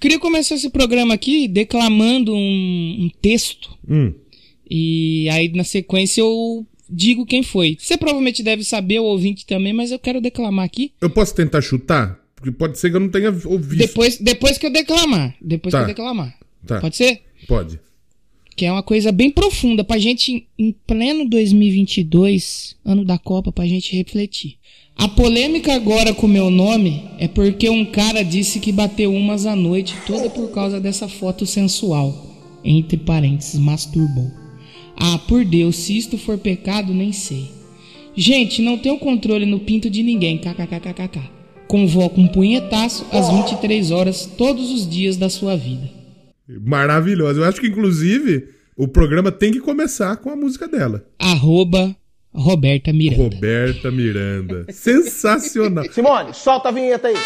Queria 0.00 0.18
começar 0.18 0.54
esse 0.54 0.70
programa 0.70 1.14
aqui 1.14 1.48
declamando 1.48 2.32
um, 2.34 2.96
um 3.04 3.10
texto. 3.20 3.76
Hum. 3.88 4.12
E 4.70 5.28
aí, 5.30 5.48
na 5.52 5.64
sequência, 5.64 6.20
eu 6.20 6.66
digo 6.88 7.26
quem 7.26 7.42
foi. 7.42 7.76
Você 7.80 7.96
provavelmente 7.96 8.42
deve 8.42 8.62
saber, 8.64 8.98
o 9.00 9.04
ouvinte 9.04 9.44
também, 9.46 9.72
mas 9.72 9.90
eu 9.90 9.98
quero 9.98 10.20
declamar 10.20 10.64
aqui. 10.64 10.92
Eu 11.00 11.10
posso 11.10 11.34
tentar 11.34 11.60
chutar? 11.60 12.18
Porque 12.36 12.52
pode 12.52 12.78
ser 12.78 12.90
que 12.90 12.96
eu 12.96 13.00
não 13.00 13.08
tenha 13.08 13.30
ouvido. 13.30 13.76
Depois, 13.76 14.18
depois 14.18 14.56
que 14.58 14.66
eu 14.66 14.70
declamar. 14.70 15.34
Depois 15.40 15.72
Tá. 15.72 15.78
que 15.78 15.84
eu 15.84 15.88
declamar. 15.94 16.38
Tá. 16.66 16.80
Pode 16.80 16.96
ser? 16.96 17.22
Pode. 17.48 17.80
Que 18.58 18.66
é 18.66 18.72
uma 18.72 18.82
coisa 18.82 19.12
bem 19.12 19.30
profunda 19.30 19.84
pra 19.84 19.98
gente, 19.98 20.48
em 20.58 20.74
pleno 20.84 21.28
2022, 21.28 22.74
ano 22.84 23.04
da 23.04 23.16
Copa, 23.16 23.52
pra 23.52 23.64
gente 23.64 23.94
refletir. 23.94 24.56
A 24.96 25.06
polêmica 25.06 25.72
agora 25.72 26.12
com 26.12 26.26
meu 26.26 26.50
nome 26.50 27.04
é 27.20 27.28
porque 27.28 27.70
um 27.70 27.84
cara 27.84 28.24
disse 28.24 28.58
que 28.58 28.72
bateu 28.72 29.14
umas 29.14 29.46
à 29.46 29.54
noite, 29.54 29.94
toda 30.04 30.28
por 30.28 30.50
causa 30.50 30.80
dessa 30.80 31.06
foto 31.06 31.46
sensual. 31.46 32.60
Entre 32.64 32.96
parênteses, 32.96 33.60
masturbou. 33.60 34.28
Ah, 34.96 35.18
por 35.28 35.44
Deus, 35.44 35.76
se 35.76 35.96
isto 35.96 36.18
for 36.18 36.36
pecado, 36.36 36.92
nem 36.92 37.12
sei. 37.12 37.52
Gente, 38.16 38.60
não 38.60 38.76
tenho 38.76 38.98
controle 38.98 39.46
no 39.46 39.60
pinto 39.60 39.88
de 39.88 40.02
ninguém, 40.02 40.36
kkkkkk. 40.36 41.20
Convoco 41.68 42.20
um 42.20 42.26
punhetaço 42.26 43.06
às 43.12 43.30
23 43.30 43.92
horas 43.92 44.26
todos 44.26 44.72
os 44.72 44.90
dias 44.90 45.16
da 45.16 45.28
sua 45.28 45.56
vida. 45.56 45.88
Maravilhosa. 46.60 47.40
Eu 47.40 47.44
acho 47.44 47.60
que, 47.60 47.68
inclusive, 47.68 48.57
o 48.78 48.86
programa 48.86 49.32
tem 49.32 49.50
que 49.50 49.58
começar 49.58 50.16
com 50.18 50.30
a 50.30 50.36
música 50.36 50.68
dela. 50.68 51.04
Arroba 51.18 51.96
Roberta 52.32 52.92
Miranda. 52.92 53.34
Roberta 53.34 53.90
Miranda. 53.90 54.66
Sensacional. 54.70 55.84
Simone, 55.90 56.32
solta 56.32 56.68
a 56.68 56.72
vinheta 56.72 57.08
aí. 57.08 57.16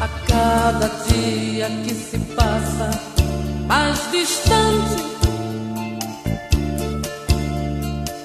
A 0.00 0.08
cada 0.26 0.88
dia 1.06 1.68
que 1.84 1.94
se 1.94 2.18
passa 2.34 2.49
distante, 4.10 5.02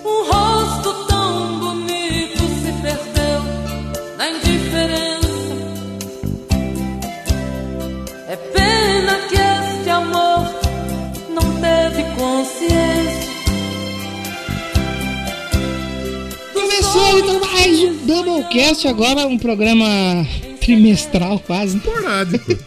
um 0.03 0.31
rosto 0.31 1.05
tão 1.07 1.59
bonito 1.59 2.39
se 2.39 2.71
perdeu 2.81 3.41
na 4.17 4.29
indiferença. 4.29 5.25
É 8.27 8.35
pena 8.35 9.19
que 9.29 9.35
este 9.35 9.89
amor 9.91 10.47
não 11.29 11.61
teve 11.61 12.03
consciência. 12.15 13.35
Começou 16.53 17.19
então 17.19 17.39
mais 17.41 17.79
um 17.79 18.05
Doublecast, 18.07 18.87
agora 18.87 19.27
um 19.27 19.37
programa 19.37 19.85
trimestral 20.59 21.39
quase. 21.39 21.77
Esporádico. 21.77 22.57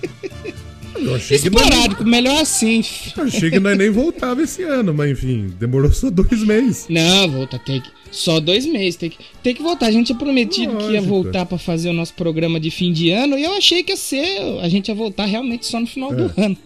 Eu 1.00 1.14
achei 1.14 1.38
que, 1.38 1.50
nós, 1.50 1.62
Esporádico, 1.64 2.04
melhor 2.04 2.40
assim. 2.42 2.82
eu 3.16 3.24
achei 3.24 3.50
que 3.50 3.60
nós 3.60 3.76
nem 3.78 3.90
voltava 3.90 4.42
esse 4.42 4.62
ano, 4.62 4.92
mas 4.92 5.10
enfim, 5.12 5.52
demorou 5.58 5.92
só 5.92 6.10
dois 6.10 6.42
meses. 6.44 6.86
Não, 6.88 7.30
volta, 7.30 7.58
tem 7.58 7.80
que. 7.80 7.90
Só 8.10 8.40
dois 8.40 8.64
meses, 8.66 8.96
tem 8.96 9.10
que, 9.10 9.18
tem 9.42 9.54
que 9.54 9.62
voltar. 9.62 9.86
A 9.86 9.90
gente 9.90 10.06
tinha 10.06 10.18
prometido 10.18 10.76
que 10.76 10.84
ia 10.84 11.00
Lógico. 11.00 11.06
voltar 11.06 11.44
pra 11.46 11.58
fazer 11.58 11.90
o 11.90 11.92
nosso 11.92 12.14
programa 12.14 12.58
de 12.58 12.70
fim 12.70 12.92
de 12.92 13.10
ano 13.10 13.38
e 13.38 13.44
eu 13.44 13.52
achei 13.54 13.82
que 13.82 13.92
ia 13.92 13.96
ser. 13.96 14.40
A 14.62 14.68
gente 14.68 14.88
ia 14.88 14.94
voltar 14.94 15.26
realmente 15.26 15.66
só 15.66 15.78
no 15.78 15.86
final 15.86 16.14
do 16.14 16.22
ano. 16.36 16.56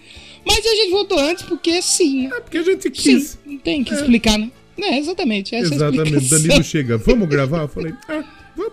Mas 0.47 0.59
a 0.67 0.75
gente 0.75 0.91
voltou 0.91 1.19
antes 1.19 1.43
porque 1.45 1.81
sim, 1.83 2.29
né? 2.29 2.37
É 2.37 2.41
porque 2.41 2.59
a 2.59 2.63
gente 2.63 2.83
Sim, 2.85 2.91
quis. 2.91 3.39
não 3.47 3.59
tem 3.59 3.85
que 3.85 3.93
explicar, 3.95 4.39
né? 4.39 4.51
É, 4.79 4.99
exatamente. 4.99 5.55
Essa 5.55 5.73
é 5.73 5.77
Exatamente. 5.77 6.15
explicação. 6.17 6.39
Danilo 6.49 6.65
chega, 6.65 6.99
vamos 6.99 7.29
gravar? 7.29 7.63
Eu 7.63 7.69
falei, 7.69 7.93
ah, 8.09 8.25
vamos. 8.57 8.73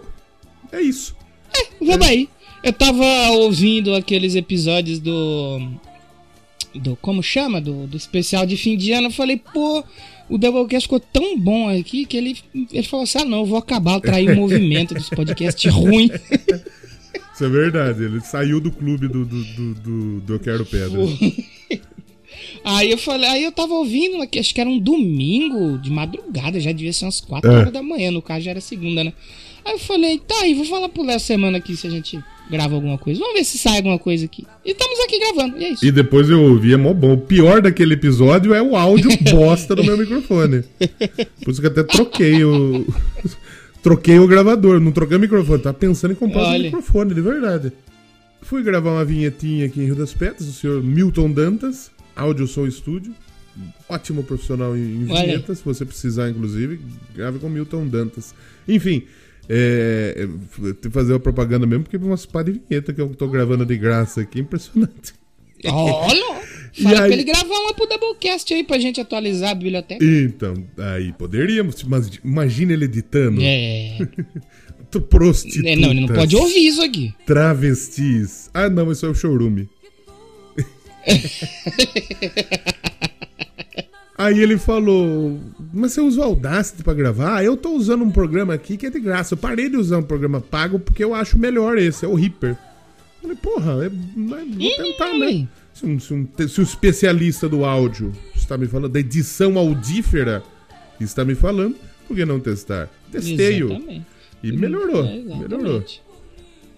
É 0.71 0.81
isso. 0.81 1.15
Vamos 1.81 2.07
aí. 2.07 2.29
Eu 2.63 2.73
tava 2.73 3.05
ouvindo 3.31 3.93
aqueles 3.95 4.35
episódios 4.35 4.99
do. 4.99 5.59
Do. 6.75 6.95
Como 6.97 7.23
chama? 7.23 7.59
Do, 7.61 7.87
do 7.87 7.97
especial 7.97 8.45
de 8.45 8.57
fim 8.57 8.77
de 8.77 8.91
ano. 8.91 9.07
Eu 9.07 9.11
falei, 9.11 9.37
pô, 9.37 9.83
o 10.29 10.37
Doublecast 10.37 10.85
ficou 10.85 10.99
tão 10.99 11.37
bom 11.39 11.69
aqui 11.69 12.05
que 12.05 12.17
ele, 12.17 12.37
ele 12.71 12.83
falou 12.87 13.03
assim: 13.03 13.19
ah, 13.19 13.25
não, 13.25 13.39
eu 13.39 13.45
vou 13.45 13.57
acabar, 13.57 13.99
eu 14.03 14.33
o 14.33 14.35
movimento 14.37 14.93
dos 14.93 15.09
podcasts 15.09 15.71
ruins. 15.73 16.11
Isso 17.33 17.45
é 17.45 17.49
verdade. 17.49 18.03
Ele 18.03 18.19
saiu 18.21 18.59
do 18.59 18.71
clube 18.71 19.07
do, 19.07 19.25
do, 19.25 19.43
do, 19.43 19.73
do, 19.75 20.21
do 20.21 20.33
Eu 20.33 20.39
Quero 20.39 20.65
Pedra. 20.65 20.99
Aí 22.63 22.91
eu 22.91 22.97
falei, 22.97 23.29
aí 23.29 23.43
eu 23.43 23.51
tava 23.51 23.73
ouvindo, 23.73 24.21
aqui, 24.21 24.37
acho 24.39 24.53
que 24.53 24.61
era 24.61 24.69
um 24.69 24.79
domingo 24.79 25.77
de 25.77 25.89
madrugada, 25.89 26.59
já 26.59 26.71
devia 26.71 26.93
ser 26.93 27.05
umas 27.05 27.19
4 27.21 27.49
É. 27.49 27.53
horas 27.55 27.73
da 27.73 27.81
manhã, 27.81 28.11
no 28.11 28.21
caso 28.21 28.41
já 28.45 28.51
era 28.51 28.61
segunda, 28.61 29.03
né? 29.03 29.13
Aí 29.65 29.73
eu 29.73 29.79
falei, 29.79 30.19
tá 30.19 30.35
aí, 30.41 30.53
vou 30.53 30.65
falar 30.65 30.89
pro 30.89 31.03
Léo 31.03 31.19
semana 31.19 31.57
aqui 31.57 31.75
se 31.75 31.87
a 31.87 31.89
gente 31.89 32.19
grava 32.49 32.75
alguma 32.75 32.97
coisa. 32.97 33.19
Vamos 33.19 33.35
ver 33.35 33.43
se 33.43 33.57
sai 33.57 33.77
alguma 33.77 33.99
coisa 33.99 34.25
aqui. 34.25 34.45
E 34.65 34.71
estamos 34.71 34.99
aqui 35.01 35.19
gravando, 35.19 35.57
e 35.57 35.63
é 35.65 35.69
isso. 35.69 35.85
E 35.85 35.91
depois 35.91 36.29
eu 36.29 36.41
ouvi, 36.41 36.73
é 36.73 36.77
mó 36.77 36.93
bom. 36.93 37.13
O 37.13 37.17
pior 37.17 37.61
daquele 37.61 37.93
episódio 37.93 38.53
é 38.53 38.61
o 38.61 38.75
áudio 38.75 39.09
bosta 39.31 39.75
do 39.75 39.83
meu 39.83 39.97
microfone. 39.97 40.63
Por 41.43 41.51
isso 41.51 41.61
que 41.61 41.67
eu 41.67 41.71
até 41.71 41.83
troquei 41.83 42.43
o. 42.43 42.85
troquei 43.83 44.19
o 44.19 44.27
gravador, 44.27 44.79
não 44.79 44.91
troquei 44.91 45.17
o 45.17 45.19
microfone. 45.19 45.61
Tava 45.61 45.77
pensando 45.77 46.11
em 46.11 46.15
comprar 46.15 46.41
um 46.41 46.49
Olha. 46.49 46.63
microfone, 46.63 47.13
de 47.13 47.21
verdade. 47.21 47.71
Fui 48.41 48.63
gravar 48.63 48.91
uma 48.91 49.05
vinhetinha 49.05 49.65
aqui 49.65 49.81
em 49.81 49.85
Rio 49.85 49.95
das 49.95 50.13
Pedras, 50.13 50.47
o 50.47 50.53
senhor 50.53 50.81
Milton 50.81 51.31
Dantas, 51.31 51.91
Áudio 52.15 52.47
Som 52.47 52.65
Estúdio. 52.65 53.13
Ótimo 53.89 54.23
profissional 54.23 54.75
em, 54.75 54.79
em 54.79 55.05
vinhetas, 55.05 55.57
se 55.57 55.65
você 55.65 55.83
precisar, 55.83 56.29
inclusive, 56.29 56.79
grave 57.13 57.39
com 57.39 57.49
Milton 57.49 57.85
Dantas. 57.87 58.33
Enfim, 58.67 59.03
é, 59.49 60.27
é, 60.85 60.89
fazer 60.91 61.15
a 61.15 61.19
propaganda 61.19 61.65
mesmo, 61.65 61.83
porque 61.83 61.97
umas 61.97 62.25
pá 62.25 62.43
de 62.43 62.51
vinheta 62.53 62.93
que 62.93 63.01
eu 63.01 63.09
tô 63.15 63.27
gravando 63.27 63.65
de 63.65 63.75
graça 63.77 64.21
aqui, 64.21 64.39
impressionante. 64.39 65.13
Olha! 65.65 66.39
E 66.77 66.83
Fala 66.83 66.97
aí- 67.01 67.05
pra 67.07 67.13
ele 67.13 67.23
gravar 67.23 67.59
uma 67.61 67.73
pro 67.73 67.87
Doublecast 67.87 68.53
aí 68.53 68.63
pra 68.63 68.77
gente 68.77 69.01
atualizar 69.01 69.49
a 69.49 69.55
biblioteca. 69.55 70.05
Então, 70.05 70.53
aí 70.77 71.11
poderíamos, 71.13 71.83
mas 71.83 72.11
imagina 72.23 72.73
ele 72.73 72.85
editando. 72.85 73.41
É. 73.41 73.97
Tu 74.91 75.01
Prostitutas. 75.01 75.71
é. 75.71 75.75
Não, 75.75 75.89
ele 75.89 76.01
não 76.01 76.07
pode 76.07 76.35
ouvir 76.35 76.67
isso 76.67 76.81
aqui. 76.83 77.11
Travestis. 77.25 78.51
Ah, 78.53 78.69
não, 78.69 78.91
isso 78.91 79.03
é 79.03 79.09
o 79.09 79.15
showroom. 79.15 79.65
Aí 84.19 84.37
ele 84.37 84.57
falou, 84.57 85.39
mas 85.73 85.93
você 85.93 86.01
usa 86.01 86.19
o 86.19 86.23
Audacity 86.25 86.83
pra 86.83 86.93
gravar? 86.93 87.41
Eu 87.41 87.55
tô 87.55 87.71
usando 87.71 88.03
um 88.03 88.11
programa 88.11 88.53
aqui 88.53 88.75
que 88.75 88.85
é 88.85 88.89
de 88.89 88.99
graça. 88.99 89.33
Eu 89.33 89.37
parei 89.37 89.69
de 89.69 89.77
usar 89.77 89.99
um 89.99 90.03
programa 90.03 90.41
pago 90.41 90.77
porque 90.77 91.01
eu 91.01 91.15
acho 91.15 91.39
melhor 91.39 91.77
esse, 91.77 92.03
é 92.03 92.07
o 92.09 92.15
Reaper. 92.15 92.49
Eu 92.49 92.57
falei, 93.21 93.37
porra, 93.37 93.85
é, 93.85 93.89
mas 94.17 94.45
vou 94.55 94.75
tentar, 94.75 95.13
né? 95.17 95.47
Se 95.73 95.85
um, 95.85 95.97
se 95.97 96.13
um 96.13 96.27
se 96.49 96.59
o 96.59 96.63
especialista 96.63 97.47
do 97.47 97.63
áudio 97.63 98.11
está 98.35 98.57
me 98.57 98.67
falando, 98.67 98.91
da 98.91 98.99
edição 98.99 99.57
audífera 99.57 100.43
está 100.99 101.23
me 101.23 101.33
falando, 101.33 101.77
por 102.05 102.13
que 102.17 102.25
não 102.25 102.41
testar? 102.41 102.89
Testei 103.09 103.63
o 103.63 103.71
Exatamente. 103.71 104.05
e 104.43 104.51
melhorou, 104.51 105.05
É, 105.05 105.21
melhorou. 105.21 105.81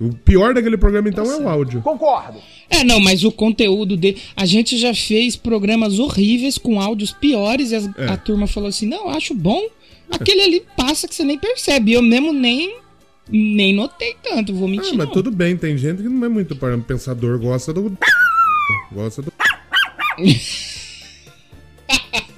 O 0.01 0.11
pior 0.13 0.53
daquele 0.53 0.77
programa 0.77 1.07
então 1.09 1.29
é 1.31 1.37
o 1.37 1.47
áudio. 1.47 1.81
Concordo. 1.81 2.39
É, 2.69 2.83
não, 2.83 2.99
mas 2.99 3.23
o 3.23 3.31
conteúdo 3.31 3.95
dele. 3.95 4.19
A 4.35 4.45
gente 4.47 4.77
já 4.77 4.93
fez 4.95 5.35
programas 5.35 5.99
horríveis 5.99 6.57
com 6.57 6.81
áudios 6.81 7.11
piores 7.11 7.71
e 7.71 7.75
as- 7.75 7.89
É. 7.97 8.07
a 8.07 8.17
turma 8.17 8.47
falou 8.47 8.69
assim: 8.69 8.87
não, 8.87 9.09
acho 9.09 9.35
bom. 9.35 9.61
Aquele 10.09 10.41
ali 10.41 10.63
passa 10.75 11.07
que 11.07 11.13
você 11.13 11.23
nem 11.23 11.37
percebe. 11.37 11.93
Eu 11.93 12.01
mesmo 12.01 12.33
nem, 12.33 12.77
nem 13.29 13.73
notei 13.73 14.15
tanto, 14.23 14.53
vou 14.55 14.67
Ah, 14.67 14.71
mentir. 14.71 14.93
mas 14.95 15.05
não. 15.05 15.13
tudo 15.13 15.29
bem, 15.31 15.55
tem 15.55 15.77
gente 15.77 16.01
que 16.01 16.09
não 16.09 16.25
é 16.25 16.29
muito 16.29 16.55
para 16.55 16.75
pensador, 16.79 17.37
gosta 17.39 17.71
do. 17.71 17.95
Gosta 18.91 19.21
do. 19.21 19.31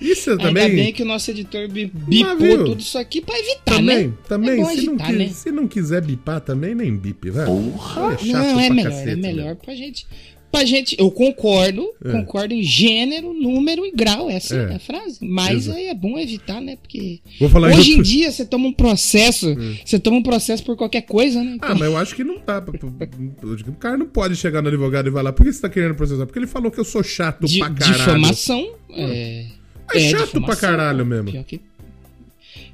Isso 0.00 0.30
Ainda 0.30 0.42
também. 0.44 0.74
bem 0.74 0.92
que 0.92 1.02
o 1.02 1.06
nosso 1.06 1.30
editor 1.30 1.68
bi- 1.68 1.90
bipou 1.94 2.64
tudo 2.64 2.80
isso 2.80 2.98
aqui 2.98 3.20
pra 3.20 3.38
evitar, 3.38 3.76
Também, 3.76 4.08
né? 4.08 4.12
também. 4.28 4.60
É 4.60 4.64
se, 4.64 4.86
não 4.86 4.92
evitar, 4.94 5.12
né? 5.12 5.28
se 5.28 5.50
não 5.50 5.66
quiser 5.68 6.02
bipar 6.02 6.40
também, 6.40 6.74
nem 6.74 6.94
bipe, 6.96 7.30
vai. 7.30 7.44
É 7.44 8.18
chato 8.18 8.26
Não, 8.26 8.60
é 8.60 8.66
pra 8.66 8.74
melhor, 8.74 8.90
cacete, 8.90 9.10
é 9.10 9.16
né? 9.16 9.28
melhor 9.28 9.56
pra 9.56 9.74
gente. 9.74 10.06
Pra 10.52 10.64
gente, 10.64 10.96
eu 10.98 11.10
concordo, 11.10 11.86
É. 12.02 12.12
concordo 12.12 12.54
em 12.54 12.62
gênero, 12.62 13.34
número 13.34 13.84
e 13.84 13.90
grau, 13.90 14.30
essa 14.30 14.54
é, 14.56 14.72
É. 14.72 14.74
a 14.76 14.78
frase. 14.78 15.18
Mas 15.20 15.64
Exato. 15.66 15.76
aí 15.78 15.86
é 15.88 15.94
bom 15.94 16.16
evitar, 16.18 16.60
né? 16.62 16.76
Porque 16.80 17.18
Vou 17.40 17.48
falar 17.50 17.68
hoje 17.76 17.90
em 17.90 17.96
outro- 17.96 18.10
dia 18.10 18.30
você 18.30 18.44
toma 18.44 18.68
um 18.68 18.72
processo, 18.72 19.54
você 19.84 19.98
toma 19.98 20.18
um 20.18 20.22
processo 20.22 20.62
por 20.62 20.76
qualquer 20.76 21.02
coisa, 21.02 21.42
né? 21.42 21.58
Ah, 21.60 21.74
mas 21.74 21.82
eu 21.90 21.96
acho 21.96 22.14
que 22.14 22.22
não 22.24 22.36
que 22.36 23.68
O 23.70 23.72
cara 23.74 23.98
não 23.98 24.06
pode 24.06 24.36
chegar 24.36 24.62
no 24.62 24.68
advogado 24.68 25.08
e 25.08 25.12
falar, 25.12 25.32
por 25.32 25.44
que 25.44 25.52
você 25.52 25.60
tá 25.60 25.68
querendo 25.68 25.94
processar? 25.94 26.24
Porque 26.26 26.38
ele 26.38 26.46
falou 26.46 26.70
que 26.70 26.78
eu 26.78 26.84
sou 26.84 27.02
chato 27.02 27.44
Di- 27.46 27.58
pra 27.58 27.70
caralho. 27.70 27.96
difamação 27.98 28.66
é, 28.90 29.46
É 29.94 29.98
chato 30.10 30.40
pra 30.42 30.56
caralho 30.56 31.04
mesmo. 31.06 31.30
pior 31.30 31.44
que- 31.44 31.60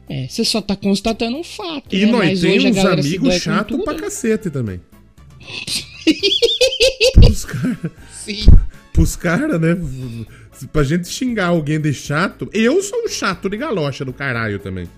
É, 0.09 0.27
você 0.29 0.45
só 0.45 0.61
tá 0.61 0.75
constatando 0.77 1.37
um 1.37 1.45
fato. 1.45 1.95
E 1.95 2.05
né? 2.07 2.13
nós 2.13 2.29
Mas 2.29 2.41
temos 2.41 2.79
amigos 2.79 3.35
chato 3.37 3.79
pra 3.85 3.95
né? 3.95 3.99
cacete 4.01 4.51
também. 4.51 4.81
pros 7.15 7.45
caras. 7.45 7.91
Sim. 8.13 8.47
Pros 8.93 9.17
caras, 9.17 9.61
né? 9.61 9.77
Pra 10.73 10.83
gente 10.85 11.09
xingar 11.09 11.47
alguém 11.47 11.81
de 11.81 11.93
chato. 11.95 12.49
Eu 12.53 12.83
sou 12.83 13.05
um 13.05 13.09
chato 13.09 13.49
de 13.49 13.57
galocha 13.57 14.05
do 14.05 14.13
caralho 14.13 14.59
também. 14.59 14.89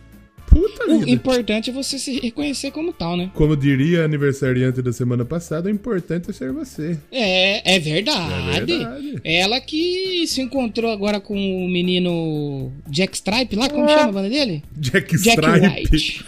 Puta 0.55 0.85
O 0.89 1.01
vida. 1.01 1.11
importante 1.11 1.71
é 1.71 1.73
você 1.73 1.99
se 1.99 2.21
reconhecer 2.21 2.71
como 2.71 2.93
tal, 2.93 3.17
né? 3.17 3.29
Como 3.35 3.56
diria 3.56 4.03
a 4.03 4.05
aniversariante 4.05 4.81
da 4.81 4.93
semana 4.93 5.25
passada, 5.25 5.69
o 5.69 5.73
importante 5.73 6.31
é 6.31 6.33
ser 6.33 6.53
você. 6.53 6.97
É, 7.11 7.75
é 7.75 7.79
verdade. 7.81 8.33
É 8.33 8.53
verdade. 8.61 9.21
Ela 9.25 9.61
que 9.61 10.25
se 10.29 10.41
encontrou 10.41 10.93
agora 10.93 11.19
com 11.19 11.35
o 11.35 11.69
menino 11.69 12.71
Jack 12.89 13.17
Stripe 13.17 13.56
lá, 13.56 13.69
como 13.69 13.89
chama 13.89 14.03
a 14.05 14.12
banda 14.12 14.31
dele? 14.31 14.62
Jack 14.77 15.17
Jack 15.19 15.41
Stripe. 15.41 15.67
White. 15.67 16.25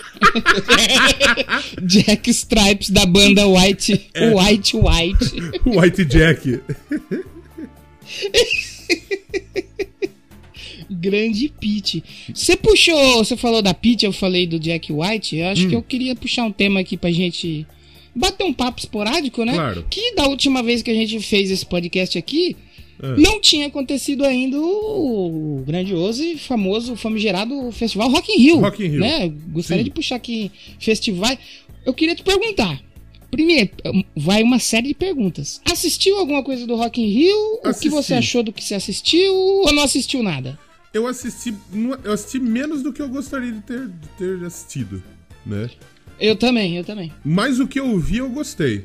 Jack 1.87 2.29
Stripes 2.31 2.91
da 2.91 3.07
banda 3.07 3.47
White. 3.47 4.11
É. 4.13 4.35
White 4.35 4.77
White. 4.77 5.37
White 5.79 6.05
Jack. 6.05 6.61
Grande 11.11 11.49
Pete. 11.61 12.03
Você 12.35 12.57
puxou, 12.57 13.17
você 13.25 13.37
falou 13.37 13.63
da 13.63 13.73
Pete, 13.73 14.05
eu 14.05 14.13
falei 14.13 14.47
do 14.47 14.59
Jack 14.59 14.93
White. 14.93 15.37
Eu 15.37 15.47
acho 15.49 15.67
Hum. 15.67 15.69
que 15.69 15.77
eu 15.77 15.83
queria 15.83 16.15
puxar 16.17 16.45
um 16.45 16.53
tema 16.53 16.81
aqui 16.81 16.97
pra 16.97 17.11
gente 17.13 17.67
bater 18.15 18.45
um 18.45 18.53
papo 18.53 18.79
esporádico, 18.81 19.45
né? 19.45 19.53
Claro. 19.53 19.87
Que 19.91 20.15
da 20.15 20.27
última 20.27 20.63
vez 20.63 20.83
que 20.83 20.91
a 20.91 20.95
gente 20.95 21.21
fez 21.21 21.51
esse 21.51 21.65
podcast 21.65 22.17
aqui, 22.19 22.57
Ah. 23.03 23.15
não 23.19 23.39
tinha 23.41 23.67
acontecido 23.67 24.25
ainda 24.25 24.59
o 24.59 25.63
grandioso 25.67 26.25
e 26.25 26.39
famoso, 26.39 26.97
famigerado 26.97 27.71
Festival 27.73 28.09
Rock 28.11 28.33
in 28.33 28.39
Rio. 28.41 28.59
Rock 28.61 28.83
in 28.85 28.89
Rio. 28.89 29.01
Né? 29.01 29.33
Gostaria 29.51 29.83
Sim. 29.83 29.89
de 29.89 29.95
puxar 29.95 30.17
aqui 30.17 30.51
festivais. 30.81 31.39
Eu 31.85 31.93
queria 31.95 32.15
te 32.15 32.23
perguntar. 32.23 32.81
Primeiro, 33.31 33.69
vai 34.17 34.43
uma 34.43 34.59
série 34.59 34.89
de 34.89 34.95
perguntas. 34.95 35.61
Assistiu 35.71 36.17
alguma 36.19 36.43
coisa 36.43 36.67
do 36.67 36.75
Rock 36.75 37.03
in 37.03 37.09
Rio? 37.09 37.37
O 37.57 37.61
que 37.61 37.69
Assisti. 37.69 37.89
você 37.91 38.15
achou 38.15 38.43
do 38.43 38.51
que 38.53 38.65
você 38.65 38.75
assistiu 38.75 39.35
ou 39.35 39.73
não 39.75 39.83
assistiu 39.83 40.23
nada? 40.23 40.59
Eu 40.97 41.07
assisti, 41.07 41.55
eu 42.05 42.13
assisti 42.13 42.39
menos 42.39 42.83
do 42.83 42.93
que 42.93 43.03
eu 43.03 43.09
gostaria 43.09 43.53
de 43.53 43.61
ter, 43.61 43.87
de 43.89 44.09
ter 44.19 44.45
assistido, 44.45 45.03
né? 45.45 45.69
Eu 46.19 46.35
também, 46.37 46.77
eu 46.77 46.85
também. 46.85 47.13
Mas 47.25 47.61
o 47.61 47.67
que 47.69 47.79
eu 47.79 47.99
vi, 47.99 48.17
eu 48.19 48.31
gostei. 48.31 48.85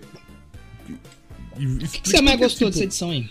E- 1.57 1.65
O 1.65 1.77
que, 1.79 2.01
que 2.01 2.09
você 2.09 2.21
mais 2.21 2.37
gostou 2.39 2.69
dessa 2.69 2.83
edição 2.83 3.11
aí? 3.11 3.29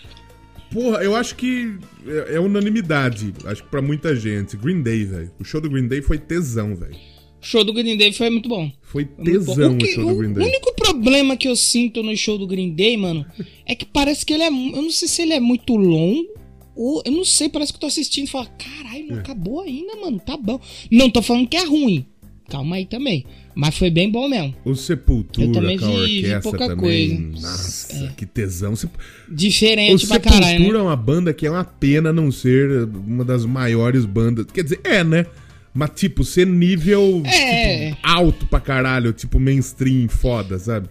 Porra, 0.71 1.03
eu 1.03 1.15
acho 1.15 1.35
que 1.35 1.75
é, 2.07 2.35
é 2.35 2.39
unanimidade, 2.39 3.33
acho 3.45 3.61
que 3.63 3.69
pra 3.69 3.81
muita 3.81 4.15
gente. 4.15 4.55
Green 4.57 4.81
Day, 4.81 5.03
velho. 5.05 5.31
O 5.39 5.43
show 5.43 5.59
do 5.61 5.69
Green 5.69 5.87
Day 5.87 6.01
foi 6.01 6.17
tesão, 6.17 6.75
velho. 6.75 6.95
O 7.41 7.45
show 7.45 7.63
do 7.63 7.73
Green 7.73 7.97
Day 7.97 8.13
foi 8.13 8.29
muito 8.29 8.47
bom. 8.47 8.71
Foi 8.81 9.03
tesão 9.05 9.71
o, 9.71 9.75
o, 9.75 9.77
que- 9.77 9.87
show 9.93 10.05
do 10.07 10.15
Green 10.15 10.31
o 10.31 10.33
Day. 10.35 10.47
único 10.47 10.73
problema 10.75 11.35
que 11.35 11.47
eu 11.47 11.55
sinto 11.55 12.01
no 12.01 12.15
show 12.15 12.37
do 12.37 12.47
Green 12.47 12.73
Day, 12.73 12.95
mano, 12.97 13.25
é 13.65 13.75
que 13.75 13.85
parece 13.85 14.25
que 14.25 14.33
ele 14.33 14.43
é. 14.43 14.47
Eu 14.47 14.81
não 14.81 14.89
sei 14.91 15.07
se 15.07 15.21
ele 15.21 15.33
é 15.33 15.39
muito 15.39 15.75
longo. 15.75 16.40
Ou 16.75 17.01
eu 17.05 17.11
não 17.11 17.25
sei, 17.25 17.49
parece 17.49 17.71
que 17.71 17.77
eu 17.77 17.81
tô 17.81 17.87
assistindo 17.87 18.25
e 18.25 18.29
falo, 18.29 18.47
caralho, 18.57 19.05
É. 19.09 19.11
não 19.13 19.19
acabou 19.19 19.61
ainda, 19.61 19.95
mano. 19.97 20.19
Tá 20.19 20.37
bom. 20.37 20.59
Não 20.89 21.09
tô 21.09 21.21
falando 21.21 21.47
que 21.47 21.57
é 21.57 21.65
ruim. 21.65 22.05
Calma 22.49 22.75
aí 22.77 22.85
também. 22.85 23.25
Mas 23.55 23.77
foi 23.77 23.89
bem 23.89 24.09
bom 24.09 24.27
mesmo. 24.29 24.53
O 24.65 24.75
Sepultura 24.75 25.47
Eu 25.47 25.51
também 25.53 25.77
com 25.77 25.85
a 25.85 25.89
vi- 25.89 25.95
vi 25.95 26.17
orquestra 26.17 26.41
pouca 26.41 26.67
também. 26.67 26.77
coisa. 26.77 27.13
É. 27.13 27.41
Nossa, 27.41 28.13
que 28.17 28.25
tesão. 28.25 28.75
Sep- 28.75 28.91
O 29.29 29.33
Diferente 29.33 30.05
pra 30.07 30.15
Sepultura 30.17 30.41
caralho, 30.45 30.73
né? 30.73 30.79
é 30.79 30.81
uma 30.81 30.95
banda 30.95 31.33
que 31.33 31.45
é 31.45 31.51
uma 31.51 31.63
pena 31.63 32.11
não 32.13 32.31
ser 32.31 32.83
uma 32.85 33.23
das 33.25 33.45
maiores 33.45 34.05
bandas. 34.05 34.45
Quer 34.53 34.63
dizer, 34.63 34.79
é, 34.83 35.03
né? 35.03 35.25
Mas, 35.73 35.91
tipo, 35.95 36.23
ser 36.25 36.45
nível 36.47 37.21
É. 37.25 37.91
tipo, 37.91 37.97
alto 38.03 38.45
pra 38.47 38.59
caralho, 38.59 39.13
tipo 39.13 39.39
mainstream 39.39 40.09
foda, 40.09 40.59
sabe? 40.59 40.89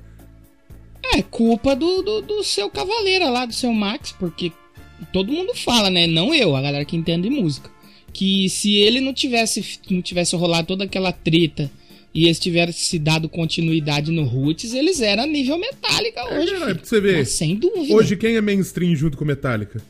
É 1.14 1.22
culpa 1.22 1.74
do, 1.74 2.02
do, 2.02 2.22
do 2.22 2.44
seu 2.44 2.70
cavaleira 2.70 3.28
lá, 3.28 3.44
do 3.44 3.52
seu 3.52 3.72
Max, 3.72 4.12
porque 4.12 4.52
todo 5.12 5.32
mundo 5.32 5.54
fala, 5.54 5.90
né? 5.90 6.06
Não 6.06 6.34
eu, 6.34 6.54
a 6.56 6.62
galera 6.62 6.84
que 6.84 6.96
entende 6.96 7.28
de 7.28 7.34
música. 7.34 7.70
Que 8.12 8.48
se 8.48 8.74
ele 8.76 9.00
não 9.00 9.12
tivesse, 9.14 9.64
não 9.88 10.02
tivesse 10.02 10.34
rolado 10.36 10.66
toda 10.68 10.84
aquela 10.84 11.12
treta 11.12 11.70
e 12.12 12.24
eles 12.24 12.40
tivessem 12.40 13.00
dado 13.00 13.28
continuidade 13.28 14.10
no 14.10 14.24
Roots, 14.24 14.74
eles 14.74 15.00
eram 15.00 15.26
nível 15.26 15.56
metálica 15.58 16.20
É, 16.22 16.38
hoje. 16.38 16.46
caralho, 16.52 16.64
filho. 16.66 16.76
pra 16.76 16.84
você 16.84 17.00
ver. 17.00 17.18
Mas 17.18 17.28
sem 17.30 17.54
dúvida. 17.54 17.94
Hoje, 17.94 18.16
quem 18.16 18.34
é 18.36 18.40
mainstream 18.40 18.94
junto 18.96 19.16
com 19.16 19.24
Metallica? 19.24 19.80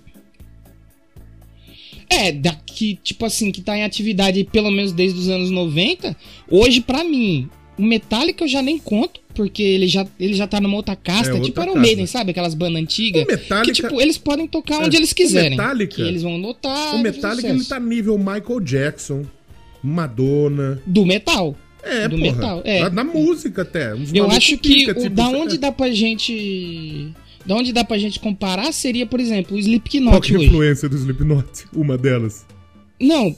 É, 2.08 2.32
daqui, 2.32 2.98
tipo 3.02 3.24
assim, 3.24 3.52
que 3.52 3.62
tá 3.62 3.76
em 3.76 3.84
atividade 3.84 4.42
pelo 4.44 4.70
menos 4.70 4.92
desde 4.92 5.18
os 5.18 5.28
anos 5.28 5.50
90. 5.50 6.16
Hoje, 6.50 6.80
pra 6.80 7.04
mim, 7.04 7.48
o 7.78 7.82
Metallica 7.82 8.44
eu 8.44 8.48
já 8.48 8.60
nem 8.60 8.78
conto, 8.78 9.20
porque 9.42 9.62
ele 9.62 9.86
já, 9.86 10.06
ele 10.18 10.34
já 10.34 10.46
tá 10.46 10.60
numa 10.60 10.76
outra 10.76 10.94
casta, 10.94 11.30
É, 11.30 11.32
outra 11.34 11.46
tipo 11.46 11.62
Iron. 11.62 11.74
Maiden, 11.80 12.06
sabe? 12.06 12.32
Aquelas 12.32 12.52
bandas 12.52 12.82
antigas. 12.82 13.22
O 13.24 13.26
Metallica- 13.26 13.62
Que, 13.64 13.72
tipo, 13.72 14.00
eles 14.00 14.18
podem 14.18 14.46
tocar 14.46 14.78
onde 14.80 14.96
É, 14.96 14.98
eles 15.00 15.12
o 15.12 15.14
quiserem. 15.14 15.50
Metallica- 15.50 15.94
que 15.96 16.02
eles 16.02 16.22
vão 16.22 16.36
notar. 16.36 16.94
o 16.94 16.98
Metallica, 16.98 17.48
ele 17.48 17.64
tá 17.64 17.80
nível 17.80 18.18
Michael 18.18 18.60
Jackson, 18.60 19.24
Madonna. 19.82 20.80
Do 20.86 21.06
metal. 21.06 21.56
É, 21.82 22.06
Do 22.06 22.18
porra. 22.18 22.32
metal, 22.32 22.60
é. 22.64 22.80
Na, 22.82 22.90
na 22.90 23.04
música 23.04 23.62
até. 23.62 23.94
Eu 24.12 24.30
acho 24.30 24.58
que 24.58 24.76
pica, 24.76 24.92
o, 24.92 25.02
tipo, 25.02 25.14
da 25.16 25.28
onde 25.28 25.56
dá 25.56 25.72
pra 25.72 25.90
gente. 25.90 27.10
Da 27.46 27.54
onde 27.56 27.72
dá 27.72 27.82
pra 27.82 27.96
gente 27.96 28.20
comparar 28.20 28.70
seria, 28.72 29.06
por 29.06 29.18
exemplo, 29.18 29.56
o 29.56 29.58
Slipknot 29.58 30.10
Qual 30.10 30.20
que 30.20 30.32
é 30.32 30.36
a 30.36 30.38
hoje. 30.40 30.48
influência 30.48 30.88
do 30.90 30.96
Slipknot? 30.96 31.46
Uma 31.74 31.96
delas. 31.96 32.44
Não. 33.00 33.34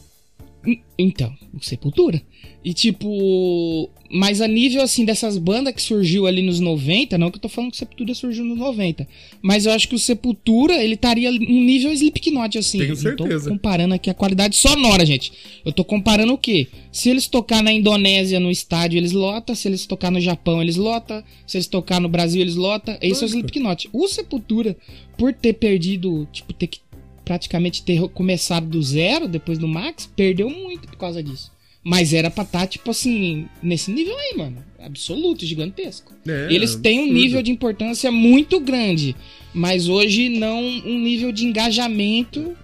Então, 0.99 1.33
o 1.55 1.61
Sepultura. 1.65 2.21
E 2.65 2.73
tipo. 2.75 3.89
Mas 4.13 4.43
a 4.43 4.47
nível 4.47 4.83
assim 4.83 5.07
dessas 5.07 5.39
bandas 5.39 5.75
que 5.75 5.81
surgiu 5.81 6.27
ali 6.27 6.43
nos 6.43 6.61
90, 6.61 7.17
não 7.17 7.31
que 7.31 7.39
eu 7.39 7.41
tô 7.41 7.49
falando 7.49 7.71
que 7.71 7.77
o 7.77 7.79
Sepultura 7.79 8.15
surgiu 8.15 8.45
nos 8.45 8.59
90. 8.59 9.09
Mas 9.41 9.65
eu 9.65 9.73
acho 9.73 9.89
que 9.89 9.95
o 9.95 9.99
Sepultura, 9.99 10.75
ele 10.85 10.95
estaria 10.95 11.31
um 11.31 11.65
nível 11.65 11.91
Slipknot, 11.93 12.59
assim. 12.59 12.79
Tenho 12.79 12.95
certeza. 12.95 13.45
tô 13.45 13.51
comparando 13.51 13.95
aqui 13.95 14.11
a 14.11 14.15
qualidade 14.15 14.55
sonora, 14.57 15.07
gente. 15.07 15.33
Eu 15.65 15.73
tô 15.73 15.83
comparando 15.83 16.35
o 16.35 16.39
quê? 16.39 16.67
Se 16.91 17.09
eles 17.09 17.27
tocar 17.27 17.63
na 17.63 17.73
Indonésia 17.73 18.39
no 18.39 18.51
estádio, 18.51 18.99
eles 18.99 19.13
lotam. 19.13 19.55
Se 19.55 19.67
eles 19.67 19.87
tocar 19.87 20.11
no 20.11 20.21
Japão, 20.21 20.61
eles 20.61 20.77
lotam. 20.77 21.23
Se 21.47 21.57
eles 21.57 21.67
tocar 21.67 22.01
no 22.01 22.09
Brasil, 22.09 22.43
eles 22.43 22.57
lotam. 22.57 22.99
Esse 23.01 23.23
é 23.23 23.27
o. 23.27 23.29
Slipknot. 23.29 23.89
O 23.93 24.09
Sepultura, 24.09 24.77
por 25.17 25.33
ter 25.33 25.55
perdido, 25.55 26.29
tipo, 26.33 26.53
ter 26.53 26.67
que 26.67 26.81
praticamente 27.25 27.83
ter 27.83 28.01
começado 28.09 28.67
do 28.67 28.83
zero 28.83 29.29
depois 29.29 29.59
do 29.59 29.69
Max, 29.69 30.11
perdeu 30.17 30.51
muito 30.51 30.89
por 30.89 30.97
causa 30.97 31.23
disso. 31.23 31.52
Mas 31.85 32.13
era 32.13 32.31
pra 32.31 32.45
estar, 32.45 32.67
tipo 32.67 32.91
assim, 32.91 33.47
nesse 33.63 33.91
nível 33.91 34.17
aí, 34.17 34.37
mano. 34.37 34.59
Absoluto, 34.79 35.45
gigantesco. 35.45 36.13
É, 36.27 36.49
Eles 36.53 36.77
têm 36.77 37.01
um 37.01 37.13
nível 37.13 37.43
de 37.43 37.51
importância 37.51 38.11
muito 38.11 38.61
grande, 38.61 39.17
mas 39.53 39.89
hoje 39.89 40.29
não 40.29 40.61
um 40.61 40.99
nível 40.99 41.33
de 41.33 41.45
engajamento 41.45 42.57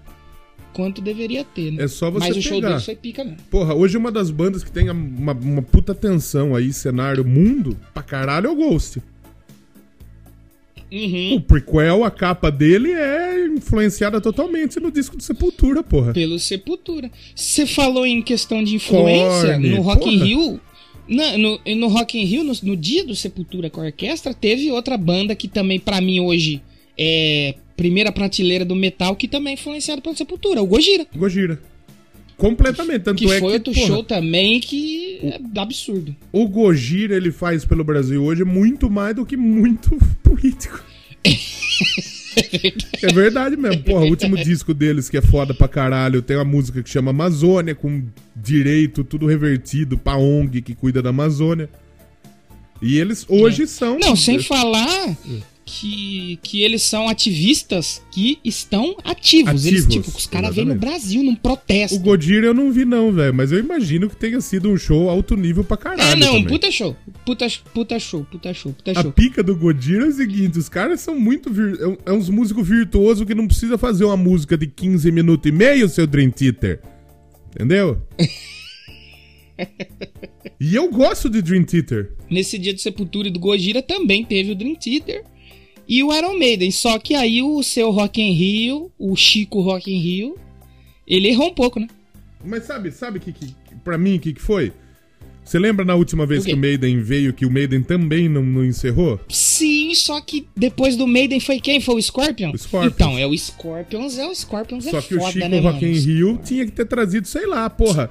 quanto 0.73 1.01
deveria 1.01 1.43
ter, 1.43 1.73
né? 1.73 1.85
É 1.85 1.89
só 1.89 2.11
você 2.11 2.29
mas 2.29 2.37
o 2.37 2.43
show 2.43 2.59
pegar. 2.59 2.69
deles 2.69 2.85
foi 2.85 2.95
pica, 2.95 3.25
né? 3.25 3.37
Porra, 3.51 3.75
hoje 3.75 3.97
uma 3.97 4.13
das 4.13 4.31
bandas 4.31 4.63
que 4.63 4.71
tem 4.71 4.89
uma, 4.89 5.33
uma 5.33 5.63
puta 5.63 5.91
atenção 5.91 6.55
aí, 6.55 6.73
cenário 6.73 7.25
mundo, 7.25 7.77
pra 7.93 8.03
caralho 8.03 8.47
é 8.47 8.51
o 8.51 8.55
Ghost. 8.55 9.03
Uhum. 10.91 11.35
O 11.35 11.41
prequel, 11.41 12.03
a 12.05 12.11
capa 12.11 12.51
dele 12.51 12.91
é 12.93 13.47
influenciada 13.47 14.21
totalmente 14.21 14.81
no 14.81 14.91
disco 14.91 15.17
do 15.17 15.23
Sepultura, 15.23 15.83
porra. 15.83 16.13
Pelo 16.13 16.39
Sepultura. 16.39 17.11
Você 17.35 17.67
falou 17.67 18.07
em 18.07 18.23
questão 18.23 18.65
de 18.65 18.75
influência 18.77 19.53
Korn, 19.53 19.69
no 19.71 19.81
Rock 19.83 20.09
in 20.09 20.13
porra. 20.19 20.25
Rio. 20.27 20.61
na- 21.09 21.39
no, 21.39 21.61
no 21.77 21.89
Rock 21.89 22.19
in 22.19 22.25
Rio, 22.25 22.45
no, 22.45 22.53
no 22.63 22.77
dia 22.77 23.05
do 23.05 23.15
Sepultura 23.15 23.69
com 23.71 23.81
a 23.81 23.85
orquestra, 23.85 24.33
teve 24.33 24.71
outra 24.71 24.97
banda 24.97 25.35
que 25.35 25.47
também, 25.49 25.79
pra 25.79 26.01
mim, 26.01 26.21
hoje 26.21 26.63
é 26.97 27.55
primeira 27.77 28.11
prateleira 28.11 28.65
do 28.65 28.75
metal, 28.75 29.15
que 29.15 29.29
também 29.29 29.53
é 29.53 29.55
influenciada 29.55 30.01
pelo 30.03 30.17
Sepultura, 30.17 30.61
o 30.63 30.67
Gojira. 30.67 31.07
Gojira. 31.15 31.61
Completamente. 32.39 33.01
Tanto 33.03 33.19
Que 33.19 33.25
é 33.27 33.39
foi 33.41 33.51
que, 33.51 33.55
outro 33.57 33.73
porra, 33.75 33.87
show 33.87 34.03
também 34.05 34.61
que 34.61 35.19
é 35.23 35.41
absurdo. 35.61 36.15
o 36.33 36.49
Gojira 36.49 37.15
ele 37.17 37.31
faz 37.33 37.65
pelo 37.67 37.83
Brasil 37.85 38.23
hoje 38.25 38.45
muito 38.45 38.89
mais 38.89 39.15
do 39.15 39.27
que 39.27 39.37
muito 39.37 39.91
político. 40.23 40.83
É 43.03 43.13
verdade 43.13 43.57
mesmo. 43.57 43.83
Porra, 43.83 44.05
o 44.05 44.11
último 44.11 44.37
disco 44.37 44.73
deles 44.73 45.09
que 45.09 45.17
é 45.17 45.21
foda 45.23 45.53
pra 45.53 45.67
caralho 45.67 46.23
tem 46.23 46.37
uma 46.37 46.45
música 46.45 46.81
que 46.85 46.89
chama 46.89 47.11
Amazônia, 47.11 47.75
com 47.75 48.05
direito, 48.37 49.03
tudo 49.03 49.27
revertido 49.27 49.99
pra 49.99 50.17
ONG 50.17 50.63
que 50.63 50.73
cuida 50.73 51.03
da 51.03 51.11
Amazônia. 51.11 51.69
E 52.81 52.97
eles 52.97 53.27
hoje 53.29 53.67
são. 53.67 53.97
É. 53.97 53.99
Não, 53.99 54.15
sem 54.15 54.39
falar 54.41 55.17
que, 55.69 56.39
que 56.43 56.63
eles 56.63 56.83
são 56.83 57.11
ativistas 57.11 58.03
que 58.11 58.39
estão 58.43 58.97
ativos. 59.05 59.67
Eles, 59.67 59.85
Ativos, 59.85 60.07
tipo, 60.07 60.19
os 60.19 60.27
caras 60.27 60.55
vêm 60.55 60.65
no. 60.65 60.75
Brasil 60.75 61.23
num 61.23 61.35
protesto. 61.35 61.97
O 61.97 61.99
Gojira 61.99 62.47
eu 62.47 62.55
não 62.55 62.73
vi, 62.73 62.87
não, 62.87 63.13
velho. 63.13 63.35
Mas 63.35 63.53
eu 63.53 63.59
imagino 63.59 64.09
que 64.09 64.17
tenha 64.17 64.41
sido 64.41 64.71
um 64.71 64.79
show 64.79 65.11
alto 65.11 65.37
nível 65.37 65.63
pra 65.63 65.77
caralho. 65.77 66.13
É, 66.13 66.17
não, 66.17 66.29
também. 66.29 66.47
puta 66.47 66.71
show. 66.71 66.97
Puta, 67.27 67.47
puta 67.75 67.99
show, 67.99 68.25
puta 68.25 68.55
show, 68.55 68.73
puta 68.73 68.93
A 68.93 69.03
show. 69.03 69.13
pica 69.13 69.43
do 69.43 69.55
Gojira 69.55 70.07
é 70.07 70.09
o 70.09 70.13
seguinte: 70.13 70.59
os 70.59 70.71
caras 70.71 71.01
são 71.01 71.21
muito. 71.21 71.53
Vir... 71.53 71.79
É, 71.81 72.11
é 72.11 72.13
uns 72.13 72.31
músicos 72.31 72.67
virtuosos 72.67 73.27
que 73.27 73.35
não 73.35 73.47
precisa 73.47 73.77
fazer 73.77 74.05
uma 74.05 74.17
música 74.17 74.57
de 74.57 74.67
15 74.67 75.13
minutos 75.13 75.47
e 75.47 75.53
meio, 75.53 75.87
seu 75.89 76.07
Dream 76.07 76.31
Theater. 76.31 76.81
Entendeu? 77.55 78.01
e 80.59 80.75
eu 80.75 80.91
gosto 80.91 81.29
de 81.29 81.43
Dream 81.43 81.65
Theater. 81.65 82.13
Nesse 82.31 82.59
dia 82.59 82.73
do 82.73 82.81
Sepultura 82.81 83.29
e 83.29 83.31
do 83.31 83.39
Gojira 83.39 83.83
também 83.83 84.25
teve 84.25 84.53
o 84.53 84.55
Dream 84.55 84.75
Theater. 84.77 85.25
E 85.89 86.03
o 86.05 86.15
Iron 86.15 86.39
Maiden. 86.39 86.71
Só 86.71 86.99
que 86.99 87.15
aí 87.15 87.43
o 87.43 87.63
seu 87.63 87.91
Rock 87.91 88.21
in 88.21 88.33
Rio, 88.33 88.93
o 88.99 89.17
Chico 89.17 89.61
Rock 89.61 89.93
in 89.93 89.99
Rio, 89.99 90.37
ele 91.07 91.29
errou 91.29 91.49
um 91.49 91.55
pouco, 91.55 91.81
né? 91.81 91.89
Mas 92.45 92.65
sabe, 92.65 92.91
sabe 92.91 93.19
que, 93.19 93.33
que 93.33 93.55
pra 93.83 93.97
mim 93.97 94.17
o 94.17 94.21
que, 94.21 94.33
que 94.33 94.41
foi? 94.41 94.73
Você 95.49 95.59
lembra 95.59 95.83
na 95.83 95.95
última 95.95 96.27
vez 96.27 96.45
que 96.45 96.53
o 96.53 96.57
Maiden 96.59 97.01
veio 97.01 97.33
que 97.33 97.47
o 97.47 97.51
Maiden 97.51 97.83
também 97.83 98.29
não, 98.29 98.43
não 98.43 98.63
encerrou? 98.63 99.19
Sim, 99.31 99.95
só 99.95 100.21
que 100.21 100.47
depois 100.55 100.95
do 100.95 101.07
Maiden 101.07 101.41
foi 101.41 101.59
quem? 101.59 101.81
Foi 101.81 101.95
o 101.95 102.03
Scorpion? 102.03 102.53
O 102.53 102.59
Scorpions. 102.59 102.93
Então, 102.93 103.19
é 103.19 103.27
o 103.27 103.35
Scorpions, 103.35 104.19
é 104.19 104.27
o 104.27 104.35
Scorpions 104.35 104.85
Só 104.85 104.99
é 104.99 105.03
que 105.03 105.15
o 105.15 105.21
Chico 105.23 105.49
né, 105.49 105.59
Rock 105.59 105.87
in 105.87 105.93
Rio 105.93 106.39
tinha 106.45 106.67
que 106.67 106.73
ter 106.73 106.85
trazido, 106.85 107.27
sei 107.27 107.47
lá, 107.47 107.71
porra. 107.71 108.11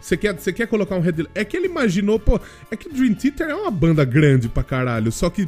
Você 0.00 0.16
quer, 0.16 0.32
você 0.32 0.50
quer 0.50 0.66
colocar 0.66 0.96
um 0.96 1.00
headline? 1.00 1.28
É 1.34 1.44
que 1.44 1.58
ele 1.58 1.66
imaginou, 1.66 2.18
pô. 2.18 2.40
É 2.70 2.76
que 2.76 2.88
o 2.88 2.92
Dream 2.92 3.12
Theater 3.12 3.48
é 3.48 3.54
uma 3.54 3.70
banda 3.70 4.02
grande 4.02 4.48
pra 4.48 4.62
caralho. 4.62 5.12
Só 5.12 5.28
que. 5.28 5.46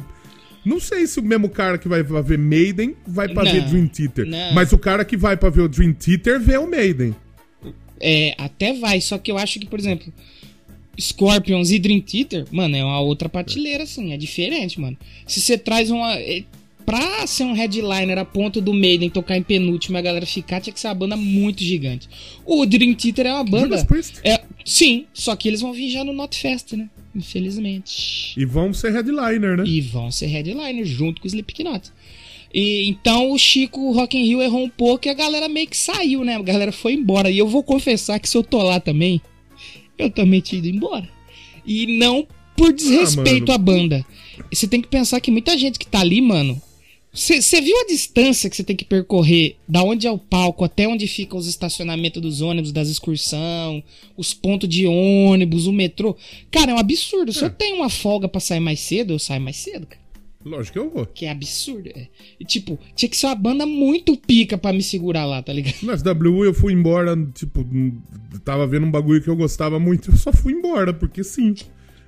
Não 0.63 0.79
sei 0.79 1.07
se 1.07 1.19
o 1.19 1.23
mesmo 1.23 1.49
cara 1.49 1.77
que 1.77 1.87
vai 1.87 2.03
pra 2.03 2.21
ver 2.21 2.37
Maiden 2.37 2.95
vai 3.07 3.27
pra 3.27 3.43
Não, 3.43 3.51
ver 3.51 3.61
Dream 3.65 3.87
Theater. 3.87 4.25
não. 4.27 4.53
Mas 4.53 4.71
o 4.71 4.77
cara 4.77 5.03
que 5.03 5.17
vai 5.17 5.35
pra 5.35 5.49
ver 5.49 5.61
o 5.61 5.69
Dream 5.69 5.93
Theater 5.93 6.39
vê 6.39 6.57
o 6.57 6.67
Maiden. 6.69 7.15
É, 7.99 8.35
até 8.37 8.73
vai, 8.73 8.99
só 9.01 9.17
que 9.17 9.31
eu 9.31 9.37
acho 9.37 9.59
que, 9.59 9.65
por 9.67 9.79
exemplo, 9.79 10.11
Scorpions 10.99 11.71
e 11.71 11.79
Dream 11.79 12.01
Theater, 12.01 12.45
mano, 12.51 12.75
é 12.75 12.83
uma 12.83 12.99
outra 12.99 13.29
prateleira, 13.29 13.83
assim, 13.83 14.13
é 14.13 14.17
diferente, 14.17 14.79
mano. 14.79 14.97
Se 15.27 15.39
você 15.41 15.57
traz 15.57 15.89
uma. 15.89 16.13
é, 16.19 16.43
Pra 16.83 17.25
ser 17.27 17.43
um 17.43 17.53
headliner 17.53 18.17
a 18.17 18.25
ponto 18.25 18.59
do 18.59 18.73
Maiden 18.73 19.07
tocar 19.09 19.37
em 19.37 19.43
penúltimo 19.43 19.95
e 19.95 19.99
a 19.99 20.01
galera 20.01 20.25
ficar, 20.25 20.59
tinha 20.59 20.73
que 20.73 20.79
ser 20.79 20.87
uma 20.87 20.95
banda 20.95 21.15
muito 21.15 21.63
gigante. 21.63 22.09
O 22.43 22.65
Dream 22.65 22.95
Theater 22.95 23.27
é 23.27 23.33
uma 23.33 23.43
banda. 23.43 23.87
É, 24.23 24.41
sim, 24.65 25.05
só 25.13 25.35
que 25.35 25.47
eles 25.47 25.61
vão 25.61 25.71
vir 25.71 25.91
já 25.91 26.03
no 26.03 26.11
Not 26.11 26.37
Fest, 26.37 26.73
né? 26.73 26.89
Infelizmente. 27.15 28.39
E 28.39 28.45
vão 28.45 28.73
ser 28.73 28.91
headliner, 28.91 29.57
né? 29.57 29.63
E 29.65 29.81
vão 29.81 30.11
ser 30.11 30.27
headliner 30.27 30.85
junto 30.85 31.21
com 31.21 31.27
o 31.27 31.29
Slipknot. 31.29 31.91
E, 32.53 32.89
então 32.89 33.31
o 33.31 33.37
Chico 33.37 33.91
Rock 33.91 34.17
in 34.17 34.25
Rio 34.25 34.41
errou 34.41 34.63
um 34.63 34.69
pouco 34.69 35.07
e 35.07 35.09
a 35.09 35.13
galera 35.13 35.47
meio 35.47 35.67
que 35.67 35.77
saiu, 35.77 36.23
né? 36.23 36.35
A 36.35 36.41
galera 36.41 36.71
foi 36.71 36.93
embora. 36.93 37.29
E 37.29 37.37
eu 37.37 37.47
vou 37.47 37.63
confessar 37.63 38.19
que 38.19 38.29
se 38.29 38.37
eu 38.37 38.43
tô 38.43 38.61
lá 38.61 38.79
também, 38.79 39.21
eu 39.97 40.09
também 40.09 40.41
tinha 40.41 40.59
ido 40.59 40.67
embora. 40.67 41.07
E 41.65 41.97
não 41.97 42.27
por 42.55 42.73
desrespeito 42.73 43.47
mano. 43.47 43.53
à 43.53 43.57
banda. 43.57 44.05
Você 44.51 44.67
tem 44.67 44.81
que 44.81 44.87
pensar 44.87 45.19
que 45.19 45.31
muita 45.31 45.57
gente 45.57 45.79
que 45.79 45.87
tá 45.87 45.99
ali, 45.99 46.21
mano. 46.21 46.61
Você 47.13 47.59
viu 47.59 47.77
a 47.81 47.85
distância 47.87 48.49
que 48.49 48.55
você 48.55 48.63
tem 48.63 48.75
que 48.75 48.85
percorrer 48.85 49.57
da 49.67 49.83
onde 49.83 50.07
é 50.07 50.11
o 50.11 50.17
palco 50.17 50.63
até 50.63 50.87
onde 50.87 51.07
ficam 51.07 51.37
os 51.37 51.45
estacionamentos 51.45 52.21
dos 52.21 52.39
ônibus, 52.39 52.71
das 52.71 52.87
excursão, 52.87 53.83
os 54.15 54.33
pontos 54.33 54.69
de 54.69 54.87
ônibus, 54.87 55.67
o 55.67 55.73
metrô? 55.73 56.15
Cara, 56.49 56.71
é 56.71 56.73
um 56.73 56.77
absurdo. 56.79 57.33
Se 57.33 57.43
É. 57.43 57.47
eu 57.47 57.49
tenho 57.51 57.75
uma 57.77 57.89
folga 57.89 58.29
pra 58.29 58.39
sair 58.39 58.61
mais 58.61 58.79
cedo, 58.79 59.11
eu 59.13 59.19
saio 59.19 59.41
mais 59.41 59.57
cedo, 59.57 59.85
cara. 59.87 59.99
Lógico 60.43 60.73
que 60.73 60.79
eu 60.79 60.89
vou. 60.89 61.05
Que 61.05 61.25
é 61.25 61.29
absurdo. 61.31 61.89
É. 61.93 62.07
E, 62.39 62.45
tipo, 62.45 62.79
tinha 62.95 63.09
que 63.09 63.17
ser 63.17 63.27
uma 63.27 63.35
banda 63.35 63.65
muito 63.65 64.15
pica 64.17 64.57
pra 64.57 64.71
me 64.73 64.81
segurar 64.81 65.25
lá, 65.25 65.41
tá 65.43 65.51
ligado? 65.53 65.75
No 65.83 65.95
SW 65.95 66.45
eu 66.45 66.53
fui 66.53 66.71
embora, 66.73 67.15
tipo, 67.35 67.59
hum, 67.59 67.99
tava 68.43 68.65
vendo 68.65 68.85
um 68.87 68.91
bagulho 68.91 69.21
que 69.21 69.29
eu 69.29 69.35
gostava 69.35 69.77
muito, 69.79 70.09
eu 70.11 70.17
só 70.17 70.31
fui 70.31 70.53
embora, 70.53 70.93
porque 70.93 71.23
sim. 71.23 71.53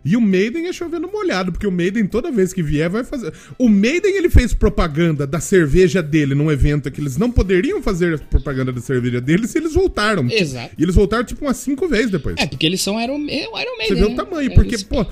E 0.06 0.18
o 0.18 0.22
Maiden 0.22 0.68
é 0.68 0.74
chovendo 0.74 1.10
molhado, 1.10 1.52
porque 1.52 1.66
o 1.66 1.72
Maiden 1.72 2.06
toda 2.06 2.32
vez 2.32 2.52
que 2.52 2.62
vier 2.62 2.90
vai 2.90 3.04
fazer. 3.04 3.34
O 3.58 3.70
Maiden 3.70 4.16
ele 4.18 4.30
fez 4.30 4.54
propaganda 4.54 5.26
da 5.26 5.40
cerveja 5.40 6.04
dele 6.04 6.36
num 6.36 6.52
evento 6.52 6.92
que 6.92 7.00
eles 7.00 7.18
não 7.18 7.32
poderiam 7.32 7.82
fazer 7.82 8.20
propaganda 8.20 8.72
da 8.72 8.82
cerveja 8.82 9.22
dele 9.22 9.48
se 9.48 9.58
eles 9.58 9.74
voltaram. 9.74 10.28
Exato. 10.30 10.76
E 10.78 10.84
eles 10.84 10.96
voltaram 10.96 11.24
tipo 11.24 11.46
umas 11.46 11.58
cinco 11.58 11.88
vezes 11.88 12.12
depois. 12.12 12.36
É, 12.38 12.46
porque 12.46 12.66
eles 12.66 12.82
são 12.82 13.02
Iron, 13.02 13.26
é 13.30 13.44
Iron 13.44 13.78
Maiden. 13.78 13.88
Você 13.88 13.96
vê 13.96 14.06
o 14.06 14.10
né? 14.10 14.16
tamanho, 14.16 14.52
É, 14.52 14.56
porque, 14.56 14.78
pô. 14.80 15.06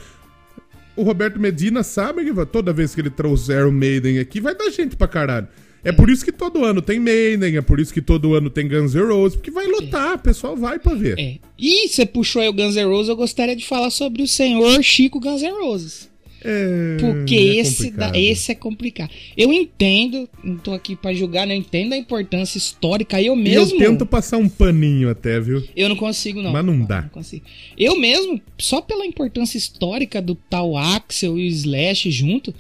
O 0.93 1.03
Roberto 1.03 1.39
Medina 1.39 1.83
sabe 1.83 2.25
que 2.25 2.45
toda 2.48 2.74
vez 2.74 2.93
que 2.93 3.00
ele 3.00 3.10
trouxer 3.10 3.65
o 3.65 3.71
Maiden 3.71 4.19
aqui, 4.19 4.41
vai 4.41 4.53
dar 4.53 4.69
gente 4.69 4.98
pra 4.98 5.07
caralho. 5.07 5.48
É 5.83 5.91
por 5.91 6.09
isso 6.09 6.23
que 6.23 6.31
todo 6.31 6.63
ano 6.63 6.81
tem 6.81 7.00
Maiden, 7.00 7.57
é 7.57 7.61
por 7.61 7.79
isso 7.79 7.93
que 7.93 8.01
todo 8.01 8.35
ano 8.35 8.50
tem 8.50 8.67
Guns 8.67 8.93
N' 8.93 9.01
Roses, 9.07 9.35
porque 9.35 9.50
vai 9.51 9.65
lotar, 9.67 10.15
o 10.15 10.19
pessoal 10.19 10.55
vai 10.55 10.77
pra 10.77 10.93
ver. 10.93 11.19
É. 11.19 11.38
E 11.57 11.88
você 11.88 12.05
puxou 12.05 12.41
aí 12.41 12.47
o 12.47 12.53
Guns 12.53 12.75
N' 12.75 12.85
Roses, 12.85 13.09
eu 13.09 13.15
gostaria 13.15 13.55
de 13.55 13.65
falar 13.65 13.89
sobre 13.89 14.21
o 14.21 14.27
senhor 14.27 14.81
Chico 14.83 15.19
Guns 15.19 15.41
N' 15.41 15.51
Roses. 15.61 16.11
É, 16.43 16.97
Porque 17.00 17.35
é 17.35 17.43
esse, 17.57 17.91
da- 17.91 18.11
esse 18.17 18.51
é 18.51 18.55
complicado. 18.55 19.11
Eu 19.38 19.53
entendo, 19.53 20.27
não 20.43 20.57
tô 20.57 20.73
aqui 20.73 20.95
pra 20.95 21.13
julgar, 21.13 21.45
não 21.45 21.53
entendo 21.53 21.93
a 21.93 21.97
importância 21.97 22.57
histórica. 22.57 23.21
Eu 23.21 23.35
E 23.35 23.39
mesmo. 23.43 23.75
eu 23.75 23.77
tento 23.77 24.07
passar 24.07 24.38
um 24.38 24.50
paninho 24.50 25.07
até, 25.11 25.39
viu? 25.39 25.63
Eu 25.75 25.88
não 25.88 25.95
consigo, 25.95 26.41
não. 26.41 26.51
Mas 26.51 26.65
não 26.65 26.83
dá. 26.83 27.03
consigo. 27.03 27.45
Eu 27.77 27.95
mesmo, 27.95 28.41
só 28.57 28.81
pela 28.81 29.05
importância 29.05 29.55
histórica 29.55 30.19
do 30.19 30.33
tal 30.33 30.75
Axel 30.75 31.38
e 31.38 31.43
o 31.45 31.47
Slash 31.47 32.09
junto, 32.09 32.51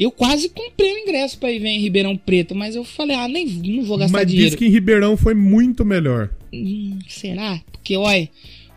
eu 0.00 0.10
quase 0.10 0.48
comprei 0.48 0.94
o 0.94 0.98
ingresso 0.98 1.36
pra 1.38 1.52
ir 1.52 1.58
ver 1.58 1.68
em 1.68 1.80
Ribeirão 1.80 2.16
Preto, 2.16 2.54
mas 2.54 2.74
eu 2.74 2.82
falei, 2.82 3.14
ah, 3.14 3.28
nem 3.28 3.46
não 3.46 3.84
vou 3.84 3.98
gastar 3.98 4.16
Mas 4.16 4.26
dinheiro. 4.26 4.48
diz 4.48 4.58
que 4.58 4.64
em 4.64 4.70
Ribeirão 4.70 5.14
foi 5.14 5.34
muito 5.34 5.84
melhor. 5.84 6.30
Hum, 6.50 6.98
será? 7.06 7.60
Porque, 7.70 7.94
olha, 7.98 8.26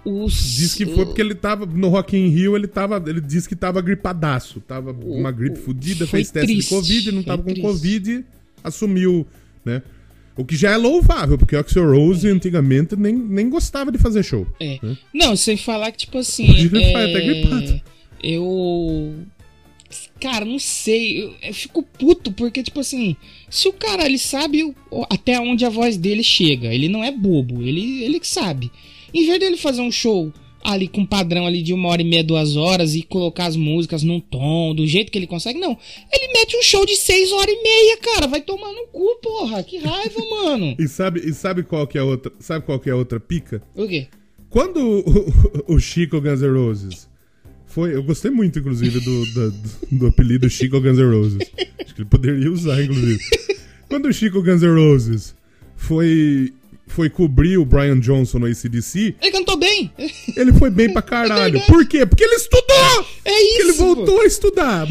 os. 0.04 0.56
Diz 0.58 0.76
que 0.76 0.86
foi 0.86 1.06
porque 1.06 1.22
ele 1.22 1.34
tava 1.34 1.66
no 1.66 1.88
Rock 1.88 2.18
in 2.18 2.28
Rio, 2.28 2.58
ele 2.58 2.68
tava, 2.68 3.02
ele 3.08 3.22
disse 3.22 3.48
que 3.48 3.56
tava 3.56 3.82
gripadaço, 3.82 4.60
tava 4.60 4.92
uma 4.92 5.32
gripe 5.32 5.60
fodida, 5.60 6.06
fez 6.06 6.30
teste 6.30 6.54
triste, 6.54 6.70
de 6.70 6.76
Covid, 6.76 7.12
não 7.14 7.24
tava 7.24 7.42
com 7.42 7.50
triste. 7.50 7.62
Covid, 7.62 8.26
assumiu, 8.62 9.26
né? 9.64 9.82
O 10.36 10.44
que 10.44 10.58
já 10.58 10.72
é 10.72 10.78
louvável, 10.78 11.38
porque 11.38 11.56
o 11.56 11.60
Axel 11.60 11.90
Rose 11.90 12.28
antigamente 12.28 12.96
nem, 12.98 13.14
nem 13.16 13.50
gostava 13.50 13.92
de 13.92 13.98
fazer 13.98 14.24
show. 14.24 14.46
É. 14.60 14.78
Não, 15.14 15.36
sem 15.36 15.56
falar 15.56 15.92
que, 15.92 16.00
tipo 16.00 16.18
assim. 16.18 16.50
Ele 16.50 16.84
é, 16.84 16.96
até 16.96 17.22
gripado. 17.22 17.82
Eu. 18.22 19.16
Cara, 20.24 20.46
não 20.46 20.58
sei. 20.58 21.22
Eu, 21.22 21.34
eu 21.44 21.54
fico 21.54 21.84
puto, 21.84 22.32
porque, 22.32 22.64
tipo 22.64 22.80
assim, 22.80 23.16
se 23.50 23.68
o 23.68 23.74
cara 23.74 24.06
ele 24.06 24.18
sabe 24.18 24.64
o- 24.64 24.74
o- 24.90 25.06
até 25.10 25.38
onde 25.40 25.66
a 25.66 25.70
voz 25.70 25.98
dele 25.98 26.24
chega, 26.24 26.74
ele 26.74 26.88
não 26.88 27.04
é 27.04 27.12
bobo, 27.12 27.62
ele, 27.62 28.02
ele 28.04 28.20
que 28.22 28.28
sabe. 28.28 28.72
Em 29.14 29.26
vez 29.26 29.38
dele 29.40 29.58
fazer 29.58 29.82
um 29.82 29.92
show 29.92 30.32
ali 30.64 30.88
com 30.88 31.02
um 31.02 31.06
padrão 31.06 31.46
ali 31.46 31.62
de 31.62 31.74
uma 31.74 31.90
hora 31.90 32.02
e 32.02 32.06
meia, 32.06 32.24
duas 32.24 32.56
horas 32.56 32.96
e 32.96 33.02
colocar 33.04 33.48
as 33.48 33.58
músicas 33.58 34.02
num 34.02 34.22
tom, 34.22 34.74
do 34.74 34.88
jeito 34.88 35.12
que 35.12 35.18
ele 35.20 35.28
consegue, 35.28 35.60
não. 35.60 35.78
Ele 36.10 36.32
mete 36.32 36.56
um 36.56 36.64
show 36.64 36.86
de 36.86 36.96
seis 36.96 37.30
horas 37.34 37.54
e 37.54 37.62
meia, 37.62 37.98
cara. 37.98 38.26
Vai 38.28 38.40
tomar 38.40 38.72
no 38.72 38.88
cu, 38.88 39.18
porra. 39.22 39.62
Que 39.62 39.78
raiva, 39.80 40.22
mano. 40.32 40.74
E 40.80 40.88
sabe, 40.88 41.20
e 41.20 41.34
sabe 41.34 41.64
qual 41.64 41.86
que 41.86 41.98
é 41.98 42.02
a 42.02 42.06
outra, 42.06 42.32
sabe 42.40 42.66
qual 42.66 42.80
que 42.80 42.90
é 42.90 42.94
a 42.94 42.96
outra 42.96 43.20
pica? 43.20 43.62
O 43.76 43.86
quê? 43.86 44.08
Quando 44.50 44.80
o, 45.68 45.74
o 45.76 45.80
Chico 45.80 46.22
Guns 46.22 46.42
N' 46.42 46.48
Roses 46.56 47.10
foi, 47.74 47.96
eu 47.96 48.04
gostei 48.04 48.30
muito 48.32 48.60
inclusive 48.60 49.00
do, 49.00 49.26
do, 49.26 49.54
do 49.92 50.08
apelido 50.08 50.50
Chico 50.50 50.80
Guns 50.80 50.98
N' 50.98 51.12
Roses. 51.12 51.38
Acho 51.84 51.96
que 51.96 52.02
ele 52.02 52.10
poderia 52.10 52.52
usar 52.52 52.82
inclusive. 52.84 53.20
Quando 53.90 54.08
o 54.08 54.14
Chico 54.14 54.42
Guns 54.44 54.62
N' 54.62 54.76
Roses 54.76 55.36
foi 55.76 56.54
foi 56.86 57.10
cobrir 57.10 57.58
o 57.58 57.66
Brian 57.66 58.00
Johnson 58.00 58.40
no 58.40 58.46
ACDC, 58.46 59.16
Ele 59.20 59.32
cantou 59.32 59.58
bem. 59.58 59.92
ele 60.36 60.54
foi 60.54 60.70
bem 60.70 60.92
pra 60.94 61.02
caralho. 61.02 61.60
Por 61.62 61.88
quê? 61.88 62.06
Porque 62.06 62.24
ele 62.24 62.36
estudou! 62.36 63.06
É 63.26 63.32
Porque 63.32 63.40
isso. 63.40 63.62
ele 63.62 63.72
voltou 63.74 64.22
a 64.22 64.26
estudar. 64.26 64.88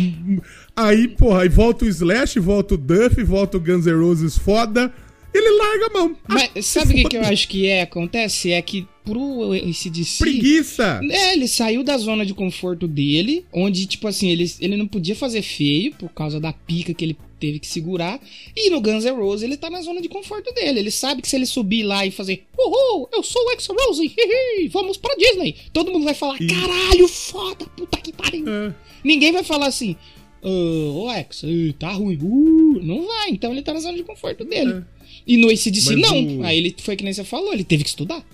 Aí, 0.75 1.07
porra, 1.07 1.43
aí 1.43 1.49
volta 1.49 1.85
o 1.85 1.89
Slash, 1.89 2.41
volta 2.41 2.75
o 2.75 2.79
Duff, 2.79 3.23
volta 3.23 3.57
o 3.57 3.61
Guns 3.61 3.87
N' 3.87 3.93
Roses 4.01 4.37
foda. 4.37 4.93
Ele 5.33 5.51
larga 5.59 5.87
a 5.87 5.91
mão. 5.91 6.17
Ah, 6.25 6.35
Mas 6.35 6.51
se 6.67 6.73
sabe 6.73 6.93
o 6.93 6.97
que, 6.97 7.05
que 7.05 7.17
eu 7.17 7.23
acho 7.23 7.47
que 7.47 7.67
é? 7.67 7.83
Acontece? 7.83 8.51
É 8.51 8.61
que 8.63 8.89
pro 9.05 9.53
ACDC. 9.53 10.19
Preguiça. 10.19 11.01
É, 11.11 11.33
ele 11.35 11.49
saiu 11.49 11.83
da 11.83 11.97
zona 11.99 12.25
de 12.25 12.35
conforto 12.35 12.87
dele, 12.87 13.45
onde, 13.53 13.87
tipo 13.87 14.07
assim, 14.09 14.29
ele, 14.31 14.51
ele 14.61 14.77
não 14.77 14.87
podia 14.87 15.15
fazer 15.17 15.43
feio 15.43 15.93
por 15.95 16.09
causa 16.11 16.39
da 16.41 16.53
pica 16.53 16.95
que 16.95 17.05
ele 17.05 17.17
teve 17.41 17.59
que 17.59 17.67
segurar. 17.67 18.21
E 18.57 18.71
no 18.71 18.81
Guns 18.81 19.05
N' 19.05 19.11
Roses 19.17 19.43
ele 19.43 19.57
tá 19.57 19.69
na 19.69 19.83
zona 19.83 20.01
de 20.01 20.09
conforto 20.09 20.53
dele. 20.55 20.79
Ele 20.79 20.91
sabe 20.93 21.21
que 21.23 21.29
se 21.29 21.35
ele 21.35 21.47
subir 21.47 21.83
lá 21.83 22.07
e 22.07 22.11
fazer 22.13 22.45
Uhul, 22.57 23.09
eu 23.13 23.23
sou 23.23 23.45
o 23.45 23.51
Axl 23.51 23.73
Rose, 23.75 24.05
hihi, 24.05 24.69
vamos 24.69 24.97
pra 24.97 25.15
Disney. 25.17 25.57
Todo 25.73 25.91
mundo 25.91 26.05
vai 26.05 26.15
falar, 26.15 26.39
caralho, 26.39 27.09
foda, 27.09 27.67
puta 27.77 27.99
que 27.99 28.13
pariu. 28.13 28.45
É. 28.49 28.75
Ninguém 29.03 29.33
vai 29.33 29.43
falar 29.43 29.67
assim, 29.67 29.97
ô 30.43 31.09
Axl, 31.09 31.47
eh, 31.49 31.75
tá 31.79 31.91
ruim. 31.91 32.17
Uh, 32.23 32.81
não 32.83 33.07
vai, 33.07 33.31
então 33.31 33.51
ele 33.53 33.63
tá 33.63 33.75
na 33.75 33.81
zona 33.81 33.97
de 33.97 34.05
conforto 34.05 34.45
dele. 34.45 34.75
É. 34.75 34.83
E 35.27 35.37
no 35.37 35.49
ACDC 35.51 35.97
Mas 35.97 36.01
não. 36.11 36.39
o- 36.39 36.45
Aí 36.45 36.59
ele 36.59 36.75
foi 36.79 36.95
que 36.97 37.03
nem 37.05 37.13
você 37.13 37.25
falou, 37.25 37.53
ele 37.53 37.65
teve 37.65 37.83
que 37.83 37.89
estudar. 37.91 38.25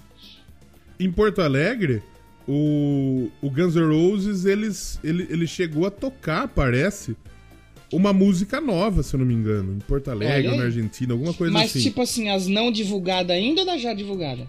Em 0.98 1.10
Porto 1.10 1.40
Alegre, 1.40 2.02
o, 2.46 3.30
o 3.40 3.50
Guns 3.50 3.74
N' 3.74 3.86
Roses, 3.86 4.44
eles, 4.44 4.98
ele, 5.04 5.26
ele 5.30 5.46
chegou 5.46 5.86
a 5.86 5.90
tocar, 5.90 6.48
parece, 6.48 7.16
uma 7.92 8.12
música 8.12 8.60
nova, 8.60 9.02
se 9.02 9.14
eu 9.14 9.18
não 9.18 9.26
me 9.26 9.34
engano. 9.34 9.74
Em 9.74 9.78
Porto 9.78 10.10
Alegre 10.10 10.56
na 10.56 10.64
Argentina, 10.64 11.12
alguma 11.12 11.34
coisa 11.34 11.52
Mas, 11.52 11.70
assim. 11.70 11.80
tipo 11.80 12.00
assim, 12.00 12.28
as 12.30 12.46
não 12.46 12.70
divulgadas 12.70 13.36
ainda 13.36 13.60
ou 13.60 13.66
da 13.66 13.78
já 13.78 13.94
divulgada? 13.94 14.48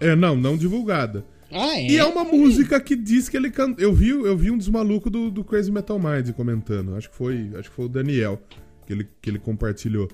É, 0.00 0.14
não, 0.14 0.36
não 0.36 0.56
divulgada. 0.56 1.24
Ah, 1.50 1.78
é? 1.78 1.86
E 1.86 1.96
é 1.96 2.04
uma 2.04 2.24
música 2.24 2.78
que 2.78 2.94
diz 2.94 3.28
que 3.28 3.36
ele 3.36 3.50
canta. 3.50 3.80
Eu 3.80 3.92
vi, 3.92 4.10
eu 4.10 4.36
vi 4.36 4.50
um 4.50 4.58
dos 4.58 4.68
malucos 4.68 5.10
do, 5.10 5.30
do 5.30 5.42
Crazy 5.42 5.72
Metal 5.72 5.98
Mind 5.98 6.30
comentando. 6.32 6.94
Acho 6.94 7.08
que 7.08 7.16
foi, 7.16 7.50
acho 7.58 7.70
que 7.70 7.76
foi 7.76 7.86
o 7.86 7.88
Daniel 7.88 8.40
que 8.86 8.92
ele, 8.92 9.08
que 9.20 9.30
ele 9.30 9.38
compartilhou. 9.38 10.08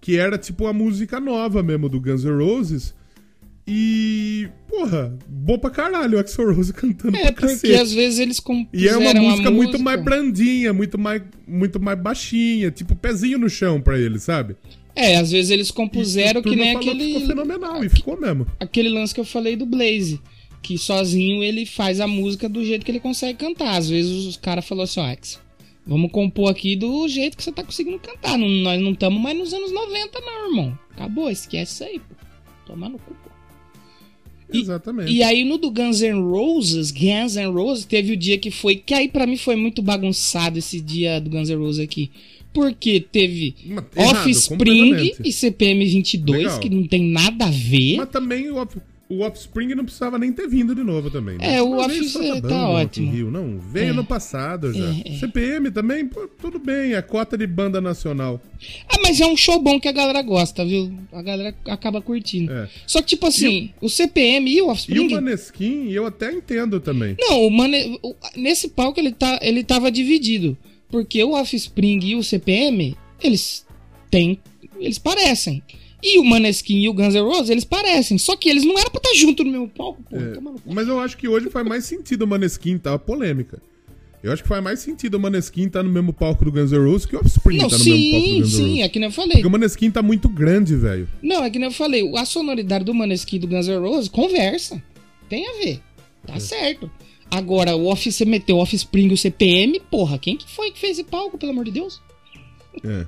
Que 0.00 0.16
era 0.18 0.38
tipo 0.38 0.64
uma 0.64 0.72
música 0.72 1.18
nova 1.18 1.62
mesmo 1.62 1.88
do 1.88 2.00
Guns 2.00 2.24
N' 2.24 2.38
Roses. 2.38 2.94
E, 3.68 4.48
porra, 4.68 5.18
bom 5.28 5.58
pra 5.58 5.70
caralho 5.70 6.16
o 6.16 6.20
Axel 6.20 6.54
Rose 6.54 6.72
cantando 6.72 7.16
É, 7.16 7.20
pra 7.22 7.32
porque 7.32 7.46
cacete. 7.54 7.74
às 7.74 7.92
vezes 7.92 8.18
eles 8.20 8.38
E 8.72 8.86
é 8.88 8.96
uma 8.96 9.06
compuseram 9.06 9.20
a 9.20 9.30
música 9.30 9.50
muito 9.50 9.66
música- 9.72 9.82
mais 9.84 10.02
brandinha, 10.04 10.72
muito 10.72 10.96
mais, 10.98 11.22
muito 11.48 11.80
mais 11.80 11.98
baixinha, 12.00 12.70
tipo 12.70 12.94
pezinho 12.94 13.38
no 13.38 13.50
chão 13.50 13.80
pra 13.80 13.98
ele, 13.98 14.18
sabe? 14.20 14.56
É, 14.94 15.16
às 15.16 15.30
vezes 15.32 15.50
eles 15.50 15.70
compuseram 15.70 16.40
que 16.42 16.54
nem 16.54 16.74
falou 16.74 16.88
aquele, 16.90 17.04
Ficou 17.14 17.26
fenomenal, 17.26 17.84
e 17.84 17.88
ficou 17.88 18.20
mesmo. 18.20 18.46
aquele 18.60 18.88
lance 18.88 19.12
que 19.12 19.20
eu 19.20 19.24
falei 19.24 19.56
do 19.56 19.66
Blaze. 19.66 20.20
Que 20.62 20.78
sozinho 20.78 21.42
ele 21.44 21.64
faz 21.66 22.00
a 22.00 22.06
música 22.08 22.48
do 22.48 22.64
jeito 22.64 22.84
que 22.84 22.90
ele 22.90 22.98
consegue 22.98 23.38
cantar. 23.38 23.76
Às 23.76 23.88
vezes 23.88 24.10
os 24.26 24.36
caras 24.36 24.64
falaram 24.66 24.84
assim, 24.84 25.00
ó, 25.00 25.04
Axel, 25.06 25.40
vamos 25.86 26.10
compor 26.10 26.50
aqui 26.50 26.74
do 26.74 27.06
jeito 27.08 27.36
que 27.36 27.42
você 27.44 27.52
tá 27.52 27.62
conseguindo 27.62 27.98
cantar. 28.00 28.36
Não- 28.38 28.48
nós 28.48 28.80
não 28.80 28.92
estamos 28.92 29.20
mais 29.20 29.36
nos 29.38 29.52
anos 29.52 29.70
90, 29.72 30.18
não, 30.20 30.48
irmão. 30.50 30.78
Acabou, 30.92 31.30
esquece 31.30 31.72
isso 31.74 31.84
aí, 31.84 31.98
pô. 32.00 32.14
Tomar 32.66 32.88
no 32.88 32.98
cu. 32.98 33.14
E- 34.52 34.60
Exatamente. 34.60 35.10
E 35.12 35.22
aí 35.22 35.44
no 35.44 35.58
do 35.58 35.70
Guns 35.70 36.00
N' 36.02 36.20
Roses, 36.30 36.90
Guns 36.90 37.36
N' 37.36 37.50
Roses, 37.52 37.84
teve 37.84 38.12
o 38.12 38.16
dia 38.16 38.38
que 38.38 38.50
foi. 38.50 38.76
Que 38.76 38.94
aí 38.94 39.08
pra 39.08 39.26
mim 39.26 39.36
foi 39.36 39.56
muito 39.56 39.82
bagunçado 39.82 40.58
esse 40.58 40.80
dia 40.80 41.20
do 41.20 41.30
Guns 41.30 41.48
N' 41.48 41.56
Roses 41.58 41.80
aqui. 41.84 42.10
Porque 42.52 43.00
teve 43.00 43.54
errado, 43.94 44.16
Offspring 44.28 45.12
e 45.24 45.32
CPM 45.32 45.84
22, 45.84 46.38
Legal. 46.44 46.60
que 46.60 46.70
não 46.70 46.86
tem 46.86 47.02
nada 47.04 47.44
a 47.46 47.50
ver. 47.50 47.96
Mas 47.98 48.08
também 48.08 48.48
o, 48.50 48.56
Off- 48.56 48.78
o 49.08 49.20
Offspring 49.20 49.74
não 49.74 49.84
precisava 49.84 50.18
nem 50.18 50.32
ter 50.32 50.48
vindo 50.48 50.74
de 50.74 50.82
novo 50.82 51.10
também. 51.10 51.38
né? 51.38 51.56
É, 51.56 51.62
o 51.62 51.66
Uma 51.72 51.86
vez 51.86 52.14
Off- 52.16 52.26
só 52.26 52.40
bom 52.40 52.48
tá 52.48 52.54
in 52.56 52.74
ótimo. 52.74 53.12
Rio. 53.12 53.30
Não, 53.30 53.58
veio 53.58 53.90
É. 53.90 53.92
no 53.92 54.04
passado 54.04 54.72
já. 54.72 54.84
É, 54.84 55.02
é. 55.14 55.18
CPM 55.18 55.70
também, 55.70 56.06
pô, 56.06 56.26
tudo 56.40 56.58
bem, 56.58 56.94
é 56.94 57.00
cota 57.02 57.38
de 57.38 57.46
banda 57.46 57.80
nacional. 57.80 58.40
Ah, 58.88 58.96
mas 59.02 59.20
é 59.20 59.26
um 59.26 59.36
show 59.36 59.60
bom 59.60 59.78
que 59.78 59.86
a 59.86 59.92
galera 59.92 60.22
gosta, 60.22 60.64
viu? 60.64 60.92
A 61.12 61.22
galera 61.22 61.54
acaba 61.66 62.02
curtindo. 62.02 62.52
É. 62.52 62.68
Só 62.86 63.00
que, 63.00 63.06
tipo 63.08 63.26
assim, 63.26 63.70
o 63.80 63.88
CPM 63.88 64.50
e 64.50 64.60
o 64.60 64.66
E 64.66 64.70
Offspring. 64.70 65.06
o 65.06 65.10
Maneskin, 65.12 65.88
eu 65.90 66.06
até 66.06 66.32
entendo 66.32 66.80
também. 66.80 67.14
Não, 67.20 67.46
o 67.46 67.50
Mane... 67.50 68.00
nesse 68.36 68.68
palco 68.68 68.98
ele, 68.98 69.12
tá, 69.12 69.38
ele 69.42 69.62
tava 69.62 69.90
dividido. 69.90 70.56
Porque 70.88 71.22
o 71.22 71.32
Offspring 71.32 72.00
e 72.04 72.14
o 72.16 72.22
CPM, 72.22 72.96
eles 73.22 73.64
têm. 74.10 74.38
Eles 74.80 74.98
parecem. 74.98 75.62
E 76.08 76.18
o 76.18 76.24
Maneskin 76.24 76.78
e 76.82 76.88
o 76.88 76.92
Guns 76.94 77.14
N' 77.14 77.20
Roses, 77.22 77.50
eles 77.50 77.64
parecem. 77.64 78.16
Só 78.18 78.36
que 78.36 78.48
eles 78.48 78.64
não 78.64 78.78
eram 78.78 78.90
pra 78.90 79.00
estar 79.02 79.14
junto 79.18 79.42
no 79.42 79.50
mesmo 79.50 79.68
palco, 79.68 80.02
pô. 80.08 80.16
É, 80.16 80.38
mas 80.66 80.86
eu 80.86 81.00
acho 81.00 81.16
que 81.16 81.26
hoje 81.26 81.50
faz 81.50 81.66
mais 81.66 81.84
sentido 81.84 82.22
o 82.22 82.26
Maneskin, 82.26 82.78
tá? 82.78 82.96
Polêmica. 82.98 83.60
Eu 84.22 84.32
acho 84.32 84.42
que 84.42 84.48
faz 84.48 84.62
mais 84.62 84.80
sentido 84.80 85.16
o 85.16 85.20
Maneskin 85.20 85.66
estar 85.66 85.82
no 85.82 85.90
mesmo 85.90 86.12
palco 86.12 86.44
do 86.44 86.50
Guns 86.52 86.72
N' 86.72 86.78
Roses 86.84 87.06
que 87.06 87.14
o 87.16 87.20
Offspring 87.20 87.58
Não, 87.58 87.68
tá 87.68 87.78
no 87.78 87.84
mesmo 87.84 88.10
palco 88.10 88.26
do 88.26 88.32
sim, 88.34 88.40
Guns 88.40 88.52
N' 88.52 88.56
sim, 88.56 88.62
Roses. 88.70 88.80
é 88.84 88.88
que 88.88 88.98
nem 88.98 89.08
eu 89.08 89.12
falei. 89.12 89.32
Porque 89.32 89.46
o 89.46 89.50
Maneskin 89.50 89.90
tá 89.90 90.02
muito 90.02 90.28
grande, 90.28 90.74
velho. 90.76 91.08
Não, 91.22 91.44
é 91.44 91.50
que 91.50 91.58
nem 91.58 91.68
eu 91.68 91.72
falei. 91.74 92.08
A 92.16 92.24
sonoridade 92.24 92.84
do 92.84 92.94
Maneskin 92.94 93.36
e 93.36 93.38
do 93.40 93.46
Guns 93.48 93.66
N' 93.68 93.78
Roses 93.78 94.08
conversa. 94.08 94.82
Tem 95.28 95.46
a 95.48 95.52
ver. 95.58 95.80
Tá 96.26 96.34
É. 96.36 96.40
certo. 96.40 96.90
Agora, 97.30 97.74
o 97.76 97.88
Office, 97.90 98.14
você 98.14 98.24
meteu 98.24 98.56
o 98.56 98.60
Offspring 98.60 99.08
e 99.08 99.12
o 99.12 99.16
CPM, 99.16 99.80
porra, 99.90 100.16
quem 100.18 100.36
que 100.36 100.48
foi 100.48 100.70
que 100.70 100.78
fez 100.78 100.98
esse 100.98 101.04
palco, 101.08 101.36
pelo 101.36 101.50
amor 101.52 101.64
de 101.64 101.72
Deus? 101.72 102.00
É. 102.84 103.06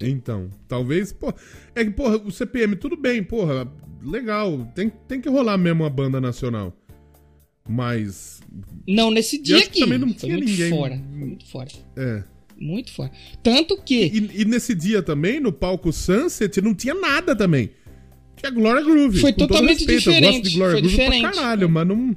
Então, 0.00 0.50
talvez, 0.68 1.12
pô. 1.12 1.32
É 1.74 1.84
que, 1.84 1.90
porra, 1.90 2.16
o 2.18 2.30
CPM, 2.30 2.74
tudo 2.76 2.96
bem, 2.96 3.22
porra, 3.22 3.70
legal. 4.02 4.70
Tem, 4.74 4.90
tem 5.08 5.20
que 5.20 5.28
rolar 5.28 5.56
mesmo 5.56 5.84
a 5.84 5.90
banda 5.90 6.20
nacional. 6.20 6.76
Mas. 7.68 8.40
Não, 8.86 9.10
nesse 9.10 9.40
dia 9.40 9.58
aqui. 9.58 9.80
também 9.80 9.98
não 9.98 10.12
tinha 10.12 10.36
muito 10.36 10.48
ninguém- 10.50 10.70
fora. 10.70 10.96
Muito 10.96 11.46
fora. 11.50 11.68
É. 11.96 12.22
Muito 12.58 12.92
fora. 12.92 13.10
Tanto 13.42 13.76
que. 13.82 14.04
E, 14.06 14.42
e 14.42 14.44
nesse 14.44 14.74
dia 14.74 15.02
também, 15.02 15.40
no 15.40 15.52
palco 15.52 15.92
Sunset, 15.92 16.60
não 16.60 16.74
tinha 16.74 16.94
nada 16.94 17.34
também. 17.34 17.70
Tinha 18.36 18.50
Gloria 18.50 18.82
Groove. 18.82 19.20
Foi 19.20 19.32
totalmente 19.32 19.84
respeito, 19.86 20.10
Eu 20.10 20.12
gosto 20.12 20.20
diferente, 20.22 20.50
de 20.50 20.56
Gloria 20.56 20.72
foi 20.72 20.80
Groove 20.82 20.96
diferente. 20.96 21.20
pra 21.22 21.32
caralho, 21.32 21.68
mas 21.70 21.86
não. 21.88 22.16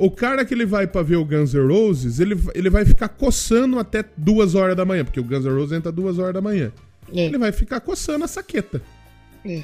O 0.00 0.10
cara 0.10 0.44
que 0.46 0.54
ele 0.54 0.64
vai 0.64 0.86
pra 0.86 1.02
ver 1.02 1.16
o 1.16 1.24
Guns 1.26 1.52
N' 1.52 1.68
Roses, 1.68 2.20
ele, 2.20 2.34
ele 2.54 2.70
vai 2.70 2.86
ficar 2.86 3.08
coçando 3.08 3.78
até 3.78 4.02
duas 4.16 4.54
horas 4.54 4.74
da 4.74 4.84
manhã, 4.84 5.04
porque 5.04 5.20
o 5.20 5.24
Guns 5.24 5.44
N' 5.44 5.50
Roses 5.54 5.72
entra 5.76 5.92
duas 5.92 6.18
horas 6.18 6.32
da 6.32 6.40
manhã. 6.40 6.72
É, 7.14 7.26
Ele 7.26 7.36
vai 7.38 7.52
ficar 7.52 7.80
coçando 7.80 8.24
a 8.24 8.28
saqueta. 8.28 8.80
é. 9.44 9.62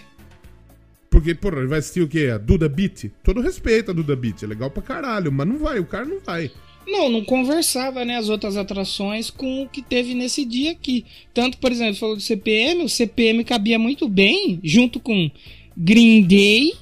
Porque, 1.09 1.35
porra, 1.35 1.59
ele 1.59 1.69
vai 1.69 1.79
assistir 1.79 2.03
o 2.03 2.09
quê? 2.09 2.31
A 2.35 2.37
Duda 2.37 2.69
Beat? 2.69 3.11
Todo 3.23 3.41
respeito 3.41 3.91
a 3.91 3.95
Duda 3.95 4.15
Beat, 4.15 4.43
é 4.43 4.47
legal 4.47 4.71
pra 4.71 4.83
caralho, 4.83 5.33
mas 5.33 5.47
não 5.49 5.57
vai, 5.57 5.79
o 5.79 5.87
cara 5.87 6.05
não 6.05 6.19
vai. 6.21 6.51
Não, 6.87 7.09
não 7.09 7.25
conversava, 7.25 8.05
né, 8.05 8.17
as 8.19 8.29
outras 8.29 8.57
atrações 8.57 9.31
com 9.31 9.63
o 9.63 9.69
que 9.69 9.81
teve 9.81 10.13
nesse 10.15 10.45
dia 10.45 10.73
aqui. 10.73 11.07
Tanto, 11.33 11.57
por 11.59 11.73
exemplo, 11.73 11.95
falou 11.97 12.17
do 12.17 12.21
CPM, 12.23 12.85
o 12.85 12.89
CPM 12.89 13.43
cabia 13.45 13.79
muito 13.79 14.09
bem 14.09 14.61
junto 14.63 15.01
com 15.01 15.31
Green 15.77 16.23
Day, 16.23 16.75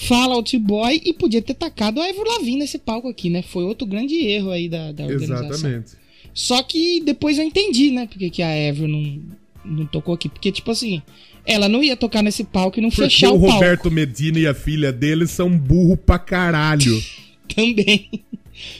Fall 0.00 0.32
Out 0.32 0.58
Boy 0.58 1.02
e 1.04 1.12
podia 1.12 1.42
ter 1.42 1.52
tacado 1.52 2.00
a 2.00 2.08
Ever 2.08 2.24
Lavigne 2.24 2.60
nesse 2.60 2.78
palco 2.78 3.06
aqui, 3.06 3.28
né? 3.28 3.42
Foi 3.42 3.64
outro 3.64 3.86
grande 3.86 4.14
erro 4.16 4.50
aí 4.50 4.66
da, 4.66 4.92
da 4.92 5.04
organização. 5.04 5.50
Exatamente. 5.50 5.92
Só 6.32 6.62
que 6.62 7.02
depois 7.02 7.38
eu 7.38 7.44
entendi, 7.44 7.90
né, 7.90 8.06
porque 8.06 8.30
que 8.30 8.42
a 8.42 8.56
Ever 8.56 8.88
não, 8.88 9.20
não 9.62 9.84
tocou 9.84 10.14
aqui. 10.14 10.30
Porque, 10.30 10.50
tipo 10.50 10.70
assim, 10.70 11.02
ela 11.44 11.68
não 11.68 11.84
ia 11.84 11.96
tocar 11.96 12.22
nesse 12.22 12.44
palco 12.44 12.78
e 12.78 12.82
não 12.82 12.88
Porque 12.88 13.02
fechar 13.02 13.30
o 13.30 13.36
o 13.36 13.40
palco 13.40 13.54
Roberto 13.54 13.90
Medina 13.90 14.38
e 14.38 14.46
a 14.46 14.54
filha 14.54 14.90
dele 14.90 15.26
são 15.26 15.50
burro 15.50 15.98
pra 15.98 16.18
caralho. 16.18 17.02
também. 17.54 18.08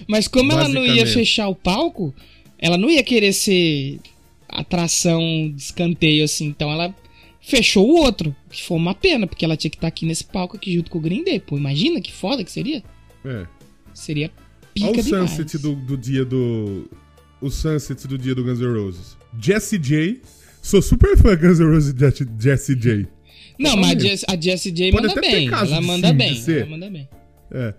Mas 0.09 0.27
como 0.27 0.53
ela 0.53 0.69
não 0.69 0.87
ia 0.87 1.07
fechar 1.07 1.49
o 1.49 1.55
palco, 1.55 2.15
ela 2.59 2.79
não 2.79 2.89
ia 2.89 3.03
querer 3.03 3.35
ser 3.35 4.01
atração 4.49 5.21
de 5.55 5.61
escanteio 5.61 6.25
assim. 6.25 6.47
Então 6.47 6.71
ela 6.71 6.95
fechou 7.41 7.89
o 7.89 7.97
outro. 8.01 8.35
Que 8.51 8.63
foi 8.63 8.77
uma 8.77 8.95
pena, 8.95 9.27
porque 9.27 9.45
ela 9.45 9.57
tinha 9.57 9.71
que 9.71 9.77
estar 9.77 9.89
aqui 9.89 10.07
nesse 10.07 10.25
palco 10.25 10.57
aqui 10.57 10.75
junto 10.75 10.91
com 10.91 10.99
o 10.99 11.01
Green 11.01 11.25
Day. 11.25 11.41
Pô, 11.41 11.57
imagina 11.57 12.01
que 12.01 12.13
foda 12.13 12.45
que 12.45 12.51
seria. 12.53 12.83
É. 13.25 13.47
Seria 13.95 14.31
pica 14.75 14.89
Olha 14.89 15.01
o 15.01 15.03
demais. 15.03 15.31
sunset 15.31 15.59
do, 15.59 15.75
do 15.75 15.97
dia 15.97 16.25
do. 16.25 16.89
O 17.41 17.51
sunset 17.51 18.07
do 18.07 18.17
dia 18.19 18.35
do 18.35 18.45
Guns 18.45 18.61
N' 18.61 18.67
Roses. 18.73 19.17
Jesse 19.41 19.79
J. 19.79 20.21
Sou 20.63 20.83
super 20.83 21.17
fã 21.17 21.35
de 21.37 21.47
Guns 21.47 21.59
N' 21.59 21.67
Roses 21.73 21.95
e 21.95 21.99
Jesse- 21.99 22.29
Jesse 22.39 22.75
J. 22.75 23.07
Não, 23.59 23.77
mas 23.77 23.91
a 23.91 23.93
Totalmente. 23.95 24.03
Jess- 24.03 24.25
a 24.29 24.41
Jessie 24.41 24.71
J 24.73 24.91
Pode 24.93 25.07
manda 25.09 25.21
bem. 25.21 25.49
Ela 25.49 25.65
de 25.81 25.87
manda 25.87 26.09
sim, 26.09 26.15
bem. 26.15 26.35
de. 26.35 26.53
Ela 26.59 26.67
manda 26.67 26.91
bem. 26.91 27.09
É. 27.51 27.75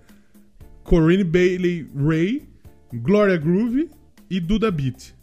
Corinne 0.84 1.24
Bailey 1.24 1.88
Ray, 1.96 2.44
Gloria 2.94 3.38
Groove 3.38 3.90
e 4.30 4.40
Duda 4.40 4.70
Beat. 4.72 5.14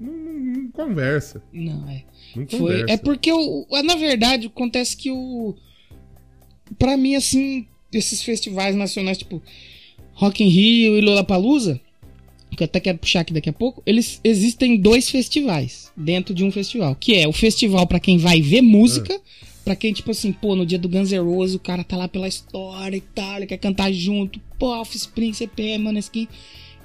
Não, 0.00 0.12
não- 0.12 0.32
não 0.62 0.70
conversa. 0.70 1.42
Não, 1.52 1.88
é. 1.88 2.04
Não 2.36 2.46
Foi, 2.46 2.58
conversa. 2.58 2.92
é 2.92 2.96
porque, 2.96 3.32
o, 3.32 3.66
na 3.84 3.96
verdade, 3.96 4.46
acontece 4.46 4.96
que 4.96 5.10
o. 5.10 5.54
Pra 6.78 6.96
mim, 6.96 7.14
assim, 7.14 7.66
esses 7.92 8.22
festivais 8.22 8.74
nacionais, 8.74 9.18
tipo 9.18 9.42
Rock 10.14 10.42
in 10.42 10.48
Rio 10.48 10.96
e 10.96 11.00
Lollapalooza, 11.00 11.80
que 12.56 12.62
eu 12.62 12.66
até 12.66 12.80
quero 12.80 12.98
puxar 12.98 13.20
aqui 13.20 13.32
daqui 13.32 13.48
a 13.50 13.52
pouco, 13.52 13.82
eles 13.84 14.20
existem 14.22 14.76
dois 14.76 15.10
festivais 15.10 15.92
dentro 15.96 16.34
de 16.34 16.44
um 16.44 16.50
festival, 16.50 16.94
que 16.94 17.14
é 17.14 17.28
o 17.28 17.32
festival 17.32 17.86
pra 17.86 18.00
quem 18.00 18.16
vai 18.16 18.40
ver 18.40 18.62
música, 18.62 19.20
pra 19.64 19.74
quem, 19.74 19.92
tipo 19.92 20.10
assim, 20.10 20.32
pô, 20.32 20.54
no 20.54 20.64
dia 20.64 20.78
do 20.78 20.88
Guns 20.88 21.10
N' 21.10 21.18
Roses, 21.18 21.56
o 21.56 21.60
cara 21.60 21.82
tá 21.82 21.96
lá 21.96 22.06
pela 22.08 22.28
história 22.28 22.96
e 22.96 23.00
tal, 23.00 23.36
ele 23.36 23.46
quer 23.46 23.58
cantar 23.58 23.92
junto, 23.92 24.40
pô, 24.58 24.68
Offspring, 24.80 25.32
CPM, 25.32 25.84
Maneskin. 25.84 26.28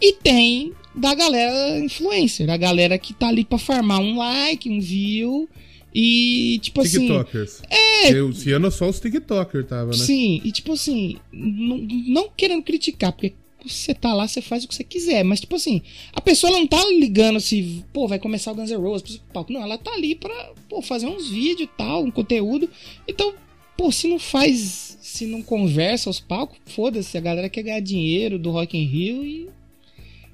E 0.02 0.14
tem 0.14 0.74
da 0.96 1.14
galera 1.14 1.80
influencer, 1.80 2.48
da 2.48 2.58
galera 2.58 2.98
que 2.98 3.14
tá 3.14 3.28
ali 3.28 3.44
pra 3.44 3.58
farmar 3.58 4.00
um 4.00 4.18
like, 4.18 4.70
um 4.70 4.80
view. 4.80 5.50
E, 5.94 6.60
tipo 6.62 6.82
assim. 6.82 7.08
TikTokers. 7.08 7.62
É. 7.70 8.12
Eu, 8.12 8.30
esse 8.30 8.52
ano 8.52 8.70
só 8.70 8.88
os 8.88 9.00
TikTokers 9.00 9.68
tava, 9.68 9.92
né? 9.92 9.98
Sim, 9.98 10.42
e 10.44 10.52
tipo 10.52 10.74
assim, 10.74 11.18
não, 11.32 11.78
não 11.78 12.30
querendo 12.36 12.62
criticar, 12.64 13.12
porque 13.12 13.34
você 13.66 13.94
tá 13.94 14.14
lá, 14.14 14.28
você 14.28 14.42
faz 14.42 14.64
o 14.64 14.68
que 14.68 14.76
você 14.76 14.84
quiser. 14.84 15.24
Mas, 15.24 15.42
tipo 15.42 15.56
assim, 15.56 15.82
a 16.14 16.22
pessoa 16.22 16.52
não 16.52 16.66
tá 16.68 16.84
ligando 16.86 17.40
se, 17.40 17.84
pô, 17.92 18.08
vai 18.08 18.20
começar 18.20 18.52
o 18.52 18.56
Guns 18.56 18.70
N' 18.70 18.78
Roses, 18.78 19.22
palco. 19.34 19.52
Não, 19.52 19.62
ela 19.62 19.78
tá 19.78 19.92
ali 19.92 20.16
pra, 20.16 20.52
pô, 20.70 20.82
fazer 20.82 21.08
uns 21.08 21.30
vídeos 21.30 21.70
e 21.70 21.78
tal, 21.78 22.04
um 22.04 22.12
conteúdo. 22.12 22.70
Então, 23.08 23.34
pô, 23.76 23.92
se 23.92 24.08
não 24.08 24.20
faz, 24.20 24.98
se 25.02 25.26
não 25.26 25.42
conversa 25.42 26.10
aos 26.10 26.20
palcos, 26.20 26.58
foda-se, 26.66 27.18
a 27.18 27.22
galera 27.22 27.50
quer 27.50 27.64
ganhar 27.64 27.80
dinheiro 27.80 28.40
do 28.40 28.52
Rock 28.52 28.78
in 28.78 28.86
Rio 28.86 29.26
e. 29.26 29.50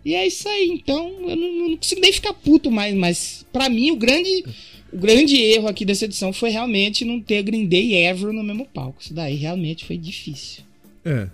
E 0.05 0.13
é 0.13 0.27
isso 0.27 0.47
aí, 0.47 0.69
então 0.71 1.11
eu 1.27 1.35
não, 1.35 1.69
não 1.69 1.77
consigo 1.77 1.99
nem 1.99 2.13
ficar 2.13 2.31
puto 2.33 2.69
mais, 2.69 2.93
mas 2.93 3.43
pra 3.51 3.67
mim 3.67 3.89
o 3.89 3.95
grande, 3.95 4.45
o 4.93 4.97
grande 4.97 5.35
erro 5.35 5.67
aqui 5.67 5.83
dessa 5.83 6.05
edição 6.05 6.31
foi 6.31 6.51
realmente 6.51 7.03
não 7.03 7.19
ter 7.19 7.41
Green 7.41 7.65
Day 7.65 7.87
e 7.87 7.95
Ever 7.95 8.31
no 8.31 8.43
mesmo 8.43 8.65
palco. 8.65 9.01
Isso 9.01 9.15
daí 9.15 9.35
realmente 9.35 9.83
foi 9.83 9.97
difícil. 9.97 10.63
É. 11.03 11.27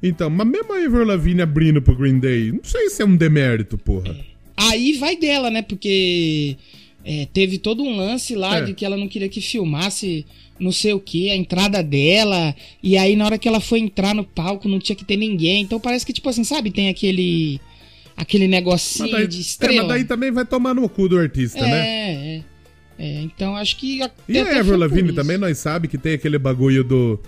Então, 0.00 0.30
mas 0.30 0.46
mesmo 0.46 0.72
a 0.72 0.76
Avril 0.76 1.04
Lavigne 1.04 1.42
abrindo 1.42 1.82
pro 1.82 1.96
Green 1.96 2.20
Day, 2.20 2.52
não 2.52 2.62
sei 2.62 2.90
se 2.90 3.02
é 3.02 3.04
um 3.04 3.16
demérito, 3.16 3.76
porra. 3.76 4.16
Aí 4.56 4.92
vai 4.92 5.16
dela, 5.16 5.50
né? 5.50 5.62
Porque 5.62 6.56
é, 7.04 7.26
teve 7.32 7.58
todo 7.58 7.82
um 7.82 7.96
lance 7.96 8.34
lá 8.36 8.58
É. 8.58 8.62
de 8.62 8.74
que 8.74 8.84
ela 8.84 8.96
não 8.96 9.08
queria 9.08 9.28
que 9.28 9.40
filmasse 9.40 10.24
não 10.58 10.72
sei 10.72 10.92
o 10.92 11.00
que, 11.00 11.30
a 11.30 11.36
entrada 11.36 11.82
dela. 11.82 12.54
E 12.82 12.96
aí 12.96 13.16
na 13.16 13.26
hora 13.26 13.38
que 13.38 13.48
ela 13.48 13.60
foi 13.60 13.80
entrar 13.80 14.14
no 14.14 14.24
palco 14.24 14.68
não 14.68 14.78
tinha 14.78 14.96
que 14.96 15.04
ter 15.04 15.16
ninguém. 15.16 15.62
Então 15.62 15.80
parece 15.80 16.06
que, 16.06 16.12
tipo 16.12 16.28
assim, 16.28 16.44
sabe, 16.44 16.70
tem 16.70 16.88
aquele. 16.88 17.60
Aquele 18.16 18.48
negocinho 18.48 19.10
daí, 19.12 19.26
de 19.26 19.36
é, 19.36 19.40
estrela. 19.40 19.78
mas 19.82 19.88
daí 19.88 20.04
também 20.04 20.30
vai 20.30 20.44
tomar 20.46 20.74
no 20.74 20.88
cu 20.88 21.08
do 21.08 21.18
artista, 21.18 21.58
é, 21.58 21.62
né? 21.62 21.78
é, 21.78 22.42
é. 22.98 23.22
Então 23.22 23.54
acho 23.54 23.76
que. 23.76 23.98
E 24.28 24.38
a 24.38 24.42
Avril 24.42 24.64
por 24.64 24.78
Lavigne 24.78 25.12
também, 25.12 25.36
nós 25.36 25.58
sabe 25.58 25.86
que 25.86 25.98
tem 25.98 26.14
aquele 26.14 26.38
bagulho 26.38 26.82
do, 26.82 27.20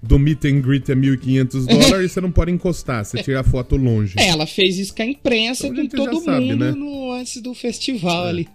do 0.00 0.18
meet 0.20 0.44
and 0.44 0.60
greet 0.60 0.88
é 0.88 0.94
1.500 0.94 1.66
dólares 1.66 2.10
e 2.10 2.14
você 2.14 2.20
não 2.20 2.30
pode 2.30 2.52
encostar, 2.52 3.04
você 3.04 3.20
tira 3.22 3.40
a 3.40 3.44
foto 3.44 3.74
longe. 3.76 4.14
É, 4.18 4.28
ela 4.28 4.46
fez 4.46 4.78
isso 4.78 4.94
com 4.94 5.02
a 5.02 5.06
imprensa, 5.06 5.66
Então 5.66 5.88
com 5.88 5.96
todo 6.12 6.20
sabe, 6.24 6.44
mundo 6.46 6.56
né? 6.64 6.70
no, 6.70 7.10
antes 7.12 7.42
do 7.42 7.52
festival 7.52 8.26
ali. 8.26 8.48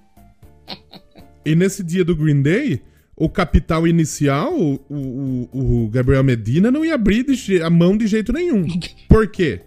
E 1.45 1.55
nesse 1.55 1.83
dia 1.83 2.05
do 2.05 2.15
Green 2.15 2.41
Day, 2.41 2.81
o 3.17 3.27
capital 3.27 3.87
inicial, 3.87 4.53
o, 4.57 4.79
o- 4.89 5.49
o 5.85 5.89
Gabriel 5.89 6.23
Medina, 6.23 6.71
não 6.71 6.85
ia 6.85 6.95
abrir 6.95 7.25
de 7.25 7.61
a 7.61 7.69
mão 7.69 7.97
de 7.97 8.07
jeito 8.07 8.31
nenhum. 8.31 8.65
Por 9.09 9.27
quê? 9.29 9.61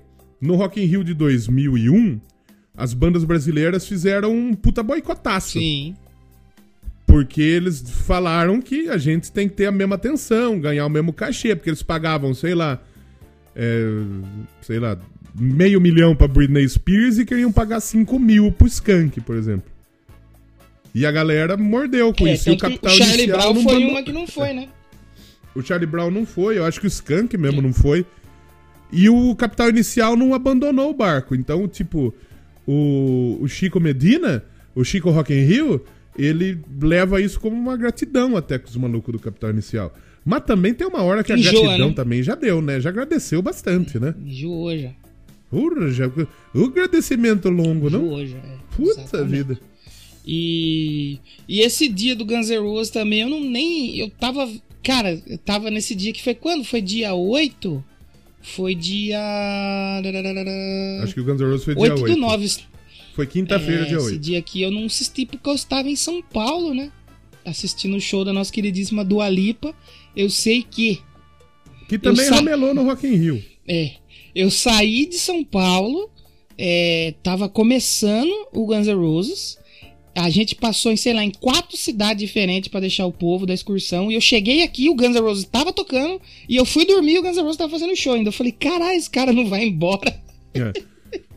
No 0.44 0.56
Rock 0.56 0.80
in 0.80 0.84
Rio 0.86 1.02
de 1.02 1.14
2001, 1.14 2.20
as 2.76 2.92
bandas 2.92 3.24
brasileiras 3.24 3.86
fizeram 3.86 4.32
um 4.34 4.54
puta 4.54 4.82
boicotaço. 4.82 5.58
Sim. 5.58 5.94
Porque 7.06 7.40
eles 7.40 7.80
falaram 8.06 8.60
que 8.60 8.88
a 8.88 8.98
gente 8.98 9.30
tem 9.30 9.48
que 9.48 9.54
ter 9.54 9.66
a 9.66 9.72
mesma 9.72 9.94
atenção, 9.94 10.58
ganhar 10.58 10.84
o 10.86 10.90
mesmo 10.90 11.12
cachê, 11.12 11.54
porque 11.54 11.70
eles 11.70 11.82
pagavam, 11.82 12.34
sei 12.34 12.54
lá, 12.54 12.80
é, 13.54 13.84
sei 14.62 14.78
lá, 14.80 14.98
meio 15.34 15.80
milhão 15.80 16.14
pra 16.16 16.26
Britney 16.26 16.68
Spears 16.68 17.18
e 17.18 17.24
queriam 17.24 17.52
pagar 17.52 17.80
5 17.80 18.18
mil 18.18 18.50
pro 18.50 18.66
Skank, 18.66 19.20
por 19.20 19.36
exemplo. 19.36 19.70
E 20.94 21.04
a 21.06 21.10
galera 21.12 21.56
mordeu 21.56 22.12
com 22.12 22.26
É, 22.26 22.34
isso. 22.34 22.50
E 22.50 22.52
o 22.52 22.58
capital 22.58 22.92
o 22.92 22.96
Charlie 22.96 23.26
Brown 23.26 23.54
não 23.54 23.62
foi 23.62 23.72
mandou- 23.74 23.90
uma 23.90 24.02
que 24.02 24.12
não 24.12 24.26
foi, 24.26 24.52
né? 24.52 24.68
O 25.54 25.62
Charlie 25.62 25.86
Brown 25.86 26.10
não 26.10 26.26
foi, 26.26 26.58
eu 26.58 26.64
acho 26.64 26.80
que 26.80 26.86
o 26.86 26.88
Skank 26.88 27.36
mesmo 27.36 27.62
não 27.62 27.72
foi. 27.72 28.04
E 28.94 29.08
o 29.08 29.34
capital 29.34 29.68
inicial 29.68 30.16
não 30.16 30.32
abandonou 30.32 30.90
o 30.90 30.94
barco. 30.94 31.34
Então, 31.34 31.66
tipo, 31.66 32.14
o, 32.64 33.38
o 33.40 33.48
Chico 33.48 33.80
Medina, 33.80 34.44
o 34.72 34.84
Chico 34.84 35.10
Rock 35.10 35.34
in 35.34 35.44
Rio, 35.44 35.84
ele 36.16 36.60
leva 36.80 37.20
isso 37.20 37.40
como 37.40 37.56
uma 37.56 37.76
gratidão 37.76 38.36
até 38.36 38.56
com 38.56 38.68
os 38.68 38.76
malucos 38.76 39.12
do 39.12 39.18
capital 39.18 39.50
inicial. 39.50 39.92
Mas 40.24 40.44
também 40.44 40.72
tem 40.72 40.86
uma 40.86 41.02
hora 41.02 41.24
que 41.24 41.32
a 41.32 41.36
Enjoa, 41.36 41.52
gratidão 41.60 41.88
né? 41.88 41.94
também 41.94 42.22
já 42.22 42.36
deu, 42.36 42.62
né? 42.62 42.80
Já 42.80 42.90
agradeceu 42.90 43.42
bastante, 43.42 43.98
né? 43.98 44.14
Enjoou 44.24 44.78
já. 44.78 44.92
Urra, 45.52 45.90
já, 45.90 46.06
o 46.54 46.64
agradecimento 46.64 47.50
longo, 47.50 47.90
não? 47.90 48.00
Enjoou 48.04 48.26
já. 48.26 48.38
é. 48.38 48.56
Puta 48.76 49.00
Exatamente. 49.00 49.30
vida. 49.30 49.58
E, 50.26 51.18
e 51.46 51.60
esse 51.60 51.88
dia 51.88 52.16
do 52.16 52.24
Guns 52.24 52.48
N' 52.48 52.58
Roses 52.58 52.90
também, 52.90 53.20
eu 53.22 53.28
não 53.28 53.40
nem. 53.40 53.98
Eu 53.98 54.08
tava. 54.08 54.48
Cara, 54.82 55.20
eu 55.26 55.38
tava 55.38 55.70
nesse 55.70 55.94
dia 55.94 56.12
que 56.12 56.22
foi 56.22 56.34
quando? 56.34 56.64
Foi 56.64 56.80
dia 56.80 57.14
8? 57.14 57.84
Foi 58.46 58.74
dia. 58.74 59.18
Acho 61.02 61.14
que 61.14 61.20
o 61.20 61.24
Guns 61.24 61.40
N' 61.40 61.46
Roses 61.46 61.64
foi 61.64 61.74
dia 61.74 61.82
8 61.82 62.02
8. 62.02 62.14
do 62.14 62.20
9. 62.20 62.56
Foi 63.14 63.26
quinta-feira, 63.26 63.82
É, 63.82 63.86
dia 63.86 63.96
esse 63.96 64.06
8. 64.06 64.18
dia 64.18 64.38
aqui 64.38 64.62
eu 64.62 64.70
não 64.70 64.84
assisti 64.86 65.24
porque 65.24 65.48
eu 65.48 65.54
estava 65.54 65.88
em 65.88 65.96
São 65.96 66.20
Paulo, 66.22 66.74
né? 66.74 66.90
Assistindo 67.44 67.96
o 67.96 68.00
show 68.00 68.24
da 68.24 68.32
nossa 68.32 68.52
queridíssima 68.52 69.04
Dua 69.04 69.28
Lipa. 69.28 69.74
Eu 70.16 70.28
sei 70.30 70.62
que. 70.62 71.00
Que 71.88 71.98
também 71.98 72.24
sa- 72.26 72.36
ramelou 72.36 72.74
no 72.74 72.82
Rock 72.84 73.06
in 73.06 73.14
Rio. 73.16 73.42
É. 73.66 73.92
Eu 74.34 74.50
saí 74.50 75.06
de 75.06 75.16
São 75.16 75.44
Paulo, 75.44 76.10
é, 76.58 77.14
tava 77.22 77.48
começando 77.48 78.30
o 78.52 78.66
Guns 78.66 78.86
N' 78.86 78.94
Roses. 78.94 79.58
A 80.14 80.30
gente 80.30 80.54
passou 80.54 80.92
em, 80.92 80.96
sei 80.96 81.12
lá, 81.12 81.24
em 81.24 81.30
quatro 81.30 81.76
cidades 81.76 82.20
diferentes 82.20 82.68
pra 82.68 82.80
deixar 82.80 83.04
o 83.06 83.12
povo 83.12 83.46
da 83.46 83.52
excursão. 83.52 84.10
E 84.10 84.14
eu 84.14 84.20
cheguei 84.20 84.62
aqui, 84.62 84.88
o 84.88 84.94
Guns 84.94 85.16
N' 85.16 85.20
Roses 85.20 85.44
tava 85.44 85.72
tocando. 85.72 86.20
E 86.48 86.56
eu 86.56 86.64
fui 86.64 86.84
dormir 86.84 87.14
e 87.14 87.18
o 87.18 87.22
Guns 87.22 87.36
N' 87.36 87.42
Roses 87.42 87.56
tava 87.56 87.70
fazendo 87.70 87.96
show 87.96 88.14
ainda. 88.14 88.28
Eu 88.28 88.32
falei, 88.32 88.52
caralho, 88.52 88.96
esse 88.96 89.10
cara 89.10 89.32
não 89.32 89.46
vai 89.46 89.64
embora. 89.64 90.22
É. 90.56 90.72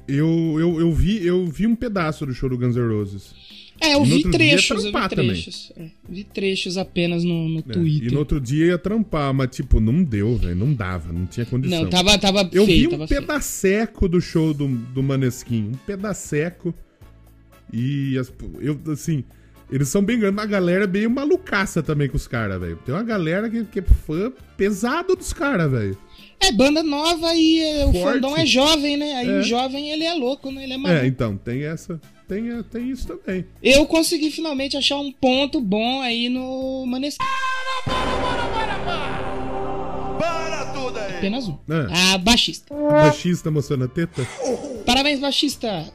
Eu, 0.08 0.60
eu, 0.60 0.80
eu, 0.80 0.94
vi, 0.94 1.26
eu 1.26 1.48
vi 1.48 1.66
um 1.66 1.76
pedaço 1.76 2.24
do 2.24 2.36
show 2.36 2.48
do 2.48 2.56
Guns 2.56 2.76
N' 2.76 2.88
Roses. 2.88 3.34
É, 3.80 3.94
eu 3.94 4.04
vi 4.04 4.24
trechos, 4.24 4.70
eu 4.70 4.78
vi 4.78 4.92
trampar 4.92 5.10
também. 5.10 5.28
trechos. 5.28 5.72
É, 5.76 5.90
vi 6.10 6.24
trechos 6.24 6.78
apenas 6.78 7.24
no, 7.24 7.48
no 7.48 7.56
né? 7.56 7.74
Twitter. 7.74 8.10
E 8.10 8.14
no 8.14 8.20
outro 8.20 8.40
dia 8.40 8.68
ia 8.68 8.78
trampar, 8.78 9.34
mas 9.34 9.56
tipo, 9.56 9.80
não 9.80 10.04
deu, 10.04 10.36
velho. 10.36 10.56
Não 10.56 10.74
dava, 10.74 11.14
não 11.14 11.26
tinha 11.26 11.46
condição. 11.46 11.84
Não, 11.84 11.90
tava, 11.90 12.18
tava 12.18 12.50
eu 12.52 12.66
feio, 12.66 12.82
vi 12.82 12.88
um 12.88 12.92
tava 12.92 13.08
feio. 13.08 13.22
pedaceco 13.22 14.08
do 14.10 14.20
show 14.20 14.54
do, 14.54 14.68
do 14.68 15.04
Maneskin. 15.04 15.72
Um 15.74 15.78
pedaceco. 15.86 16.74
E 17.74 18.18
as- 18.18 18.32
eu, 18.60 18.80
assim, 18.92 19.24
eles 19.72 19.88
são 19.90 20.02
bem 20.04 20.18
grandes, 20.20 20.36
mas 20.36 20.46
a 20.46 20.50
galera 20.50 20.84
é 20.86 20.88
meio 20.88 21.10
malucaça 21.10 21.84
também 21.84 22.08
com 22.10 22.16
os 22.18 22.28
caras, 22.28 22.60
velho. 22.60 22.78
Tem 22.86 22.94
uma 22.96 23.04
galera 23.04 23.50
que, 23.50 23.64
que 23.66 23.80
é 23.80 23.84
fã 23.84 24.32
pesado 24.56 25.16
dos 25.16 25.34
caras, 25.34 25.70
velho. 25.70 25.98
É 26.40 26.52
banda 26.52 26.84
nova 26.84 27.34
e 27.34 27.60
é, 27.60 27.86
o 27.86 27.94
fandom 27.94 28.38
é 28.38 28.46
jovem, 28.46 28.96
né? 28.96 29.16
Aí 29.16 29.30
É. 29.30 29.40
o 29.40 29.44
jovem 29.44 29.90
ele 29.92 30.04
é 30.04 30.14
louco, 30.14 30.52
né? 30.52 30.64
Ele 30.64 30.74
é 30.74 30.78
maluco. 30.78 31.04
É, 31.04 31.08
então, 31.08 31.36
tem 31.36 31.64
essa. 31.64 32.00
Tem, 32.28 32.62
tem 32.64 32.90
isso 32.92 33.08
também. 33.08 33.46
Eu 33.64 33.86
consegui 33.86 34.30
finalmente 34.30 34.76
achar 34.78 34.98
um 34.98 35.12
ponto 35.12 35.60
bom 35.62 36.02
aí 36.02 36.30
no 36.30 36.86
Maneskin. 36.86 37.24
Para 40.20 40.66
tudo 40.74 40.98
aí! 41.00 41.16
Apenas 41.18 41.48
um. 41.48 41.54
É. 41.70 41.88
Ah, 42.14 42.18
baixista. 42.18 42.74
Baixista 42.74 43.50
mostrando 43.52 43.86
a 43.86 43.88
teta. 43.88 44.28
Parabéns, 44.86 45.20
baixista. 45.20 45.86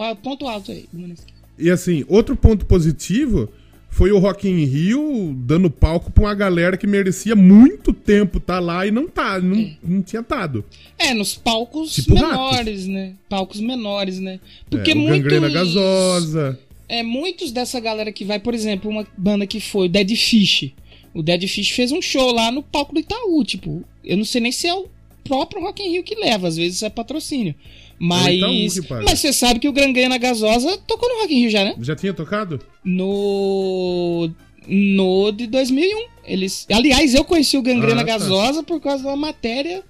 Ó, 0.00 0.14
Ponto 0.14 0.48
alto 0.48 0.72
aí 0.72 0.88
do 0.90 0.98
Maneskin. 0.98 1.34
E 1.58 1.68
assim, 1.70 2.06
outro 2.08 2.34
ponto 2.34 2.64
positivo 2.64 3.50
foi 3.90 4.10
o 4.10 4.18
Rock 4.18 4.48
in 4.48 4.64
Rio 4.64 5.34
dando 5.36 5.70
palco 5.70 6.10
pra 6.10 6.24
uma 6.24 6.34
galera 6.34 6.78
que 6.78 6.86
merecia 6.86 7.36
muito 7.36 7.92
tempo 7.92 8.40
tá 8.40 8.58
lá 8.58 8.86
e 8.86 8.90
não 8.90 9.06
tá, 9.06 9.38
não, 9.38 9.70
não 9.82 10.00
tinha 10.00 10.22
dado. 10.22 10.64
É, 10.98 11.12
nos 11.12 11.34
palcos 11.34 11.96
Tipo 11.96 12.14
menores, 12.14 12.86
né? 12.86 13.12
Palcos 13.28 13.60
menores, 13.60 14.18
né? 14.18 14.40
Porque 14.70 14.92
é, 14.92 14.94
o 14.94 14.98
muitos... 14.98 15.52
Gasosa. 15.52 16.58
É, 16.88 17.02
muitos 17.02 17.52
dessa 17.52 17.78
galera 17.78 18.10
que 18.10 18.24
vai, 18.24 18.38
por 18.38 18.54
exemplo, 18.54 18.90
uma 18.90 19.06
banda 19.18 19.46
que 19.46 19.60
foi 19.60 19.84
o 19.84 19.88
Dead 19.88 20.16
Fish. 20.16 20.72
O 21.12 21.22
Dead 21.22 21.46
Fish 21.46 21.70
fez 21.72 21.92
um 21.92 22.00
show 22.00 22.32
lá 22.32 22.50
no 22.50 22.62
palco 22.62 22.94
do 22.94 23.00
Itaú, 23.00 23.44
tipo, 23.44 23.84
eu 24.02 24.16
não 24.16 24.24
sei 24.24 24.40
nem 24.40 24.50
se 24.50 24.66
é 24.66 24.74
o 24.74 24.88
próprio 25.22 25.60
Rock 25.60 25.82
in 25.82 25.90
Rio 25.90 26.02
que 26.02 26.14
leva, 26.14 26.48
às 26.48 26.56
vezes 26.56 26.82
é 26.82 26.88
patrocínio. 26.88 27.54
Mas, 28.02 28.36
Itaú 28.36 28.70
que 28.82 28.88
paga. 28.88 29.04
mas 29.04 29.20
você 29.20 29.30
sabe 29.30 29.60
que 29.60 29.68
o 29.68 29.72
Gangrena 29.72 30.16
Gasosa 30.16 30.78
tocou 30.86 31.06
no 31.08 31.20
Rock 31.20 31.34
in 31.34 31.40
Rio 31.40 31.50
já, 31.50 31.64
né? 31.64 31.74
Já 31.82 31.94
tinha 31.94 32.14
tocado? 32.14 32.58
No 32.82 34.30
no 34.66 35.30
de 35.32 35.46
2001. 35.46 36.06
Eles, 36.24 36.66
aliás, 36.72 37.14
eu 37.14 37.24
conheci 37.24 37.56
o 37.58 37.62
Gangrena 37.62 38.02
Ah, 38.02 38.04
tá. 38.04 38.12
Gasosa 38.12 38.62
por 38.62 38.80
causa 38.80 39.02
de 39.02 39.08
uma 39.08 39.16
matéria 39.16 39.82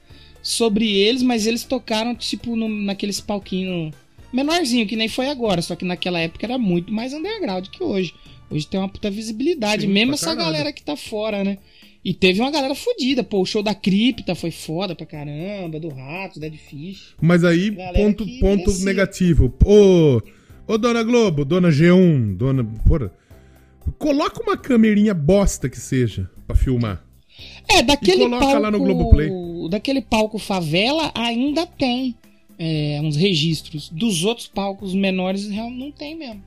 sobre 0.43 0.91
eles, 0.91 1.23
mas 1.23 1.47
eles 1.47 1.65
tocaram 1.65 2.15
tipo 2.15 2.57
no, 2.57 2.69
naqueles 2.69 3.21
palquinhos 3.21 3.93
menorzinho 4.33 4.87
que 4.87 4.97
nem 4.97 5.09
foi 5.09 5.29
agora, 5.29 5.61
só 5.61 5.75
que 5.77 5.85
naquela 5.85 6.19
época 6.21 6.47
era 6.47 6.57
muito 6.57 6.93
mais 6.93 7.13
underground 7.13 7.67
que 7.69 7.83
hoje. 7.83 8.15
Hoje 8.51 8.67
tem 8.67 8.81
uma 8.81 8.89
puta 8.89 9.11
visibilidade, 9.11 9.83
Sim, 9.83 9.89
mesmo 9.89 10.15
essa 10.15 10.27
caralho. 10.27 10.47
galera 10.47 10.73
que 10.73 10.83
tá 10.83 10.97
fora, 10.97 11.45
né? 11.45 11.59
E 12.05 12.15
teve 12.15 12.41
uma 12.41 12.51
galera 12.51 12.75
fodida, 12.75 13.23
pô, 13.23 13.43
o 13.43 13.47
show 13.47 13.63
da 13.63 13.75
Cripta 13.75 14.35
foi 14.35 14.51
foda 14.51 14.95
pra 14.95 15.05
caramba, 15.05 15.79
do 15.79 15.89
Ratos, 15.91 16.39
Dead 16.39 16.55
Fish. 16.57 17.15
Mas 17.21 17.45
aí, 17.45 17.71
Galera 17.71 17.99
ponto, 17.99 18.25
ponto 18.41 18.57
merecia. 18.67 18.85
negativo. 18.87 19.55
Ô, 19.65 20.21
ô, 20.67 20.79
dona 20.79 21.03
Globo, 21.03 21.45
dona 21.45 21.69
G1, 21.69 22.37
dona. 22.37 22.65
Porra. 22.87 23.13
Coloca 23.99 24.43
uma 24.43 24.57
camerinha 24.57 25.13
bosta 25.13 25.69
que 25.69 25.79
seja 25.79 26.31
pra 26.47 26.57
filmar. 26.57 27.05
É, 27.69 27.83
daquele 27.83 28.29
palco. 28.29 28.59
lá 28.59 28.71
no 28.71 28.79
Globoplay. 28.79 29.31
Daquele 29.69 30.01
palco 30.01 30.39
favela 30.39 31.11
ainda 31.15 31.67
tem 31.67 32.15
é, 32.59 32.99
uns 33.03 33.17
registros. 33.17 33.91
Dos 33.91 34.25
outros 34.25 34.47
palcos 34.47 34.95
menores 34.95 35.49
não 35.49 35.91
tem 35.93 36.17
mesmo. 36.17 36.43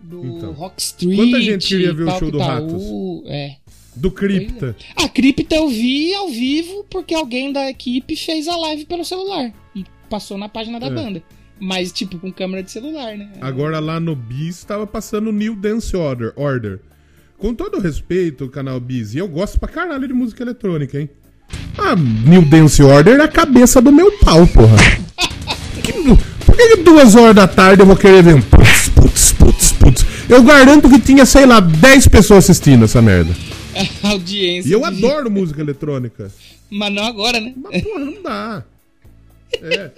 Do 0.00 0.24
Então. 0.24 0.52
Rock 0.52 0.80
Street. 0.82 1.16
Quanta 1.16 1.40
gente 1.40 1.66
queria 1.66 1.92
ver 1.94 2.04
o 2.04 2.18
show 2.18 2.30
do 2.30 2.38
Itaú, 2.38 3.22
É. 3.26 3.56
Do 3.96 4.10
Cripta. 4.10 4.76
A 4.96 5.08
Cripta 5.08 5.54
eu 5.54 5.68
vi 5.68 6.14
ao 6.14 6.28
vivo 6.28 6.84
porque 6.90 7.14
alguém 7.14 7.52
da 7.52 7.68
equipe 7.70 8.14
fez 8.16 8.46
a 8.46 8.56
live 8.56 8.84
pelo 8.84 9.04
celular. 9.04 9.50
E 9.74 9.84
passou 10.10 10.36
na 10.36 10.48
página 10.48 10.78
da 10.78 10.86
É. 10.86 10.90
banda. 10.90 11.22
Mas, 11.58 11.90
tipo, 11.90 12.18
com 12.18 12.30
câmera 12.30 12.62
de 12.62 12.70
celular, 12.70 13.16
né? 13.16 13.28
Agora 13.40 13.78
lá 13.80 13.98
no 13.98 14.14
Bis 14.14 14.62
tava 14.64 14.86
passando 14.86 15.32
New 15.32 15.56
Dance 15.56 15.96
Order. 15.96 16.32
Order. 16.36 16.78
Com 17.38 17.54
todo 17.54 17.80
respeito, 17.80 18.48
canal 18.48 18.78
Bis, 18.78 19.14
e 19.14 19.18
eu 19.18 19.28
gosto 19.28 19.58
pra 19.58 19.68
caralho 19.68 20.06
de 20.06 20.12
música 20.12 20.42
eletrônica, 20.42 20.98
hein? 21.00 21.08
Ah, 21.78 21.94
New 21.96 22.42
Dance 22.42 22.82
Order 22.82 23.18
é 23.20 23.24
a 23.24 23.28
cabeça 23.28 23.80
do 23.80 23.90
meu 23.92 24.10
pau, 24.18 24.46
porra. 24.46 24.76
Por 26.44 26.56
que, 26.56 26.76
que 26.76 26.82
duas 26.82 27.14
horas 27.14 27.34
da 27.34 27.46
tarde 27.46 27.82
eu 27.82 27.86
vou 27.86 27.96
querer 27.96 28.22
ver 28.22 28.34
um 28.34 28.40
putz, 28.42 28.88
putz, 28.90 29.32
putz, 29.32 29.72
putz? 29.72 30.06
Eu 30.28 30.42
garanto 30.42 30.88
que 30.88 30.98
tinha, 30.98 31.24
sei 31.24 31.46
lá, 31.46 31.60
10 31.60 32.08
pessoas 32.08 32.44
assistindo 32.44 32.84
essa 32.84 33.00
merda. 33.02 33.32
A 34.02 34.08
audiência. 34.10 34.68
E 34.68 34.72
eu 34.72 34.80
de- 34.80 34.86
adoro 34.86 35.30
música 35.30 35.60
eletrônica. 35.60 36.30
Mas 36.70 36.92
não 36.92 37.04
agora, 37.04 37.40
né? 37.40 37.54
Mas, 37.56 37.82
porra, 37.82 38.04
não 38.04 38.22
dá. 38.22 38.64
É. 39.62 39.90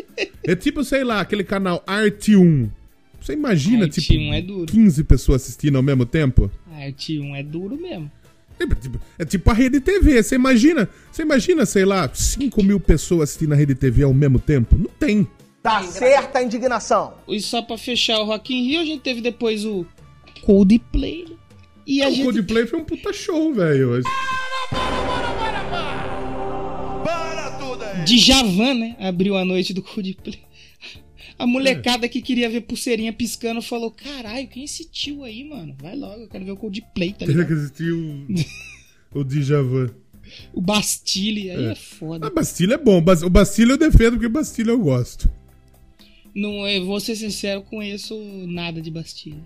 É 0.45 0.57
tipo, 0.57 0.85
sei 0.85 1.05
lá, 1.05 1.21
aquele 1.21 1.45
canal 1.45 1.83
Arte1. 1.87 2.69
Você 3.21 3.33
imagina, 3.33 3.85
Arte 3.85 4.01
tipo, 4.01 4.21
1 4.21 4.35
é 4.35 4.43
duro. 4.43 4.67
15 4.73 5.05
pessoas 5.05 5.43
assistindo 5.43 5.77
ao 5.77 5.83
mesmo 5.83 6.05
tempo? 6.07 6.51
Arte 6.73 7.19
1 7.19 7.35
é 7.37 7.43
duro 7.43 7.77
mesmo. 7.77 8.11
É 8.61 8.67
tipo, 8.75 9.01
é 9.21 9.25
tipo 9.25 9.51
a 9.51 9.55
Rede 9.55 9.81
TV. 9.81 10.23
Você 10.23 10.35
imagina, 10.35 10.89
você 11.13 11.23
imagina, 11.23 11.65
sei 11.65 11.85
lá, 11.85 12.11
5 12.13 12.63
mil 12.63 12.79
pessoas 12.81 13.31
assistindo 13.31 13.53
a 13.53 13.57
Rede 13.57 13.75
TV 13.75 14.03
ao 14.03 14.13
mesmo 14.13 14.39
tempo? 14.39 14.77
Não 14.77 14.91
tem. 14.99 15.27
Tá 15.63 15.83
certa 15.85 16.39
a 16.39 16.43
indignação. 16.43 17.15
E 17.29 17.41
só 17.41 17.63
pra 17.63 17.77
fechar 17.79 18.19
o 18.21 18.25
Rock 18.25 18.55
in 18.55 18.69
Rio, 18.69 18.81
a 18.81 18.85
gente 18.85 19.01
teve 19.01 19.21
depois 19.21 19.65
o 19.65 19.87
Coldplay. 20.45 21.27
E 21.89 22.03
a 22.03 22.09
o 22.09 22.11
gente... 22.11 22.23
Coldplay 22.23 22.67
foi 22.67 22.79
um 22.79 22.85
puta 22.85 23.15
show, 23.15 23.55
velho. 23.55 24.03
Djavan, 28.05 28.75
né? 28.75 28.97
Abriu 28.99 29.39
a 29.39 29.45
noite 29.45 29.73
do 29.73 29.83
Coldplay. 29.83 30.39
A 31.39 31.47
molecada 31.47 32.07
que 32.07 32.21
queria 32.21 32.51
ver 32.51 32.61
pulseirinha 32.63 33.11
piscando 33.11 33.63
falou: 33.63 33.91
Caralho, 33.91 34.47
quem 34.49 34.63
é 34.63 34.65
esse 34.67 34.85
tio 34.85 35.25
aí, 35.25 35.43
mano? 35.49 35.75
Vai 35.81 35.97
logo, 35.97 36.23
eu 36.23 36.29
quero 36.29 36.45
ver 36.45 36.51
o 36.51 36.57
Coldplay, 36.57 37.13
tá 37.13 37.21
Teve 37.21 37.33
que 37.33 37.39
ligado? 37.39 37.59
assistir 37.59 37.93
o, 37.93 38.27
o 39.15 39.25
Djavan. 39.25 39.91
O 40.53 40.61
Bastille, 40.61 41.51
aí 41.51 41.65
é, 41.69 41.75
foda. 41.75 42.27
A 42.27 42.31
Bastilha 42.31 42.75
é 42.75 42.79
bom. 42.79 42.99
O 42.99 43.31
Bastilha 43.31 43.73
eu 43.73 43.79
defendo 43.79 44.15
porque 44.15 44.29
Bastilha 44.29 44.73
eu 44.73 44.79
gosto. 44.79 45.27
Não, 46.35 46.69
eu 46.69 46.85
vou 46.85 47.01
ser 47.01 47.17
sincero, 47.17 47.63
conheço 47.63 48.15
nada 48.47 48.83
de 48.83 48.91
Bastille. 48.91 49.43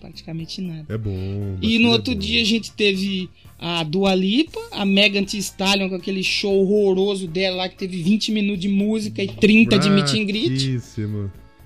Praticamente 0.00 0.60
nada. 0.60 0.86
É 0.88 0.98
bom. 0.98 1.58
E 1.60 1.78
no 1.78 1.88
é 1.88 1.92
outro 1.92 2.14
bom. 2.14 2.20
dia 2.20 2.40
a 2.40 2.44
gente 2.44 2.72
teve 2.72 3.28
a 3.58 3.82
Dua 3.82 4.14
Lipa, 4.14 4.60
a 4.70 4.84
Megan 4.84 5.24
Thee 5.24 5.38
Stallion 5.38 5.88
com 5.88 5.96
aquele 5.96 6.22
show 6.22 6.54
horroroso 6.54 7.26
dela 7.26 7.56
lá 7.56 7.68
que 7.68 7.76
teve 7.76 8.02
20 8.02 8.32
minutos 8.32 8.60
de 8.60 8.68
música 8.68 9.22
e 9.22 9.28
30 9.28 9.78
de 9.78 9.90
meet 9.90 10.14
and 10.14 10.24
greet. 10.24 10.80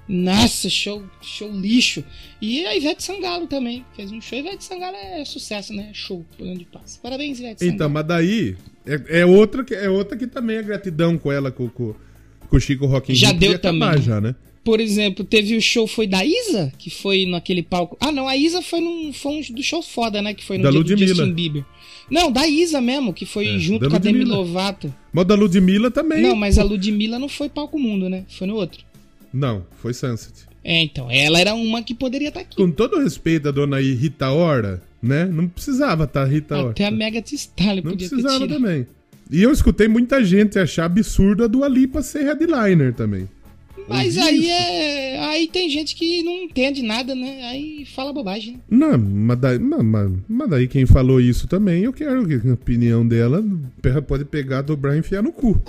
Nossa, 0.08 0.68
show, 0.68 1.02
show 1.20 1.50
lixo. 1.50 2.04
E 2.40 2.66
a 2.66 2.76
Ivete 2.76 3.02
Sangalo 3.02 3.46
também 3.46 3.84
fez 3.94 4.10
um 4.10 4.20
show. 4.20 4.38
Ivete 4.38 4.64
Sangalo 4.64 4.96
é 4.96 5.24
sucesso, 5.24 5.72
né? 5.72 5.90
Show 5.92 6.24
por 6.36 6.46
onde 6.46 6.64
passa. 6.64 6.98
Parabéns, 7.00 7.38
Ivete 7.38 7.60
Sangalo. 7.60 7.74
Então, 7.74 7.88
mas 7.88 8.06
daí 8.06 8.56
é, 8.84 9.20
é 9.20 9.26
outra 9.26 9.64
que, 9.64 9.74
é 9.74 9.88
outra 9.88 10.16
que 10.16 10.26
também 10.26 10.56
é 10.56 10.62
gratidão 10.62 11.16
com 11.16 11.30
ela, 11.30 11.50
com, 11.50 11.68
com, 11.68 11.94
com 12.48 12.56
o 12.56 12.60
Chico 12.60 12.86
Rock 12.86 13.12
in 13.12 13.14
Já 13.14 13.32
deu 13.32 13.52
podia 13.52 13.56
acabar 13.56 13.92
também. 13.92 14.02
já, 14.02 14.20
né? 14.20 14.34
Por 14.64 14.78
exemplo, 14.80 15.24
teve 15.24 15.56
o 15.56 15.60
show 15.60 15.86
foi 15.88 16.06
da 16.06 16.24
Isa, 16.24 16.72
que 16.78 16.88
foi 16.88 17.26
naquele 17.26 17.62
palco. 17.62 17.96
Ah, 18.00 18.12
não, 18.12 18.28
a 18.28 18.36
Isa 18.36 18.62
foi 18.62 18.80
num 18.80 19.12
foi 19.12 19.32
um 19.32 19.40
dos 19.54 19.64
shows 19.66 19.88
foda, 19.88 20.22
né? 20.22 20.34
Que 20.34 20.44
foi 20.44 20.56
no 20.58 20.62
Da 20.62 20.70
dia 20.70 20.80
do 20.80 20.88
Ludmilla. 20.90 21.14
Justin 21.14 21.32
Bieber. 21.32 21.64
Não, 22.10 22.30
da 22.30 22.46
Isa 22.46 22.80
mesmo, 22.80 23.12
que 23.12 23.26
foi 23.26 23.46
É, 23.48 23.58
junto 23.58 23.88
com 23.88 23.96
a 23.96 23.98
Demi. 23.98 24.24
Lovato. 24.24 24.94
Mas 25.12 25.26
da 25.26 25.34
Ludmilla 25.34 25.90
também. 25.90 26.22
Não, 26.22 26.36
mas 26.36 26.58
a 26.58 26.62
Ludmilla 26.62 27.18
não 27.18 27.28
foi 27.28 27.48
palco 27.48 27.78
mundo, 27.78 28.08
né? 28.08 28.24
Foi 28.28 28.46
no 28.46 28.54
outro. 28.54 28.84
Não, 29.32 29.64
foi 29.80 29.92
Sunset. 29.94 30.32
É, 30.62 30.80
então, 30.80 31.10
ela 31.10 31.40
era 31.40 31.54
uma 31.54 31.82
que 31.82 31.92
poderia 31.94 32.28
estar 32.28 32.40
aqui. 32.40 32.54
Com 32.56 32.70
todo 32.70 33.00
respeito 33.02 33.48
à 33.48 33.50
dona 33.50 33.78
aí 33.78 33.94
Rita 33.94 34.30
Ora, 34.30 34.80
né? 35.02 35.24
Não 35.24 35.48
precisava 35.48 36.04
estar 36.04 36.24
Rita 36.24 36.56
Ora. 36.56 36.70
Até 36.70 36.84
a 36.86 36.90
Mega 36.90 37.20
Stallion 37.26 37.82
Não 37.82 37.90
podia 37.92 38.08
ter 38.08 38.14
precisava 38.14 38.44
tirado. 38.46 38.60
também. 38.62 38.86
E 39.30 39.42
eu 39.42 39.50
escutei 39.50 39.88
muita 39.88 40.22
gente 40.22 40.58
achar 40.58 40.84
absurdo 40.84 41.42
a 41.42 41.46
Dua 41.48 41.66
Lipa 41.66 42.00
ser 42.02 42.22
headliner 42.24 42.94
também. 42.94 43.28
Mas 43.92 44.18
aí 44.18 44.38
isso. 44.40 44.48
é. 44.50 45.18
Aí 45.26 45.46
tem 45.48 45.68
gente 45.70 45.94
que 45.94 46.22
não 46.22 46.32
entende 46.32 46.82
nada, 46.82 47.14
né? 47.14 47.42
Aí 47.50 47.84
fala 47.94 48.12
bobagem, 48.12 48.54
né? 48.54 48.60
Não, 48.70 48.98
mas 48.98 49.38
daí, 49.38 49.58
mas, 49.58 50.10
mas- 50.28 50.50
daí 50.50 50.66
quem 50.68 50.84
falou 50.86 51.20
isso 51.20 51.46
também, 51.46 51.84
eu 51.84 51.92
quero 51.92 52.26
que 52.26 52.48
a 52.48 52.52
opinião 52.54 53.06
dela 53.06 53.42
pode 54.06 54.24
pegar, 54.24 54.62
dobrar 54.62 54.96
e 54.96 54.98
enfiar 55.00 55.22
no 55.22 55.32
cu. 55.32 55.60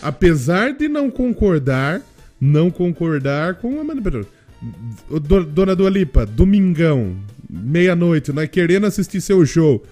Apesar 0.00 0.72
de 0.72 0.88
não 0.88 1.10
concordar, 1.10 2.02
não 2.40 2.70
concordar 2.70 3.54
com 3.56 3.80
a 3.80 3.84
Dona 5.54 5.74
Dua 5.76 5.90
Lipa, 5.90 6.24
domingão, 6.26 7.16
meia-noite, 7.48 8.32
nós 8.32 8.48
querendo 8.48 8.86
assistir 8.86 9.20
seu 9.20 9.44
show. 9.46 9.82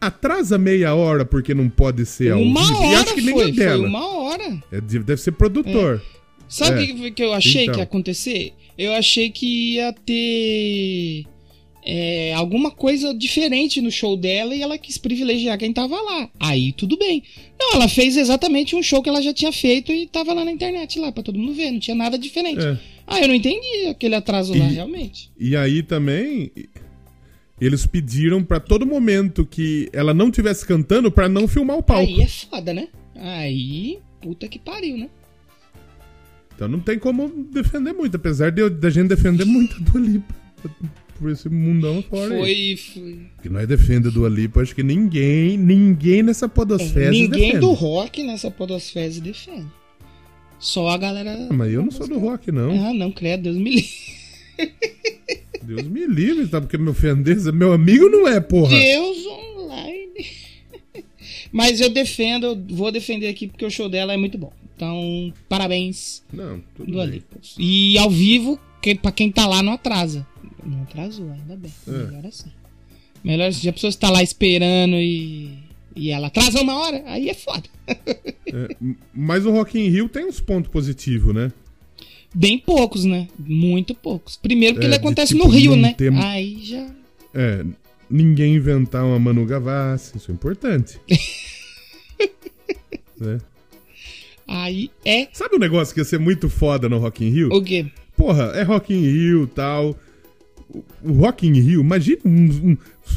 Atrasa 0.00 0.56
meia 0.56 0.94
hora 0.94 1.26
porque 1.26 1.52
não 1.52 1.68
pode 1.68 2.06
ser 2.06 2.32
ao 2.32 2.40
uma 2.40 2.62
vivo. 2.62 2.78
hora 2.78 2.86
e 2.86 2.94
acho 2.94 3.14
que 3.14 3.20
nem 3.20 3.34
foi, 3.34 3.50
a 3.50 3.54
dela. 3.54 3.86
uma 3.86 4.08
hora. 4.16 4.58
É, 4.72 4.80
de- 4.80 4.98
deve 5.00 5.20
ser 5.20 5.32
produtor. 5.32 6.00
Sabe 6.50 6.80
É. 6.80 6.82
o 6.82 6.86
que 6.86 6.94
que, 6.94 7.10
que 7.12 7.22
eu 7.22 7.32
achei 7.32 7.62
Então. 7.62 7.74
que 7.74 7.80
ia 7.80 7.84
acontecer? 7.84 8.52
Eu 8.76 8.92
achei 8.92 9.30
que 9.30 9.74
ia 9.74 9.92
ter 9.92 11.24
é, 11.82 12.34
alguma 12.34 12.70
coisa 12.70 13.14
diferente 13.14 13.80
no 13.80 13.90
show 13.90 14.14
dela 14.16 14.54
e 14.54 14.60
ela 14.60 14.76
quis 14.76 14.98
privilegiar 14.98 15.56
quem 15.58 15.72
tava 15.72 15.98
lá. 16.00 16.28
Aí 16.38 16.72
tudo 16.72 16.98
bem. 16.98 17.22
Não, 17.58 17.74
ela 17.74 17.88
fez 17.88 18.16
exatamente 18.18 18.76
um 18.76 18.82
show 18.82 19.02
que 19.02 19.08
ela 19.08 19.22
já 19.22 19.32
tinha 19.32 19.52
feito 19.52 19.90
e 19.92 20.06
tava 20.06 20.34
lá 20.34 20.44
na 20.44 20.50
internet 20.50 20.98
lá 20.98 21.10
pra 21.12 21.22
todo 21.22 21.38
mundo 21.38 21.54
ver, 21.54 21.70
não 21.70 21.78
tinha 21.80 21.94
nada 21.94 22.18
diferente. 22.18 22.62
É. 22.64 22.78
Ah, 23.06 23.20
eu 23.20 23.28
não 23.28 23.34
entendi 23.34 23.86
aquele 23.88 24.14
atraso 24.14 24.52
lá, 24.52 24.66
E- 24.66 24.74
realmente. 24.74 25.30
E 25.38 25.56
aí 25.56 25.82
também 25.82 26.50
eles 27.60 27.86
pediram 27.86 28.42
pra 28.44 28.58
todo 28.60 28.86
momento 28.86 29.44
que 29.46 29.88
ela 29.92 30.12
não 30.14 30.30
tivesse 30.30 30.66
cantando 30.66 31.10
pra 31.10 31.28
não 31.28 31.46
filmar 31.48 31.76
o 31.78 31.82
palco. 31.82 32.02
Aí 32.02 32.20
é 32.22 32.26
foda, 32.26 32.72
né? 32.74 32.88
Aí, 33.16 33.98
puta 34.20 34.48
que 34.48 34.58
pariu, 34.58 34.96
né? 34.96 35.08
Então 36.60 36.68
não 36.68 36.78
tem 36.78 36.98
como 36.98 37.26
defender 37.50 37.94
muito, 37.94 38.18
apesar 38.18 38.50
de 38.50 38.68
da 38.68 38.90
gente 38.90 39.08
defender 39.08 39.46
muito 39.46 39.76
a 39.76 39.78
Dua 39.78 39.98
Lipa 39.98 40.34
por 41.18 41.30
esse 41.30 41.48
mundão 41.48 42.02
fora. 42.02 42.36
Foi, 42.36 42.76
foi. 42.76 43.18
Que 43.42 43.48
nós 43.48 43.66
defende 43.66 44.08
a 44.08 44.10
Dua 44.10 44.28
Lipa, 44.28 44.60
acho 44.60 44.74
que 44.74 44.82
ninguém, 44.82 45.56
ninguém 45.56 46.22
nessa 46.22 46.50
podosfera 46.50 47.12
Ninguém 47.12 47.52
defende. 47.52 47.60
do 47.60 47.72
rock 47.72 48.22
nessa 48.22 48.50
podosfera 48.50 49.10
se 49.10 49.22
defende. 49.22 49.68
Só 50.58 50.90
a 50.90 50.98
galera. 50.98 51.48
Ah, 51.48 51.54
mas 51.54 51.72
eu 51.72 51.80
não 51.80 51.90
sou 51.90 52.06
do 52.06 52.18
rock, 52.18 52.52
não. 52.52 52.72
Ah, 52.88 52.92
não, 52.92 53.10
credo, 53.10 53.44
Deus 53.44 53.56
me 53.56 53.76
livre. 53.76 53.90
Deus 55.64 55.88
me 55.88 56.06
livre, 56.06 56.46
tá? 56.46 56.60
Porque 56.60 56.76
me 56.76 56.90
ofender, 56.90 57.38
meu 57.54 57.72
amigo 57.72 58.06
não 58.10 58.28
é, 58.28 58.38
porra. 58.38 58.78
Deus 58.78 59.16
online. 59.24 60.26
Mas 61.50 61.80
eu 61.80 61.88
defendo, 61.88 62.48
eu 62.48 62.76
vou 62.76 62.92
defender 62.92 63.28
aqui 63.28 63.46
porque 63.46 63.64
o 63.64 63.70
show 63.70 63.88
dela 63.88 64.12
é 64.12 64.16
muito 64.18 64.36
bom. 64.36 64.52
Então, 64.80 65.30
parabéns, 65.46 66.22
Não, 66.32 66.58
tudo. 66.74 67.04
Lipa. 67.04 67.36
E 67.58 67.98
ao 67.98 68.08
vivo, 68.08 68.58
que, 68.80 68.94
pra 68.94 69.12
quem 69.12 69.30
tá 69.30 69.46
lá, 69.46 69.62
não 69.62 69.74
atrasa. 69.74 70.26
Não 70.64 70.80
atrasou, 70.84 71.30
ainda 71.30 71.54
bem. 71.54 71.70
É. 71.86 71.90
Melhor 71.90 72.24
assim. 72.26 72.50
Melhor 73.22 73.52
se 73.52 73.68
a 73.68 73.72
pessoa 73.74 73.90
está 73.90 74.08
lá 74.10 74.22
esperando 74.22 74.94
e, 74.96 75.50
e 75.94 76.10
ela 76.10 76.28
atrasa 76.28 76.62
uma 76.62 76.78
hora, 76.78 77.02
aí 77.04 77.28
é 77.28 77.34
foda. 77.34 77.64
É, 77.86 78.74
mas 79.12 79.44
o 79.44 79.50
Rock 79.50 79.78
in 79.78 79.90
Rio 79.90 80.08
tem 80.08 80.24
uns 80.24 80.40
pontos 80.40 80.70
positivos, 80.72 81.34
né? 81.34 81.52
Bem 82.34 82.58
poucos, 82.58 83.04
né? 83.04 83.28
Muito 83.38 83.94
poucos. 83.94 84.38
Primeiro 84.38 84.76
porque 84.76 84.86
É, 84.86 84.88
ele 84.88 84.96
acontece 84.96 85.34
tipo 85.34 85.46
no 85.46 85.50
Rio, 85.52 85.76
né? 85.76 85.92
ter- 85.92 86.10
Aí 86.14 86.58
já. 86.64 86.86
É, 87.34 87.66
ninguém 88.08 88.54
inventar 88.54 89.04
uma 89.04 89.18
Manu 89.18 89.44
Gavassi, 89.44 90.16
isso 90.16 90.30
é 90.30 90.34
importante. 90.34 90.98
né? 93.20 93.38
Aí 94.52 94.90
é 95.04 95.28
Sabe 95.32 95.54
um 95.54 95.60
negócio 95.60 95.94
que 95.94 96.00
ia 96.00 96.04
ser 96.04 96.18
muito 96.18 96.48
foda 96.48 96.88
no 96.88 96.98
Rock 96.98 97.24
in 97.24 97.30
Rio? 97.30 97.48
o 97.52 97.62
quê? 97.62 97.86
Porra, 98.16 98.52
é 98.56 98.62
Rock 98.62 98.92
in 98.92 99.00
Rio 99.02 99.46
tal. 99.46 99.96
O- 100.68 101.12
Rock 101.12 101.46
in 101.46 101.52
Rio, 101.52 101.80
imagina 101.80 102.18
um, 102.24 102.76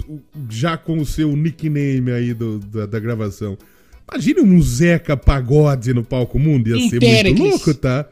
um- 0.10 0.20
já 0.50 0.78
com 0.78 0.98
o 1.00 1.06
seu 1.06 1.36
nickname 1.36 2.12
aí 2.12 2.34
do- 2.34 2.60
da, 2.60 2.86
da 2.86 3.00
gravação. 3.00 3.58
Imagina 4.12 4.42
um 4.44 4.62
Zeca 4.62 5.18
Pagode 5.18 5.94
no 5.94 6.04
palco 6.04 6.38
mundo, 6.38 6.68
ia 6.70 6.90
ser 6.90 7.00
muito 7.02 7.44
louco, 7.44 7.74
tá? 7.74 8.08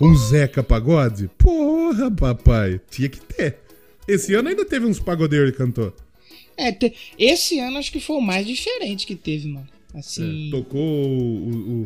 Um 0.00 0.14
Zeca 0.14 0.62
Pagode? 0.62 1.28
Porra, 1.38 2.10
papai, 2.10 2.80
tinha 2.90 3.08
que 3.08 3.20
ter. 3.20 3.58
Esse 4.06 4.34
ano 4.34 4.48
ainda 4.48 4.64
teve 4.64 4.86
uns 4.86 4.98
pagodeiros 5.00 5.50
que 5.52 5.56
cantou. 5.58 5.92
É, 6.56 6.70
te- 6.72 6.92
esse 7.18 7.58
ano 7.58 7.78
acho 7.78 7.90
que 7.92 8.00
foi 8.00 8.16
o 8.16 8.20
mais 8.20 8.46
diferente 8.46 9.06
que 9.06 9.14
teve, 9.16 9.48
mano. 9.48 9.66
Assim. 9.94 10.48
É, 10.48 10.50
tocou 10.50 10.80
o, 10.80 11.82
o- 11.82 11.84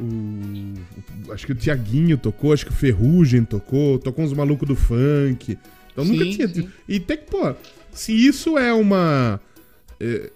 o- 0.00 1.32
Acho 1.32 1.46
que 1.46 1.52
o 1.52 1.54
Tiaguinho 1.54 2.16
tocou, 2.18 2.52
acho 2.52 2.64
que 2.66 2.72
o 2.72 2.74
Ferrugem 2.74 3.44
tocou, 3.44 3.98
tocou 3.98 4.24
uns 4.24 4.32
malucos 4.32 4.66
do 4.68 4.74
funk. 4.76 5.56
Então 5.92 6.04
nunca 6.04 6.24
Sim, 6.24 6.30
tinha. 6.30 6.48
sim. 6.48 6.68
E 6.88 6.98
tem 7.00 7.16
que, 7.16 7.24
pô, 7.24 7.54
se 7.92 8.12
isso 8.12 8.56
é 8.58 8.72
uma. 8.72 9.40
é, 10.00 10.30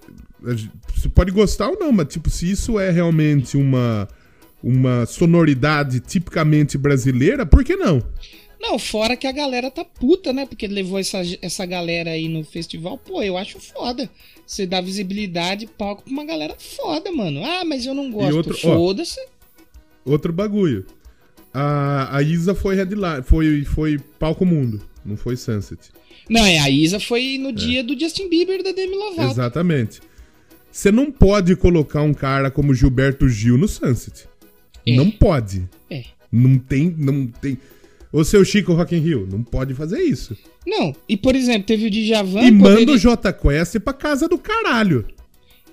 você 0.95 1.09
pode 1.09 1.31
gostar 1.31 1.69
ou 1.71 1.79
não, 1.79 1.91
mas 1.93 2.09
tipo, 2.09 2.29
se 2.31 2.51
isso 2.51 2.79
é 2.79 2.91
realmente 2.91 3.57
uma. 3.57 4.09
Uma 4.67 5.05
sonoridade 5.05 6.01
tipicamente 6.01 6.79
brasileira, 6.79 7.45
por 7.45 7.63
que 7.63 7.77
não? 7.77 8.03
Não, 8.59 8.79
fora 8.79 9.15
que 9.15 9.27
a 9.27 9.33
galera 9.33 9.71
tá 9.71 9.85
puta, 9.85 10.33
né? 10.33 10.47
Porque 10.47 10.67
levou 10.67 10.99
essa, 10.99 11.19
essa 11.43 11.67
galera 11.67 12.13
aí 12.13 12.31
no 12.31 12.43
festival. 12.43 12.97
Pô, 12.97 13.23
eu 13.23 13.37
acho 13.37 13.61
foda. 13.61 14.09
Você 14.47 14.65
dá 14.67 14.81
visibilidade, 14.81 15.67
palco 15.67 16.03
pra 16.03 16.11
uma 16.11 16.25
galera 16.25 16.57
foda, 16.59 17.13
mano. 17.13 17.45
Ah, 17.45 17.63
mas 17.63 17.85
eu 17.85 17.93
não 17.93 18.11
gosto. 18.11 18.35
outro- 18.39 18.57
Foda-se. 18.57 19.21
Outro 20.05 20.33
bagulho. 20.33 20.85
A, 21.53 22.17
a 22.17 22.23
Isa 22.23 22.55
foi 22.55 22.75
headline, 22.75 23.23
foi, 23.23 23.65
foi 23.65 23.99
palco 24.19 24.45
mundo, 24.45 24.81
não 25.05 25.17
foi 25.17 25.37
Sunset. 25.37 25.91
Não, 26.29 26.45
é, 26.45 26.59
a 26.59 26.69
Isa 26.69 26.99
foi 26.99 27.39
no 27.39 27.53
dia 27.53 27.85
do 27.85 27.99
Justin 27.99 28.29
Bieber 28.29 28.63
da 28.63 28.73
Demi 28.73 28.97
Lovato. 28.97 29.31
Exatamente. 29.31 30.01
Você 30.73 30.91
não 30.91 31.13
pode 31.13 31.55
colocar 31.55 32.03
um 32.03 32.13
cara 32.13 32.51
como 32.51 32.75
Gilberto 32.75 33.29
Gil 33.29 33.57
no 33.57 33.69
Sunset. 33.69 34.27
É. 34.87 34.97
Não 34.97 35.11
pode. 35.11 35.69
É. 35.89 36.05
Não 36.33 36.59
tem, 36.59 36.93
não 36.99 37.27
tem. 37.29 37.57
O 38.13 38.25
seu 38.25 38.45
Chico 38.45 38.73
Rock 38.73 38.95
in 38.97 39.01
Rio, 39.01 39.29
não 39.31 39.43
pode 39.43 39.75
fazer 39.75 40.01
isso. 40.03 40.37
Não, 40.67 40.95
e 41.09 41.17
por 41.17 41.37
exemplo, 41.37 41.65
teve 41.67 41.87
o 41.87 41.91
Djavan. 41.91 42.43
e 42.43 42.51
manda 42.51 42.71
poderia- 42.71 42.95
o 42.95 42.99
J 42.99 43.33
Quest 43.33 43.79
pra 43.81 43.93
casa 43.93 44.29
do 44.29 44.39
caralho. 44.39 45.05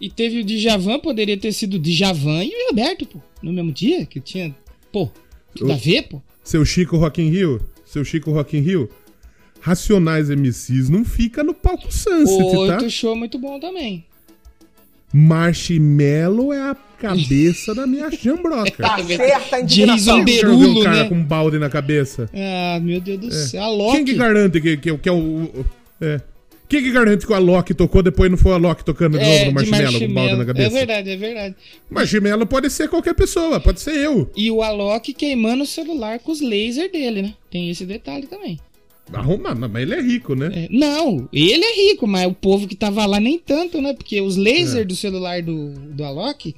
E 0.01 0.09
teve 0.09 0.39
o 0.39 0.43
Djavan, 0.43 0.99
poderia 0.99 1.37
ter 1.37 1.51
sido 1.53 1.75
o 1.75 1.79
Djavan 1.79 2.43
e 2.43 2.49
o 2.49 2.69
Roberto, 2.69 3.05
pô. 3.05 3.19
No 3.41 3.53
mesmo 3.53 3.71
dia, 3.71 4.05
que 4.05 4.19
tinha. 4.19 4.53
Pô, 4.91 5.07
tudo 5.55 5.69
Eu- 5.69 5.75
a 5.75 5.77
ver, 5.77 6.01
pô. 6.09 6.21
Seu 6.43 6.65
Chico 6.65 6.97
Rock 6.97 7.21
in 7.21 7.29
Rio, 7.29 7.61
seu 7.85 8.03
Chico 8.03 8.31
Rock 8.31 8.57
in 8.57 8.61
Rio, 8.61 8.89
Racionais 9.59 10.31
MCs 10.31 10.89
não 10.89 11.05
fica 11.05 11.43
no 11.43 11.53
palco 11.53 11.91
Sunset, 11.93 12.51
tá? 12.51 12.57
Outro 12.57 12.89
show 12.89 13.15
muito 13.15 13.37
bom 13.37 13.59
também. 13.59 14.03
Marshmello 15.13 16.51
é 16.53 16.71
a 16.71 16.75
cabeça 16.97 17.75
da 17.75 17.85
minha 17.85 18.09
chambroca. 18.15 18.71
Tá 18.71 18.97
certa 19.03 19.57
a 19.57 19.61
indignação. 19.61 20.23
Jason 20.25 20.47
viu 20.47 20.51
um 20.51 20.57
Derulo, 20.63 20.83
cara 20.83 21.03
né? 21.03 21.09
com 21.09 21.15
um 21.15 21.23
balde 21.23 21.59
na 21.59 21.69
cabeça? 21.69 22.29
Ah, 22.33 22.79
meu 22.81 22.99
Deus 22.99 23.19
do 23.19 23.27
É. 23.27 23.31
céu. 23.31 23.65
Quem 23.91 24.05
que 24.05 24.13
garante 24.15 24.59
que, 24.59 24.77
que, 24.77 24.97
que 24.97 25.09
é 25.09 25.11
o. 25.11 25.17
o- 25.17 25.65
É. 26.01 26.19
Quem 26.71 26.81
que 26.81 26.89
garante 26.89 27.25
que 27.25 27.31
o 27.33 27.35
Alok 27.35 27.73
tocou 27.73 28.01
depois 28.01 28.31
não 28.31 28.37
foi 28.37 28.53
o 28.53 28.55
Alok 28.55 28.85
tocando 28.85 29.19
de 29.19 29.25
novo 29.25 29.35
é, 29.35 29.51
no 29.51 29.61
de 29.61 29.69
marshmallow, 29.69 29.99
com 30.07 30.13
balde 30.13 30.31
na 30.31 30.37
marshmallow. 30.37 30.45
cabeça? 30.45 30.67
É 30.67 30.69
verdade, 30.79 31.09
é 31.09 31.17
verdade. 31.17 31.55
Marshmallow 31.89 32.47
pode 32.47 32.69
ser 32.69 32.87
qualquer 32.87 33.13
pessoa, 33.13 33.59
pode 33.59 33.81
ser 33.81 33.93
eu. 33.97 34.31
E 34.37 34.49
o 34.49 34.63
Alok 34.63 35.13
queimando 35.13 35.63
o 35.63 35.67
celular 35.67 36.19
com 36.19 36.31
os 36.31 36.39
lasers 36.39 36.89
dele, 36.89 37.23
né? 37.23 37.33
Tem 37.51 37.69
esse 37.69 37.85
detalhe 37.85 38.25
também. 38.25 38.57
Arruma, 39.11 39.53
mas 39.53 39.81
ele 39.81 39.95
é 39.95 40.01
rico, 40.01 40.33
né? 40.33 40.49
É, 40.55 40.67
não, 40.71 41.27
ele 41.33 41.61
é 41.65 41.89
rico, 41.89 42.07
mas 42.07 42.25
o 42.25 42.33
povo 42.33 42.65
que 42.65 42.75
tava 42.77 43.05
lá 43.05 43.19
nem 43.19 43.37
tanto, 43.37 43.81
né? 43.81 43.91
Porque 43.93 44.21
os 44.21 44.37
lasers 44.37 44.75
É. 44.75 44.85
do 44.85 44.95
celular 44.95 45.41
do, 45.41 45.71
do 45.73 46.05
Alok, 46.05 46.55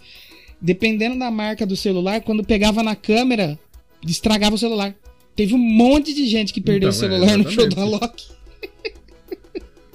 dependendo 0.62 1.18
da 1.18 1.32
marca 1.32 1.66
do 1.66 1.76
celular, 1.76 2.22
quando 2.22 2.44
pegava 2.44 2.84
na 2.84 2.96
câmera, 2.96 3.58
estragava 4.08 4.54
o 4.54 4.60
celular. 4.60 4.94
Teve 5.36 5.56
um 5.56 5.58
monte 5.58 6.14
de 6.14 6.28
gente 6.28 6.54
que 6.54 6.62
perdeu 6.62 6.90
Então, 6.90 7.02
o 7.02 7.04
é, 7.04 7.10
celular 7.10 7.36
no 7.40 7.50
show 7.50 7.68
do. 7.68 7.82
Alok. 7.82 8.24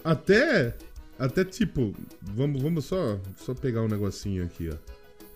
Até. 0.04 0.74
Até 1.18 1.44
tipo. 1.44 1.94
Vamos, 2.22 2.62
vamos 2.62 2.84
só, 2.84 3.18
só 3.36 3.54
pegar 3.54 3.82
um 3.82 3.88
negocinho 3.88 4.44
aqui, 4.44 4.70
ó. 4.70 4.76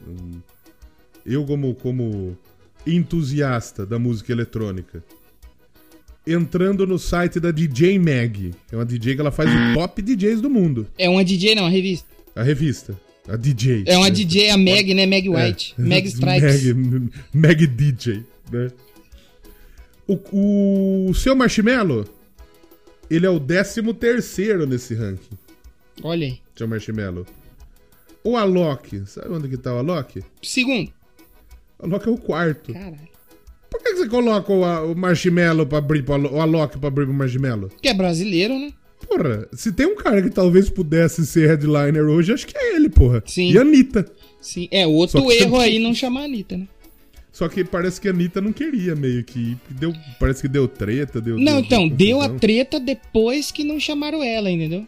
Um- 0.09 0.41
eu, 1.25 1.45
como, 1.45 1.75
como 1.77 2.37
entusiasta 2.87 3.87
da 3.87 3.99
música 3.99 4.33
eletrônica, 4.33 5.05
entrando 6.27 6.87
no 6.87 6.99
site 6.99 7.39
da 7.39 7.51
DJ 7.51 7.99
Mag, 7.99 8.53
é 8.71 8.77
uma 8.77 8.85
DJ 8.85 9.15
que 9.15 9.21
ela 9.21 9.31
faz 9.31 9.49
o 9.51 9.75
top 9.79 10.03
DJs 10.03 10.41
do 10.41 10.51
mundo. 10.51 10.87
É 10.99 11.09
uma 11.09 11.25
DJ, 11.25 11.55
não, 11.55 11.65
uma 11.65 11.71
revista. 11.71 12.09
A 12.35 12.43
revista. 12.43 12.99
A 13.29 13.37
DJ. 13.37 13.85
É 13.87 13.97
uma 13.97 14.07
né? 14.09 14.11
DJ, 14.11 14.51
a 14.51 14.57
Meg, 14.57 14.95
né? 14.95 15.07
Meg 15.07 15.29
White. 15.29 15.75
É. 15.79 15.83
Meg 15.83 16.09
Stripes. 16.09 16.75
Mag, 16.75 17.11
Mag 17.33 17.67
DJ, 17.67 18.25
né? 18.51 18.71
O, 20.09 21.09
o 21.09 21.15
seu 21.15 21.35
Marshmallow, 21.37 22.05
ele 23.17 23.27
é 23.27 23.31
o 23.31 23.39
13 23.41 23.83
terceiro 23.95 24.67
nesse 24.67 24.95
ranking. 24.95 25.37
Olha 26.03 26.27
aí. 26.27 26.39
Seu 26.57 26.67
Marshmallow. 26.69 27.27
O 28.25 28.37
Alok, 28.37 29.03
sabe 29.07 29.29
onde 29.35 29.49
que 29.49 29.57
tá 29.57 29.75
o 29.75 29.79
Alok? 29.79 30.23
Segundo. 30.43 30.91
O 31.79 31.87
Alok 31.87 32.09
é 32.09 32.13
o 32.13 32.17
quarto. 32.19 32.73
Caralho. 32.73 33.13
Por 33.71 33.81
que, 33.83 33.91
que 33.93 33.97
você 33.97 34.09
coloca 34.09 34.53
o, 34.53 34.65
a- 34.65 34.85
o 34.85 34.95
Marshmallow 34.95 35.67
pra 35.67 35.79
abrir 35.79 36.03
pro 36.05 36.15
Alok, 36.15 36.35
o 36.35 36.41
Alok 36.41 36.79
pra 36.79 36.89
abrir 36.89 37.05
pro 37.07 37.15
Marshmallow? 37.15 37.71
Que 37.81 37.89
é 37.89 37.95
brasileiro, 37.95 38.55
né? 38.59 38.73
Porra, 39.09 39.49
se 39.53 39.73
tem 39.73 39.87
um 39.87 39.97
cara 39.97 40.23
que 40.23 40.31
talvez 40.31 40.71
pudesse 40.71 41.27
ser 41.27 41.49
headliner 41.49 42.05
hoje, 42.05 42.33
acho 42.33 42.47
que 42.47 42.57
é 42.57 42.77
ele, 42.77 42.89
porra. 42.89 43.23
Sim. 43.27 43.51
E 43.51 43.59
a 43.59 43.63
Anitta. 43.63 44.07
Sim. 44.41 44.69
É 44.71 44.87
outro 44.87 45.31
erro 45.33 45.59
aí 45.59 45.79
não 45.81 45.93
chamar 45.95 46.21
a 46.21 46.25
Anitta, 46.25 46.57
né? 46.57 46.69
Só 47.33 47.49
que 47.49 47.65
parece 47.65 47.99
que 47.99 48.09
a 48.09 48.11
Anitta 48.11 48.41
não 48.43 48.53
queria 48.53 48.95
meio 48.95 49.25
que. 49.25 49.57
Deu, 49.71 49.93
parece 50.21 50.43
que 50.43 50.49
deu 50.49 50.69
treta, 50.69 51.19
deu. 51.21 51.39
Não, 51.39 51.55
deu- 51.55 51.61
então, 51.61 51.89
deu 51.89 52.21
a 52.21 52.29
treta 52.29 52.79
depois 52.79 53.51
que 53.51 53.65
não 53.65 53.81
chamaram 53.81 54.23
ela, 54.23 54.51
entendeu? 54.51 54.87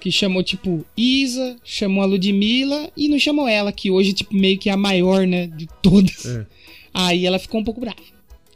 Que 0.00 0.12
chamou, 0.12 0.42
tipo, 0.44 0.86
Isa, 0.96 1.56
chamou 1.64 2.02
a 2.02 2.06
Ludmilla 2.06 2.88
e 2.96 3.08
não 3.08 3.18
chamou 3.18 3.48
ela, 3.48 3.72
que 3.72 3.90
hoje, 3.90 4.12
tipo, 4.12 4.34
meio 4.34 4.56
que 4.58 4.70
é 4.70 4.72
a 4.72 4.76
maior, 4.76 5.26
né, 5.26 5.46
de 5.48 5.66
todas. 5.82 6.24
É. 6.24 6.46
Aí 6.94 7.26
ela 7.26 7.38
ficou 7.38 7.60
um 7.60 7.64
pouco 7.64 7.80
brava. 7.80 7.96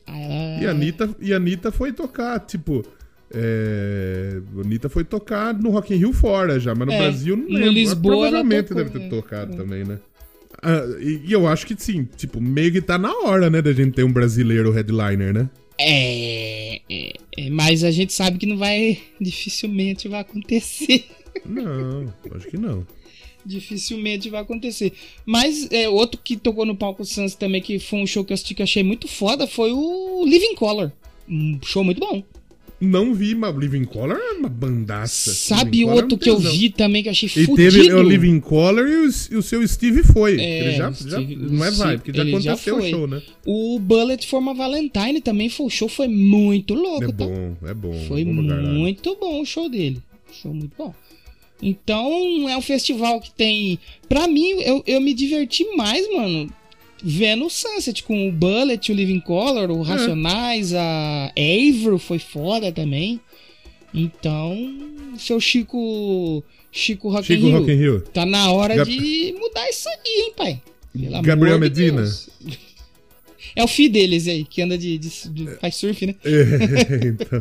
Ela... 0.06 0.62
E 0.62 0.66
a 0.66 0.70
Anitta, 0.70 1.14
e 1.20 1.32
a 1.32 1.36
Anitta 1.36 1.72
foi 1.72 1.92
tocar, 1.92 2.38
tipo. 2.40 2.84
É, 3.36 4.40
a 4.56 4.60
Anitta 4.60 4.88
foi 4.88 5.02
tocar 5.02 5.52
no 5.52 5.70
Rock 5.70 5.92
in 5.92 5.96
Rio 5.98 6.12
fora 6.12 6.60
já, 6.60 6.74
mas 6.74 6.86
no 6.86 6.92
É, 6.92 6.98
Brasil 6.98 7.36
não 7.36 7.44
no 7.44 7.50
lembro. 7.50 7.70
Lisboa 7.72 8.14
ela 8.14 8.38
Provavelmente 8.38 8.68
tocou, 8.68 8.76
deve 8.84 8.90
ter 8.90 8.98
né? 9.00 9.08
tocado 9.08 9.56
também, 9.56 9.84
né? 9.84 9.98
Ah, 10.64 10.96
e, 10.98 11.20
e 11.26 11.32
eu 11.32 11.46
acho 11.46 11.66
que 11.66 11.74
sim, 11.76 12.08
tipo, 12.16 12.40
meio 12.40 12.72
que 12.72 12.80
tá 12.80 12.96
na 12.96 13.12
hora, 13.12 13.50
né, 13.50 13.60
da 13.60 13.72
gente 13.72 13.92
ter 13.92 14.02
um 14.02 14.12
brasileiro 14.12 14.72
headliner, 14.72 15.34
né? 15.34 15.50
É, 15.78 16.80
é, 16.88 17.12
é, 17.36 17.50
mas 17.50 17.84
a 17.84 17.90
gente 17.90 18.14
sabe 18.14 18.38
que 18.38 18.46
não 18.46 18.56
vai... 18.56 18.98
Dificilmente 19.20 20.08
vai 20.08 20.20
acontecer. 20.20 21.04
Não, 21.44 22.12
acho 22.34 22.48
que 22.48 22.56
não. 22.56 22.86
Dificilmente 23.44 24.30
vai 24.30 24.40
acontecer. 24.40 24.94
Mas 25.26 25.70
é, 25.70 25.86
outro 25.86 26.18
que 26.24 26.34
tocou 26.34 26.64
no 26.64 26.76
palco 26.76 27.04
Sans 27.04 27.34
também, 27.34 27.60
que 27.60 27.78
foi 27.78 27.98
um 27.98 28.06
show 28.06 28.24
que 28.24 28.32
eu 28.32 28.34
assisti 28.34 28.54
que 28.54 28.62
eu 28.62 28.64
achei 28.64 28.82
muito 28.82 29.06
foda, 29.06 29.46
foi 29.46 29.70
o 29.70 30.24
Living 30.24 30.54
Color. 30.54 30.90
Um 31.28 31.58
show 31.62 31.84
muito 31.84 32.00
bom. 32.00 32.22
Não 32.80 33.14
vi, 33.14 33.34
mas 33.34 33.56
Living 33.56 33.84
Color 33.84 34.16
é 34.18 34.32
uma 34.32 34.48
bandaça. 34.48 35.32
Sabe 35.32 35.70
Living 35.70 35.84
Colour 35.84 35.98
é 35.98 36.02
outro 36.02 36.18
que 36.18 36.28
eu 36.28 36.38
vi 36.38 36.70
também 36.70 37.02
que 37.02 37.08
eu 37.08 37.12
achei 37.12 37.28
E 37.28 37.46
fudido? 37.46 37.56
teve 37.56 37.92
o 37.94 38.02
Living 38.02 38.40
Color 38.40 38.86
e 38.88 38.96
o, 39.06 39.10
e 39.32 39.36
o 39.36 39.42
seu 39.42 39.66
Steve 39.66 40.02
foi. 40.02 40.38
É, 40.40 40.60
ele 40.66 40.76
já, 40.76 40.90
o 40.90 40.92
já- 40.92 41.20
Steve- 41.22 41.36
não 41.36 41.64
é 41.64 41.68
o 41.70 41.72
vai, 41.72 41.72
Steve- 41.72 41.96
porque 41.98 42.12
já 42.16 42.22
ele 42.22 42.40
já 42.40 42.52
aconteceu 42.52 42.76
o 42.76 42.82
show, 42.90 43.06
né? 43.06 43.22
O 43.46 43.78
Bullet 43.78 44.26
for 44.26 44.38
uma 44.38 44.52
Valentine 44.54 45.20
também 45.20 45.48
foi 45.48 45.66
o 45.66 45.70
show, 45.70 45.88
foi 45.88 46.08
muito 46.08 46.74
louco, 46.74 47.04
É 47.04 47.06
tá? 47.06 47.12
bom, 47.12 47.56
é 47.64 47.72
bom. 47.74 48.04
Foi 48.08 48.24
bom 48.24 48.46
caralho. 48.48 48.68
muito 48.68 49.16
bom 49.20 49.40
o 49.40 49.46
show 49.46 49.68
dele. 49.70 50.02
Show 50.42 50.52
muito 50.52 50.72
bom. 50.76 50.92
Então, 51.62 52.48
é 52.48 52.56
um 52.56 52.60
festival 52.60 53.20
que 53.20 53.30
tem. 53.32 53.78
Pra 54.08 54.26
mim, 54.28 54.50
eu, 54.60 54.82
eu 54.86 55.00
me 55.00 55.14
diverti 55.14 55.64
mais, 55.76 56.06
mano, 56.12 56.50
vendo 57.04 57.44
o 57.46 57.50
Sunset 57.50 58.02
com 58.02 58.28
o 58.28 58.32
Bullet, 58.32 58.90
o 58.90 58.94
Living 58.94 59.20
Color, 59.20 59.68
É. 59.68 59.72
o 59.72 59.82
Racionais, 59.82 60.72
a 60.74 61.30
Avro 61.36 61.98
foi 61.98 62.18
foda 62.18 62.72
também. 62.72 63.20
Então, 63.92 64.56
seu 65.18 65.38
Chico. 65.40 66.42
Chico 66.72 67.08
Rock 67.08 67.26
Chico 67.26 67.46
Rio. 67.46 67.58
Rock 67.58 67.70
in 67.70 67.76
Rio. 67.76 68.00
Tá 68.00 68.26
na 68.26 68.50
hora 68.50 68.74
Gab- 68.74 68.88
de 68.90 69.32
mudar 69.38 69.68
isso 69.68 69.88
aí, 69.88 69.96
hein, 70.06 70.32
pai? 70.36 70.62
Pelo 70.92 71.22
Gabriel 71.22 71.56
amor 71.56 71.70
de 71.70 71.80
Medina? 71.82 72.02
Deus. 72.02 72.28
É 73.54 73.62
o 73.62 73.68
filho 73.68 73.92
deles 73.92 74.26
aí, 74.26 74.44
que 74.44 74.60
anda 74.62 74.76
de. 74.76 74.98
de- 74.98 75.28
de- 75.28 75.46
faz 75.60 75.76
surf, 75.76 76.04
né? 76.04 76.16
É, 76.24 77.06
então. 77.06 77.40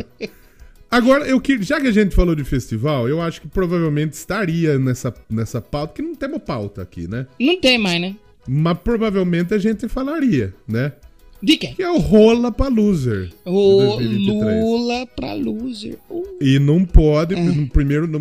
Agora, 0.92 1.26
eu 1.26 1.42
que, 1.42 1.60
já 1.64 1.82
que 1.82 1.88
a 1.88 1.92
gente 1.92 2.14
falou 2.14 2.36
de 2.36 2.44
festival, 2.44 3.10
eu 3.10 3.20
acho 3.20 3.42
que 3.42 3.48
provavelmente 3.48 4.14
estaria 4.14 4.78
nessa, 4.78 5.12
nessa 5.28 5.60
pauta, 5.60 5.94
que 5.96 6.02
não 6.04 6.14
temos 6.14 6.40
pauta 6.44 6.84
aqui, 6.84 7.08
né? 7.08 7.26
Não 7.40 7.60
tem 7.60 7.80
mais, 7.80 8.00
né? 8.00 8.16
Mas 8.48 8.78
provavelmente 8.80 9.54
a 9.54 9.58
gente 9.58 9.88
falaria, 9.88 10.54
né? 10.68 10.94
De 11.42 11.58
quem? 11.58 11.74
Que 11.76 11.84
é 11.84 11.92
o 11.92 11.98
Rola 11.98 12.52
pra 12.52 12.68
Loser. 12.70 13.30
O 13.46 13.98
2023. 13.98 14.64
Lula 14.64 15.08
pra 15.08 15.34
loser. 15.34 15.98
Uh, 16.10 16.24
E 16.42 16.58
não 16.58 16.86
pode, 16.86 17.36
no 17.36 17.68
primeiro. 17.68 18.08
Não, 18.08 18.20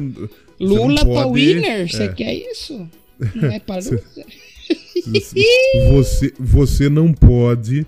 Lula 0.59 1.05
pra 1.05 1.25
pode- 1.25 1.33
winner? 1.55 1.89
Você 1.89 2.05
é. 2.05 2.09
quer 2.13 2.35
isso? 2.35 2.89
Não 3.37 3.49
é 3.53 3.61
pra 3.61 3.77
loser? 3.83 4.03
Você, 5.91 6.35
você 6.39 6.89
não 6.89 7.13
pode 7.13 7.87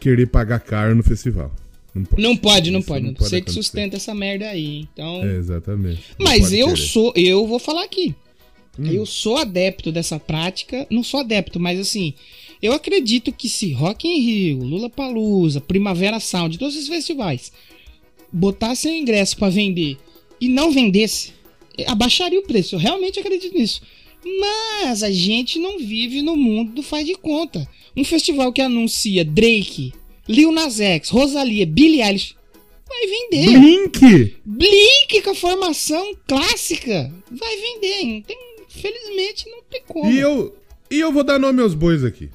querer 0.00 0.26
pagar 0.26 0.60
caro 0.60 0.94
no 0.94 1.02
festival. 1.02 1.52
Não 1.94 2.04
pode. 2.04 2.22
Não 2.22 2.36
pode, 2.36 2.70
não 2.70 2.82
pode. 2.82 3.04
não 3.06 3.14
pode 3.14 3.28
Você 3.28 3.36
que 3.36 3.42
acontecer. 3.50 3.62
sustenta 3.62 3.96
essa 3.96 4.14
merda 4.14 4.46
aí. 4.48 4.88
Então. 4.92 5.22
É, 5.24 5.36
exatamente. 5.36 6.02
Não 6.18 6.26
Mas 6.26 6.52
eu 6.52 6.68
querer. 6.68 6.76
sou, 6.80 7.12
eu 7.14 7.46
vou 7.46 7.58
falar 7.58 7.84
aqui. 7.84 8.14
Hum. 8.78 8.90
Eu 8.90 9.06
sou 9.06 9.36
adepto 9.36 9.92
dessa 9.92 10.18
prática. 10.18 10.86
Não 10.90 11.02
sou 11.02 11.20
adepto, 11.20 11.60
mas 11.60 11.78
assim, 11.78 12.14
eu 12.60 12.72
acredito 12.72 13.32
que 13.32 13.48
se 13.48 13.72
Rock 13.72 14.08
in 14.08 14.20
Rio, 14.20 14.58
Lula 14.58 14.88
Palusa, 14.88 15.60
Primavera 15.60 16.20
Sound, 16.20 16.58
todos 16.58 16.74
esses 16.74 16.88
festivais, 16.88 17.52
botassem 18.32 19.00
ingresso 19.00 19.36
pra 19.36 19.48
vender 19.48 19.96
e 20.40 20.48
não 20.48 20.70
vendesse, 20.70 21.32
abaixaria 21.86 22.38
o 22.38 22.46
preço. 22.46 22.74
Eu 22.74 22.78
realmente 22.78 23.20
acredito 23.20 23.56
nisso. 23.56 23.82
Mas 24.24 25.02
a 25.02 25.10
gente 25.10 25.58
não 25.58 25.78
vive 25.78 26.22
no 26.22 26.36
mundo 26.36 26.72
do 26.72 26.82
faz 26.82 27.06
de 27.06 27.14
conta. 27.14 27.68
Um 27.96 28.04
festival 28.04 28.52
que 28.52 28.62
anuncia 28.62 29.24
Drake, 29.24 29.92
Lil 30.26 30.50
Nas 30.50 30.80
X, 30.80 31.10
Rosalia, 31.10 31.66
Billie 31.66 32.02
Eilish, 32.02 32.34
vai 32.88 33.06
vender. 33.06 33.58
Blink! 33.58 34.36
Blink 34.44 35.22
com 35.22 35.30
a 35.30 35.34
formação 35.34 36.14
clássica. 36.26 37.12
Vai 37.30 37.56
vender. 37.56 38.04
Não 38.04 38.22
tem, 38.22 38.36
felizmente 38.80 39.48
não 39.50 39.62
tem 39.70 39.82
como. 39.86 40.10
E 40.10 40.18
eu, 40.18 40.56
e 40.90 41.00
eu 41.00 41.12
vou 41.12 41.24
dar 41.24 41.38
nome 41.38 41.60
aos 41.62 41.74
bois 41.74 42.04
aqui. 42.04 42.30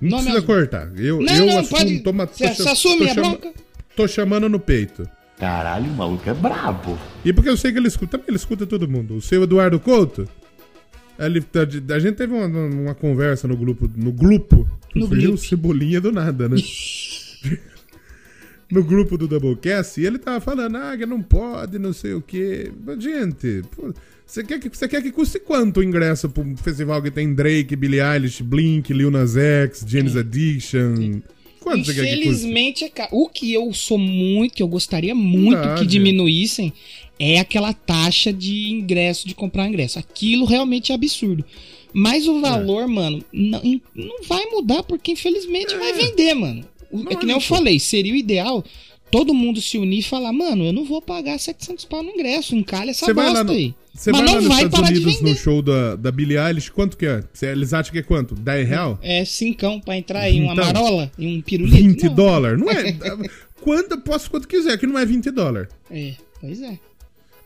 Não 0.00 0.10
Nome 0.18 0.22
precisa 0.24 0.38
aos- 0.38 0.46
cortar. 0.46 0.92
Eu, 0.98 1.20
não, 1.20 1.32
eu 1.34 1.46
não, 1.46 1.58
assumo, 1.60 1.78
pode. 1.78 2.00
toma- 2.00 2.26
Você 2.26 2.48
tô 2.48 2.54
você 2.54 2.68
assume 2.68 2.98
tô 2.98 3.04
a 3.04 3.14
chama- 3.14 3.28
bronca? 3.28 3.52
Tô 3.94 4.08
chamando 4.08 4.48
no 4.48 4.58
peito. 4.58 5.08
Caralho, 5.38 5.86
o 5.90 5.94
maluco 5.94 6.28
é 6.28 6.34
brabo. 6.34 6.98
E 7.24 7.32
porque 7.32 7.48
eu 7.48 7.56
sei 7.56 7.72
que 7.72 7.78
ele 7.78 7.88
escuta, 7.88 8.12
também 8.12 8.26
ele 8.28 8.36
escuta 8.36 8.66
todo 8.66 8.88
mundo. 8.88 9.16
O 9.16 9.20
seu 9.20 9.42
Eduardo 9.44 9.78
Couto, 9.78 10.28
ele, 11.18 11.44
a, 11.90 11.94
a 11.94 11.98
gente 11.98 12.16
teve 12.16 12.32
uma, 12.34 12.46
uma 12.46 12.94
conversa 12.94 13.46
no 13.46 13.56
grupo. 13.56 13.88
No 13.96 14.10
grupo. 14.12 14.68
No 14.94 15.06
Surgiu 15.06 15.30
grupo. 15.30 15.44
cebolinha 15.44 16.00
do 16.00 16.10
nada, 16.12 16.48
né? 16.48 16.56
no 18.72 18.82
grupo 18.82 19.18
do 19.18 19.28
Doublecast, 19.28 20.00
e 20.00 20.06
ele 20.06 20.18
tava 20.18 20.40
falando, 20.40 20.76
ah, 20.76 20.96
que 20.96 21.04
não 21.04 21.22
pode, 21.22 21.78
não 21.78 21.92
sei 21.92 22.14
o 22.14 22.22
quê. 22.22 22.72
Mas, 22.84 23.02
gente, 23.02 23.62
você 24.26 24.42
quer, 24.42 24.58
que, 24.58 24.68
você 24.70 24.88
quer 24.88 25.02
que 25.02 25.12
custe 25.12 25.38
quanto 25.38 25.80
o 25.80 25.82
ingresso 25.82 26.30
pra 26.30 26.42
um 26.42 26.56
festival 26.56 27.02
que 27.02 27.10
tem 27.10 27.34
Drake, 27.34 27.76
Billie 27.76 28.00
Eilish, 28.00 28.42
Blink, 28.42 28.90
Lil 28.90 29.10
Nas 29.10 29.36
X, 29.36 29.84
James 29.86 30.16
Addiction? 30.16 31.20
Quanto 31.60 31.84
você 31.84 31.92
quer 31.92 32.00
que 32.00 32.08
custe? 32.08 32.28
Infelizmente 32.28 32.84
é 32.84 32.88
caro. 32.88 33.10
O 33.12 33.28
que 33.28 33.52
eu 33.52 33.72
sou 33.74 33.98
muito, 33.98 34.54
que 34.54 34.62
eu 34.62 34.68
gostaria 34.68 35.14
muito 35.14 35.58
Verdade. 35.58 35.82
que 35.82 35.86
diminuíssem, 35.86 36.72
é 37.18 37.38
aquela 37.38 37.74
taxa 37.74 38.32
de 38.32 38.72
ingresso, 38.72 39.28
de 39.28 39.34
comprar 39.34 39.68
ingresso. 39.68 39.98
Aquilo 39.98 40.46
realmente 40.46 40.92
é 40.92 40.94
absurdo. 40.94 41.44
Mas 41.92 42.26
o 42.26 42.40
valor, 42.40 42.88
mano, 42.88 43.22
não, 43.30 43.60
não 43.94 44.22
vai 44.26 44.46
mudar, 44.46 44.82
porque 44.82 45.12
infelizmente 45.12 45.76
vai 45.76 45.92
vender, 45.92 46.32
mano. 46.32 46.64
O- 46.92 47.02
É 47.10 47.16
que 47.16 47.26
nem 47.26 47.34
eu 47.34 47.40
falei, 47.40 47.78
seria 47.80 48.12
o 48.12 48.16
ideal 48.16 48.64
todo 49.10 49.34
mundo 49.34 49.60
se 49.60 49.76
unir 49.78 49.98
e 49.98 50.02
falar, 50.02 50.32
mano, 50.32 50.64
eu 50.64 50.72
não 50.72 50.84
vou 50.84 51.02
pagar 51.02 51.38
700 51.38 51.84
pau 51.84 52.02
no 52.02 52.10
ingresso, 52.10 52.54
encalha 52.54 52.90
essa 52.90 53.04
Você 53.06 53.12
vai 53.12 53.26
bosta 53.26 53.44
no- 53.44 53.52
aí. 53.52 53.74
Você 53.94 54.10
Mas 54.10 54.20
vai 54.22 54.28
lá 54.28 54.34
não 54.34 54.40
nos 54.40 54.48
vai 54.48 54.56
Estados 54.64 54.80
parar 54.80 54.92
de 54.94 55.04
Unidos 55.04 55.20
no 55.20 55.36
show 55.36 55.60
da, 55.60 55.96
da 55.96 56.10
Billie 56.10 56.38
Eilish, 56.38 56.70
quanto 56.70 56.96
que 56.96 57.04
é? 57.04 57.22
Cê- 57.34 57.48
Eles 57.52 57.74
acham 57.74 57.92
que 57.92 57.98
é 57.98 58.02
quanto? 58.02 58.34
10 58.34 58.66
real? 58.66 58.98
É 59.02 59.22
cincão 59.26 59.78
pra 59.80 59.98
entrar 59.98 60.20
aí, 60.20 60.40
uma 60.40 60.54
Então, 60.54 60.64
marola 60.64 61.12
e 61.18 61.26
um 61.26 61.42
pirulito. 61.42 61.76
20 61.76 62.04
Não. 62.06 62.14
dólares? 62.14 62.58
Não 62.58 62.70
é? 62.70 62.84
Quanto, 63.60 63.96
posso 64.00 64.28
quanto 64.30 64.48
quiser, 64.48 64.76
que 64.78 64.86
não 64.88 64.98
é 64.98 65.04
20 65.06 65.30
dólares. 65.30 65.68
É, 65.90 66.14
pois 66.40 66.60
é. 66.62 66.78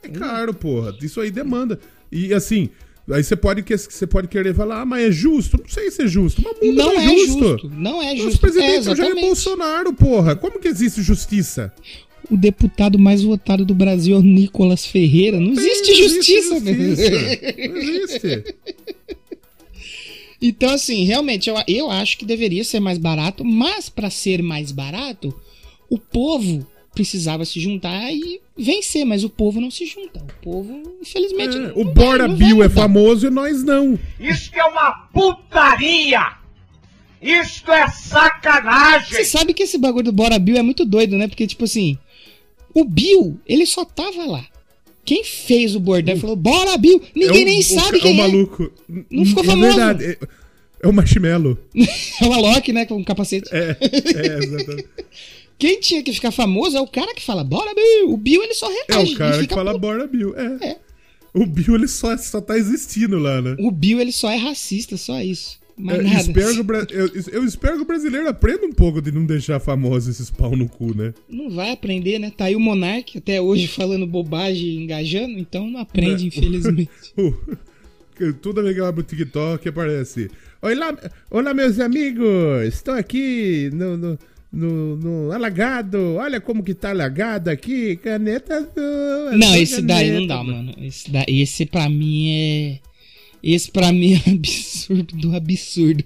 É 0.03 0.09
caro, 0.09 0.55
porra. 0.55 0.95
Isso 1.03 1.21
aí 1.21 1.31
demanda. 1.31 1.79
E 2.11 2.33
assim, 2.33 2.71
aí 3.15 3.23
você 3.23 3.37
pode, 3.37 3.63
você 3.63 4.07
pode 4.07 4.29
querer 4.29 4.55
falar, 4.55 4.83
ah, 4.83 4.87
mas 4.87 5.09
é 5.09 5.11
justo. 5.13 5.59
Não 5.59 5.69
sei 5.69 5.91
se 5.91 6.03
é 6.03 6.07
justo. 6.07 6.43
Mas 6.43 6.61
mundo 6.61 6.77
Não 6.77 6.95
não 6.95 7.01
é 7.01 7.09
justo. 7.09 7.71
Não 7.71 8.03
é 8.03 8.17
justo. 8.17 8.41
presidente 8.41 8.89
é, 8.89 8.91
é 8.91 8.93
o 8.93 8.97
Jair. 8.97 9.21
Bolsonaro, 9.21 9.93
porra. 9.93 10.35
Como 10.35 10.59
que 10.59 10.69
existe 10.69 11.03
justiça? 11.03 11.73
O 12.31 12.37
deputado 12.37 12.99
mais 12.99 13.23
votado 13.23 13.65
do 13.65 13.75
Brasil 13.75 14.17
é 14.17 14.19
o 14.19 14.23
Nicolas 14.23 14.85
Ferreira. 14.85 15.39
Não 15.39 15.53
existe 15.53 15.91
Não 15.91 15.97
justiça, 15.97 16.55
justiça. 16.55 17.69
Não 17.69 17.77
existe. 17.77 18.55
Então, 20.41 20.71
assim, 20.71 21.05
realmente, 21.05 21.49
eu, 21.49 21.57
eu 21.67 21.91
acho 21.91 22.19
que 22.19 22.25
deveria 22.25 22.63
ser 22.63 22.79
mais 22.79 22.99
barato, 22.99 23.45
mas 23.45 23.89
para 23.89 24.11
ser 24.11 24.43
mais 24.43 24.71
barato, 24.71 25.35
o 25.89 25.99
povo 25.99 26.67
precisava 26.97 27.45
se 27.45 27.61
juntar 27.61 28.11
e 28.13 28.41
vencer, 28.59 29.05
mas 29.05 29.23
o 29.23 29.29
povo 29.31 29.61
não 29.61 29.71
se 29.71 29.87
junta. 29.87 30.19
O 30.21 30.43
povo, 30.43 30.83
infelizmente, 31.01 31.57
É, 31.57 31.61
não, 31.61 31.77
o 31.77 31.85
não 31.85 31.93
Bora 31.93 32.27
vai- 32.27 32.37
Bill 32.37 32.63
é 32.65 32.69
famoso 32.69 33.27
e 33.27 33.31
nós 33.31 33.63
não. 33.63 33.97
Isso 34.19 34.51
que 34.51 34.59
é 34.59 34.65
uma 34.65 34.91
putaria! 35.13 36.33
Isto 37.23 37.71
é 37.73 37.89
sacanagem! 37.89 39.09
Você 39.17 39.25
sabe 39.25 39.55
que 39.55 39.63
esse 39.63 39.79
bagulho 39.79 40.05
do 40.07 40.13
Bora 40.13 40.39
Bill 40.39 40.57
é 40.57 40.63
muito 40.63 40.85
doido, 40.85 41.17
né? 41.17 41.29
Porque, 41.29 41.47
tipo 41.47 41.65
assim, 41.65 41.97
o 42.75 42.85
Bill, 42.85 43.39
ele 43.47 43.67
só 43.67 43.85
tava 43.85 44.25
lá. 44.25 44.45
Quem 45.05 45.23
fez 45.23 45.77
o 45.77 45.81
bordel 45.81 46.17
falou, 46.17 46.35
Bora 46.35 46.77
Bill! 46.77 47.01
Ninguém 47.15 47.41
é 47.41 47.43
o- 47.43 47.47
nem 47.47 47.59
o, 47.61 47.63
sabe 47.63 47.99
é 47.99 48.01
quem 48.01 48.13
o 48.13 48.15
é. 48.15 48.27
maluco. 48.27 48.73
Não 49.11 49.25
ficou 49.25 49.43
é 49.45 49.47
famoso. 49.47 49.77
verdade. 49.77 50.05
É, 50.05 50.19
é 50.83 50.89
o 50.89 50.93
Marshmallow. 50.93 51.57
É 52.21 52.27
o 52.27 52.33
Alok, 52.33 52.73
né? 52.73 52.87
Com 52.87 52.97
um 52.97 53.05
capacete. 53.05 53.49
É, 53.53 53.77
é, 53.81 54.39
exatamente. 54.39 54.89
Quem 55.59 55.81
tinha 55.81 56.03
que 56.03 56.13
ficar 56.13 56.31
famoso 56.31 56.77
é 56.77 56.81
o 56.81 56.87
cara 56.87 57.15
que 57.15 57.23
fala, 57.25 57.43
Bora 57.43 57.75
Bill! 57.75 58.13
O 58.13 58.17
Bill, 58.17 58.43
ele 58.43 58.55
só 58.55 58.71
É 58.71 58.85
reage. 58.93 59.15
o 59.15 59.19
cara 59.19 59.47
que 59.47 59.55
fala. 59.55 59.79
Bora 59.79 60.07
Bill. 60.07 60.35
É. 60.37 60.69
É. 60.71 60.77
O 61.33 61.47
Bill, 61.47 61.75
ele 61.75 61.89
só, 61.89 62.17
só 62.17 62.41
tá 62.41 62.57
existindo 62.59 63.19
lá, 63.19 63.41
né? 63.43 63.57
O 63.59 63.71
Bill, 63.71 64.01
ele 64.01 64.13
só 64.13 64.31
é 64.31 64.37
racista, 64.37 64.97
só 64.97 65.21
isso. 65.21 65.59
Mais 65.79 65.99
Eu 66.01 66.07
espero, 66.07 66.55
que 66.55 66.61
o 66.61 66.65
Bra- 66.65 66.87
eu, 66.89 67.11
eu 67.33 67.45
espero 67.45 67.77
que 67.77 67.83
o 67.83 67.87
brasileiro 67.87 68.27
aprenda 68.29 68.65
um 68.65 68.73
pouco 68.73 69.03
de 69.03 69.13
não 69.13 69.27
deixar 69.27 69.61
famoso 69.61 70.11
esses 70.11 70.31
pau 70.31 70.57
no 70.57 70.67
cu, 70.67 70.97
né? 70.97 71.13
Não 71.29 71.51
vai 71.51 71.71
aprender, 71.73 72.19
né? 72.19 72.33
Tá 72.35 72.47
aí 72.47 72.57
o 72.57 72.61
Monark 72.61 73.19
até 73.19 73.43
hoje 73.43 73.67
falando 73.67 74.07
bobagem 74.07 74.67
e 74.69 74.77
engajando, 74.83 75.39
então 75.39 75.71
não 75.71 75.81
aprende, 75.81 76.23
Né? 76.25 76.29
infelizmente. 76.35 76.91
Toda 78.41 78.63
vez 78.63 78.75
que 78.75 78.81
eu 78.81 78.87
abro 78.87 79.03
o 79.03 79.05
TikTok 79.05 79.69
aparece. 79.69 80.31
Olá, 80.63 80.97
olá, 81.31 81.53
meus 81.53 81.79
amigos! 81.79 82.27
Estou 82.67 82.95
aqui 82.95 83.69
no, 83.75 83.97
no, 83.99 84.19
no, 84.53 84.97
no 84.97 85.33
alagado. 85.33 86.15
Olha 86.17 86.41
como 86.41 86.63
que 86.63 86.75
tá 86.75 86.91
alagado 86.91 87.51
aqui. 87.51 87.97
Caneta 87.97 88.57
azul. 88.57 89.37
Não, 89.39 89.55
esse 89.57 89.83
daí 89.83 90.11
não 90.11 90.27
caneta. 90.27 90.35
dá, 90.35 90.45
mano. 90.45 90.75
Esse, 90.81 91.11
da, 91.11 91.25
esse 91.29 91.67
pra 91.67 91.89
mim 91.89 92.31
é. 92.31 92.79
Esse 93.43 93.71
pra 93.71 93.93
mim 93.93 94.15
é 94.15 94.31
absurdo 94.33 95.17
do 95.17 95.37
absurdo. 95.37 96.03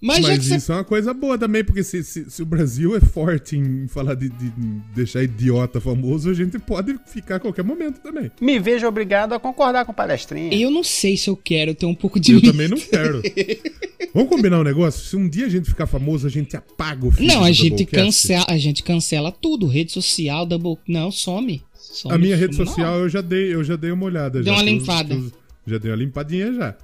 Mas, 0.00 0.18
já 0.18 0.32
que 0.32 0.36
Mas 0.38 0.46
você. 0.46 0.56
isso 0.56 0.72
é 0.72 0.74
uma 0.74 0.84
coisa 0.84 1.14
boa 1.14 1.38
também, 1.38 1.64
porque 1.64 1.82
se, 1.82 2.04
se, 2.04 2.30
se 2.30 2.42
o 2.42 2.46
Brasil 2.46 2.94
é 2.94 3.00
forte 3.00 3.56
em 3.56 3.88
falar 3.88 4.14
de, 4.14 4.28
de 4.28 4.50
deixar 4.94 5.22
idiota 5.22 5.80
famoso, 5.80 6.28
a 6.28 6.34
gente 6.34 6.58
pode 6.58 6.94
ficar 7.06 7.36
a 7.36 7.40
qualquer 7.40 7.64
momento 7.64 8.00
também. 8.00 8.30
Me 8.40 8.58
vejo 8.58 8.86
obrigado 8.86 9.32
a 9.32 9.40
concordar 9.40 9.86
com 9.86 9.92
o 9.92 9.94
palestrinha. 9.94 10.52
Eu 10.52 10.70
não 10.70 10.84
sei 10.84 11.16
se 11.16 11.30
eu 11.30 11.36
quero 11.36 11.74
ter 11.74 11.86
um 11.86 11.94
pouco 11.94 12.20
de 12.20 12.32
Eu 12.34 12.42
também 12.42 12.68
não 12.68 12.76
quero. 12.76 13.22
Vamos 14.16 14.30
combinar 14.30 14.60
um 14.60 14.64
negócio? 14.64 15.04
Se 15.04 15.14
um 15.14 15.28
dia 15.28 15.44
a 15.44 15.48
gente 15.50 15.68
ficar 15.68 15.86
famoso, 15.86 16.26
a 16.26 16.30
gente 16.30 16.56
apaga 16.56 17.06
o 17.06 17.10
filme 17.10 17.26
Não, 17.28 17.44
a 17.44 17.52
gente 17.52 17.84
cancela, 17.84 18.46
a 18.48 18.56
gente 18.56 18.82
cancela 18.82 19.30
tudo, 19.30 19.66
rede 19.66 19.92
social, 19.92 20.46
double, 20.46 20.78
não, 20.88 21.10
some. 21.10 21.62
some 21.74 22.14
A 22.14 22.16
minha 22.16 22.34
rede 22.34 22.56
social 22.56 23.00
eu 23.00 23.10
já 23.10 23.20
dei, 23.20 23.52
eu 23.54 23.62
já 23.62 23.76
dei 23.76 23.90
uma 23.90 24.06
olhada. 24.06 24.42
Deu 24.42 24.44
já. 24.44 24.52
uma 24.54 24.64
Tem 24.64 24.74
uns- 24.74 24.80
limpada. 24.80 25.20
já 25.66 25.76
dei 25.76 25.90
uma 25.90 25.96
limpadinha 25.98 26.50
já. 26.54 26.74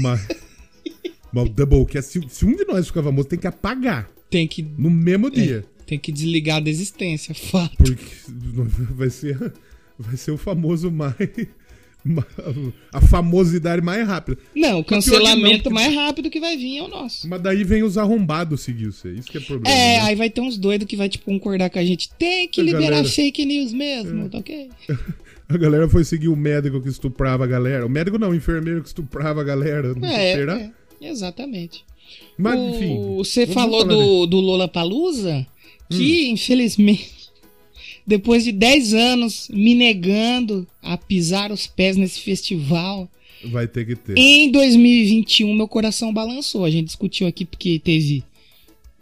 mas, 0.00 0.26
mas 1.30 1.44
o 1.44 1.48
Doublecast, 1.50 2.10
se, 2.12 2.26
se 2.30 2.46
um 2.46 2.56
de 2.56 2.64
nós 2.64 2.86
ficar 2.86 3.02
famoso, 3.02 3.28
tem 3.28 3.38
que 3.38 3.46
apagar 3.46 4.04
não. 4.04 4.14
Tem 4.30 4.48
que 4.48 4.62
no 4.62 4.90
mesmo 4.90 5.30
dia. 5.30 5.66
tem 5.86 5.98
que 5.98 6.10
desligar 6.10 6.62
da 6.62 6.70
existência, 6.70 7.34
fato. 7.36 7.76
Porque 7.76 8.04
vai 8.96 9.10
ser, 9.10 9.52
vai 9.98 10.16
ser 10.16 10.30
o 10.30 10.38
famoso 10.38 10.90
mais. 10.90 11.14
A 12.92 13.00
famosidade 13.00 13.80
mais 13.82 14.06
rápida. 14.06 14.38
Não, 14.54 14.80
o 14.80 14.84
cancelamento 14.84 15.70
não, 15.70 15.74
mais 15.74 15.94
rápido 15.94 16.28
que 16.30 16.38
vai 16.38 16.56
vir 16.56 16.78
é 16.78 16.82
o 16.82 16.88
nosso. 16.88 17.28
Mas 17.28 17.40
daí 17.40 17.64
vem 17.64 17.82
os 17.82 17.96
arrombados 17.96 18.60
seguir 18.60 18.86
você. 18.92 19.12
Isso 19.12 19.30
que 19.30 19.38
é 19.38 19.40
problema. 19.40 19.74
É, 19.74 19.96
né? 19.96 20.00
aí 20.02 20.14
vai 20.14 20.28
ter 20.30 20.40
uns 20.40 20.58
doidos 20.58 20.86
que 20.86 20.96
vai, 20.96 21.08
tipo, 21.08 21.24
concordar 21.24 21.70
com 21.70 21.78
a 21.78 21.84
gente. 21.84 22.10
Tem 22.18 22.46
que 22.48 22.60
A 22.60 22.64
liberar 22.64 22.90
galera- 22.90 23.08
fake 23.08 23.44
news 23.44 23.72
mesmo, 23.72 24.28
tá 24.28 24.38
ok? 24.38 24.68
A 25.46 25.58
galera 25.58 25.86
foi 25.90 26.04
seguir 26.04 26.28
o 26.28 26.36
médico 26.36 26.80
que 26.80 26.88
estuprava 26.88 27.44
a 27.44 27.46
galera. 27.46 27.84
O 27.84 27.88
médico 27.88 28.18
não, 28.18 28.30
o 28.30 28.34
enfermeiro 28.34 28.80
que 28.80 28.88
estuprava 28.88 29.42
a 29.42 29.44
galera. 29.44 29.94
Não 29.94 30.08
É, 30.08 30.34
será? 30.36 30.58
é, 30.58 30.70
exatamente. 31.02 31.84
Mas, 32.38 32.58
O- 32.58 32.68
enfim. 32.70 33.16
Você 33.18 33.46
falou 33.46 33.84
Hum. 33.84 33.88
do, 33.88 34.26
do 34.26 34.40
Lola 34.40 34.66
Palusa, 34.66 35.46
que 35.90 36.28
infelizmente, 36.30 37.12
depois 38.06 38.44
de 38.44 38.52
10 38.52 38.94
anos 38.94 39.48
me 39.50 39.74
negando 39.74 40.66
a 40.82 40.96
pisar 40.96 41.50
os 41.50 41.66
pés 41.66 41.96
nesse 41.96 42.20
festival. 42.20 43.08
Vai 43.44 43.66
ter 43.66 43.86
que 43.86 43.96
ter. 43.96 44.16
Em 44.16 44.50
2021, 44.50 45.54
meu 45.54 45.68
coração 45.68 46.12
balançou. 46.12 46.64
A 46.64 46.70
gente 46.70 46.86
discutiu 46.86 47.26
aqui 47.26 47.44
porque 47.44 47.78
teve 47.78 48.22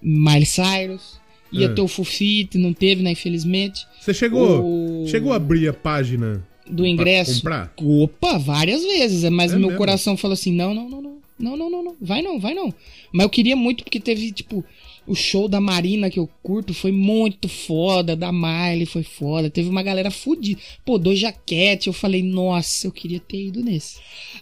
Miley 0.01 0.47
Cyrus, 0.47 1.21
ia 1.53 1.67
é. 1.67 1.69
ter 1.69 1.81
o 1.81 1.89
Fufite, 1.89 2.59
não 2.59 2.73
teve, 2.73 3.03
né? 3.03 3.13
Infelizmente. 3.13 3.87
Você 4.01 4.15
chegou, 4.15 5.03
o... 5.03 5.07
chegou 5.07 5.33
a 5.33 5.37
abrir 5.37 5.69
a 5.69 5.73
página 5.73 6.45
do 6.67 6.87
ingresso? 6.87 7.37
comprar? 7.37 7.73
Opa, 7.77 8.39
várias 8.39 8.83
vezes. 8.83 9.29
Mas 9.31 9.53
é 9.53 9.57
meu 9.57 9.69
mesmo? 9.69 9.79
coração 9.79 10.17
falou 10.17 10.35
assim: 10.35 10.53
não, 10.53 10.75
não, 10.75 10.89
não, 10.89 11.03
não. 11.03 11.13
Não, 11.39 11.57
não, 11.57 11.71
não, 11.71 11.83
não. 11.83 11.97
Vai 12.01 12.23
não, 12.23 12.39
vai 12.39 12.55
não. 12.55 12.73
Mas 13.13 13.25
eu 13.25 13.31
queria 13.31 13.57
muito, 13.57 13.83
porque 13.83 13.99
teve, 13.99 14.31
tipo, 14.31 14.65
o 15.07 15.15
show 15.15 15.49
da 15.49 15.61
Marina 15.61 16.09
que 16.09 16.19
eu 16.19 16.29
curto 16.43 16.73
foi 16.73 16.93
muito 16.93 17.49
foda, 17.49 18.15
da 18.15 18.31
Miley 18.33 18.87
foi 18.87 19.03
foda, 19.03 19.51
teve 19.51 19.69
uma 19.69 19.83
galera 19.83 20.11
fudida. 20.11 20.61
Pô, 20.85 20.97
dois 20.99 21.19
jaquete, 21.19 21.89
eu 21.89 21.93
falei, 21.93 22.23
nossa, 22.23 22.87
eu 22.87 22.93
queria 22.93 23.19
ter 23.21 23.47
ido 23.47 23.63
nesse. 23.65 23.97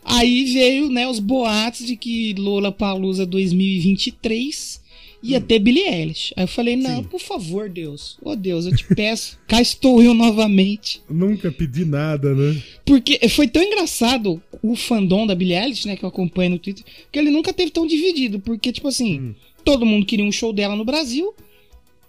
Aí 0.05 0.45
veio, 0.53 0.89
né, 0.91 1.09
os 1.09 1.19
boatos 1.19 1.87
de 1.87 1.97
que 1.97 2.35
Lola 2.35 2.71
Palusa 2.73 3.25
2023 3.27 4.81
ia 5.23 5.39
ter 5.41 5.59
Billie 5.59 5.87
Eilish. 5.87 6.33
Aí 6.37 6.45
eu 6.45 6.49
falei, 6.49 6.77
não, 6.77 7.01
Hum. 7.01 7.03
Sim. 7.03 7.09
por 7.11 7.21
favor, 7.21 7.69
Deus, 7.69 8.17
ô 8.23 8.35
Deus, 8.35 8.65
eu 8.67 8.75
te 8.75 8.87
peço, 8.95 9.39
cá 9.47 9.61
estou 9.61 10.03
eu 10.03 10.15
novamente. 10.15 11.03
Nunca 11.09 11.53
pedi 11.53 11.85
nada, 11.85 12.35
né? 12.35 12.61
Porque 12.87 13.29
foi 13.29 13.47
tão 13.47 13.63
engraçado 13.63 14.43
o 14.63 14.75
fandom 14.75 15.27
da 15.27 15.35
Billie 15.35 15.57
Eilish, 15.57 15.87
né, 15.87 15.97
que 15.97 16.05
eu 16.05 16.09
acompanho 16.09 16.53
no 16.53 16.59
Twitter, 16.59 16.85
que 17.13 17.19
ele 17.19 17.31
nunca 17.31 17.53
teve 17.53 17.71
tão 17.71 17.87
dividido. 17.87 18.41
Porque, 18.41 18.73
tipo 18.73 18.89
assim, 18.89 19.35
todo 19.71 19.87
mundo 19.87 20.05
queria 20.05 20.25
um 20.25 20.33
show 20.33 20.53
dela 20.53 20.75
no 20.75 20.85
Brasil, 20.85 21.33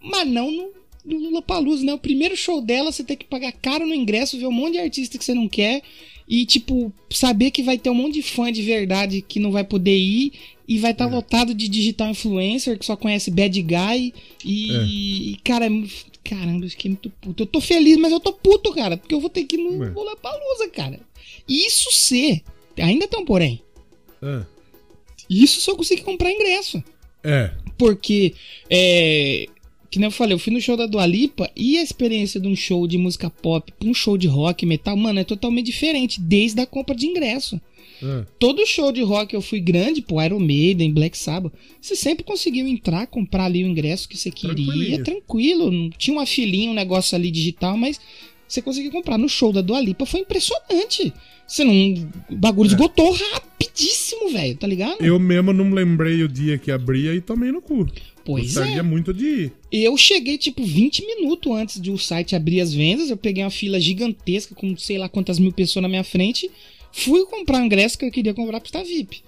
mas 0.01 0.28
não 0.28 0.49
no, 0.49 0.72
no 1.05 1.20
Lollapalooza, 1.26 1.86
né? 1.86 1.93
O 1.93 1.99
primeiro 1.99 2.36
show 2.36 2.59
dela, 2.59 2.91
você 2.91 3.03
tem 3.03 3.16
que 3.16 3.26
pagar 3.26 3.51
caro 3.51 3.86
no 3.86 3.93
ingresso, 3.93 4.39
ver 4.39 4.47
um 4.47 4.51
monte 4.51 4.74
de 4.74 4.80
artista 4.80 5.16
que 5.16 5.24
você 5.24 5.36
não 5.36 5.47
quer, 5.47 5.84
e, 6.28 6.43
tipo, 6.43 6.91
saber 7.12 7.51
que 7.51 7.62
vai 7.62 7.78
ter 7.78 7.91
um 7.91 7.95
monte 7.95 8.16
de 8.16 8.24
fã 8.24 8.51
de 8.51 8.64
verdade 8.64 9.22
que 9.22 9.39
não 9.39 9.51
vai 9.51 9.64
poder 9.64 9.95
ir, 9.95 10.34
e 10.68 10.80
vai 10.80 10.91
estar 10.91 11.05
lotado 11.05 11.53
de 11.53 11.68
digital 11.68 12.09
influencer 12.09 12.80
que 12.80 12.86
só 12.86 12.95
conhece 12.95 13.30
bad 13.30 13.62
guy, 13.62 14.14
e, 14.43 15.34
e, 15.34 15.38
cara, 15.43 15.68
é 15.68 15.70
caramba, 16.24 16.66
eu 16.66 16.70
fiquei 16.70 16.89
muito 16.89 17.09
puto. 17.09 17.43
Eu 17.43 17.47
tô 17.47 17.62
feliz, 17.62 17.97
mas 17.97 18.12
eu 18.12 18.20
tô 18.20 18.34
puto, 18.34 18.74
cara, 18.74 18.97
porque 18.97 19.14
eu 19.14 19.20
vou 19.20 19.30
ter 19.30 19.43
que 19.43 19.55
ir 19.55 19.59
no 19.59 19.80
Ué. 19.80 19.89
Lollapalooza, 19.89 20.68
cara. 20.70 20.99
Isso 21.47 21.91
ser, 21.91 22.41
ainda 22.80 23.07
tem 23.07 23.20
um 23.20 23.26
porém, 23.26 23.62
Ah, 24.20 24.45
isso 25.30 25.62
se 25.62 25.70
eu 25.70 25.76
conseguir 25.76 26.01
comprar 26.01 26.32
ingresso. 26.32 26.84
É. 27.24 27.51
Porque, 27.78 28.34
é, 28.69 29.47
que 29.89 29.97
nem 29.99 30.05
eu 30.07 30.11
falei, 30.11 30.34
eu 30.36 30.39
fui 30.39 30.53
no 30.53 30.61
show 30.61 30.78
da 30.78 30.86
Dua 30.86 31.05
Lipa 31.05 31.49
e 31.55 31.78
a 31.78 31.84
experiência 31.84 32.39
de 32.39 32.47
um 32.47 32.55
show 32.55 32.88
de 32.88 32.97
música 32.97 33.30
pop 33.30 33.72
pra 33.80 33.89
um 33.89 33.93
show 33.93 34.17
de 34.17 34.28
rock, 34.28 34.65
metal, 34.65 34.95
mano, 34.95 35.19
é 35.19 35.24
totalmente 35.24 35.65
diferente, 35.65 36.22
desde 36.22 36.61
a 36.61 36.65
compra 36.65 36.93
de 36.95 37.07
ingresso. 37.07 37.59
Ah, 38.03 38.26
Todo 38.39 38.65
show 38.65 38.91
de 38.91 39.01
rock 39.01 39.34
eu 39.34 39.41
fui 39.41 39.59
grande, 39.59 40.01
pô, 40.01 40.22
Iron 40.22 40.39
Maiden, 40.39 40.91
Black 40.93 41.17
Sabbath, 41.17 41.53
você 41.82 41.95
sempre 41.95 42.24
conseguiu 42.24 42.67
entrar, 42.67 43.05
comprar 43.07 43.45
ali 43.45 43.63
o 43.63 43.67
ingresso 43.67 44.07
que 44.07 44.17
você 44.17 44.30
queria, 44.32 45.03
tranquilo, 45.03 45.72
não 45.72 45.89
tinha 45.89 46.15
uma 46.15 46.26
filinha, 46.26 46.72
um 46.72 46.76
negócio 46.76 47.15
ali 47.15 47.30
digital, 47.32 47.76
mas 47.78 47.99
você 48.47 48.61
conseguiu 48.61 48.91
comprar. 48.91 49.17
No 49.17 49.30
show 49.30 49.51
da 49.53 49.61
Dua 49.61 49.80
Lipa 49.82 50.05
foi 50.05 50.19
impressionante. 50.22 51.13
Você 51.47 51.63
não, 51.63 51.74
o 52.30 52.36
bagulho 52.36 52.69
É. 52.69 52.74
esgotou 52.74 53.11
rápido 53.11 53.51
velho, 54.32 54.57
tá 54.57 54.68
ligado? 54.68 55.01
Eu 55.03 55.20
mesmo 55.20 55.51
não 55.53 55.72
lembrei 55.72 56.24
o 56.24 56.28
dia 56.28 56.57
que 56.57 56.72
abria 56.72 57.14
e 57.14 57.22
tomei 57.22 57.51
no 57.51 57.62
cu. 57.62 57.88
Pois 58.24 58.45
Gostaria 58.45 58.80
é. 58.80 58.84
muito 58.84 59.14
de 59.14 59.26
ir. 59.26 59.53
Eu 59.72 59.97
cheguei, 59.97 60.38
tipo, 60.38 60.64
20 60.64 61.05
minutos 61.05 61.51
antes 61.51 61.82
de 61.82 61.89
o 61.91 61.97
site 61.97 62.36
abrir 62.36 62.62
as 62.62 62.74
vendas. 62.74 63.09
Eu 63.09 63.18
peguei 63.18 63.43
uma 63.43 63.49
fila 63.49 63.80
gigantesca, 63.80 64.53
com 64.53 64.78
sei 64.78 64.97
lá 64.97 65.09
quantas 65.09 65.39
mil 65.39 65.51
pessoas 65.51 65.82
na 65.82 65.89
minha 65.89 66.03
frente. 66.03 66.49
Fui 66.91 67.26
comprar 67.26 67.62
o 67.62 67.66
ingresso 67.66 67.97
que 67.97 68.05
eu 68.05 68.12
queria 68.12 68.34
comprar 68.34 68.59
pro 68.59 68.68
estar 68.68 68.84
VIP. 68.84 69.24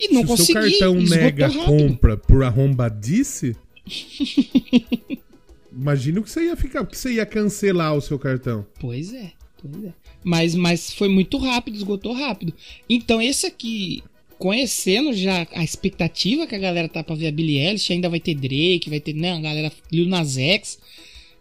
E 0.00 0.08
não 0.08 0.20
Se 0.20 0.24
o 0.24 0.28
consegui. 0.28 0.52
seu 0.52 0.70
cartão 0.70 0.94
nega 0.94 1.46
rápido. 1.46 1.66
compra 1.66 2.16
por 2.16 2.42
arrombadice, 2.42 3.54
imagina 5.72 6.20
o 6.20 6.22
que 6.22 6.30
você 6.30 6.44
ia 6.46 6.56
ficar, 6.56 6.84
que 6.86 6.98
você 6.98 7.12
ia 7.14 7.26
cancelar 7.26 7.94
o 7.94 8.00
seu 8.00 8.18
cartão. 8.18 8.66
Pois 8.80 9.12
é, 9.12 9.32
pois 9.60 9.84
é. 9.84 9.92
Mas, 10.24 10.54
mas 10.54 10.92
foi 10.92 11.08
muito 11.08 11.36
rápido, 11.38 11.76
esgotou 11.76 12.12
rápido. 12.12 12.52
Então, 12.88 13.20
esse 13.20 13.46
aqui, 13.46 14.02
conhecendo 14.42 15.12
já 15.12 15.46
a 15.52 15.62
expectativa 15.62 16.48
que 16.48 16.54
a 16.56 16.58
galera 16.58 16.88
tá 16.88 17.04
pra 17.04 17.14
ver 17.14 17.28
a 17.28 17.32
Billie 17.32 17.58
Eilish, 17.58 17.92
ainda 17.92 18.08
vai 18.08 18.18
ter 18.18 18.34
Drake, 18.34 18.90
vai 18.90 18.98
ter, 18.98 19.12
né, 19.14 19.30
a 19.34 19.40
galera 19.40 19.70
Lil 19.92 20.06
Nas 20.08 20.36
X. 20.36 20.80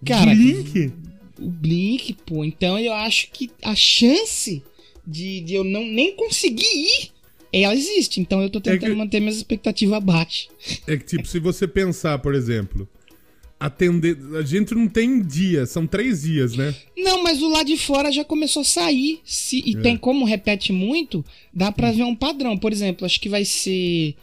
Cara, 0.06 0.36
Blink? 0.36 0.94
o 1.40 1.50
Blink, 1.50 2.14
pô. 2.28 2.46
Então 2.46 2.78
eu 2.78 2.94
acho 2.94 3.32
que 3.32 3.50
a 3.64 3.74
chance 3.74 4.62
de, 5.06 5.42
de 5.42 5.56
eu 5.56 5.64
não 5.64 5.84
nem 5.84 6.16
conseguir 6.16 6.64
ir, 6.64 7.10
ela 7.52 7.74
existe. 7.74 8.22
Então 8.22 8.40
eu 8.40 8.52
tô 8.52 8.62
tentando 8.62 8.86
É 8.86 8.90
que- 8.92 8.96
manter 8.96 9.20
minhas 9.20 9.38
expectativas 9.38 10.04
baixas. 10.04 10.50
É 10.86 10.96
que, 10.96 11.04
tipo, 11.04 11.28
se 11.28 11.40
você 11.40 11.68
pensar, 11.68 12.20
por 12.20 12.36
exemplo, 12.36 12.88
atender. 13.62 14.18
A 14.38 14.42
gente 14.42 14.74
não 14.74 14.88
tem 14.88 15.22
dia, 15.22 15.66
são 15.66 15.86
três 15.86 16.24
dias, 16.24 16.56
né? 16.56 16.74
Não, 16.98 17.22
mas 17.24 17.42
o 17.42 17.48
lá 17.48 17.64
de 17.64 17.78
fora 17.78 18.12
já 18.12 18.26
começou 18.26 18.62
a 18.64 18.66
sair. 18.66 19.20
Se, 19.24 19.62
e 19.66 19.78
É. 19.78 19.82
tem 19.82 19.96
como 19.96 20.26
repete 20.26 20.74
muito, 20.74 21.24
dá 21.54 21.72
pra 21.72 21.92
ver 21.92 22.04
um 22.04 22.16
padrão. 22.16 22.58
Por 22.58 22.74
exemplo, 22.74 23.06
acho 23.06 23.22
que 23.22 23.30
vai 23.30 23.46
ser. 23.46 24.16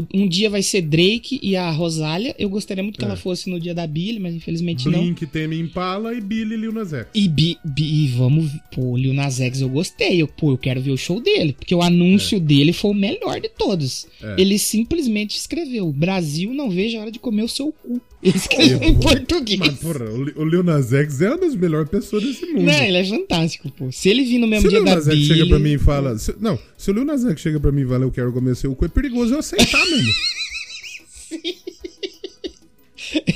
O- 0.00 0.06
Um 0.14 0.28
dia 0.28 0.48
vai 0.50 0.62
ser 0.62 0.82
Drake 0.82 1.38
e 1.42 1.56
a 1.56 1.70
Rosália. 1.70 2.34
Eu 2.38 2.48
gostaria 2.48 2.82
muito 2.82 2.98
que 2.98 3.04
É. 3.04 3.08
ela 3.08 3.16
fosse 3.16 3.48
no 3.50 3.58
dia 3.60 3.74
da 3.74 3.86
Billy, 3.86 4.18
mas 4.18 4.34
infelizmente 4.34 4.88
não. 4.88 5.00
Blink, 5.00 5.26
Teme 5.26 5.58
Impala 5.58 6.14
e 6.14 6.20
Billy 6.20 6.56
Lil 6.56 6.72
Nas 6.72 6.92
X. 6.92 7.06
E, 7.14 7.28
Bi, 7.28 7.56
Bi- 7.64 8.04
e 8.04 8.08
vamos. 8.08 8.50
Pô, 8.72 8.82
o 8.92 8.96
Lil 8.96 9.14
Nas 9.14 9.40
X 9.40 9.60
eu 9.60 9.68
gostei. 9.68 10.20
Eu, 10.22 10.28
pô, 10.28 10.52
eu 10.52 10.58
quero 10.58 10.80
ver 10.80 10.90
o 10.90 10.96
show 10.96 11.20
dele. 11.20 11.52
Porque 11.52 11.74
o 11.74 11.82
anúncio 11.82 12.38
dele 12.40 12.72
foi 12.72 12.90
o 12.90 12.94
melhor 12.94 13.40
de 13.40 13.48
todos. 13.48 14.06
É. 14.22 14.34
Ele 14.38 14.58
simplesmente 14.58 15.36
escreveu: 15.36 15.92
Brasil, 15.92 16.52
não 16.52 16.70
vejo 16.70 16.98
a 16.98 17.02
hora 17.02 17.10
de 17.10 17.18
comer 17.18 17.42
o 17.42 17.48
seu 17.48 17.72
cu. 17.72 18.00
Ele 18.22 18.36
escreveu 18.38 18.82
em 18.82 18.94
português. 18.98 19.58
Mas, 19.58 19.74
porra, 19.78 20.10
o 20.10 20.24
Li- 20.24 20.32
o 20.36 20.44
Lil 20.44 20.62
Nas 20.62 20.92
X 20.92 21.20
é 21.20 21.28
uma 21.28 21.36
das 21.38 21.54
melhores 21.54 21.90
pessoas 21.90 22.22
desse 22.22 22.46
mundo. 22.46 22.62
Não, 22.64 22.82
ele 22.82 22.96
é 22.96 23.04
fantástico, 23.04 23.70
pô. 23.70 23.92
Se 23.92 24.08
ele 24.08 24.24
vir 24.24 24.38
no 24.38 24.46
mesmo 24.46 24.62
Se 24.62 24.66
o 24.68 24.70
dia 24.70 24.78
Lil 24.78 24.86
da 24.86 24.94
Nas 24.96 25.04
X 25.06 25.14
Billy. 25.14 25.26
chega 25.26 25.46
pra 25.46 25.58
mim 25.58 25.72
e 25.74 25.78
fala. 25.78 26.18
se- 26.18 26.34
não, 26.40 26.58
se 26.76 26.90
o 26.90 26.94
Lil 26.94 27.04
Nas 27.04 27.22
X 27.24 27.40
chega 27.40 27.60
pra 27.60 27.70
mim 27.70 27.82
e 27.82 27.86
fala 27.86 28.04
eu 28.04 28.10
quero 28.10 28.32
comer 28.32 28.56
seu 28.56 28.74
cu, 28.74 28.86
é 28.86 28.88
perigoso 28.88 29.34
eu 29.34 29.38
aceitar 29.40 29.83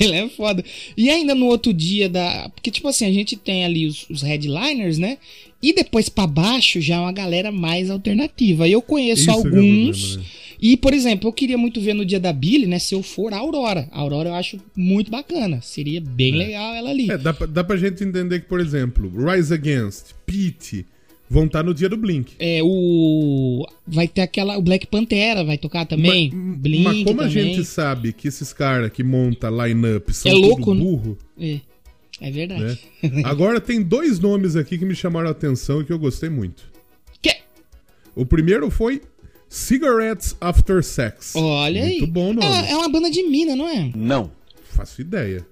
Ele 0.01 0.15
é 0.15 0.29
foda. 0.29 0.65
E 0.97 1.11
ainda 1.11 1.35
no 1.35 1.47
outro 1.47 1.73
dia 1.73 2.09
da. 2.09 2.49
Porque, 2.55 2.71
tipo 2.71 2.89
assim, 2.89 3.07
a 3.07 3.13
gente 3.13 3.37
tem 3.37 3.65
ali 3.65 3.87
os, 3.87 4.09
os 4.09 4.23
headliners, 4.23 4.99
né? 4.99 5.19
E 5.63 5.73
depois 5.73 6.09
pra 6.09 6.27
baixo 6.27 6.81
já 6.81 6.97
é 6.97 7.01
uma 7.01 7.13
galera 7.13 7.51
mais 7.53 7.91
alternativa. 7.91 8.69
Eu 8.69 8.81
conheço 8.81 9.23
Isso 9.23 9.25
que 9.25 9.31
é 9.31 9.35
alguns. 9.35 10.01
problema, 10.01 10.17
né? 10.17 10.49
E, 10.61 10.77
por 10.77 10.93
exemplo, 10.93 11.29
eu 11.29 11.33
queria 11.33 11.57
muito 11.57 11.81
ver 11.81 11.95
no 11.95 12.05
dia 12.05 12.19
da 12.19 12.33
Billy, 12.33 12.67
né? 12.67 12.81
Se 12.81 12.95
eu 12.95 13.03
for 13.03 13.33
a 13.33 13.39
Aurora. 13.39 13.89
A 13.93 14.01
Aurora 14.01 14.31
eu 14.31 14.35
acho 14.35 14.59
muito 14.75 15.11
bacana. 15.11 15.61
Seria 15.63 16.01
bem 16.01 16.35
legal 16.35 16.75
ela 16.75 16.91
ali. 16.91 17.11
É, 17.11 17.17
dá 17.17 17.33
pra, 17.33 17.47
dá 17.47 17.63
pra 17.63 17.77
gente 17.77 18.03
entender 18.03 18.41
que, 18.41 18.49
por 18.49 18.59
exemplo, 18.61 19.13
Rise 19.25 19.55
Against, 19.55 20.15
Pete 20.27 20.85
vão 21.31 21.47
estar 21.47 21.63
no 21.63 21.75
dia 21.75 21.89
do 21.89 21.97
Blink. 21.97 22.35
É, 22.39 22.61
o. 22.63 23.67
Vai 23.87 24.09
ter 24.09 24.23
aquela. 24.23 24.57
O 24.59 24.63
Black 24.63 24.87
Pantera 24.87 25.45
vai 25.45 25.59
tocar 25.59 25.87
também. 25.87 26.31
Mas, 26.33 26.59
Blink 26.59 26.83
mas 26.85 27.05
como 27.05 27.21
a 27.21 27.29
também. 27.29 27.55
gente 27.55 27.65
sabe 27.65 28.13
que 28.13 28.29
esses 28.29 28.53
caras 28.53 28.91
que 28.91 29.03
montam 29.03 29.51
line-up 29.65 30.13
são 30.15 30.31
É 30.31 30.35
louco, 30.35 30.63
tudo 30.65 30.75
né? 30.75 30.81
burro, 30.85 31.19
É, 31.41 31.61
é 32.21 32.31
verdade. 32.31 32.79
né? 33.03 33.23
Agora 33.25 33.61
tem 33.61 33.83
dois 33.83 34.19
nomes 34.19 34.57
aqui 34.57 34.79
que 34.79 34.85
me 34.85 34.95
chamaram 34.95 35.29
a 35.29 35.33
atenção 35.33 35.81
e 35.81 35.85
que 35.85 35.93
eu 35.93 35.99
gostei 35.99 36.29
muito. 36.29 36.65
Que- 37.23 37.37
O 38.15 38.25
primeiro 38.27 38.71
foi 38.71 39.03
Cigarettes 39.49 40.37
After 40.41 40.83
Sex. 40.85 41.35
Olha 41.37 41.83
aí. 41.85 41.99
Muito 41.99 42.07
bom 42.13 42.31
o 42.31 42.35
nome. 42.35 42.47
É, 42.47 42.73
é 42.73 42.77
uma 42.77 42.89
banda 42.89 43.11
de 43.11 43.23
mina, 43.23 43.57
não 43.57 43.69
é? 43.69 43.91
Não. 43.97 44.31
Faço 44.71 45.01
ideia. 45.01 45.47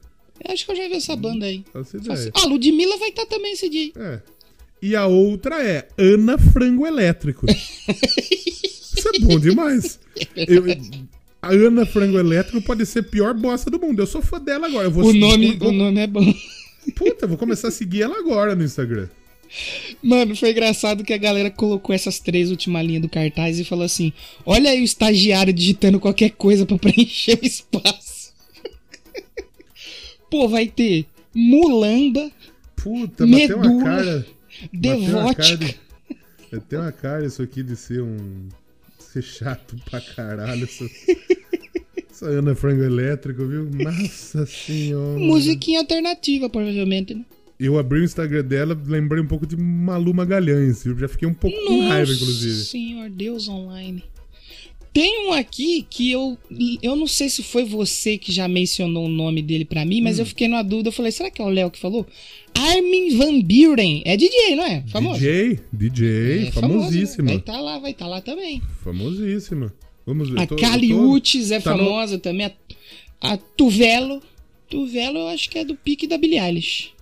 Eu 0.47 0.53
acho 0.53 0.67
que 0.67 0.73
eu 0.73 0.77
já 0.77 0.87
vi 0.87 0.95
essa 0.95 1.17
banda 1.17 1.47
aí. 1.47 1.65
Faço 1.73 1.99
Faço- 1.99 2.29
ideia. 2.29 2.33
Ah, 2.37 2.45
Ludmilla 2.47 2.99
vai 2.99 3.09
estar 3.09 3.25
também 3.27 3.53
esse 3.55 3.69
dia. 3.71 3.91
aí. 3.97 4.03
É. 4.03 4.21
E 4.81 4.95
a 4.95 5.07
outra 5.07 5.63
é 5.67 5.89
Ana 5.99 6.37
Frango 6.39 6.87
Elétrico. 6.87 7.47
Isso 7.51 9.09
é 9.09 9.19
bom 9.21 9.39
demais. 9.39 9.99
Eu- 10.37 10.65
a 11.43 11.51
Ana 11.51 11.87
Frango 11.87 12.19
Elétrico 12.19 12.61
pode 12.63 12.85
ser 12.87 13.01
a 13.01 13.03
pior 13.03 13.35
bosta 13.35 13.71
do 13.71 13.79
mundo. 13.81 14.01
Eu 14.03 14.07
sou 14.07 14.21
fã 14.23 14.41
dela 14.41 14.67
agora. 14.67 14.89
O 14.89 15.13
nome, 15.13 15.55
vou- 15.57 15.69
o 15.69 15.73
nome 15.73 16.01
é 16.01 16.07
bom. 16.07 16.35
Puta, 16.95 17.27
vou 17.27 17.37
começar 17.37 17.69
a 17.69 17.73
seguir 17.73 18.03
ela 18.03 18.19
agora 18.19 18.55
no 18.55 18.65
Instagram. 18.65 19.09
Mano, 20.03 20.35
foi 20.35 20.51
engraçado 20.51 21.05
que 21.05 21.13
a 21.13 21.17
galera 21.19 21.51
colocou 21.51 21.95
essas 21.95 22.19
três 22.19 22.51
últimas 22.51 22.85
linhas 22.85 23.03
do 23.03 23.09
cartaz 23.09 23.59
e 23.61 23.65
falou 23.65 23.85
assim: 23.85 24.13
Olha 24.45 24.71
aí 24.71 24.81
o 24.81 24.85
estagiário 24.85 25.53
digitando 25.53 26.01
qualquer 26.01 26.31
coisa 26.31 26.67
pra 26.67 26.77
preencher 26.79 27.39
o 27.41 27.47
espaço. 27.47 28.33
Pô, 30.31 30.49
vai 30.49 30.67
ter 30.67 31.07
Mulamba, 31.35 32.31
Puta, 32.75 33.27
Medula. 33.27 33.57
Bateu 33.59 33.73
uma 33.73 33.85
cara 33.85 34.27
Devótica. 34.73 35.57
de. 35.57 35.77
Bateu 36.53 36.81
uma 36.81 36.93
cara 36.93 37.27
isso 37.27 37.43
aqui 37.43 37.63
de 37.63 37.77
ser 37.77 38.03
um. 38.03 38.49
ser 38.99 39.23
chato 39.23 39.77
pra 39.89 40.01
caralho. 40.01 40.65
Essa, 40.65 40.85
essa 42.11 42.27
Ana 42.27 42.55
Frango 42.55 42.83
Elétrico, 42.83 43.47
viu? 43.47 43.69
Nossa 43.71 44.47
senhora. 44.47 45.19
Musiquinha 45.19 45.81
alternativa, 45.81 46.49
provavelmente, 46.49 47.15
né? 47.15 47.25
Eu 47.59 47.79
abri 47.79 48.01
o 48.01 48.05
Instagram 48.05 48.45
dela, 48.45 48.79
lembrei 48.87 49.23
um 49.23 49.27
pouco 49.27 49.47
de 49.47 49.57
Malu 49.57 50.13
Magalhães. 50.13 50.85
Eu 50.85 50.97
já 50.99 51.09
fiquei 51.09 51.27
um 51.27 51.33
pouco 51.35 51.57
com 51.67 51.89
raiva, 51.89 52.13
inclusive. 52.13 52.55
Senhor 52.65 53.09
Deus 53.09 53.49
online. 53.49 54.05
Tem 54.97 55.29
um 55.29 55.33
aqui 55.35 55.87
que 55.91 56.11
eu 56.11 56.39
eu 56.83 56.97
não 56.97 57.07
sei 57.07 57.29
se 57.29 57.43
foi 57.43 57.67
você 57.67 58.17
que 58.17 58.33
já 58.33 58.49
mencionou 58.49 59.05
o 59.05 59.09
nome 59.11 59.43
dele 59.43 59.67
pra 59.67 59.85
mim, 59.85 60.01
Hum. 60.01 60.05
mas 60.05 60.19
eu 60.19 60.25
fiquei 60.25 60.49
na 60.49 60.63
dúvida, 60.63 60.89
eu 60.89 60.93
falei, 60.93 61.13
será 61.13 61.31
que 61.31 61.43
é 61.43 61.45
o 61.45 61.51
Léo 61.51 61.71
que 61.71 61.79
falou? 61.79 62.07
Armin 62.55 63.15
Van 63.15 63.39
Buren, 63.43 64.01
é 64.07 64.17
DJ, 64.17 64.57
não 64.57 64.65
é? 64.65 64.83
Famoso. 64.89 65.21
DJ, 65.21 65.61
DJ, 65.71 66.47
É 66.49 66.51
famosíssima. 66.51 67.29
Vai 67.29 67.37
estar 67.37 67.61
lá, 67.61 67.79
vai 67.79 67.91
estar 67.91 68.07
lá 68.07 68.23
também. 68.23 68.63
Famosíssima. 68.83 69.71
Vamos 70.07 70.31
ver. 70.31 70.39
A 70.39 70.43
eu 70.45 70.47
tô- 70.47 70.55
é 70.57 71.61
tá 71.61 71.77
no- 71.77 71.85
famosa 71.85 72.19
também. 72.19 72.47
A, 72.47 72.55
a 73.35 73.37
Tuvelo. 73.37 74.23
Tuvelo 74.71 75.19
eu 75.19 75.29
acho 75.29 75.51
que 75.51 75.59
é 75.59 75.65
do 75.67 75.75
pique 75.77 76.07
da 76.07 76.17
Billie 76.17 76.39
Eilish. 76.39 76.93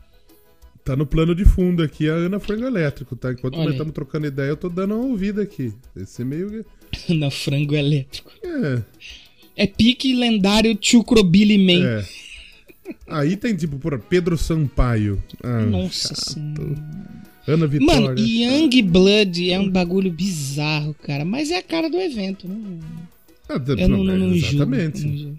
Tá 0.84 0.96
no 0.96 1.06
plano 1.06 1.32
de 1.32 1.44
fundo 1.44 1.80
aqui 1.82 2.10
a 2.10 2.12
Ana 2.14 2.40
Frango 2.40 2.66
Elétrico, 2.66 3.14
tá? 3.14 3.32
Enquanto 3.32 3.54
Olha 3.54 3.64
nós 3.64 3.72
estamos 3.74 3.94
trocando 3.94 4.26
ideia, 4.26 4.48
eu 4.48 4.56
tô 4.56 4.68
dando 4.68 4.96
uma 4.96 5.04
ouvida 5.04 5.42
aqui. 5.42 5.72
Esse 5.96 6.24
meio. 6.24 6.66
Na 7.10 7.30
frango 7.30 7.74
elétrico. 7.74 8.30
É, 8.42 8.82
É 9.56 9.66
pique 9.66 10.14
lendário 10.14 10.76
Chucrobilly 10.80 11.58
Man. 11.58 11.86
é. 11.86 12.04
Aí 13.06 13.36
tem 13.36 13.54
tipo, 13.56 13.78
porra, 13.78 13.98
Pedro 13.98 14.36
Sampaio. 14.36 15.22
Ah, 15.42 15.60
Nossa 15.64 16.08
chato. 16.14 16.32
senhora. 16.32 16.76
Ana 17.46 17.66
Vitória. 17.66 18.00
Mano, 18.00 18.18
Young 18.20 18.82
Blood 18.82 19.50
é 19.50 19.58
um 19.60 19.68
bagulho 19.70 20.10
bizarro, 20.10 20.94
cara. 21.02 21.24
Mas 21.24 21.50
é 21.50 21.58
a 21.58 21.62
cara 21.62 21.88
do 21.90 21.98
evento. 21.98 22.46
Não, 22.48 22.78
Ah, 23.48 23.60
eu 23.78 23.88
não, 23.88 24.02
não, 24.04 24.16
não 24.18 24.34
julgo, 24.34 24.56
Exatamente. 24.56 25.02
eu 25.02 25.08
não 25.10 25.16
julgo. 25.18 25.38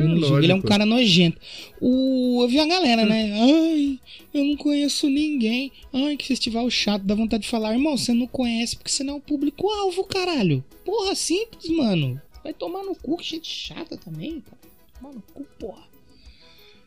É 0.00 0.02
julgo. 0.02 0.38
Ele 0.38 0.52
é 0.52 0.54
um 0.54 0.56
lógico. 0.58 0.66
cara 0.68 0.84
nojento. 0.86 1.38
O, 1.80 2.42
eu 2.42 2.48
vi 2.48 2.56
uma 2.58 2.66
galera, 2.68 3.04
né? 3.04 3.32
Ai, 3.40 3.98
eu 4.32 4.44
não 4.44 4.56
conheço 4.56 5.08
ninguém. 5.08 5.70
Ai, 5.92 6.16
que 6.16 6.26
festival 6.26 6.68
chato. 6.70 7.02
Dá 7.02 7.14
vontade 7.14 7.42
de 7.44 7.48
falar, 7.48 7.72
irmão, 7.72 7.96
você 7.96 8.12
não 8.12 8.26
conhece 8.26 8.76
porque 8.76 8.90
você 8.90 9.04
não 9.04 9.14
é 9.14 9.16
o 9.16 9.20
público-alvo, 9.20 10.04
caralho. 10.04 10.64
Porra, 10.84 11.14
simples, 11.14 11.68
mano. 11.68 12.20
Vai 12.42 12.52
tomar 12.52 12.82
no 12.82 12.94
cu, 12.94 13.16
que 13.16 13.24
gente 13.30 13.48
chata 13.48 13.96
também, 13.96 14.40
cara. 14.40 14.58
Tomar 15.00 15.14
no 15.14 15.22
cu, 15.32 15.46
porra. 15.58 15.82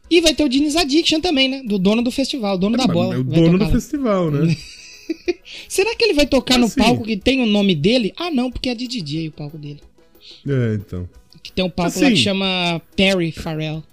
E 0.09 0.21
vai 0.21 0.33
ter 0.33 0.43
o 0.43 0.49
Diniz 0.49 0.75
Addiction 0.75 1.19
também, 1.19 1.49
né? 1.49 1.61
Do 1.63 1.77
dono 1.77 2.01
do 2.01 2.11
festival, 2.11 2.57
dono 2.57 2.77
da 2.77 2.85
Mas 2.87 2.93
bola. 2.93 3.15
É 3.15 3.17
o 3.17 3.23
dono 3.23 3.57
do 3.57 3.65
lá. 3.65 3.71
festival, 3.71 4.31
né? 4.31 4.55
Será 5.67 5.95
que 5.95 6.03
ele 6.03 6.13
vai 6.13 6.25
tocar 6.25 6.57
no 6.57 6.65
Assim. 6.65 6.79
palco 6.79 7.03
que 7.03 7.17
tem 7.17 7.41
o 7.41 7.45
nome 7.45 7.75
dele? 7.75 8.13
Ah, 8.17 8.29
não, 8.31 8.51
porque 8.51 8.69
é 8.69 8.75
de 8.75 8.87
DJ 8.87 9.29
o 9.29 9.31
palco 9.31 9.57
dele. 9.57 9.81
é, 10.47 10.75
então. 10.75 11.09
Que 11.47 11.53
tem 11.53 11.63
um 11.65 11.69
palco 11.69 11.97
lá 11.99 12.07
que 12.07 12.13
Assim. 12.13 12.23
chama 12.23 12.81
Perry 12.95 13.31
Farrell. 13.31 13.83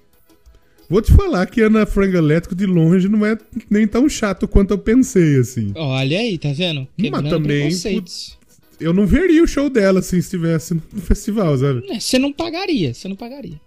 Vou 0.91 1.01
te 1.01 1.13
falar 1.13 1.47
que 1.47 1.61
Ana 1.63 1.87
Frango 1.87 2.17
Elétrico 2.17 2.55
de 2.55 2.67
longe 2.67 3.09
não 3.09 3.25
é 3.25 3.39
nem 3.71 3.87
tão 3.87 4.09
chato 4.09 4.47
quanto 4.47 4.73
eu 4.73 4.79
pensei, 4.79 5.39
assim. 5.39 5.73
Olha 5.75 6.19
aí, 6.19 6.37
tá 6.37 6.53
vendo? 6.53 6.87
Quebrando 6.97 7.31
também, 7.31 7.61
preconceitos. 7.63 8.39
Eu 8.81 8.93
não 8.93 9.07
veria 9.07 9.43
o 9.43 9.47
show 9.47 9.71
dela 9.71 10.01
assim, 10.01 10.17
se 10.21 10.27
estivesse 10.27 10.75
no 10.75 11.01
festival, 11.01 11.57
sabe? 11.57 11.87
É, 11.91 11.99
Você 12.01 12.19
não 12.19 12.33
pagaria, 12.33 12.93
você 12.93 13.09
não 13.09 13.17
pagaria. 13.17 13.59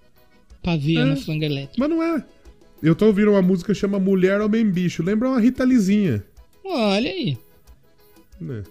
Pra 0.61 0.75
ver 0.75 0.97
É. 0.97 1.05
na 1.05 1.15
flanga 1.15 1.45
elétrica. 1.45 1.75
Mas 1.77 1.89
não 1.89 2.03
é. 2.03 2.23
Eu 2.83 2.93
tô 2.93 3.07
ouvindo 3.07 3.31
uma 3.31 3.41
música 3.41 3.73
que 3.73 3.79
chama 3.79 3.97
Mulher 3.99 4.39
Homem 4.41 4.69
Bicho. 4.69 5.01
Lembra 5.01 5.29
uma 5.29 5.39
Rita 5.39 5.63
Lizinha. 5.63 6.23
Olha 6.63 7.09
aí. 7.09 7.37
né? 8.39 8.63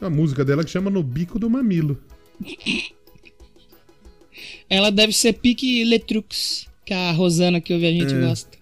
A 0.00 0.08
música 0.08 0.44
dela 0.44 0.64
que 0.64 0.70
chama 0.70 0.88
No 0.90 1.02
Bico 1.02 1.38
do 1.38 1.50
Mamilo. 1.50 1.98
Ela 4.70 4.90
deve 4.90 5.12
ser 5.12 5.34
pique 5.34 5.84
Letrux, 5.84 6.66
que 6.84 6.92
a 6.94 7.10
Rosana 7.12 7.60
que 7.60 7.72
ouve 7.72 7.86
a 7.86 7.92
gente 7.92 8.14
É. 8.14 8.20
gosta. 8.20 8.58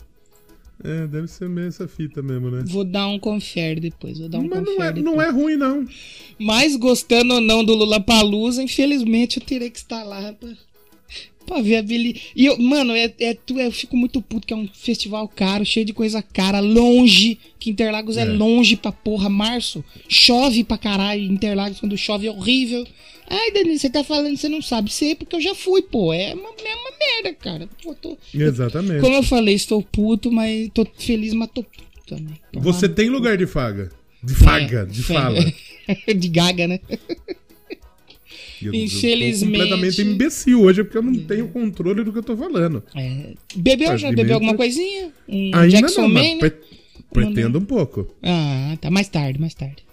É, 0.85 1.07
deve 1.07 1.27
ser 1.27 1.49
meio 1.49 1.69
essa 1.69 1.89
fita 1.89 2.23
mesmo, 2.23 2.51
né? 2.51 2.63
Vou 2.67 2.85
dar 2.85 3.09
um 3.09 3.19
confere 3.19 3.81
depois, 3.81 4.19
vou 4.19 4.29
dar 4.29 4.39
um 4.39 4.47
Mas 4.49 4.63
não 4.63 4.83
é, 4.83 4.93
depois. 4.93 5.05
não 5.05 5.23
é 5.23 5.31
ruim, 5.31 5.57
não. 5.57 5.87
Mas 6.39 6.77
gostando 6.77 7.35
ou 7.35 7.41
não 7.41 7.65
do 7.65 7.75
Lula 7.75 7.99
Palusa, 7.99 8.63
infelizmente 8.63 9.39
eu 9.41 9.45
terei 9.45 9.71
que 9.71 9.79
estar 9.79 10.05
lá 10.05 10.33
pra, 10.35 10.51
pra 11.47 11.63
ver 11.63 11.77
a 11.77 11.83
Billy. 11.83 12.21
E 12.35 12.45
eu, 12.47 12.59
mano, 12.59 12.93
é, 12.93 13.13
é, 13.21 13.37
eu 13.59 13.73
fico 13.73 13.97
muito 13.97 14.21
puto 14.21 14.47
que 14.47 14.53
é 14.53 14.57
um 14.57 14.69
festival 14.75 15.27
caro, 15.29 15.65
cheio 15.65 15.87
de 15.87 15.93
coisa 15.95 16.21
cara, 16.21 16.61
longe. 16.61 17.39
Que 17.59 17.71
Interlagos 17.71 18.17
é, 18.17 18.23
É. 18.23 18.25
longe 18.25 18.77
pra 18.77 18.93
porra. 18.93 19.29
Março, 19.31 19.85
chove 20.09 20.63
pra 20.65 20.77
caralho. 20.77 21.23
Interlagos, 21.23 21.81
quando 21.81 21.97
chove, 21.97 22.27
é 22.27 22.31
horrível. 22.31 22.87
Ai, 23.29 23.51
Danilo, 23.53 23.79
você 23.79 23.91
tá 23.91 24.05
falando 24.05 24.37
você 24.37 24.49
não 24.49 24.63
sabe. 24.63 24.93
Sei, 24.93 25.15
porque 25.15 25.35
eu 25.35 25.41
já 25.41 25.55
fui, 25.55 25.83
pô. 25.83 26.13
É 26.13 26.35
uma, 26.35 26.49
é 26.51 26.75
uma 26.75 26.91
merda, 26.99 27.35
cara. 27.35 27.69
Pô, 27.83 27.95
tô- 27.95 28.17
Exatamente. 28.35 29.01
como 29.01 29.15
eu 29.17 29.23
falei, 29.23 29.55
estou 29.55 29.83
puto, 29.83 30.31
mas 30.31 30.69
tô 30.75 30.87
feliz, 30.97 31.33
mas 31.33 31.49
tô 31.53 31.63
puto 31.65 31.85
também. 32.07 32.35
Você 32.55 32.89
tem 32.89 33.09
lugar 33.09 33.37
de 33.37 33.47
faga. 33.47 33.91
De 34.23 34.35
faga, 34.35 34.87
de 34.87 35.01
É, 35.01 35.05
fala. 35.05 35.39
de 36.17 36.29
gaga, 36.29 36.67
né? 36.69 36.81
Eu- 38.67 38.75
eu 38.75 38.85
Infelizmente- 38.85 39.53
tô 39.59 39.59
completamente 39.69 40.03
imbecil 40.03 40.63
hoje, 40.63 40.83
porque 40.85 40.99
eu 40.99 41.03
não 41.03 41.15
tenho 41.15 41.49
controle 41.49 42.03
do 42.05 42.13
que 42.13 42.19
eu 42.19 42.23
tô 42.23 42.37
falando. 42.37 42.83
É, 42.95 43.35
bebeu? 43.57 43.89
Mas 43.89 44.01
Já 44.01 44.11
bebeu 44.13 44.35
alguma 44.35 44.55
coisinha? 44.55 45.11
Um 45.29 45.51
Ainda 45.55 45.69
Jackson 45.69 46.03
não, 46.03 46.09
Man, 46.09 46.21
né? 46.21 46.39
pre- 46.39 46.53
pretendo 47.13 47.59
um 47.59 47.65
pouco. 47.65 48.07
Ah, 48.23 48.77
tá. 48.81 48.91
Mais 48.91 49.09
tarde, 49.09 49.41
mais 49.41 49.55
tarde. 49.55 49.85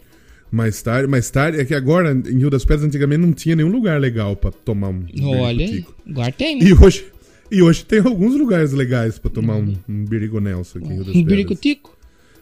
Mais 0.51 0.81
tarde, 0.83 1.07
mais 1.07 1.29
tarde, 1.31 1.59
é 1.59 1.65
que 1.65 1.73
agora 1.73 2.11
em 2.11 2.37
Rio 2.37 2.49
das 2.49 2.63
Pedras 2.63 2.85
antigamente 2.85 3.21
não 3.21 3.33
tinha 3.33 3.55
nenhum 3.55 3.71
lugar 3.71 3.99
legal 3.99 4.35
pra 4.35 4.51
tomar 4.51 4.89
um 4.89 5.03
Olha. 5.23 5.83
Agora 6.07 6.31
tem, 6.31 6.59
né? 6.59 6.65
E 6.67 6.73
hoje, 6.73 7.05
e 7.51 7.61
hoje 7.63 7.83
tem 7.83 7.99
alguns 7.99 8.35
lugares 8.35 8.71
legais 8.71 9.17
pra 9.17 9.31
tomar 9.31 9.55
um, 9.55 9.73
um 9.89 10.05
birigo 10.05 10.39
Nelson 10.39 10.77
aqui 10.77 10.87
em 10.87 10.93
Rio 10.93 10.99
das 10.99 11.07
Um 11.09 11.13
Pedras. 11.19 11.25
biricutico? 11.37 11.97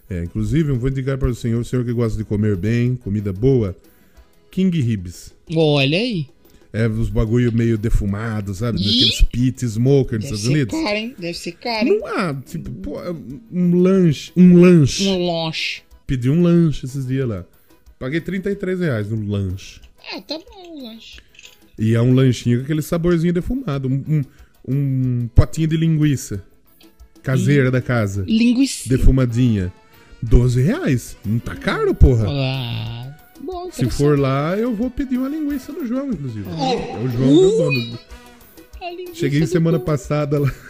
É, 0.10 0.26
inclusive, 0.26 0.72
eu 0.72 0.76
vou 0.78 0.90
indicar 0.90 1.18
para 1.18 1.30
o 1.30 1.34
senhor, 1.36 1.62
o 1.62 1.64
senhor 1.64 1.86
que 1.86 1.94
gosta 1.94 2.18
de 2.18 2.26
comer 2.26 2.58
bem, 2.58 2.98
comida 2.98 3.32
boa, 3.32 3.74
King 4.52 4.80
Ribs. 4.82 5.34
Olha 5.56 5.98
aí. 5.98 6.28
É, 6.74 6.88
os 6.88 7.10
bagulho 7.10 7.52
meio 7.52 7.78
defumados, 7.78 8.58
sabe? 8.60 8.80
Ih! 8.80 8.84
Daqueles 8.86 9.22
pit 9.24 9.66
smoker 9.68 10.20
dos 10.20 10.30
Deve 10.30 10.36
Estados 10.36 10.42
ser 10.42 10.50
Unidos. 10.50 10.84
caro, 10.84 10.98
hein? 10.98 11.16
Deve 11.18 11.34
ser 11.38 11.52
caro, 11.54 11.88
hein? 11.88 12.00
Não 12.00 12.08
há, 12.08 12.34
tipo, 12.34 12.72
pô, 12.72 12.98
um 13.52 13.76
lanche, 13.82 14.32
um 14.38 14.56
lanche. 14.62 15.08
Um 15.08 15.26
lanche. 15.26 15.82
Pedi 16.08 16.30
um 16.30 16.42
lanche 16.42 16.86
esses 16.86 17.06
dias 17.08 17.28
lá. 17.28 17.46
Paguei 18.00 18.22
33 18.22 18.80
reais 18.80 19.10
no 19.10 19.26
lanche. 19.30 19.82
Ah, 20.14 20.22
tá 20.22 20.38
bom 20.38 20.78
o 20.80 20.84
lanche. 20.84 21.20
E 21.78 21.94
é 21.94 22.02
um 22.02 22.14
lanchinho 22.14 22.60
com 22.60 22.64
aquele 22.64 22.82
saborzinho 22.82 23.34
defumado. 23.34 23.88
Um, 23.90 24.04
um, 24.08 24.24
um 24.68 25.28
potinho 25.36 25.68
de 25.68 25.76
linguiça. 25.78 26.44
Caseira 27.22 27.70
da 27.70 27.82
casa. 27.82 28.24
Linguiça. 28.28 28.88
Defumadinha. 28.90 29.72
12 30.24 30.62
reais. 30.62 31.18
Não 31.26 31.38
tá 31.40 31.56
caro, 31.56 31.94
porra. 31.94 32.28
Ah, 32.30 33.11
bom, 33.52 33.72
Se 33.72 33.90
for 33.90 34.18
lá, 34.18 34.58
eu 34.58 34.74
vou 34.74 34.90
pedir 34.90 35.18
uma 35.18 35.28
linguiça 35.30 35.72
do 35.74 35.86
João, 35.86 36.10
inclusive. 36.10 36.46
É 36.50 36.98
o 36.98 37.08
João 37.10 37.30
que 37.30 37.46
o 37.46 37.58
dono. 37.58 38.00
Cheguei 39.14 39.46
semana 39.46 39.78
povo. 39.80 39.92
passada 39.92 40.40
lá. 40.40 40.52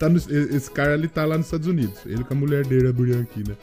Tá 0.00 0.08
no- 0.08 0.16
esse 0.18 0.68
cara 0.68 0.94
ele 0.94 1.06
tá 1.06 1.24
lá 1.24 1.36
nos 1.36 1.46
Estados 1.46 1.68
Unidos. 1.68 1.94
Ele 2.04 2.24
com 2.24 2.34
a 2.34 2.36
mulher 2.36 2.66
dele, 2.66 2.88
a 2.88 2.92
Bianchina. 2.92 3.56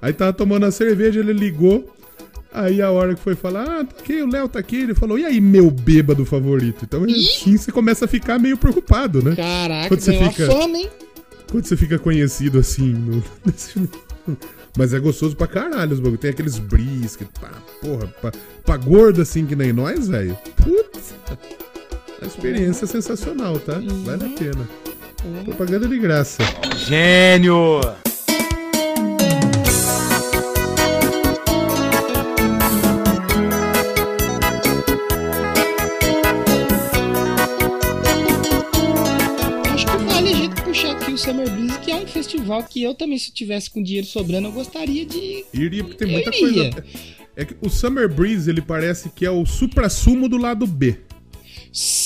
Aí 0.00 0.12
tava 0.12 0.32
tomando 0.32 0.64
a 0.64 0.70
cerveja, 0.70 1.18
ele 1.18 1.32
ligou. 1.32 1.92
Aí 2.52 2.80
a 2.80 2.92
hora 2.92 3.16
que 3.16 3.20
foi 3.20 3.34
falar, 3.34 3.64
ah, 3.64 3.84
tá 3.84 3.96
aqui, 3.98 4.22
o 4.22 4.30
Léo 4.30 4.48
tá 4.48 4.60
aqui. 4.60 4.76
Ele 4.76 4.94
falou, 4.94 5.18
e 5.18 5.24
aí, 5.24 5.40
meu 5.40 5.68
bêbado 5.68 6.24
favorito? 6.24 6.84
Então 6.84 7.02
assim 7.04 7.56
você 7.56 7.72
começa 7.72 8.04
a 8.04 8.08
ficar 8.08 8.38
meio 8.38 8.56
preocupado, 8.56 9.20
né? 9.22 9.34
Caraca, 9.34 9.88
Quando 9.88 10.00
você 10.00 10.12
fica- 10.28 10.46
fama, 10.46 10.76
hein? 10.78 10.88
Quando 11.50 11.64
você 11.66 11.76
fica 11.76 11.98
conhecido 11.98 12.60
assim. 12.60 12.92
no- 12.92 13.24
Mas 14.76 14.94
é 14.94 14.98
gostoso 14.98 15.36
pra 15.36 15.46
caralho 15.46 15.92
os 15.92 16.00
bagulho. 16.00 16.18
Tem 16.18 16.30
aqueles 16.30 16.58
brisket, 16.58 17.28
pá, 17.40 17.50
porra, 17.80 18.06
pra, 18.20 18.32
pra 18.64 18.76
gordo 18.76 19.22
assim 19.22 19.46
que 19.46 19.56
nem 19.56 19.72
nós, 19.72 20.08
velho. 20.08 20.36
Putz. 20.56 21.14
A 22.22 22.26
experiência 22.26 22.84
é 22.84 22.88
sensacional, 22.88 23.58
tá? 23.58 23.74
Vale 24.04 24.26
a 24.26 24.38
pena. 24.38 24.68
Propaganda 25.44 25.88
de 25.88 25.98
graça. 25.98 26.42
Gênio! 26.76 27.80
Summer 41.30 41.48
Breeze, 41.50 41.78
que 41.80 41.90
é 41.92 41.94
um 41.96 42.06
festival 42.06 42.62
que 42.64 42.82
eu 42.82 42.92
também, 42.94 43.16
se 43.16 43.30
tivesse 43.32 43.70
com 43.70 43.80
dinheiro 43.82 44.06
sobrando, 44.06 44.48
eu 44.48 44.52
gostaria 44.52 45.06
de. 45.06 45.44
Iria, 45.54 45.84
porque 45.84 45.98
tem 45.98 46.08
Eu 46.08 46.14
muita 46.14 46.36
iria. 46.36 46.70
coisa. 46.72 46.84
É 47.36 47.44
que 47.44 47.54
o 47.62 47.70
Summer 47.70 48.12
Breeze, 48.12 48.50
ele 48.50 48.60
parece 48.60 49.08
que 49.10 49.24
é 49.24 49.30
o 49.30 49.46
supra-sumo 49.46 50.28
do 50.28 50.36
lado 50.36 50.66
B. 50.66 50.96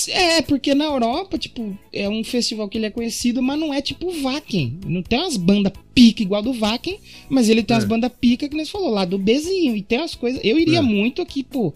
É, 0.09 0.43
porque 0.43 0.75
na 0.75 0.85
Europa, 0.85 1.39
tipo, 1.39 1.75
é 1.91 2.07
um 2.07 2.23
festival 2.23 2.69
que 2.69 2.77
ele 2.77 2.85
é 2.85 2.91
conhecido, 2.91 3.41
mas 3.41 3.59
não 3.59 3.73
é 3.73 3.81
tipo 3.81 4.05
o 4.07 4.21
Wacken. 4.21 4.77
Não 4.85 5.01
tem 5.01 5.17
umas 5.19 5.37
bandas 5.37 5.73
pica 5.95 6.21
igual 6.21 6.43
do 6.43 6.53
Wacken, 6.53 6.99
mas 7.27 7.49
ele 7.49 7.63
tem 7.63 7.73
É. 7.73 7.79
umas 7.79 7.89
bandas 7.89 8.11
pica 8.21 8.47
que 8.47 8.55
você 8.55 8.69
falou, 8.71 8.91
lá 8.91 9.05
do 9.05 9.17
Bzinho. 9.17 9.75
E 9.75 9.81
tem 9.81 9.97
umas 9.97 10.13
coisas. 10.13 10.39
Eu 10.43 10.59
iria 10.59 10.79
É. 10.79 10.81
muito 10.83 11.19
aqui, 11.19 11.43
pô. 11.43 11.73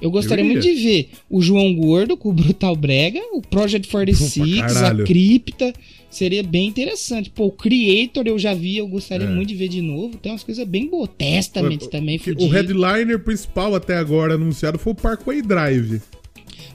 Eu 0.00 0.10
gostaria 0.10 0.44
Eu 0.44 0.48
muito 0.50 0.62
de 0.62 0.72
ver 0.72 1.10
o 1.28 1.40
João 1.42 1.74
Gordo 1.74 2.16
com 2.16 2.28
o 2.28 2.32
Brutal 2.32 2.76
Brega, 2.76 3.20
o 3.32 3.40
Project 3.42 3.88
46, 3.90 4.76
a. 4.76 4.94
Cripta. 5.04 5.72
Seria 6.12 6.42
bem 6.42 6.68
interessante. 6.68 7.30
Pô, 7.30 7.46
o 7.46 7.50
Creator 7.52 8.26
eu 8.26 8.38
já 8.38 8.52
vi, 8.52 8.76
eu 8.76 8.86
gostaria 8.86 9.26
É. 9.26 9.30
muito 9.30 9.48
de 9.48 9.54
ver 9.54 9.68
de 9.68 9.80
novo. 9.80 10.18
Tem 10.18 10.30
umas 10.30 10.44
coisas 10.44 10.66
bem 10.68 10.86
boas. 10.86 11.08
Testament 11.16 11.78
também, 11.90 12.18
Que 12.18 12.24
fudido. 12.32 12.44
o 12.44 12.48
headliner 12.52 13.18
principal 13.18 13.74
até 13.74 13.96
agora 13.96 14.34
anunciado 14.34 14.78
foi 14.78 14.92
o 14.92 14.96
Parkway 14.96 15.40
Drive. 15.40 16.02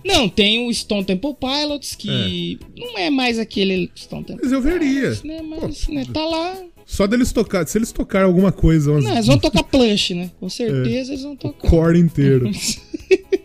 Não, 0.03 0.27
tem 0.27 0.65
o 0.67 0.73
Stone 0.73 1.03
Temple 1.05 1.35
Pilots, 1.39 1.93
que 1.95 2.57
não 2.77 2.97
é 2.97 3.09
mais 3.09 3.37
aquele 3.37 3.91
Stone 3.95 4.23
Temple 4.23 4.41
Mas 4.43 4.51
eu 4.53 4.61
veria. 4.61 5.01
Pilots, 5.11 5.23
né? 5.23 5.41
Mas, 5.41 5.87
né, 5.87 6.05
tá 6.11 6.25
lá. 6.25 6.57
Só 6.89 7.05
deles 7.05 7.33
tocar, 7.33 7.67
se 7.67 7.77
eles 7.77 7.91
tocarem 7.91 8.25
alguma 8.25 8.51
coisa, 8.51 8.91
umas, 8.91 9.03
Não, 9.03 9.11
eles 9.11 9.27
vão 9.27 9.37
tocar 9.37 9.61
plush, 9.63 10.13
né? 10.13 10.31
Com 10.39 10.49
certeza 10.49 11.11
eles 11.11 11.21
vão 11.23 11.35
tocar. 11.35 11.69
core 11.69 11.99
inteiro. 11.99 12.49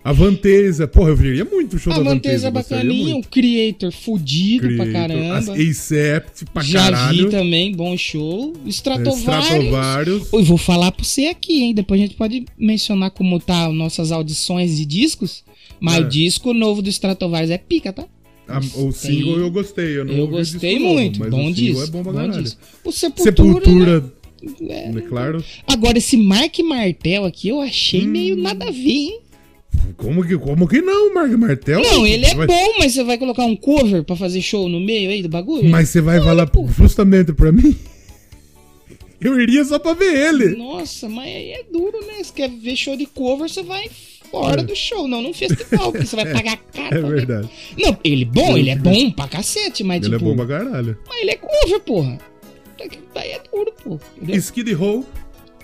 A 0.04 0.12
Vanteza, 0.12 0.88
porra, 0.88 1.10
eu 1.10 1.16
veria 1.16 1.44
muito 1.44 1.76
o 1.76 1.78
show 1.78 1.92
A 1.92 1.96
da 1.98 2.02
Vanteza 2.02 2.50
Vanteza. 2.50 2.74
é 2.74 2.78
bacaninha, 2.78 3.16
o. 3.16 3.22
Creator 3.22 3.92
fudido 3.92 4.66
pra 4.76 4.86
Creator, 4.86 4.92
caramba. 4.92 5.36
As 5.38 5.48
Acept 5.48 6.44
pra 6.52 6.62
Já 6.62 6.84
caralho. 6.90 7.24
vi 7.26 7.30
também, 7.30 7.72
bom 7.72 7.96
show. 7.96 8.52
É, 8.64 8.68
Stratovarius. 8.68 9.20
Stratovarius. 9.20 10.32
Oi, 10.32 10.42
vou 10.42 10.58
falar 10.58 10.90
pra 10.90 11.04
você 11.04 11.26
aqui, 11.26 11.62
hein? 11.62 11.74
Depois 11.74 12.00
a 12.00 12.04
gente 12.04 12.16
pode 12.16 12.44
mencionar 12.58 13.10
como 13.12 13.38
tá 13.38 13.68
nossas 13.70 14.10
audições 14.10 14.76
de 14.76 14.84
discos. 14.84 15.44
Mas 15.80 15.96
É. 15.96 16.00
o 16.00 16.08
disco 16.08 16.52
novo 16.52 16.82
do 16.82 16.88
Stratovarius 16.88 17.50
é 17.50 17.58
pica, 17.58 17.92
tá? 17.92 18.04
A- 18.56 18.80
o 18.80 18.92
single 18.92 19.34
Tem- 19.34 19.42
eu 19.42 19.50
gostei. 19.50 19.98
Eu, 19.98 20.04
não 20.04 20.14
Eu 20.14 20.26
gostei 20.28 20.74
disco 20.78 20.92
muito. 20.92 21.18
mas 21.20 21.30
bom 21.30 21.36
o 21.50 21.54
single 21.54 21.54
disco. 21.54 21.82
é 21.82 21.86
bom 21.86 22.02
pra 22.02 22.12
bom 22.12 22.28
disco. 22.42 22.60
O 22.84 22.92
Sepultura. 22.92 23.32
Sepultura, 23.32 24.12
né? 24.60 24.92
é 24.96 25.00
claro. 25.02 25.44
Agora, 25.66 25.98
esse 25.98 26.16
Mark 26.16 26.58
Martel 26.60 27.24
aqui 27.24 27.48
eu 27.48 27.60
achei 27.60 28.02
Hum. 28.04 28.08
meio 28.08 28.36
nada 28.36 28.66
a 28.68 28.70
ver, 28.70 28.90
hein? 28.90 29.18
Como 29.96 30.22
que, 30.26 30.36
como 30.36 30.68
que 30.68 30.82
não, 30.82 31.14
Mark 31.14 31.32
Martel? 31.32 31.80
Não, 31.80 32.06
ele 32.06 32.26
é 32.26 32.34
Vai- 32.34 32.46
bom, 32.46 32.74
mas 32.78 32.92
você 32.92 33.02
vai 33.04 33.16
colocar 33.16 33.44
um 33.46 33.56
cover 33.56 34.04
pra 34.04 34.14
fazer 34.16 34.42
show 34.42 34.68
no 34.68 34.78
meio 34.80 35.10
aí 35.10 35.22
do 35.22 35.28
bagulho? 35.28 35.68
Mas 35.68 35.88
você 35.88 36.00
vai 36.00 36.20
falar 36.20 36.46
pô. 36.46 36.66
justamente 36.68 37.32
pra 37.32 37.50
mim? 37.50 37.74
Eu 39.20 39.40
iria 39.40 39.64
só 39.64 39.78
pra 39.78 39.94
ver 39.94 40.14
ele. 40.34 40.56
Nossa, 40.56 41.08
mas 41.08 41.26
aí 41.26 41.52
é 41.52 41.62
duro, 41.72 42.04
né? 42.06 42.22
Você 42.22 42.32
quer 42.34 42.50
ver 42.50 42.74
show 42.76 42.96
de 42.96 43.06
cover, 43.06 43.48
você 43.48 43.62
vai 43.62 43.88
fora 44.32 44.62
do 44.64 44.74
show, 44.74 45.06
não 45.06 45.22
num 45.22 45.32
festival, 45.32 45.92
porque 45.92 46.06
você 46.06 46.16
vai 46.16 46.26
pagar 46.32 46.56
caro. 46.74 46.96
É 46.96 47.02
verdade. 47.02 47.48
Não, 47.78 47.96
ele 48.02 48.24
bom, 48.24 48.56
ele 48.58 48.70
é 48.70 48.76
bom 48.76 49.10
pra 49.12 49.28
cacete, 49.28 49.84
mas 49.84 50.04
Ele 50.04 50.16
é 50.16 50.18
tipo. 50.18 50.30
bom 50.30 50.36
pra 50.36 50.46
caralho. 50.46 50.98
Mas 51.08 51.20
ele 51.20 51.30
é 51.30 51.36
cover, 51.36 51.80
porra. 51.80 52.18
Daí 53.14 53.30
é 53.30 53.40
duro. 53.52 54.00
Entendeu? 54.16 54.36
Skid 54.36 54.72
Row. 54.72 55.06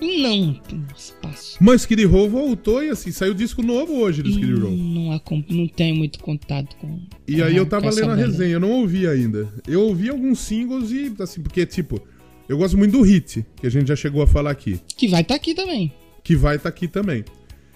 Não, 0.01 0.61
nossa, 0.71 1.13
passo. 1.21 1.57
Mas 1.61 1.81
Skid 1.81 2.05
Row 2.05 2.29
voltou 2.31 2.81
e 2.85 2.91
assim, 2.91 3.11
saiu 3.11 3.35
disco 3.35 3.63
novo 3.63 3.95
hoje 3.95 4.23
do 4.23 4.29
Skid 4.31 4.53
Row. 4.55 4.71
Não, 4.71 5.21
não 5.49 5.67
tenho 5.67 5.97
muito 5.97 6.21
contato 6.21 6.77
com. 6.77 7.01
E 7.27 7.43
aí 7.43 7.57
eu 7.57 7.67
tava 7.67 7.91
lendo 7.91 8.13
a 8.13 8.15
resenha, 8.15 8.53
eu 8.53 8.61
não 8.61 8.71
ouvi 8.71 9.09
ainda. 9.09 9.49
Eu 9.67 9.83
ouvi 9.89 10.09
alguns 10.09 10.39
singles 10.39 10.93
e, 10.93 11.13
assim, 11.21 11.43
porque, 11.43 11.67
tipo, 11.67 12.01
eu 12.49 12.57
gosto 12.57 12.79
muito 12.79 12.93
do 12.93 13.03
Hit, 13.03 13.45
que 13.61 13.67
a 13.67 13.71
gente 13.71 13.89
já 13.89 13.97
chegou 13.97 14.23
a 14.23 14.27
falar 14.27 14.53
aqui, 14.53 14.79
Que 14.97 15.09
vai 15.09 15.23
estar 15.23 15.35
aqui 15.35 15.53
também. 15.53 15.93
que 16.23 16.37
vai 16.37 16.55
estar 16.57 16.69
aqui 16.69 16.87
também. 16.87 17.25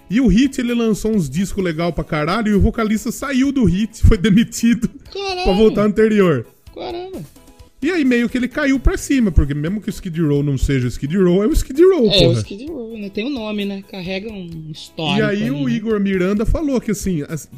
E 0.09 0.19
o 0.21 0.27
Hit, 0.27 0.59
ele 0.59 0.73
lançou 0.73 1.11
uns 1.15 1.29
discos 1.29 1.63
legal 1.63 1.91
pra 1.91 2.03
caralho 2.03 2.49
e 2.51 2.53
o 2.55 2.59
vocalista 2.61 3.11
saiu 3.11 3.51
do 3.51 3.63
Hit, 3.65 4.01
foi 4.05 4.17
demitido 4.17 4.89
Caralho. 5.11 5.43
pra 5.43 5.53
voltar 5.53 5.81
ao 5.81 5.87
anterior. 5.87 6.45
Caramba. 6.73 7.21
E 7.81 7.91
aí 7.91 8.05
meio 8.05 8.29
que 8.29 8.37
ele 8.37 8.47
caiu 8.47 8.79
pra 8.79 8.95
cima, 8.95 9.29
porque 9.29 9.53
mesmo 9.53 9.81
que 9.81 9.89
o 9.89 9.91
Skid 9.91 10.21
Row 10.21 10.41
não 10.41 10.57
seja 10.57 10.85
o 10.85 10.89
Skid 10.89 11.17
Row, 11.17 11.43
é 11.43 11.47
o 11.47 11.51
Skid 11.51 11.81
Row, 11.83 12.09
É, 12.09 12.17
o 12.17 12.21
porra. 12.29 12.39
Skid 12.39 12.65
Row, 12.67 12.97
né? 12.97 13.09
Tem 13.09 13.25
um 13.25 13.29
nome, 13.33 13.65
né? 13.65 13.83
Carrega 13.91 14.31
um 14.31 14.49
E 14.69 14.71
histórico. 14.71 15.27
aí 15.27 15.51
o 15.51 15.65
né? 15.65 15.71
Igor 15.73 15.99
Miranda 15.99 16.45
falou 16.45 16.79
que 16.79 16.91
assim, 16.91 17.23
as- 17.27 17.49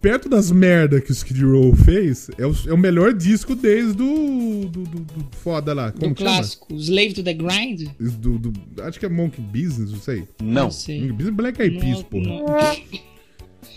perto 0.00 0.28
das 0.28 0.50
merda 0.50 1.00
que 1.00 1.10
o 1.10 1.12
Skid 1.12 1.44
Row 1.44 1.74
fez, 1.76 2.30
é 2.38 2.46
o, 2.46 2.54
é 2.68 2.72
o 2.72 2.78
melhor 2.78 3.12
disco 3.12 3.54
desde 3.54 3.92
do, 3.94 4.66
do, 4.68 4.82
do- 4.84 5.00
do 5.00 5.26
foda 5.42 5.72
lá. 5.74 5.92
Como 5.92 6.08
Do 6.10 6.14
que 6.14 6.22
chama? 6.22 6.36
clássico, 6.36 6.74
Slave 6.74 7.12
to 7.14 7.22
the 7.22 7.34
Grind? 7.34 7.88
Do, 7.98 8.38
do- 8.38 8.82
acho 8.82 8.98
que 8.98 9.06
é 9.06 9.08
Monkey 9.08 9.40
Business, 9.42 9.90
não 9.92 10.00
sei. 10.00 10.24
Não 10.42 10.70
sei. 10.70 11.00
Monkey 11.00 11.12
Business 11.12 11.28
é 11.28 11.36
Black 11.36 11.62
Eyed 11.62 11.78
Peas, 11.78 11.96
Não- 11.98 12.04
porra. 12.04 12.24
não- 12.26 13.00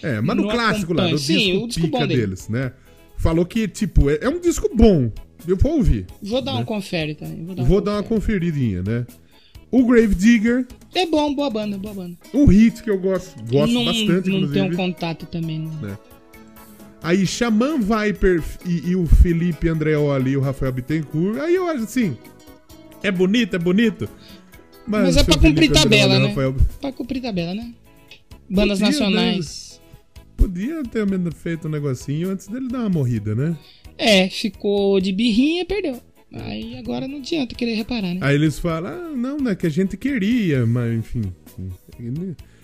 É, 0.01 0.21
mas 0.21 0.35
no 0.35 0.43
não 0.43 0.49
clássico 0.49 0.93
lá, 0.93 1.07
no. 1.07 1.17
Sim, 1.17 1.35
disco, 1.37 1.63
o 1.63 1.67
disco 1.67 1.81
pica 1.87 1.99
bom 1.99 2.07
dele. 2.07 2.21
deles, 2.21 2.49
né? 2.49 2.71
Falou 3.17 3.45
que, 3.45 3.67
tipo, 3.67 4.09
é, 4.09 4.19
é 4.21 4.29
um 4.29 4.39
disco 4.39 4.69
bom. 4.75 5.11
Eu 5.47 5.55
vou 5.57 5.77
ouvir. 5.77 6.05
Vou 6.21 6.41
dar 6.41 6.55
um 6.55 6.63
confere 6.65 7.15
também. 7.15 7.43
Vou 7.45 7.55
dar, 7.55 7.63
Vou 7.63 7.79
um 7.79 7.81
dar 7.83 7.91
uma 7.93 8.03
conferidinha, 8.03 8.81
né? 8.81 9.05
O 9.71 9.85
Grave 9.85 10.13
Digger, 10.13 10.67
É 10.93 11.05
bom, 11.07 11.33
boa 11.33 11.49
banda, 11.49 11.77
boa 11.77 11.93
banda. 11.95 12.15
um 12.33 12.45
hit 12.45 12.83
que 12.83 12.89
eu 12.89 12.99
gosto, 12.99 13.35
gosto 13.51 13.73
não, 13.73 13.83
bastante, 13.85 14.29
Não 14.29 14.37
inclusive. 14.37 14.53
tem 14.53 14.61
um 14.71 14.75
contato 14.75 15.25
também. 15.25 15.59
Não. 15.59 15.71
né? 15.81 15.97
Aí 17.03 17.27
Xamã 17.27 17.77
Viper 17.77 18.41
e, 18.65 18.91
e 18.91 18.95
o 18.95 19.05
Felipe 19.05 19.67
Andreoli 19.67 20.31
e 20.31 20.37
o 20.37 20.41
Rafael 20.41 20.71
Bittencourt. 20.71 21.37
Aí 21.39 21.53
eu 21.53 21.67
acho 21.67 21.83
assim. 21.83 22.17
É 23.03 23.11
bonito, 23.11 23.55
é 23.55 23.59
bonito. 23.59 24.07
Mas 24.87 25.17
é 25.17 25.21
o 25.21 25.25
pra 25.25 25.37
Felipe 25.37 25.67
cumprir 25.67 25.69
Andreoli 25.69 25.83
tabela, 25.83 26.15
o 26.15 26.19
né? 26.21 26.27
Rafael- 26.29 26.55
Pra 26.79 26.91
cumprir 26.93 27.21
tabela, 27.21 27.53
né? 27.53 27.73
Bandas 28.49 28.79
Podia, 28.79 28.91
nacionais. 28.91 29.81
Podia 30.37 30.83
ter 30.83 31.05
feito 31.35 31.67
um 31.67 31.71
negocinho 31.71 32.29
antes 32.29 32.47
dele 32.47 32.67
dar 32.69 32.79
uma 32.79 32.89
morrida, 32.89 33.35
né? 33.35 33.57
É, 33.97 34.29
ficou 34.29 34.99
de 34.99 35.11
birrinha 35.11 35.61
e 35.61 35.65
perdeu. 35.65 36.01
Aí 36.33 36.77
agora 36.77 37.07
não 37.07 37.17
adianta 37.17 37.53
querer 37.53 37.75
reparar, 37.75 38.13
né? 38.13 38.17
Aí 38.21 38.33
eles 38.35 38.57
falam, 38.57 38.91
ah, 38.91 39.15
não, 39.15 39.37
né, 39.37 39.53
que 39.55 39.67
a 39.67 39.69
gente 39.69 39.95
queria, 39.95 40.65
mas 40.65 40.91
enfim. 40.97 41.21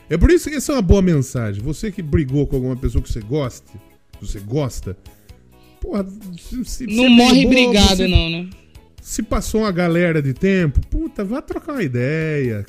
É 0.10 0.18
por 0.18 0.32
isso 0.32 0.50
que 0.50 0.56
essa 0.56 0.72
é 0.72 0.76
uma 0.76 0.82
boa 0.82 1.02
mensagem. 1.04 1.62
Você 1.62 1.92
que 1.92 2.02
brigou 2.02 2.48
com 2.48 2.56
alguma 2.56 2.76
pessoa 2.76 3.02
que 3.02 3.12
você 3.12 3.22
goste, 3.22 3.72
que 4.20 4.28
você 4.28 4.40
gosta, 4.40 4.98
porra, 5.82 6.06
se, 6.38 6.66
se- 6.66 6.88
não 6.88 7.10
morre 7.10 7.44
bobo, 7.44 7.56
brigado, 7.56 7.96
se- 7.98 8.08
não, 8.08 8.30
né? 8.30 8.50
Se 9.02 9.24
passou 9.24 9.62
uma 9.62 9.72
galera 9.72 10.22
de 10.22 10.34
tempo, 10.34 10.86
puta, 10.88 11.24
vá 11.24 11.42
trocar 11.42 11.74
uma 11.74 11.84
ideia. 11.84 12.66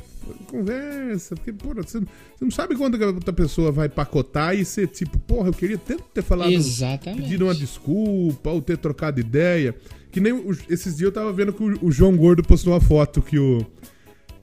Conversa, 0.46 1.34
porque, 1.34 1.53
porra, 1.53 1.82
você, 1.82 1.98
você 1.98 2.05
não 2.44 2.51
sabe 2.51 2.76
quando 2.76 2.96
que 2.96 3.03
a 3.05 3.09
outra 3.09 3.32
pessoa 3.32 3.72
vai 3.72 3.88
pacotar 3.88 4.55
e 4.57 4.64
ser 4.64 4.86
tipo, 4.88 5.18
porra, 5.18 5.48
eu 5.48 5.53
queria 5.53 5.76
tanto 5.78 6.05
ter 6.14 6.22
falado, 6.22 6.53
Exatamente. 6.53 7.22
pedido 7.22 7.46
uma 7.46 7.55
desculpa 7.55 8.51
ou 8.51 8.62
ter 8.62 8.78
trocado 8.78 9.18
ideia. 9.20 9.74
Que 10.12 10.20
nem 10.20 10.32
o- 10.32 10.57
esses 10.68 10.96
dias 10.96 11.03
eu 11.09 11.12
tava 11.12 11.32
vendo 11.32 11.53
que 11.53 11.62
o, 11.62 11.86
o 11.86 11.92
João 11.92 12.16
Gordo 12.16 12.42
postou 12.42 12.72
uma 12.72 12.80
foto 12.80 13.20
que 13.20 13.38
o, 13.38 13.64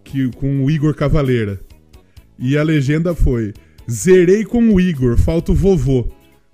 que, 0.04 0.30
com 0.32 0.64
o 0.66 0.70
Igor 0.72 0.94
Cavaleira. 0.94 1.60
E 2.38 2.58
a 2.58 2.64
legenda 2.64 3.16
foi: 3.16 3.54
Zerei 3.90 4.44
com 4.46 4.70
o 4.74 4.80
Igor, 4.82 5.18
falta 5.18 5.52
o 5.52 5.56
vovô. 5.56 6.08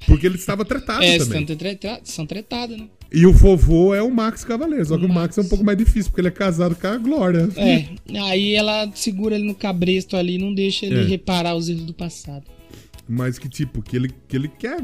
Porque 0.07 0.25
ele 0.25 0.35
estava 0.35 0.65
tratado 0.65 1.03
É, 1.03 1.17
também. 1.17 1.45
são, 1.47 1.55
treta- 1.55 1.99
são 2.03 2.25
tretados, 2.25 2.77
né? 2.77 2.87
E 3.11 3.25
o 3.25 3.31
vovô 3.31 3.93
é 3.93 4.01
o 4.01 4.09
Max 4.11 4.43
Cavaleiro. 4.43 4.85
Só 4.85 4.97
que 4.97 5.05
o 5.05 5.07
O 5.07 5.13
Max 5.13 5.37
é 5.37 5.41
um 5.41 5.43
Max. 5.43 5.49
pouco 5.49 5.63
mais 5.63 5.77
difícil, 5.77 6.11
porque 6.11 6.21
ele 6.21 6.27
é 6.29 6.31
casado 6.31 6.75
com 6.75 6.87
a 6.87 6.97
Glória. 6.97 7.47
É, 7.55 8.19
aí 8.19 8.53
ela 8.53 8.91
segura 8.95 9.35
ele 9.35 9.45
no 9.45 9.55
cabresto 9.55 10.17
ali, 10.17 10.37
não 10.37 10.53
deixa 10.53 10.85
ele 10.85 11.01
É. 11.01 11.03
reparar 11.03 11.55
os 11.55 11.69
erros 11.69 11.83
do 11.85 11.93
passado. 11.93 12.43
Mas 13.07 13.37
que, 13.37 13.47
tipo, 13.47 13.81
que 13.81 13.95
ele, 13.95 14.09
que 14.27 14.35
ele 14.35 14.47
quer, 14.47 14.77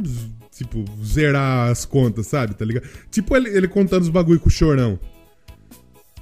tipo, 0.56 0.86
zerar 1.04 1.70
as 1.72 1.86
contas, 1.86 2.28
sabe? 2.28 2.54
Tá 2.54 2.64
ligado? 2.66 2.88
Tipo 3.10 3.36
ele, 3.36 3.50
ele 3.50 3.68
contando 3.68 4.04
os 4.04 4.10
bagulho 4.10 4.40
com 4.40 4.50
o 4.50 4.52
chorão. 4.52 5.00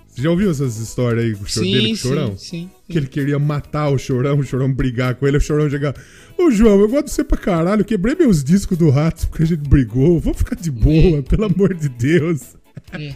Você 0.07 0.21
já 0.23 0.31
ouviu 0.31 0.49
essas 0.49 0.77
histórias 0.77 1.25
aí 1.25 1.35
com 1.35 1.43
o 1.43 1.47
chor- 1.47 1.63
dele 1.63 1.87
com 1.89 1.93
o 1.93 1.97
chorão? 1.97 2.37
sim, 2.37 2.47
sim. 2.47 2.69
Que 2.89 2.97
ele 2.97 3.07
queria 3.07 3.37
matar 3.37 3.89
o 3.89 3.97
chorão, 3.99 4.39
o 4.39 4.43
chorão 4.43 4.71
brigar 4.73 5.13
com 5.15 5.27
ele, 5.27 5.37
o 5.37 5.41
chorão 5.41 5.69
chegar. 5.69 5.93
Ô 6.37 6.51
João, 6.51 6.79
eu 6.79 6.87
gosto 6.87 7.05
de 7.05 7.11
você 7.11 7.23
pra 7.23 7.37
caralho, 7.37 7.83
quebrei 7.83 8.15
meus 8.15 8.43
discos 8.43 8.77
do 8.77 8.89
rato 8.89 9.27
porque 9.27 9.43
a 9.43 9.45
gente 9.45 9.67
brigou. 9.67 10.19
Vamos 10.19 10.37
ficar 10.37 10.55
de 10.55 10.69
boa, 10.69 11.23
pelo 11.23 11.45
amor 11.45 11.73
de 11.73 11.89
Deus. 11.89 12.55
É. 12.93 13.15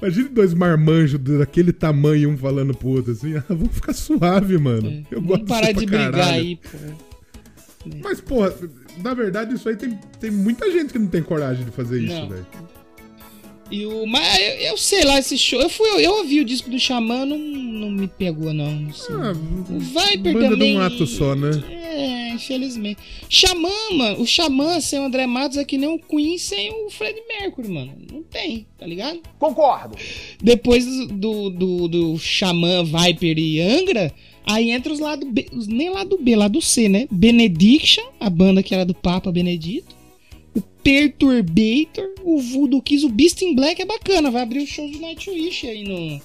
Imagine 0.00 0.28
dois 0.30 0.54
marmanjos 0.54 1.18
daquele 1.20 1.72
tamanho, 1.72 2.30
um 2.30 2.38
falando 2.38 2.72
pro 2.74 2.88
outro 2.88 3.12
assim, 3.12 3.36
ah, 3.36 3.44
vamos 3.48 3.74
ficar 3.74 3.92
suave, 3.92 4.56
mano. 4.56 4.88
É. 4.88 5.02
Eu 5.10 5.20
gosto 5.20 5.44
Vamos 5.44 5.48
parar 5.48 5.72
de 5.72 5.86
pra 5.86 5.98
brigar 5.98 6.12
caralho. 6.12 6.32
aí, 6.40 6.56
pô. 6.56 6.78
Mas, 8.02 8.20
porra, 8.20 8.54
na 9.02 9.14
verdade, 9.14 9.54
isso 9.54 9.68
aí 9.68 9.76
tem, 9.76 9.98
tem 10.18 10.30
muita 10.30 10.70
gente 10.70 10.92
que 10.92 10.98
não 10.98 11.06
tem 11.06 11.22
coragem 11.22 11.64
de 11.64 11.70
fazer 11.70 12.00
isso, 12.00 12.28
velho. 12.28 12.46
E 13.70 13.86
o, 13.86 14.04
mas 14.04 14.38
eu, 14.38 14.54
eu 14.70 14.76
sei 14.76 15.04
lá, 15.04 15.18
esse 15.18 15.38
show. 15.38 15.60
Eu, 15.60 15.68
fui, 15.68 15.88
eu 16.04 16.18
ouvi 16.18 16.40
o 16.40 16.44
disco 16.44 16.68
do 16.68 16.78
Xamã, 16.78 17.24
não, 17.24 17.38
não 17.38 17.90
me 17.90 18.08
pegou, 18.08 18.52
não. 18.52 18.88
assim. 18.88 19.12
Ah, 19.12 19.32
o 19.32 19.78
Viper 19.78 20.32
banda 20.32 20.48
de 20.48 20.54
também. 20.54 20.76
um 20.76 20.80
ato 20.80 21.06
só, 21.06 21.34
né? 21.36 21.50
É, 21.70 22.30
infelizmente. 22.32 23.00
Xamã, 23.28 23.70
mano. 23.92 24.20
O 24.20 24.26
Xamã 24.26 24.80
sem 24.80 24.98
o 24.98 25.04
André 25.04 25.26
Matos 25.26 25.56
é 25.56 25.64
que 25.64 25.78
nem 25.78 25.88
o 25.88 25.98
Queen 25.98 26.36
sem 26.36 26.70
o 26.70 26.90
Fred 26.90 27.20
Mercury, 27.28 27.68
mano. 27.68 27.92
Não 28.10 28.22
tem, 28.24 28.66
tá 28.76 28.86
ligado? 28.86 29.20
Concordo. 29.38 29.96
Depois 30.42 30.84
do, 31.08 31.50
do, 31.50 31.88
do 31.88 32.18
Xamã, 32.18 32.82
Viper 32.82 33.38
e 33.38 33.60
Angra, 33.60 34.12
aí 34.44 34.70
entra 34.70 34.92
os 34.92 34.98
lado 34.98 35.24
B, 35.26 35.46
os, 35.52 35.68
nem 35.68 35.90
lado 35.90 36.18
B, 36.18 36.34
lado 36.34 36.60
C, 36.60 36.88
né? 36.88 37.06
Benediction, 37.10 38.04
a 38.18 38.28
banda 38.28 38.62
que 38.62 38.74
era 38.74 38.84
do 38.84 38.94
Papa 38.94 39.30
Benedito. 39.30 39.99
O 40.54 40.60
Perturbator, 40.82 42.14
o 42.24 42.40
Voodoo 42.40 42.82
Kiss, 42.82 43.04
o 43.04 43.08
Beast 43.08 43.42
in 43.42 43.54
Black 43.54 43.80
é 43.80 43.84
bacana, 43.84 44.30
vai 44.30 44.42
abrir 44.42 44.62
o 44.62 44.66
show 44.66 44.88
de 44.88 44.98
Nightwish 44.98 45.66
aí 45.66 45.84
no, 45.84 46.20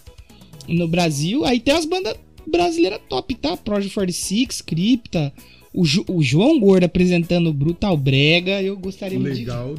no 0.73 0.87
Brasil. 0.87 1.45
Aí 1.45 1.59
tem 1.59 1.73
as 1.73 1.85
bandas 1.85 2.15
brasileiras 2.47 2.99
top, 3.09 3.35
tá? 3.35 3.55
Project 3.57 3.93
46, 3.93 4.61
Crypta, 4.61 5.33
o, 5.73 5.85
Ju- 5.85 6.05
o 6.07 6.21
João 6.23 6.59
Gordo 6.59 6.85
apresentando 6.85 7.49
o 7.49 7.53
Brutal 7.53 7.95
Brega, 7.97 8.61
eu 8.61 8.77
gostaria 8.77 9.19
muito 9.19 9.33
de. 9.35 9.41
Legal 9.41 9.75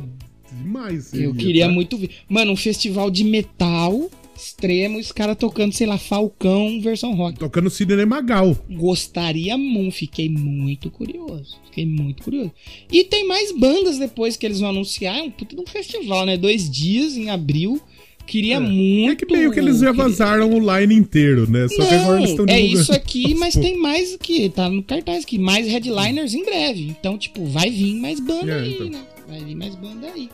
demais. 0.53 1.13
Eu 1.13 1.33
seria, 1.33 1.35
queria 1.35 1.67
tá? 1.67 1.73
muito 1.73 1.97
ver. 1.97 2.11
Mano, 2.29 2.53
um 2.53 2.57
festival 2.57 3.11
de 3.11 3.25
metal 3.25 4.11
extremo, 4.37 4.99
os 4.99 5.11
caras 5.13 5.37
tocando, 5.37 5.73
sei 5.73 5.87
lá, 5.87 5.99
Falcão 5.99 6.81
versão 6.81 7.15
rock. 7.15 7.39
Tocando 7.39 7.71
Sidney 7.71 8.05
Magal. 8.07 8.57
Gostaria 8.71 9.57
muito, 9.57 9.93
fiquei 9.97 10.29
muito 10.29 10.91
curioso. 10.91 11.57
Fiquei 11.67 11.87
muito 11.87 12.23
curioso. 12.23 12.53
E 12.93 13.05
tem 13.05 13.27
mais 13.27 13.53
bandas 13.53 13.99
depois 13.99 14.37
que 14.37 14.47
eles 14.47 14.61
vão 14.61 14.71
anunciar. 14.71 15.19
É 15.19 15.23
um 15.23 15.31
puta 15.31 15.55
de 15.57 15.63
um 15.63 15.67
festival, 15.67 16.25
né? 16.27 16.37
Dois 16.37 16.71
dias 16.71 17.17
em 17.17 17.31
abril. 17.31 17.81
Queria 18.27 18.59
muito. 18.59 19.13
É 19.13 19.15
que 19.15 19.33
meio 19.33 19.53
que 19.53 19.61
eles 19.61 19.79
já 19.79 19.91
queria- 19.93 20.03
vazaram 20.03 20.51
o 20.53 20.59
line 20.79 20.93
inteiro, 20.95 21.49
né? 21.49 21.69
Só 21.69 21.87
que 21.87 21.95
agora 21.95 22.19
eles 22.19 22.31
estão 22.31 22.45
Não, 22.45 22.53
é 22.55 22.61
isso 22.61 22.93
aqui, 22.93 23.35
mas 23.37 23.55
Pô, 23.55 23.61
tem 23.61 23.79
mais 23.79 24.15
aqui, 24.15 24.49
tá 24.49 24.69
no 24.69 24.83
cartaz 24.83 25.23
aqui, 25.23 25.39
mais 25.39 25.69
headliners 25.69 26.35
em 26.35 26.45
breve. 26.45 26.89
Então, 26.89 27.17
tipo, 27.17 27.45
vai 27.45 27.71
vir 27.71 27.95
mais 28.01 28.19
banda 28.19 28.51
É, 28.51 28.61
aí, 28.63 28.73
então. 28.75 28.91
né? 28.91 29.01
Vai 29.29 29.45
vir 29.45 29.55
mais 29.55 29.75
banda 29.77 30.09
aí. 30.13 30.29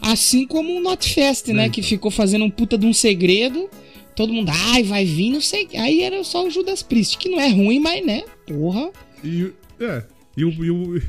Assim 0.00 0.46
como 0.46 0.76
o 0.76 0.80
Notfest, 0.80 1.48
né? 1.48 1.66
É, 1.66 1.68
Que 1.68 1.82
ficou 1.82 2.10
fazendo 2.10 2.44
um 2.44 2.50
puta 2.50 2.76
de 2.78 2.86
um 2.86 2.92
segredo. 2.92 3.68
Todo 4.14 4.32
mundo, 4.32 4.50
ai, 4.52 4.82
vai 4.82 5.04
vir, 5.04 5.30
não 5.30 5.40
sei. 5.40 5.68
Aí 5.74 6.00
era 6.02 6.22
só 6.24 6.46
o 6.46 6.50
Judas 6.50 6.82
Priest, 6.82 7.18
que 7.18 7.28
não 7.28 7.40
é 7.40 7.48
ruim, 7.48 7.78
mas 7.78 8.04
né? 8.04 8.22
Porra. 8.46 8.90
E, 9.22 9.50
é, 9.80 10.04
e 10.36 10.44
o. 10.44 10.64
e 10.64 10.70
o- 10.70 11.02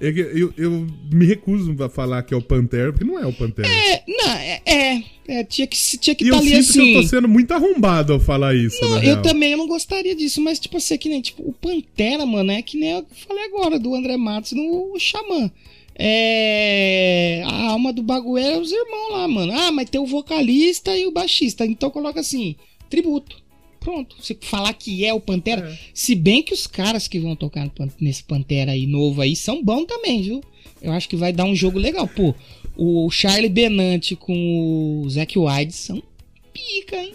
é 0.00 0.10
eu, 0.10 0.54
eu 0.56 0.86
me 1.12 1.26
recuso 1.26 1.74
a 1.82 1.88
falar 1.88 2.22
que 2.22 2.32
é 2.32 2.36
o 2.36 2.40
Pantera, 2.42 2.92
porque 2.92 3.04
não 3.04 3.18
é 3.18 3.26
o 3.26 3.32
Pantera. 3.32 3.66
É, 3.68 4.02
não, 4.06 4.30
é. 4.30 4.62
é, 4.64 5.02
é, 5.26 5.44
tinha 5.44 5.66
que 5.66 5.76
tinha 5.98 6.14
que 6.14 6.24
eu 6.24 6.34
estar 6.36 6.38
ali 6.38 6.50
sinto 6.62 6.70
assim. 6.70 6.84
que 6.92 6.94
eu 6.98 7.02
tô 7.02 7.08
sendo 7.08 7.28
muito 7.28 7.50
arrombado 7.52 8.12
ao 8.12 8.20
falar 8.20 8.54
isso, 8.54 8.80
Não, 8.80 8.94
eu 8.94 9.00
real. 9.00 9.22
também 9.22 9.56
não 9.56 9.66
gostaria 9.66 10.14
disso, 10.14 10.40
mas 10.40 10.60
tipo 10.60 10.76
assim, 10.76 10.96
que 10.98 11.08
nem 11.08 11.20
tipo, 11.20 11.42
o 11.42 11.52
Pantera, 11.52 12.24
mano, 12.24 12.52
é 12.52 12.62
que 12.62 12.78
nem 12.78 12.90
eu 12.92 13.06
falei 13.26 13.44
agora 13.46 13.76
do 13.76 13.92
André 13.92 14.16
Matos 14.16 14.52
no 14.52 14.96
Xamã. 15.00 15.50
É. 15.98 17.42
A 17.44 17.70
alma 17.70 17.92
do 17.92 18.02
bagulho 18.02 18.44
é 18.44 18.56
os 18.56 18.70
irmãos 18.70 19.12
lá, 19.12 19.28
mano. 19.28 19.52
Ah, 19.52 19.72
mas 19.72 19.90
tem 19.90 20.00
o 20.00 20.06
vocalista 20.06 20.96
e 20.96 21.06
o 21.06 21.12
baixista. 21.12 21.66
Então 21.66 21.90
coloca 21.90 22.20
assim: 22.20 22.54
tributo. 22.88 23.42
Pronto. 23.80 24.16
Se 24.20 24.36
falar 24.40 24.72
que 24.74 25.04
é 25.04 25.12
o 25.12 25.20
Pantera. 25.20 25.68
É. 25.68 25.78
Se 25.92 26.14
bem 26.14 26.42
que 26.42 26.54
os 26.54 26.66
caras 26.66 27.08
que 27.08 27.18
vão 27.18 27.34
tocar 27.34 27.70
nesse 28.00 28.22
Pantera 28.22 28.72
aí 28.72 28.86
novo 28.86 29.20
aí 29.20 29.34
são 29.34 29.62
bons 29.62 29.86
também, 29.86 30.22
viu? 30.22 30.40
Eu 30.80 30.92
acho 30.92 31.08
que 31.08 31.16
vai 31.16 31.32
dar 31.32 31.44
um 31.44 31.54
jogo 31.54 31.78
legal. 31.78 32.06
Pô, 32.06 32.34
o 32.76 33.10
Charlie 33.10 33.48
Benante 33.48 34.14
com 34.14 35.02
o 35.02 35.10
Zack 35.10 35.38
Wilde 35.38 35.72
são 35.72 36.02
pica, 36.52 36.96
hein? 36.96 37.14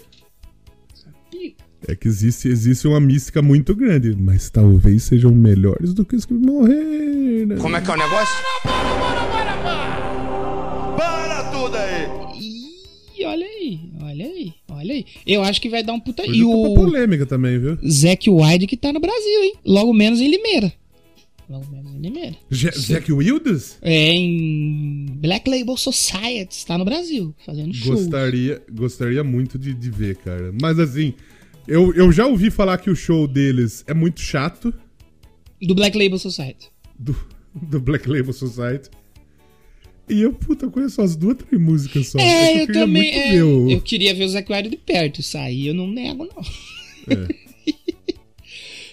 É 1.86 1.94
que 1.94 2.08
existe, 2.08 2.48
existe 2.48 2.86
uma 2.88 2.98
mística 2.98 3.42
muito 3.42 3.74
grande, 3.74 4.16
mas 4.18 4.48
talvez 4.48 5.02
sejam 5.02 5.30
melhores 5.32 5.92
do 5.92 6.04
que 6.04 6.16
os 6.16 6.24
que 6.24 6.32
morreram. 6.32 7.46
né? 7.46 7.56
Como 7.60 7.76
é 7.76 7.80
que 7.80 7.90
é 7.90 7.94
o 7.94 7.96
negócio? 7.96 8.34
Para 10.96 11.44
tudo 11.50 11.76
aí! 11.76 12.06
Ih, 12.40 13.24
olha 13.26 13.46
aí, 13.46 13.80
olha 14.00 14.24
aí, 14.26 14.52
olha 14.68 14.94
aí. 14.94 15.06
Eu 15.26 15.42
acho 15.42 15.60
que 15.60 15.68
vai 15.68 15.82
dar 15.82 15.92
um 15.92 16.00
puta. 16.00 16.22
Hoje 16.22 16.32
E 16.40 16.42
pra 16.42 16.46
o 16.48 16.74
polêmica 16.74 17.26
também, 17.26 17.58
viu? 17.58 17.78
Zack 17.86 18.30
Wilde 18.30 18.66
que 18.66 18.76
tá 18.76 18.92
no 18.92 19.00
Brasil, 19.00 19.42
hein? 19.42 19.54
Logo 19.64 19.92
menos 19.92 20.20
em 20.20 20.30
Limeira. 20.30 20.72
Logo 21.50 21.66
menos 21.70 21.92
em 21.94 21.98
Limeira. 22.00 22.36
Zack 22.50 23.12
Wildes? 23.12 23.76
É 23.82 23.92
em 24.12 25.06
Black 25.16 25.48
Label 25.50 25.76
Society, 25.76 26.48
está 26.56 26.78
no 26.78 26.84
Brasil, 26.84 27.34
fazendo 27.44 27.74
show. 27.74 27.92
Gostaria, 27.94 28.62
gostaria 28.72 29.22
muito 29.22 29.58
de, 29.58 29.74
de 29.74 29.90
ver, 29.90 30.16
cara. 30.16 30.50
Mas 30.60 30.78
assim, 30.78 31.12
eu, 31.66 31.94
eu 31.94 32.12
já 32.12 32.26
ouvi 32.26 32.50
falar 32.50 32.78
que 32.78 32.90
o 32.90 32.96
show 32.96 33.26
deles 33.26 33.84
é 33.86 33.94
muito 33.94 34.20
chato, 34.20 34.72
Do 35.60 35.74
Black 35.74 35.96
Label 35.96 36.18
Society. 36.18 36.68
do, 36.98 37.16
do 37.54 37.80
Black 37.80 38.08
Label 38.08 38.32
Society. 38.32 38.90
E 40.08 40.20
eu, 40.20 40.34
puta, 40.34 40.68
conheço 40.68 41.00
as 41.00 41.16
duas, 41.16 41.36
três 41.38 41.60
músicas 41.62 42.08
só. 42.08 42.18
É, 42.18 42.52
que 42.52 42.58
eu 42.62 42.66
queria 42.66 42.80
também. 42.82 43.10
é, 43.14 43.30
ver 43.32 43.42
o- 43.44 43.70
Eu 43.70 43.80
queria 43.80 44.14
ver 44.14 44.24
o 44.24 44.28
Zac 44.28 44.52
Wilde 44.52 44.68
de 44.68 44.76
perto. 44.76 45.20
Isso 45.20 45.38
aí 45.38 45.66
eu 45.66 45.72
não 45.74 45.86
nego, 45.86 46.26
não. 46.26 46.42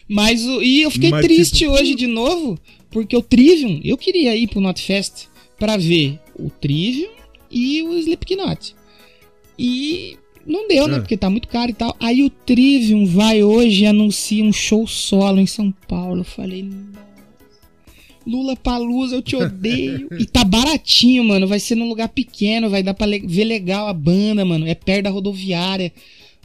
Mas 0.07 0.43
o. 0.45 0.61
E 0.61 0.81
eu 0.81 0.91
fiquei 0.91 1.09
Mas, 1.09 1.25
triste 1.25 1.59
tipo, 1.59 1.71
hoje 1.71 1.95
de 1.95 2.07
novo, 2.07 2.59
porque 2.89 3.15
o 3.15 3.21
Trivium, 3.21 3.79
eu 3.83 3.97
queria 3.97 4.35
ir 4.35 4.47
pro 4.47 4.59
Notfest 4.61 5.27
pra 5.57 5.77
ver 5.77 6.19
o 6.35 6.49
Trivium 6.49 7.11
e 7.49 7.81
o 7.83 7.97
Slipknot. 7.97 8.75
E 9.57 10.17
não 10.45 10.67
deu, 10.67 10.87
né? 10.87 10.97
É. 10.97 10.99
Porque 10.99 11.17
tá 11.17 11.29
muito 11.29 11.47
caro 11.47 11.71
e 11.71 11.73
tal. 11.73 11.95
Aí 11.99 12.23
o 12.23 12.29
Trivium 12.29 13.05
vai 13.05 13.43
hoje 13.43 13.83
e 13.83 13.85
anuncia 13.87 14.43
um 14.43 14.51
show 14.53 14.85
solo 14.87 15.39
em 15.39 15.47
São 15.47 15.71
Paulo. 15.87 16.21
Eu 16.21 16.25
falei. 16.25 16.67
Lula 18.25 18.55
Palusa, 18.55 19.15
eu 19.15 19.21
te 19.21 19.35
odeio. 19.35 20.07
e 20.19 20.25
tá 20.25 20.43
baratinho, 20.43 21.23
mano. 21.23 21.47
Vai 21.47 21.59
ser 21.59 21.75
num 21.75 21.87
lugar 21.89 22.09
pequeno, 22.09 22.69
vai 22.69 22.83
dar 22.83 22.93
pra 22.93 23.07
le- 23.07 23.25
ver 23.25 23.45
legal 23.45 23.87
a 23.87 23.93
banda, 23.93 24.45
mano. 24.45 24.67
É 24.67 24.75
perto 24.75 25.03
da 25.05 25.09
rodoviária. 25.09 25.91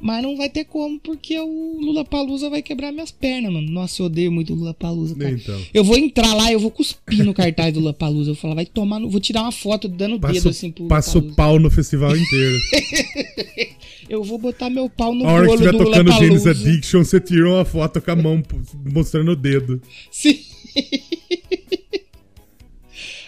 Mas 0.00 0.22
não 0.22 0.36
vai 0.36 0.50
ter 0.50 0.64
como, 0.64 1.00
porque 1.00 1.38
o 1.40 1.78
Lula 1.80 2.04
Palusa 2.04 2.50
vai 2.50 2.60
quebrar 2.60 2.92
minhas 2.92 3.10
pernas, 3.10 3.50
mano. 3.50 3.70
Nossa, 3.70 4.02
eu 4.02 4.06
odeio 4.06 4.30
muito 4.30 4.52
o 4.52 4.56
Lula 4.56 4.74
Palusa, 4.74 5.14
cara. 5.16 5.30
Então. 5.30 5.58
Eu 5.72 5.82
vou 5.82 5.96
entrar 5.96 6.34
lá, 6.34 6.52
eu 6.52 6.60
vou 6.60 6.70
cuspir 6.70 7.24
no 7.24 7.32
cartaz 7.32 7.72
do 7.72 7.80
Lula 7.80 7.94
Palusa. 7.94 8.30
Eu 8.30 8.34
vou 8.34 8.40
falar, 8.42 8.54
vai 8.56 8.66
tomar 8.66 9.00
no... 9.00 9.08
Vou 9.08 9.20
tirar 9.20 9.40
uma 9.42 9.52
foto 9.52 9.88
dando 9.88 10.16
o 10.16 10.18
dedo 10.18 10.50
assim 10.50 10.70
pro 10.70 10.86
passo 10.86 11.18
o 11.18 11.34
pau 11.34 11.58
no 11.58 11.70
festival 11.70 12.14
inteiro. 12.14 12.58
Eu 14.08 14.22
vou 14.22 14.38
botar 14.38 14.70
meu 14.70 14.88
pau 14.88 15.14
no 15.14 15.26
A 15.26 15.32
hora 15.32 15.42
que 15.42 15.48
bolo 15.48 15.60
estiver 15.60 15.78
do 15.78 15.84
tocando 15.84 16.12
James. 16.12 16.46
Addiction, 16.46 17.04
você 17.04 17.20
tira 17.20 17.48
uma 17.48 17.64
foto 17.64 18.00
com 18.00 18.10
a 18.10 18.16
mão 18.16 18.42
mostrando 18.84 19.32
o 19.32 19.36
dedo. 19.36 19.82
Sim. 20.10 20.38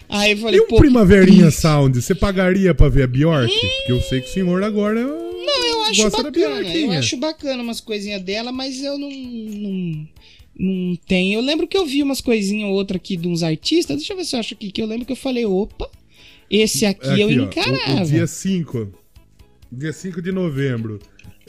Aí 0.08 0.32
eu 0.32 0.38
falei, 0.38 0.58
E 0.58 0.62
um 0.62 0.66
Primaverinha 0.78 1.50
Sound, 1.50 2.00
você 2.00 2.14
pagaria 2.14 2.74
pra 2.74 2.88
ver 2.88 3.02
a 3.02 3.06
Bjork? 3.06 3.52
Porque 3.52 3.92
eu 3.92 4.00
sei 4.00 4.20
que 4.22 4.30
o 4.30 4.32
senhor 4.32 4.62
agora 4.62 5.02
Não, 5.02 5.66
eu 5.66 5.82
acho 5.82 6.10
bacana. 6.10 6.76
Eu 6.76 6.90
acho 6.92 7.16
bacana 7.18 7.62
umas 7.62 7.80
coisinhas 7.80 8.22
dela, 8.22 8.50
mas 8.50 8.82
eu 8.82 8.96
não, 8.96 9.10
não, 9.10 10.08
não 10.58 10.96
tenho. 11.06 11.38
Eu 11.38 11.42
lembro 11.42 11.68
que 11.68 11.76
eu 11.76 11.84
vi 11.84 12.02
umas 12.02 12.22
coisinhas 12.22 12.70
ou 12.70 12.74
outra 12.74 12.96
aqui 12.96 13.18
de 13.18 13.28
uns 13.28 13.42
artistas. 13.42 13.98
Deixa 13.98 14.14
eu 14.14 14.16
ver 14.16 14.24
se 14.24 14.34
eu 14.34 14.40
acho 14.40 14.54
aqui. 14.54 14.72
Que 14.72 14.80
eu 14.80 14.86
lembro 14.86 15.04
que 15.04 15.12
eu 15.12 15.16
falei, 15.16 15.44
opa, 15.44 15.90
esse 16.50 16.86
aqui, 16.86 17.06
Aqui, 17.06 17.20
eu 17.20 17.28
ó, 17.28 17.30
encarava. 17.30 18.00
O, 18.00 18.04
o 18.04 18.06
dia 18.06 18.26
5. 18.26 18.88
Dia 19.70 19.92
5 19.92 20.20
de 20.22 20.32
novembro. 20.32 20.98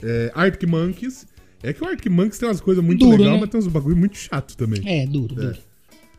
É, 0.02 0.30
Arctic 0.34 0.68
Monkeys. 0.68 1.26
É 1.62 1.72
que 1.72 1.82
o 1.82 1.86
Arctic 1.86 2.10
Monkeys 2.10 2.38
tem 2.38 2.48
umas 2.48 2.60
coisas 2.60 2.82
muito 2.82 3.08
legais, 3.08 3.32
né? 3.32 3.38
mas 3.40 3.50
tem 3.50 3.58
uns 3.60 3.66
bagulho 3.66 3.96
muito 3.96 4.16
chato 4.16 4.56
também. 4.56 4.82
É, 4.86 5.06
duro, 5.06 5.34
duro. 5.34 5.56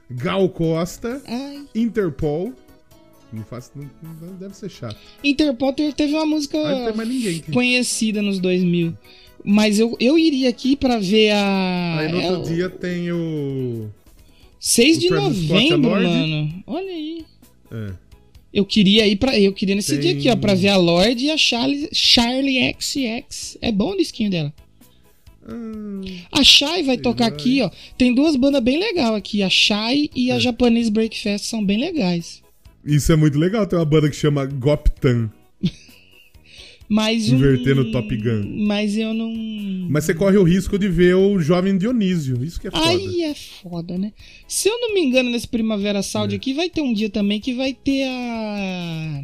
Gal 0.09 0.47
Costa, 0.49 1.21
Ai. 1.25 1.65
Interpol. 1.73 2.53
Não 3.31 3.43
faço. 3.43 3.71
Não, 3.75 3.89
não 4.21 4.35
deve 4.35 4.55
ser 4.55 4.69
chato. 4.69 4.97
Interpol 5.23 5.73
te- 5.73 5.93
teve 5.93 6.13
uma 6.13 6.25
música 6.25 6.57
conhecida 7.53 8.21
nos 8.21 8.39
2000. 8.39 8.95
Mas 9.43 9.79
eu, 9.79 9.95
eu 9.99 10.19
iria 10.19 10.49
aqui 10.49 10.75
pra 10.75 10.99
ver 10.99 11.31
a. 11.31 11.97
Aí 11.99 12.11
no 12.11 12.19
é 12.21 12.31
outro 12.31 12.51
o 12.51 12.55
dia 12.55 12.69
tem 12.69 13.11
o. 13.11 13.89
6 14.59 14.97
o 14.97 14.99
de 14.99 15.07
Travis 15.07 15.49
novembro, 15.49 15.89
mano. 15.89 16.63
Olha 16.67 16.91
aí. 16.91 17.25
É. 17.71 17.93
Eu 18.53 18.65
queria 18.65 19.07
ir 19.07 19.15
para 19.15 19.39
Eu 19.39 19.53
queria 19.53 19.75
nesse 19.75 19.93
Tem- 19.93 20.01
dia 20.01 20.11
aqui, 20.11 20.29
ó, 20.29 20.35
pra 20.35 20.53
ver 20.53 20.67
a 20.69 20.77
Lorde 20.77 21.25
e 21.25 21.31
a 21.31 21.37
Charlie, 21.37 21.87
Charlie 21.93 22.75
XX. 22.79 23.57
É 23.61 23.71
bom 23.71 23.91
o 23.91 23.97
disquinho 23.97 24.29
dela. 24.29 24.53
A 26.31 26.43
Shai 26.43 26.83
vai 26.83 26.97
tocar 26.97 27.25
aqui, 27.27 27.61
ó. 27.61 27.69
Tem 27.97 28.13
duas 28.13 28.35
bandas 28.35 28.61
bem 28.61 28.77
legais 28.79 29.11
aqui. 29.15 29.41
A 29.41 29.49
Shai 29.49 30.09
e 30.15 30.29
É. 30.29 30.33
a 30.33 30.39
Japanese 30.39 30.91
Breakfast 30.91 31.45
são 31.45 31.65
bem 31.65 31.79
legais. 31.79 32.41
Isso 32.85 33.11
é 33.11 33.15
muito 33.15 33.37
legal. 33.37 33.65
Tem 33.65 33.77
uma 33.77 33.85
banda 33.85 34.09
que 34.09 34.15
chama 34.15 34.45
Goptan. 34.45 35.29
Mas 36.93 37.29
Invertendo 37.29 37.83
um... 37.83 37.89
o 37.89 37.91
Top 37.93 38.17
Gun. 38.17 38.65
Mas 38.67 38.97
eu 38.97 39.13
não. 39.13 39.33
Mas 39.89 40.03
você 40.03 40.13
corre 40.13 40.37
o 40.37 40.43
risco 40.43 40.77
de 40.77 40.89
ver 40.89 41.15
o 41.15 41.39
jovem 41.39 41.77
Dionísio. 41.77 42.43
Isso 42.43 42.59
que 42.59 42.67
é 42.67 42.71
foda. 42.71 42.85
Aí 42.85 43.21
é 43.21 43.33
foda, 43.33 43.97
né? 43.97 44.11
Se 44.45 44.67
eu 44.67 44.77
não 44.77 44.93
me 44.93 44.99
engano, 44.99 45.29
nesse 45.29 45.47
Primavera 45.47 45.99
É. 45.99 46.01
Sound 46.01 46.35
aqui, 46.35 46.53
vai 46.53 46.69
ter 46.69 46.81
um 46.81 46.93
dia 46.93 47.09
também 47.09 47.39
que 47.39 47.53
vai 47.53 47.73
ter 47.73 48.03
a. 48.03 49.23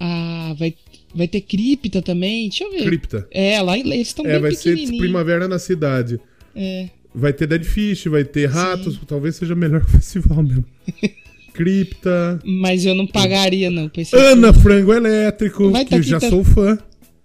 A. 0.00 0.54
Vai, 0.58 0.74
vai 1.14 1.28
ter 1.28 1.40
cripta 1.42 2.02
também. 2.02 2.48
Deixa 2.48 2.64
eu 2.64 2.72
ver. 2.72 2.82
Cripta. 2.82 3.28
É, 3.30 3.62
lá 3.62 3.78
eles 3.78 4.08
estão 4.08 4.26
É, 4.26 4.32
bem 4.32 4.40
vai 4.40 4.54
ser. 4.56 4.76
Primavera 4.98 5.46
na 5.46 5.60
cidade. 5.60 6.18
É. 6.52 6.88
Vai 7.14 7.32
ter 7.32 7.46
Dead 7.46 7.62
Fish, 7.62 8.06
vai 8.06 8.24
ter 8.24 8.46
Ratos. 8.46 8.98
Talvez 9.06 9.36
seja 9.36 9.54
o 9.54 9.56
melhor 9.56 9.84
festival 9.86 10.42
mesmo. 10.42 10.64
Cripta. 11.56 12.40
Mas 12.44 12.84
eu 12.84 12.94
não 12.94 13.06
pagaria, 13.06 13.70
não. 13.70 13.90
Ana 14.12 14.52
Frango 14.52 14.92
Elétrico, 14.92 15.70
Vai 15.70 15.84
que 15.84 15.90
tá 15.90 15.96
eu 15.96 16.02
já 16.02 16.20
tá- 16.20 16.28
sou 16.28 16.44
fã. 16.44 16.78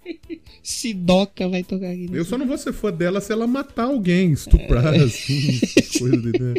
Sidoca 0.63 1.47
vai 1.49 1.63
tocar 1.63 1.89
aqui. 1.89 2.07
Eu 2.13 2.23
só 2.23 2.37
não 2.37 2.45
vou 2.47 2.57
ser 2.57 2.71
fã 2.73 2.91
dela 2.91 3.19
se 3.19 3.31
ela 3.31 3.47
matar 3.47 3.85
alguém, 3.85 4.31
estuprar, 4.31 4.93
É. 4.93 5.03
assim, 5.03 5.59
coisa 5.97 6.17
de, 6.17 6.39
né, 6.39 6.53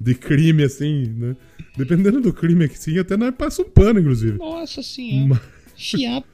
de 0.00 0.14
crime, 0.14 0.62
assim, 0.62 1.06
né? 1.16 1.36
Dependendo 1.76 2.20
do 2.20 2.32
crime 2.32 2.64
aqui, 2.64 2.78
sim, 2.78 2.98
até 2.98 3.16
nós 3.16 3.34
passa 3.36 3.62
um 3.62 3.64
pano, 3.64 3.98
inclusive. 4.00 4.38
Nossa 4.38 4.82
senhora. 4.82 5.28
Mas- 5.30 5.58
Chiapo. 5.76 6.26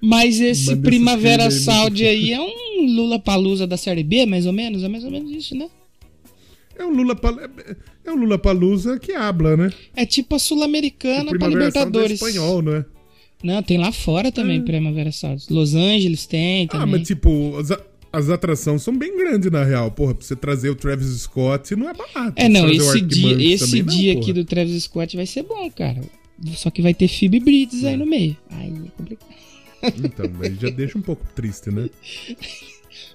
Mas 0.00 0.40
esse 0.40 0.70
Mas 0.70 0.78
Primavera 0.80 1.50
Sound 1.50 2.04
aí 2.04 2.32
é 2.32 2.40
um 2.40 2.86
Lula 2.94 3.18
Palusa 3.18 3.66
da 3.66 3.76
série 3.76 4.04
B, 4.04 4.26
mais 4.26 4.46
ou 4.46 4.52
menos? 4.52 4.82
É 4.84 4.88
mais 4.88 5.02
ou 5.04 5.10
menos 5.10 5.30
isso, 5.32 5.56
né? 5.56 5.66
É 6.78 6.84
um 6.86 6.90
Lula 6.90 7.16
é 8.04 8.10
um 8.12 8.14
Lula 8.16 8.38
Palusa 8.38 8.98
que 8.98 9.12
habla, 9.12 9.56
né? 9.56 9.72
É 9.96 10.06
tipo 10.06 10.34
a 10.34 10.38
Sul-Americana 10.38 11.30
pra 11.30 11.38
Primavera 11.38 11.70
Sound 11.72 11.76
é 11.76 12.00
Libertadores. 12.00 12.12
espanhol, 12.22 12.62
não 12.62 12.74
é? 12.76 12.84
Não, 13.42 13.62
tem 13.62 13.78
lá 13.78 13.92
fora 13.92 14.30
também 14.32 14.62
Primavera 14.64 15.12
Sound. 15.12 15.44
Los 15.50 15.74
Angeles 15.74 16.26
tem 16.26 16.66
Ah, 16.66 16.78
também. 16.78 16.98
mas 17.00 17.06
tipo, 17.08 17.56
as, 17.58 17.70
as 18.12 18.30
atrações 18.30 18.82
são 18.82 18.96
bem 18.96 19.16
grandes, 19.16 19.50
na 19.50 19.64
real. 19.64 19.90
Porra, 19.90 20.14
pra 20.14 20.24
você 20.24 20.34
trazer 20.36 20.70
o 20.70 20.74
Travis 20.74 21.08
Scott 21.20 21.74
não 21.76 21.88
é 21.88 21.94
barato. 21.94 22.32
É, 22.36 22.48
não, 22.48 22.66
o 22.66 22.70
esse 22.70 23.00
dia, 23.00 23.54
esse 23.54 23.66
também 23.82 23.96
dia 23.96 24.12
aqui 24.14 24.32
do 24.32 24.44
Travis 24.44 24.84
Scott 24.84 25.16
vai 25.16 25.26
ser 25.26 25.42
bom, 25.42 25.70
cara. 25.70 26.00
Só 26.54 26.70
que 26.70 26.80
vai 26.80 26.94
ter 26.94 27.08
Phoebe 27.08 27.40
Bridges 27.40 27.84
aí 27.84 27.96
no 27.96 28.06
meio. 28.06 28.36
Aí 28.50 28.68
é 28.72 28.90
complicado. 28.96 29.28
Então, 30.04 30.26
aí 30.42 30.56
já 30.60 30.70
deixa 30.70 30.98
um 30.98 31.02
pouco 31.02 31.24
triste, 31.34 31.70
né? 31.70 31.88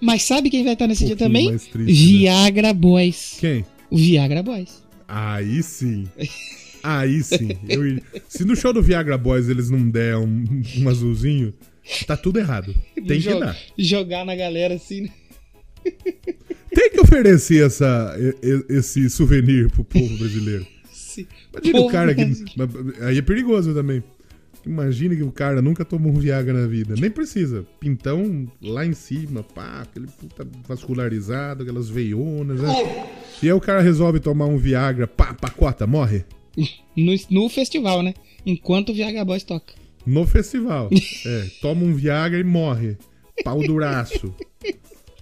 Mas 0.03 0.23
sabe 0.23 0.49
quem 0.49 0.63
vai 0.63 0.73
estar 0.73 0.85
nesse 0.85 1.05
dia 1.05 1.15
pouquinho 1.15 1.49
também? 1.49 1.57
triste, 1.57 1.77
né? 1.77 1.85
Viagra 1.85 2.73
Boys. 2.73 3.37
Quem? 3.39 3.65
O 3.89 3.97
Viagra 3.97 4.43
Boys. 4.43 4.83
Aí 5.07 5.63
sim. 5.63 6.07
Aí 6.83 7.23
sim. 7.23 7.49
Eu 7.69 7.81
Se 8.27 8.43
no 8.43 8.55
show 8.55 8.73
do 8.73 8.81
Viagra 8.81 9.17
Boys 9.17 9.47
eles 9.47 9.69
não 9.69 9.89
der 9.89 10.17
um, 10.17 10.43
um 10.77 10.89
azulzinho, 10.89 11.53
tá 12.05 12.17
tudo 12.17 12.39
errado. 12.39 12.75
Tem 13.07 13.21
que 13.21 13.39
dar. 13.39 13.57
Jogar 13.77 14.25
na 14.25 14.35
galera 14.35 14.73
assim, 14.73 15.01
né? 15.01 15.09
Tem 16.73 16.89
que 16.89 16.99
oferecer 16.99 17.65
essa, 17.65 18.15
esse 18.67 19.09
souvenir 19.09 19.69
pro 19.69 19.83
povo 19.83 20.17
brasileiro. 20.17 20.65
Sim. 20.91 21.27
Imagina 21.53 21.77
o 21.77 21.81
Povo 21.83 21.91
cara 21.93 22.15
que. 22.15 22.25
brasileiro. 22.25 22.95
mas 22.95 23.01
Aí 23.03 23.17
é 23.19 23.21
perigoso 23.21 23.73
também. 23.73 24.03
Imagina 24.65 25.15
que 25.15 25.23
o 25.23 25.31
cara 25.31 25.61
nunca 25.61 25.83
tomou 25.83 26.11
um 26.11 26.19
Viagra 26.19 26.53
na 26.53 26.67
vida. 26.67 26.95
Nem 26.97 27.11
precisa. 27.11 27.65
Pintão 27.79 28.47
lá 28.61 28.85
em 28.85 28.93
cima, 28.93 29.43
pá, 29.43 29.81
aquele 29.81 30.07
puta 30.07 30.47
vascularizado, 30.67 31.63
aquelas 31.63 31.89
veionas, 31.89 32.61
né? 32.61 32.69
E 33.41 33.47
aí 33.47 33.53
o 33.53 33.59
cara 33.59 33.81
resolve 33.81 34.19
tomar 34.19 34.45
um 34.45 34.57
Viagra, 34.57 35.07
pá, 35.07 35.33
pacota, 35.33 35.85
morre. 35.85 36.23
No, 36.95 37.13
no 37.29 37.49
festival, 37.49 38.01
né? 38.01 38.13
Enquanto 38.45 38.89
o 38.89 38.93
Viagra 38.93 39.25
Boys 39.25 39.43
toca. 39.43 39.73
No 40.05 40.25
festival. 40.25 40.89
É, 41.25 41.47
toma 41.61 41.83
um 41.83 41.93
Viagra 41.93 42.39
e 42.39 42.43
morre. 42.43 42.97
Pau 43.43 43.59
duraço. 43.59 44.33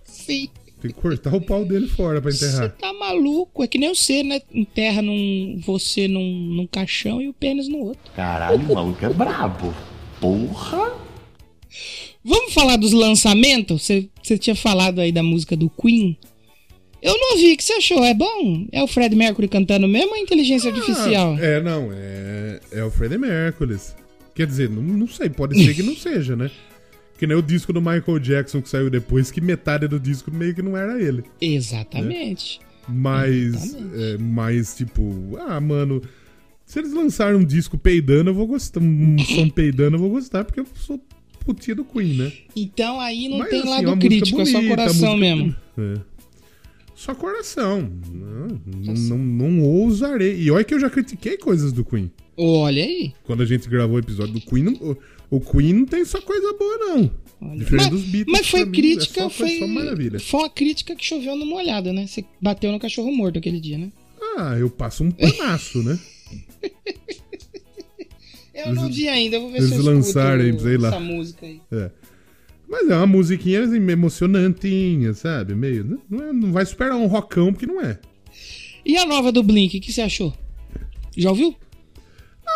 Sim. 0.04 0.50
Tem 0.82 0.90
que 0.92 1.00
cortar 1.00 1.34
o 1.36 1.40
pau 1.42 1.64
dele 1.64 1.88
fora 1.88 2.20
pra 2.20 2.32
Você 2.32 2.48
enterrar. 2.48 2.72
tá 2.72 2.92
maluco? 2.92 3.64
É 3.64 3.68
que 3.68 3.78
nem 3.78 3.94
você, 3.94 4.24
né? 4.24 4.42
Enterra 4.52 5.02
num, 5.02 5.60
você 5.64 6.08
num, 6.08 6.24
num 6.56 6.66
caixão 6.68 7.22
e 7.22 7.28
o 7.30 7.34
pênis 7.34 7.68
no 7.68 7.78
outro. 7.78 8.12
Caralho, 8.16 8.58
o 8.68 8.74
maluco 8.74 9.06
é 9.06 9.10
brabo. 9.10 9.74
Porra! 10.20 10.92
Vamos 12.24 12.54
falar 12.54 12.78
dos 12.78 12.92
lançamentos? 12.94 13.84
Você, 13.84 14.10
você 14.22 14.38
tinha 14.38 14.56
falado 14.56 15.00
aí 15.00 15.12
da 15.12 15.24
música 15.24 15.56
do 15.56 15.70
Queen. 15.70 16.18
Eu 17.02 17.18
não 17.18 17.32
ouvi. 17.34 17.54
O 17.54 17.58
que 17.58 17.64
você 17.64 17.74
achou? 17.74 18.04
É 18.04 18.14
bom? 18.14 18.68
É 18.72 18.84
o 18.84 18.88
Fred 18.88 19.16
Mercury 19.16 19.48
cantando 19.48 19.88
mesmo 19.88 20.12
ou 20.12 20.18
é 20.18 20.20
inteligência 20.20 20.72
artificial? 20.72 21.36
Ah, 21.40 21.46
é, 21.46 21.62
não, 21.62 21.90
é, 21.92 22.60
é 22.72 22.84
o 22.84 22.92
Freddie 22.92 23.18
Mercury. 23.18 23.78
Quer 24.36 24.48
dizer, 24.48 24.70
não, 24.70 24.82
não 24.82 25.08
sei, 25.08 25.30
pode 25.30 25.62
ser 25.64 25.74
que 25.76 25.84
não 25.84 25.96
seja, 25.96 26.36
né? 26.36 26.50
Que 27.22 27.28
nem 27.28 27.38
o 27.38 27.42
disco 27.44 27.72
do 27.72 27.80
Michael 27.80 28.18
Jackson 28.18 28.64
que 28.64 28.68
saiu 28.68 28.90
depois, 28.90 29.30
que 29.30 29.40
metade 29.40 29.88
do 29.88 30.00
disco 30.00 30.32
meio 30.32 30.56
que 30.56 30.62
não 30.64 30.76
era 30.76 31.00
ele. 31.00 31.24
Exatamente. 31.40 32.60
Mas, 32.90 33.76
é, 33.76 34.18
mas 34.18 34.76
tipo, 34.76 35.38
ah, 35.48 35.62
mano, 35.62 36.02
se 36.66 36.80
eles 36.80 36.92
lançarem 36.92 37.38
um 37.40 37.46
disco 37.46 37.78
peidando, 37.78 38.32
eu 38.32 38.34
vou 38.34 38.48
gostar. 38.48 38.80
Um 38.82 39.20
som 39.20 39.48
peidando, 39.54 39.98
eu 39.98 40.00
vou 40.00 40.10
gostar, 40.10 40.44
porque 40.44 40.62
eu 40.62 40.66
sou 40.74 41.00
putinha 41.46 41.76
do 41.76 41.86
Queen, 41.86 42.18
né? 42.18 42.32
Então 42.56 43.00
aí 43.00 43.30
não 43.30 43.38
Mas, 43.38 43.50
tem 43.52 43.60
assim, 43.60 43.70
lado 43.70 43.84
música 43.84 44.00
crítico, 44.08 44.42
é 44.42 44.46
só 44.46 44.54
bonita, 44.58 44.76
coração 44.76 45.16
música- 45.16 45.36
mesmo. 45.36 45.56
É. 45.78 45.94
Só 46.96 47.14
coração. 47.14 47.88
Não, 48.12 48.48
não, 48.96 49.18
não 49.20 49.62
ousarei. 49.62 50.42
E 50.42 50.50
olha 50.50 50.64
que 50.64 50.74
eu 50.74 50.80
já 50.80 50.90
critiquei 50.90 51.38
coisas 51.38 51.72
do 51.72 51.86
Queen. 51.86 52.12
Olha 52.36 52.84
aí. 52.84 53.14
Quando 53.24 53.44
a 53.44 53.46
gente 53.46 53.70
gravou 53.70 53.98
o 53.98 54.00
episódio 54.00 54.34
do 54.34 54.42
Queen, 54.42 54.64
não- 54.64 54.98
o, 55.32 55.40
Queen 55.40 55.74
não 55.74 55.86
tem 55.86 56.06
só 56.06 56.22
coisa 56.22 56.54
boa, 56.54 56.78
não. 56.78 57.12
olha. 57.42 57.58
Diferente 57.58 57.84
Mas, 57.84 57.90
dos 57.90 58.04
Beatles. 58.04 58.38
mas 58.38 58.48
foi 58.48 58.60
pra 58.62 58.70
mim, 58.70 58.78
crítica, 58.78 59.20
é 59.22 59.24
só, 59.24 59.30
foi, 59.30 59.58
só 59.60 59.68
maravilha. 59.68 60.20
foi 60.20 60.40
uma 60.42 60.50
crítica 60.50 60.96
que 60.96 61.04
choveu 61.06 61.36
numa 61.36 61.56
olhada, 61.56 61.92
né? 61.92 62.06
Você 62.06 62.24
bateu 62.42 62.72
no 62.72 62.80
cachorro 62.80 63.12
morto 63.12 63.40
aquele 63.40 63.60
dia, 63.60 63.78
né? 63.78 63.92
Ah, 64.38 64.56
eu 64.60 64.70
passo 64.70 65.04
um 65.04 65.10
panaço, 65.12 65.82
né? 65.82 65.98
Eu 68.54 68.76
não 68.76 68.90
vi 68.90 69.08
ainda, 69.08 69.38
eu 69.38 69.42
vou 69.42 69.50
ver 69.52 69.58
eles 69.60 69.70
se 69.70 69.76
eu 69.78 69.84
lançarem, 69.84 70.60
sei 70.60 70.78
lá. 70.78 70.90
essa 70.90 71.00
música 71.00 71.46
aí. 71.46 71.62
É. 71.72 71.90
Mas 72.68 72.90
é 72.90 72.96
uma 72.96 73.08
musiquinha 73.08 73.64
assim, 73.64 73.78
emocionantinha, 73.90 75.14
sabe? 75.14 75.56
Meio. 75.56 76.00
Não, 76.10 76.24
é- 76.28 76.34
não 76.34 76.52
vai 76.52 76.66
superar 76.66 76.96
um 76.96 77.08
rockão, 77.08 77.52
porque 77.52 77.66
não 77.66 77.82
é. 77.82 77.98
E 78.86 78.98
a 78.98 79.06
nova 79.06 79.32
do 79.32 79.42
Blink, 79.42 79.78
o 79.78 79.82
que 79.82 79.92
você 79.92 80.02
achou? 80.02 80.34
Já 81.18 81.30
ouviu? 81.30 81.56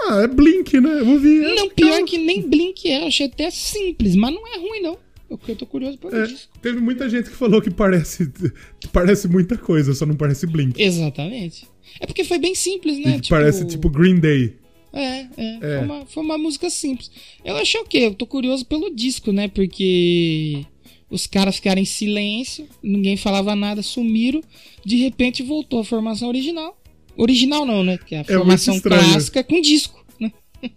Ah, 0.07 0.21
é 0.23 0.27
Blink, 0.27 0.79
né? 0.79 0.89
Eu 0.99 1.51
é 1.51 1.55
não, 1.55 1.69
pior 1.69 2.03
que 2.03 2.17
nem 2.17 2.47
Blink 2.47 2.87
é, 2.89 3.03
eu 3.03 3.07
achei 3.07 3.25
até 3.27 3.49
simples, 3.49 4.15
mas 4.15 4.33
não 4.33 4.47
é 4.47 4.57
ruim 4.57 4.81
não. 4.81 4.97
Eu, 5.29 5.39
eu 5.47 5.55
tô 5.55 5.65
curioso 5.65 5.97
ver 6.01 6.13
É, 6.13 6.27
disso. 6.27 6.49
teve 6.61 6.79
muita 6.79 7.09
gente 7.09 7.29
que 7.29 7.35
falou 7.35 7.61
que 7.61 7.71
parece, 7.71 8.31
que 8.79 8.87
parece 8.89 9.27
muita 9.27 9.57
coisa, 9.57 9.93
só 9.93 10.05
não 10.05 10.15
parece 10.15 10.45
Blink. 10.45 10.79
Exatamente. 10.81 11.67
É 11.99 12.05
porque 12.05 12.23
foi 12.23 12.37
bem 12.37 12.53
simples, 12.53 12.99
né? 12.99 13.19
Que 13.19 13.29
parece 13.29 13.65
tipo 13.65 13.89
Green 13.89 14.19
Day. 14.19 14.53
É, 14.93 15.01
é. 15.01 15.27
É. 15.37 15.59
Foi, 15.59 15.85
uma, 15.85 16.05
foi 16.05 16.23
uma 16.23 16.37
música 16.37 16.69
simples. 16.69 17.11
Eu 17.43 17.57
achei 17.57 17.81
o 17.81 17.85
quê? 17.85 17.99
Eu 17.99 18.13
tô 18.13 18.25
curioso 18.25 18.65
pelo 18.65 18.89
disco, 18.93 19.31
né? 19.31 19.47
Porque 19.47 20.65
os 21.09 21.27
caras 21.27 21.55
ficaram 21.55 21.81
em 21.81 21.85
silêncio, 21.85 22.67
ninguém 22.81 23.17
falava 23.17 23.55
nada, 23.55 23.81
sumiram. 23.81 24.41
De 24.85 24.95
repente 24.97 25.43
voltou 25.43 25.79
a 25.79 25.83
formação 25.83 26.27
original. 26.29 26.77
Original 27.17 27.65
não, 27.65 27.83
né? 27.83 27.97
Que 27.97 28.15
é 28.15 28.19
a 28.19 28.21
muito 28.21 28.37
formação 28.37 28.79
clássica 28.79 29.43
com 29.43 29.61
disco, 29.61 30.05
né? 30.19 30.31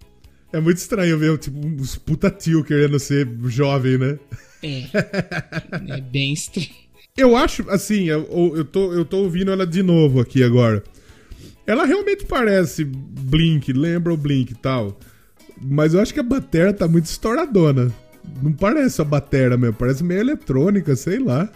É 0.51 0.59
muito 0.59 0.79
estranho 0.79 1.19
ver, 1.19 1.37
tipo, 1.37 1.59
uns 1.59 1.97
puta 1.97 2.31
tio 2.31 2.65
querendo 2.65 2.99
ser 2.99 3.29
jovem, 3.45 3.99
né? 3.99 4.19
É. 4.63 4.85
é 5.97 6.01
bem 6.01 6.33
estranho. 6.33 6.71
Eu 7.15 7.37
acho, 7.37 7.69
assim, 7.69 8.05
eu, 8.05 8.55
eu, 8.57 8.65
tô, 8.65 8.93
eu 8.95 9.05
tô 9.05 9.19
ouvindo 9.19 9.51
ela 9.51 9.67
de 9.67 9.83
novo 9.83 10.21
aqui 10.21 10.43
agora. 10.43 10.83
Ela 11.67 11.85
realmente 11.85 12.25
parece 12.25 12.83
Blink, 12.85 13.73
lembra 13.75 14.15
o 14.15 14.17
Blink 14.17 14.53
e 14.53 14.55
tal. 14.55 14.99
Mas 15.61 15.93
eu 15.93 16.01
acho 16.01 16.15
que 16.15 16.21
a 16.21 16.23
batera 16.23 16.73
tá 16.73 16.89
muito 16.89 17.07
estouradona. 17.07 17.93
Não 18.43 18.53
parece 18.53 19.01
a 19.01 19.05
batera 19.05 19.57
mesmo, 19.57 19.75
parece 19.75 20.03
meio 20.03 20.21
eletrônica, 20.21 20.95
sei 20.97 21.19
lá. 21.19 21.51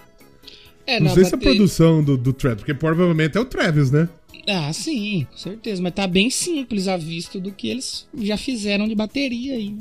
É, 0.86 0.98
não 0.98 1.06
não, 1.08 1.14
sei 1.14 1.24
se 1.24 1.34
a 1.34 1.36
bateria- 1.36 1.54
produção 1.56 2.02
do, 2.02 2.16
do 2.16 2.32
Travis, 2.32 2.58
porque 2.58 2.74
provavelmente 2.74 3.36
é 3.36 3.40
o 3.40 3.44
Travis, 3.44 3.90
né? 3.90 4.08
Ah, 4.48 4.72
sim, 4.72 5.26
com 5.30 5.36
certeza. 5.36 5.80
Mas 5.82 5.92
tá 5.94 6.06
bem 6.06 6.28
simples 6.30 6.88
a 6.88 6.96
vista 6.96 7.38
do 7.38 7.52
que 7.52 7.68
eles 7.68 8.08
já 8.18 8.36
fizeram 8.36 8.88
de 8.88 8.94
bateria 8.94 9.54
aí? 9.54 9.76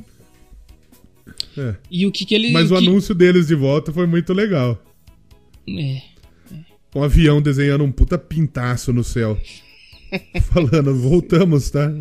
É. 1.57 1.75
E 1.89 2.05
o 2.05 2.11
que 2.11 2.25
que 2.25 2.35
eles... 2.35 2.51
Mas 2.51 2.71
o 2.71 2.77
que- 2.77 2.87
anúncio 2.87 3.15
deles 3.15 3.47
de 3.47 3.55
volta 3.55 3.91
foi 3.91 4.05
muito 4.05 4.33
legal. 4.33 4.81
É. 5.67 6.01
Um 6.95 7.03
avião 7.03 7.41
desenhando 7.41 7.83
um 7.83 7.91
puta 7.91 8.17
pintaço 8.17 8.91
no 8.93 9.03
céu. 9.03 9.37
Falando, 10.51 10.93
voltamos, 10.93 11.69
tá? 11.69 11.91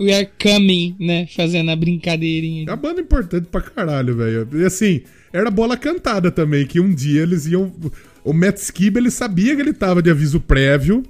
We 0.00 0.12
are 0.12 0.28
coming, 0.42 0.96
né? 0.98 1.26
Fazendo 1.28 1.70
a 1.70 1.76
brincadeirinha. 1.76 2.64
É 2.66 2.70
uma 2.70 2.76
banda 2.76 3.00
importante 3.00 3.46
pra 3.46 3.60
caralho, 3.60 4.16
velho. 4.16 4.48
E 4.60 4.64
assim, 4.64 5.02
era 5.32 5.48
bola 5.50 5.76
cantada 5.76 6.30
também, 6.30 6.66
que 6.66 6.80
um 6.80 6.92
dia 6.92 7.22
eles 7.22 7.46
iam. 7.46 7.72
O 8.24 8.32
Matt 8.32 8.56
Skiba, 8.58 8.98
ele 8.98 9.10
sabia 9.10 9.54
que 9.56 9.60
ele 9.62 9.72
tava 9.72 10.00
de 10.02 10.10
aviso 10.10 10.38
prévio, 10.40 11.02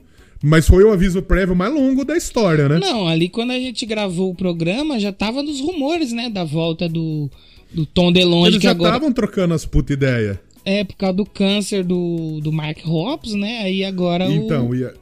mas 0.42 0.66
foi 0.66 0.82
o 0.82 0.92
aviso 0.92 1.22
prévio 1.22 1.54
mais 1.54 1.72
longo 1.72 2.04
da 2.04 2.16
história, 2.16 2.68
né? 2.68 2.78
Não, 2.78 3.06
ali 3.06 3.28
quando 3.28 3.50
a 3.50 3.58
gente 3.58 3.84
gravou 3.86 4.30
o 4.30 4.34
programa, 4.34 4.98
já 4.98 5.12
tava 5.12 5.42
nos 5.42 5.60
rumores, 5.60 6.12
né? 6.12 6.30
Da 6.30 6.42
volta 6.44 6.88
do, 6.88 7.30
do 7.72 7.84
Tom 7.86 8.10
DeLonge, 8.10 8.48
Eles 8.52 8.58
que 8.58 8.64
já 8.64 8.70
agora... 8.70 8.90
estavam 8.96 9.12
trocando 9.12 9.52
as 9.54 9.64
puta 9.66 9.92
ideia. 9.92 10.40
É, 10.64 10.84
por 10.84 10.96
causa 10.96 11.14
do 11.16 11.26
câncer 11.26 11.84
do, 11.84 12.40
do 12.40 12.50
Mark 12.52 12.78
Hoppus, 12.86 13.34
né? 13.34 13.58
Aí 13.62 13.84
agora 13.84 14.26
Então, 14.26 14.68
o... 14.70 14.74
e 14.74 14.84
a- 14.84 14.94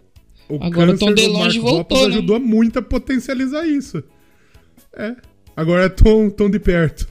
o 0.49 0.57
Agora 0.57 0.91
o 0.91 0.93
câncer 0.95 0.99
Tom 0.99 1.07
do 1.07 1.15
DeLonge 1.15 1.61
Mark 1.61 1.71
voltou, 1.75 1.99
Hoppus 1.99 2.01
né? 2.09 2.15
ajudou 2.15 2.41
muito 2.41 2.79
a 2.79 2.83
potencializar 2.83 3.67
isso. 3.67 4.03
É. 4.97 5.15
Agora 5.57 5.85
é 5.85 5.89
Tom, 5.89 6.29
Tom 6.31 6.51
de 6.51 6.59
perto. 6.59 7.07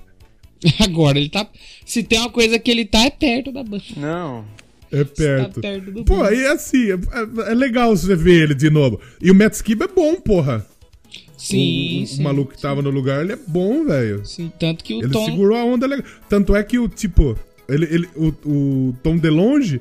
Agora 0.81 1.17
ele 1.17 1.29
tá... 1.29 1.47
Se 1.85 2.03
tem 2.03 2.19
uma 2.19 2.29
coisa 2.29 2.59
que 2.59 2.69
ele 2.69 2.85
tá, 2.85 3.05
é 3.05 3.09
perto 3.09 3.51
da 3.51 3.63
banda. 3.63 3.83
Não. 3.95 4.43
É 4.91 5.03
perto. 5.03 5.55
Tá 5.55 5.61
perto 5.61 5.91
do 5.91 6.03
Pô, 6.05 6.25
e 6.29 6.45
assim, 6.47 6.91
é, 6.91 6.93
é- 6.93 7.51
é 7.51 7.53
legal 7.55 7.95
você 7.95 8.15
ver 8.15 8.43
ele 8.43 8.55
de 8.55 8.69
novo. 8.69 8.99
E 9.21 9.29
o 9.29 9.35
Matt 9.35 9.53
Skiba 9.53 9.85
é 9.85 9.87
bom, 9.87 10.15
porra. 10.15 10.65
Sim, 11.37 12.03
o, 12.03 12.07
sim. 12.07 12.19
o 12.19 12.23
maluco 12.23 12.53
que 12.53 12.61
tava 12.61 12.81
no 12.81 12.89
lugar, 12.89 13.23
ele 13.23 13.31
é 13.31 13.39
bom, 13.47 13.85
velho. 13.85 14.25
Sim, 14.25 14.51
tanto 14.59 14.83
que 14.83 14.93
o 14.93 14.99
Ele 14.99 15.09
Tom... 15.09 15.23
segurou 15.25 15.57
a 15.57 15.63
onda 15.63 15.87
legal. 15.87 16.05
Tanto 16.27 16.53
é 16.55 16.61
que 16.63 16.77
o, 16.77 16.87
tipo, 16.89 17.37
ele, 17.67 17.85
ele, 17.85 18.09
o, 18.15 18.27
o 18.45 18.95
Tom 19.01 19.15
DeLonge, 19.17 19.79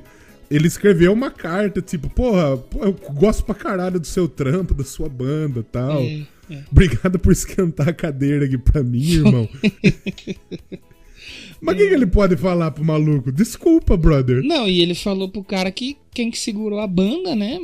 ele 0.49 0.67
escreveu 0.67 1.11
uma 1.11 1.29
carta, 1.29 1.81
tipo, 1.81 2.09
porra, 2.09 2.57
eu 2.81 2.93
gosto 3.13 3.43
pra 3.43 3.53
caralho 3.53 3.99
do 3.99 4.07
seu 4.07 4.27
trampo, 4.27 4.73
da 4.73 4.85
sua 4.85 5.09
banda 5.09 5.59
e 5.59 5.63
tal. 5.63 5.99
É, 5.99 6.25
é. 6.49 6.63
Obrigado 6.71 7.19
por 7.19 7.33
esquentar 7.33 7.89
a 7.89 7.93
cadeira 7.93 8.45
aqui 8.45 8.57
pra 8.57 8.81
mim, 8.81 9.11
irmão. 9.11 9.49
Mas 11.61 11.75
o 11.75 11.77
que, 11.77 11.87
que 11.87 11.93
ele 11.93 12.07
pode 12.07 12.37
falar 12.37 12.71
pro 12.71 12.83
maluco? 12.83 13.31
Desculpa, 13.31 13.95
brother. 13.97 14.41
Não, 14.43 14.67
e 14.67 14.81
ele 14.81 14.95
falou 14.95 15.29
pro 15.29 15.43
cara 15.43 15.71
que 15.71 15.97
quem 16.13 16.29
que 16.31 16.39
segurou 16.39 16.79
a 16.79 16.87
banda, 16.87 17.35
né? 17.35 17.59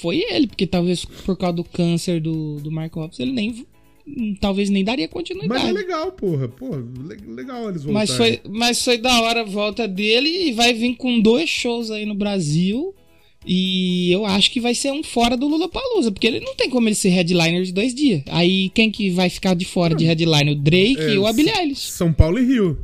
Foi 0.00 0.18
ele, 0.30 0.46
porque 0.46 0.66
talvez 0.66 1.04
por 1.04 1.36
causa 1.36 1.56
do 1.56 1.64
câncer 1.64 2.20
do, 2.20 2.56
do 2.56 2.70
Mark 2.70 2.96
Hoppus, 2.96 3.20
ele 3.20 3.32
nem. 3.32 3.66
Talvez 4.40 4.68
nem 4.68 4.82
daria 4.82 5.06
continuidade. 5.06 5.62
Mas 5.62 5.70
é 5.70 5.72
legal, 5.72 6.10
porra. 6.10 6.48
Porra, 6.48 6.78
le- 6.78 7.34
legal 7.34 7.68
eles 7.68 7.84
voltarem. 7.84 7.92
Mas 7.92 8.10
foi, 8.16 8.40
mas 8.50 8.84
foi 8.84 8.98
da 8.98 9.20
hora 9.20 9.42
a 9.42 9.44
volta 9.44 9.86
dele 9.86 10.48
e 10.48 10.52
vai 10.52 10.72
vir 10.74 10.96
com 10.96 11.20
dois 11.20 11.48
shows 11.48 11.88
aí 11.90 12.04
no 12.04 12.14
Brasil. 12.14 12.92
E 13.46 14.10
eu 14.12 14.24
acho 14.24 14.50
que 14.50 14.60
vai 14.60 14.74
ser 14.74 14.92
um 14.92 15.02
fora 15.02 15.36
do 15.36 15.46
Lula 15.48 15.68
Palusa, 15.68 16.10
porque 16.12 16.26
ele 16.26 16.40
não 16.40 16.54
tem 16.54 16.70
como 16.70 16.88
ele 16.88 16.94
ser 16.94 17.08
headliner 17.10 17.62
de 17.64 17.72
dois 17.72 17.94
dias. 17.94 18.22
Aí 18.28 18.70
quem 18.70 18.90
que 18.90 19.10
vai 19.10 19.28
ficar 19.28 19.54
de 19.54 19.64
fora 19.64 19.94
de 19.94 20.04
headliner? 20.04 20.52
O 20.52 20.56
Drake 20.56 20.96
É, 21.00 21.18
ou 21.18 21.26
a 21.26 21.32
Billie 21.32 21.52
Eilish? 21.52 21.90
São 21.90 22.12
Paulo 22.12 22.38
e 22.38 22.44
Rio. 22.44 22.78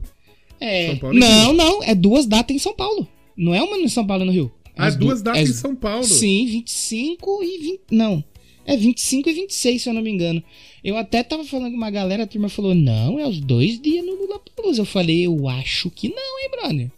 É. 0.61 0.89
São 0.89 0.99
Paulo 0.99 1.17
e 1.17 1.21
Não, 1.21 1.45
Rio. 1.47 1.53
não, 1.55 1.83
é 1.83 1.95
duas 1.95 2.27
datas 2.27 2.55
em 2.55 2.59
São 2.59 2.75
Paulo. 2.75 3.07
Não 3.37 3.55
é 3.55 3.63
uma 3.63 3.77
em 3.79 3.89
São 3.89 4.07
Paulo 4.07 4.25
e 4.25 4.27
no 4.27 4.33
Rio. 4.33 4.53
Ah, 4.77 4.87
As 4.87 4.97
duas 4.97 5.19
du- 5.21 5.25
datas 5.25 5.43
as- 5.43 5.51
em 5.51 5.53
São 5.55 5.75
Paulo. 5.75 6.05
Sim, 6.05 6.47
25 6.47 7.43
e 7.43 7.59
20. 7.59 7.81
Não. 7.91 8.23
É 8.65 8.77
25 8.77 9.29
e 9.31 9.33
26, 9.33 9.83
se 9.83 9.89
eu 9.89 9.95
não 9.95 10.03
me 10.03 10.11
engano. 10.11 10.43
Eu 10.85 10.97
até 10.97 11.23
tava 11.23 11.43
falando 11.45 11.71
com 11.71 11.77
uma 11.79 11.91
galera, 11.91 12.25
a 12.25 12.27
turma 12.27 12.49
falou: 12.49 12.75
não, 12.75 13.19
é 13.19 13.27
os 13.27 13.41
dois 13.41 13.81
dias 13.81 14.05
no 14.05 14.15
Lula 14.15 14.39
Palusa. 14.55 14.83
Eu 14.83 14.87
falei: 14.87 15.27
eu 15.27 15.49
acho 15.49 15.91
que 15.91 16.09
não, 16.09 16.41
hein, 16.41 16.51
brother? 16.51 16.91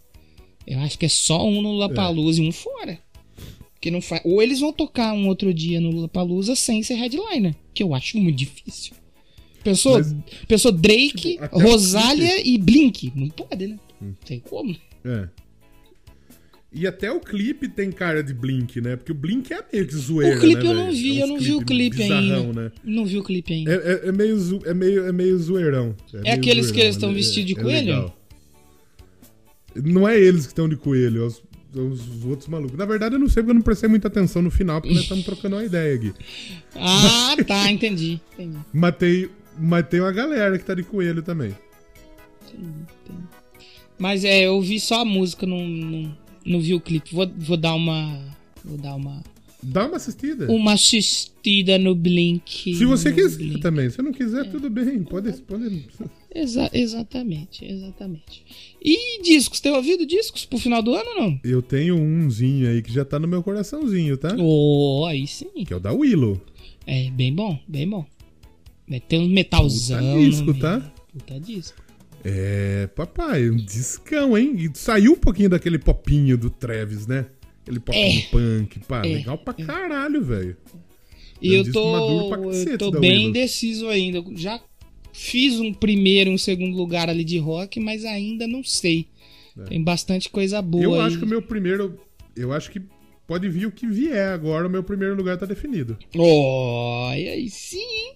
Eu 0.67 0.79
acho 0.79 0.97
que 0.99 1.05
é 1.05 1.09
só 1.09 1.43
um 1.47 1.61
no 1.61 1.71
Lula 1.71 1.89
Palusa 1.93 2.41
e 2.41 2.47
um 2.47 2.51
fora. 2.51 2.99
Que 3.79 3.89
não 3.89 4.01
faz. 4.01 4.21
Ou 4.25 4.43
eles 4.43 4.59
vão 4.59 4.71
tocar 4.71 5.13
um 5.13 5.27
outro 5.27 5.51
dia 5.53 5.79
no 5.81 5.89
Lula 5.89 6.07
Palusa 6.07 6.55
sem 6.55 6.83
ser 6.83 6.95
headliner, 6.95 7.55
que 7.73 7.81
eu 7.81 7.95
acho 7.95 8.17
muito 8.19 8.35
difícil. 8.37 8.93
Pensou, 9.63 9.93
Mas- 9.97 10.15
pensou 10.47 10.71
Drake, 10.71 11.37
Tipo, 11.39 11.59
Rosália 11.59 12.45
e 12.47 12.57
Blink. 12.57 13.11
Não 13.15 13.29
pode, 13.29 13.67
né? 13.67 13.77
Não 14.01 14.13
tem 14.25 14.39
como. 14.39 14.75
É. 15.05 15.27
E 16.73 16.87
até 16.87 17.11
o 17.11 17.19
clipe 17.19 17.67
tem 17.67 17.91
cara 17.91 18.23
de 18.23 18.33
Blink, 18.33 18.79
né? 18.79 18.95
Porque 18.95 19.11
o 19.11 19.15
Blink 19.15 19.51
é 19.53 19.59
meio 19.73 19.85
que 19.85 19.93
zoeira, 19.95 20.37
o 20.37 20.39
clipe 20.39 20.63
né, 20.63 20.69
eu 20.69 20.73
não 20.73 20.85
velho? 20.85 20.95
vi, 20.97 21.19
É 21.19 21.23
eu 21.23 21.27
não 21.27 21.37
vi 21.37 21.53
o 21.53 21.65
clipe 21.65 22.01
ainda. 22.01 22.53
Né? 22.53 22.71
Não 22.83 23.05
vi 23.05 23.17
o 23.17 23.23
clipe 23.23 23.53
ainda. 23.53 23.71
É, 23.73 23.75
é- 23.75 24.07
é 24.07 24.11
meio, 24.13 24.39
zo- 24.39 24.61
é, 24.65 24.73
meio, 24.73 25.05
é 25.05 25.11
meio 25.11 25.37
zoeirão. 25.37 25.95
meio 26.13 26.33
aqueles 26.33 26.67
que 26.67 26.77
zoeirão, 26.77 26.83
eles 26.85 26.95
estão 26.95 27.11
é- 27.11 27.13
vestidos 27.13 27.53
de 27.53 27.59
é 27.59 27.61
coelho? 27.61 28.13
Não 29.75 30.07
é 30.07 30.17
eles 30.19 30.41
que 30.45 30.51
estão 30.53 30.67
de 30.67 30.75
coelho, 30.77 31.23
é 31.23 31.25
os, 31.27 31.41
os 31.73 32.25
outros 32.25 32.47
malucos. 32.47 32.77
Na 32.77 32.85
verdade, 32.85 33.15
eu 33.15 33.19
não 33.19 33.27
sei 33.29 33.43
porque 33.43 33.51
eu 33.51 33.55
não 33.55 33.61
prestei 33.61 33.87
muita 33.89 34.07
atenção 34.07 34.41
no 34.41 34.51
final, 34.51 34.79
porque 34.81 34.93
nós 34.93 35.03
estamos 35.03 35.23
trocando 35.25 35.55
uma 35.57 35.63
ideia 35.65 35.95
aqui. 35.95 36.13
Ah, 36.75 37.35
tá, 37.45 37.69
entendi. 37.69 38.19
entendi. 38.33 38.57
Mas 38.73 38.95
tem, 38.95 39.29
mas 39.61 39.87
tem 39.87 39.99
uma 39.99 40.11
galera 40.11 40.57
que 40.57 40.65
tá 40.65 40.73
de 40.73 40.83
coelho 40.83 41.21
também. 41.21 41.55
Mas 43.97 44.25
é, 44.25 44.47
eu 44.47 44.59
vi 44.61 44.79
só 44.79 45.01
a 45.01 45.05
música, 45.05 45.45
não, 45.45 45.65
não, 45.67 46.17
não 46.45 46.59
vi 46.59 46.73
o 46.73 46.81
clipe. 46.81 47.13
Vou, 47.13 47.29
vou 47.37 47.57
dar 47.57 47.75
uma. 47.75 48.19
Vou 48.63 48.77
dar 48.77 48.95
uma, 48.95 49.21
Dá 49.63 49.85
uma 49.85 49.97
assistida. 49.97 50.51
Uma 50.51 50.73
assistida 50.73 51.77
no 51.77 51.93
Blink. 51.93 52.73
Se 52.73 52.83
você 52.85 53.11
quiser 53.13 53.37
Blink. 53.37 53.59
também. 53.61 53.89
Se 53.91 54.01
não 54.01 54.11
quiser, 54.11 54.49
tudo 54.49 54.69
bem. 54.69 55.03
Pode, 55.03 55.31
pode. 55.43 55.85
Exa- 56.33 56.71
exatamente, 56.73 57.63
exatamente. 57.65 58.43
E 58.83 59.21
discos, 59.21 59.59
tem 59.59 59.71
ouvido 59.71 60.05
discos 60.05 60.45
pro 60.45 60.57
final 60.57 60.81
do 60.81 60.95
ano 60.95 61.09
ou 61.11 61.15
não? 61.21 61.39
Eu 61.43 61.61
tenho 61.61 61.95
umzinho 61.95 62.69
aí 62.69 62.81
que 62.81 62.91
já 62.91 63.05
tá 63.05 63.19
no 63.19 63.27
meu 63.27 63.43
coraçãozinho, 63.43 64.17
tá? 64.17 64.35
Oh, 64.39 65.05
aí 65.05 65.27
sim. 65.27 65.49
Que 65.65 65.73
é 65.73 65.75
o 65.75 65.79
da 65.79 65.91
Willow. 65.93 66.41
É 66.87 67.11
bem 67.11 67.31
bom, 67.33 67.59
bem 67.67 67.87
bom. 67.87 68.03
É, 68.91 68.99
Tem 68.99 69.19
um 69.19 69.27
metalzão. 69.29 69.97
Puta 69.99 70.19
disco, 70.19 70.53
tá? 70.59 70.93
Puta 71.13 71.39
disco. 71.39 71.81
É, 72.23 72.87
papai, 72.95 73.49
um 73.49 73.55
discão, 73.55 74.37
hein? 74.37 74.55
E 74.57 74.69
saiu 74.77 75.13
um 75.13 75.17
pouquinho 75.17 75.49
daquele 75.49 75.79
popinho 75.79 76.37
do 76.37 76.49
Travis, 76.49 77.07
né? 77.07 77.25
Aquele 77.63 77.79
popinho 77.79 78.19
É. 78.19 78.21
punk, 78.31 78.79
pá, 78.87 78.99
É. 78.99 79.13
legal 79.15 79.37
pra 79.37 79.53
caralho, 79.53 80.23
velho. 80.23 80.57
E 81.41 81.55
É 81.55 81.59
eu 81.59 81.63
maduro 81.65 82.29
tô, 82.43 82.51
eu 82.51 82.77
tô 82.77 82.91
bem 82.99 83.25
indeciso 83.29 83.87
ainda. 83.87 84.19
Eu 84.19 84.37
Já 84.37 84.61
fiz 85.13 85.59
um 85.59 85.73
primeiro 85.73 86.29
e 86.29 86.33
um 86.33 86.37
segundo 86.37 86.75
lugar 86.77 87.09
ali 87.09 87.23
de 87.23 87.37
rock, 87.39 87.79
mas 87.79 88.05
ainda 88.05 88.45
não 88.47 88.63
sei. 88.63 89.07
Tem 89.67 89.83
bastante 89.83 90.29
coisa 90.29 90.61
boa 90.61 90.83
É. 90.83 90.85
eu 90.85 90.93
aí. 90.95 91.01
acho 91.01 91.17
que 91.17 91.23
o 91.25 91.27
meu 91.27 91.41
primeiro. 91.41 91.99
Eu 92.35 92.53
acho 92.53 92.69
que 92.71 92.81
pode 93.27 93.49
vir 93.49 93.65
o 93.65 93.71
que 93.71 93.87
vier 93.87 94.31
agora, 94.31 94.67
o 94.67 94.69
meu 94.69 94.83
primeiro 94.83 95.15
lugar 95.15 95.37
tá 95.37 95.45
definido. 95.45 95.97
Olha 96.15 97.31
aí 97.31 97.49
sim. 97.49 98.13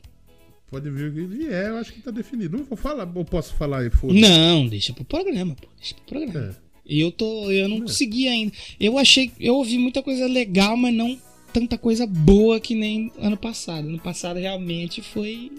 Pode 0.76 0.89
vir 0.89 1.09
o 1.09 1.13
que 1.13 1.21
vier, 1.38 1.67
eu 1.69 1.78
acho 1.78 1.93
que 1.93 2.01
tá 2.01 2.11
definido. 2.11 2.57
Não 2.57 2.65
vou 2.65 2.78
falar, 2.78 3.09
ou 3.15 3.23
posso 3.23 3.53
falar 3.53 3.80
aí, 3.80 3.89
foda 3.89 4.13
Não, 4.13 4.67
deixa 4.67 4.91
pro 4.91 5.05
programa, 5.05 5.55
pô. 5.55 5.69
Deixa 5.78 5.95
pro 5.95 6.03
programa. 6.03 6.49
É. 6.49 6.55
E 6.86 6.99
eu 6.99 7.13
tô. 7.13 7.49
Eu 7.49 7.69
não 7.69 7.80
consegui 7.80 8.28
ainda. 8.28 8.51
Eu 8.78 8.97
achei. 8.97 9.32
Eu 9.39 9.55
ouvi 9.55 9.78
muita 9.78 10.03
coisa 10.03 10.28
legal, 10.28 10.76
mas 10.76 10.93
não 10.93 11.17
tanta 11.53 11.78
coisa 11.78 12.05
boa 12.05 12.59
que 12.59 12.76
nem 12.76 13.09
ano 13.17 13.38
passado. 13.38 13.88
Ano 13.88 13.99
passado 13.99 14.38
realmente 14.38 15.01
foi. 15.01 15.49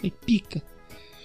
Foi 0.00 0.10
pica. 0.10 0.62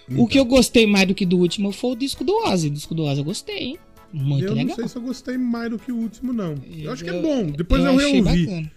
Então. 0.10 0.22
O 0.26 0.28
que 0.28 0.38
eu 0.38 0.44
gostei 0.44 0.86
mais 0.86 1.08
do 1.08 1.16
que 1.16 1.26
do 1.26 1.38
último 1.38 1.72
foi 1.72 1.92
o 1.92 1.96
disco 1.96 2.26
do 2.26 2.36
Ozzy. 2.50 2.68
O 2.68 2.72
disco 2.72 2.94
do 2.94 3.04
Ozzy 3.06 3.22
eu 3.22 3.26
gostei, 3.26 3.60
hein? 3.60 3.78
Muito 4.12 4.44
eu 4.44 4.56
legal. 4.56 4.68
não 4.68 4.76
sei 4.76 4.88
se 4.90 4.96
eu 4.98 5.02
gostei 5.02 5.38
mais 5.38 5.70
do 5.70 5.80
que 5.80 5.90
o 5.92 5.96
último, 5.96 6.34
não. 6.34 6.56
Eu, 6.78 6.92
acho 6.92 7.02
que 7.02 7.10
é 7.10 7.16
Eu- 7.16 7.22
bom. 7.22 7.46
Depois 7.46 7.82
eu, 7.82 7.92
achei 7.96 8.12
reouvi. 8.12 8.46
bacana. 8.46 8.72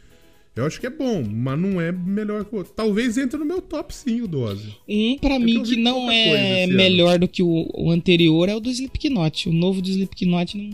Eu 0.57 0.67
acho 0.67 0.81
que 0.81 0.87
é 0.87 0.91
bom, 0.91 1.23
mas 1.25 1.59
não 1.59 1.81
é 1.81 1.93
melhor 1.93 2.45
que 2.45 2.55
o 2.55 2.59
outro. 2.59 2.73
Talvez 2.75 3.17
entre 3.17 3.39
no 3.39 3.45
meu 3.45 3.63
top 3.63 3.95
5 3.95 4.27
do 4.27 4.41
Ozzy. 4.41 4.75
Um 4.89 5.17
pra 5.19 5.35
Eu 5.37 5.41
mim 5.41 5.63
que 5.63 5.77
não 5.77 6.11
é 6.11 6.67
melhor 6.67 7.19
do 7.19 7.29
que 7.29 7.43
o, 7.43 7.71
o 7.73 7.91
anterior 7.91 8.49
é 8.49 8.55
o 8.55 8.61
do 8.61 8.69
Slipknot. 8.69 9.49
O 9.49 9.53
novo 9.53 9.81
do 9.81 9.89
Slipknot 9.89 10.59
não. 10.59 10.71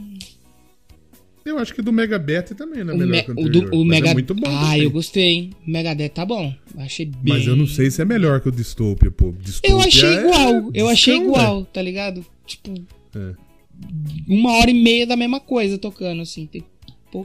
Eu 1.45 1.59
acho 1.59 1.73
que 1.73 1.81
do 1.83 1.93
Megadeth 1.93 2.55
também 2.57 2.83
não 2.83 2.95
é 2.95 2.97
O, 2.97 2.99
melhor 2.99 3.13
me, 3.13 3.23
que 3.23 3.31
o 3.31 3.35
o, 3.35 3.47
anterior. 3.47 3.71
do, 3.71 3.77
o 3.77 3.85
mas 3.85 3.99
Mega... 4.01 4.11
é 4.11 4.15
muito 4.15 4.35
bom 4.35 4.49
Ah, 4.49 4.61
também. 4.71 4.83
eu 4.83 4.91
gostei, 4.91 5.29
hein? 5.29 5.51
O 5.65 5.71
Megadeth 5.71 6.09
tá 6.09 6.25
bom. 6.25 6.53
Achei 6.79 7.07
bem. 7.07 7.35
Mas 7.35 7.47
eu 7.47 7.55
não 7.55 7.67
sei 7.69 7.89
se 7.91 8.03
é 8.03 8.05
melhor 8.05 8.41
que 8.41 8.49
o 8.49 8.53
Dystopia, 8.53 9.11
pô. 9.13 9.33
Dystopia 9.41 9.71
Eu 9.71 9.79
achei 9.81 10.09
é 10.09 10.21
igual. 10.21 10.71
Eu 10.75 10.89
achei 10.89 11.17
igual, 11.17 11.65
tá 11.67 11.81
ligado? 11.81 12.27
Tipo, 12.47 12.75
velho. 13.13 13.37
uma 14.27 14.55
hora 14.55 14.71
e 14.71 14.75
meia 14.75 15.07
da 15.07 15.17
mesma 15.17 15.39
coisa 15.39 15.79
tocando, 15.79 16.23
assim. 16.23 16.47
Tem 16.47 16.65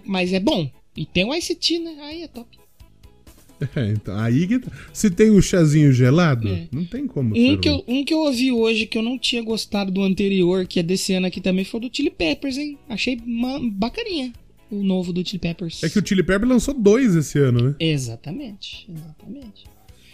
mas 0.05 0.31
é 0.33 0.39
bom. 0.39 0.69
E 0.95 1.05
tem 1.05 1.25
o 1.25 1.33
ICT, 1.33 1.79
né? 1.79 1.97
Aí 2.01 2.23
é 2.23 2.27
top. 2.27 2.57
É, 3.75 3.89
então, 3.91 4.17
aí 4.17 4.47
que 4.47 4.57
tá. 4.57 4.71
Se 4.91 5.11
tem 5.11 5.29
o 5.29 5.39
chazinho 5.39 5.93
gelado, 5.93 6.47
É. 6.47 6.67
não 6.71 6.83
tem 6.83 7.05
como 7.05 7.35
Um 7.37 7.57
que, 7.59 7.69
eu, 7.69 7.83
um 7.87 8.03
que 8.03 8.11
eu 8.11 8.17
ouvi 8.21 8.51
hoje 8.51 8.87
que 8.87 8.97
eu 8.97 9.03
não 9.03 9.19
tinha 9.19 9.43
gostado 9.43 9.91
do 9.91 10.01
anterior, 10.01 10.65
que 10.65 10.79
é 10.79 10.83
desse 10.83 11.13
ano 11.13 11.27
aqui 11.27 11.39
também, 11.39 11.63
foi 11.63 11.79
do 11.79 11.87
Chili 11.95 12.09
Peppers, 12.09 12.57
hein? 12.57 12.75
Achei 12.89 13.21
bacaninha 13.71 14.33
o 14.71 14.83
novo 14.83 15.13
do 15.13 15.23
Chili 15.23 15.37
Peppers. 15.37 15.83
É 15.83 15.89
que 15.89 15.99
o 15.99 16.03
Chili 16.07 16.23
Pepper 16.23 16.47
lançou 16.49 16.73
dois 16.73 17.15
esse 17.15 17.37
ano, 17.37 17.61
né? 17.69 17.75
Exatamente, 17.79 18.87
exatamente. 18.91 19.65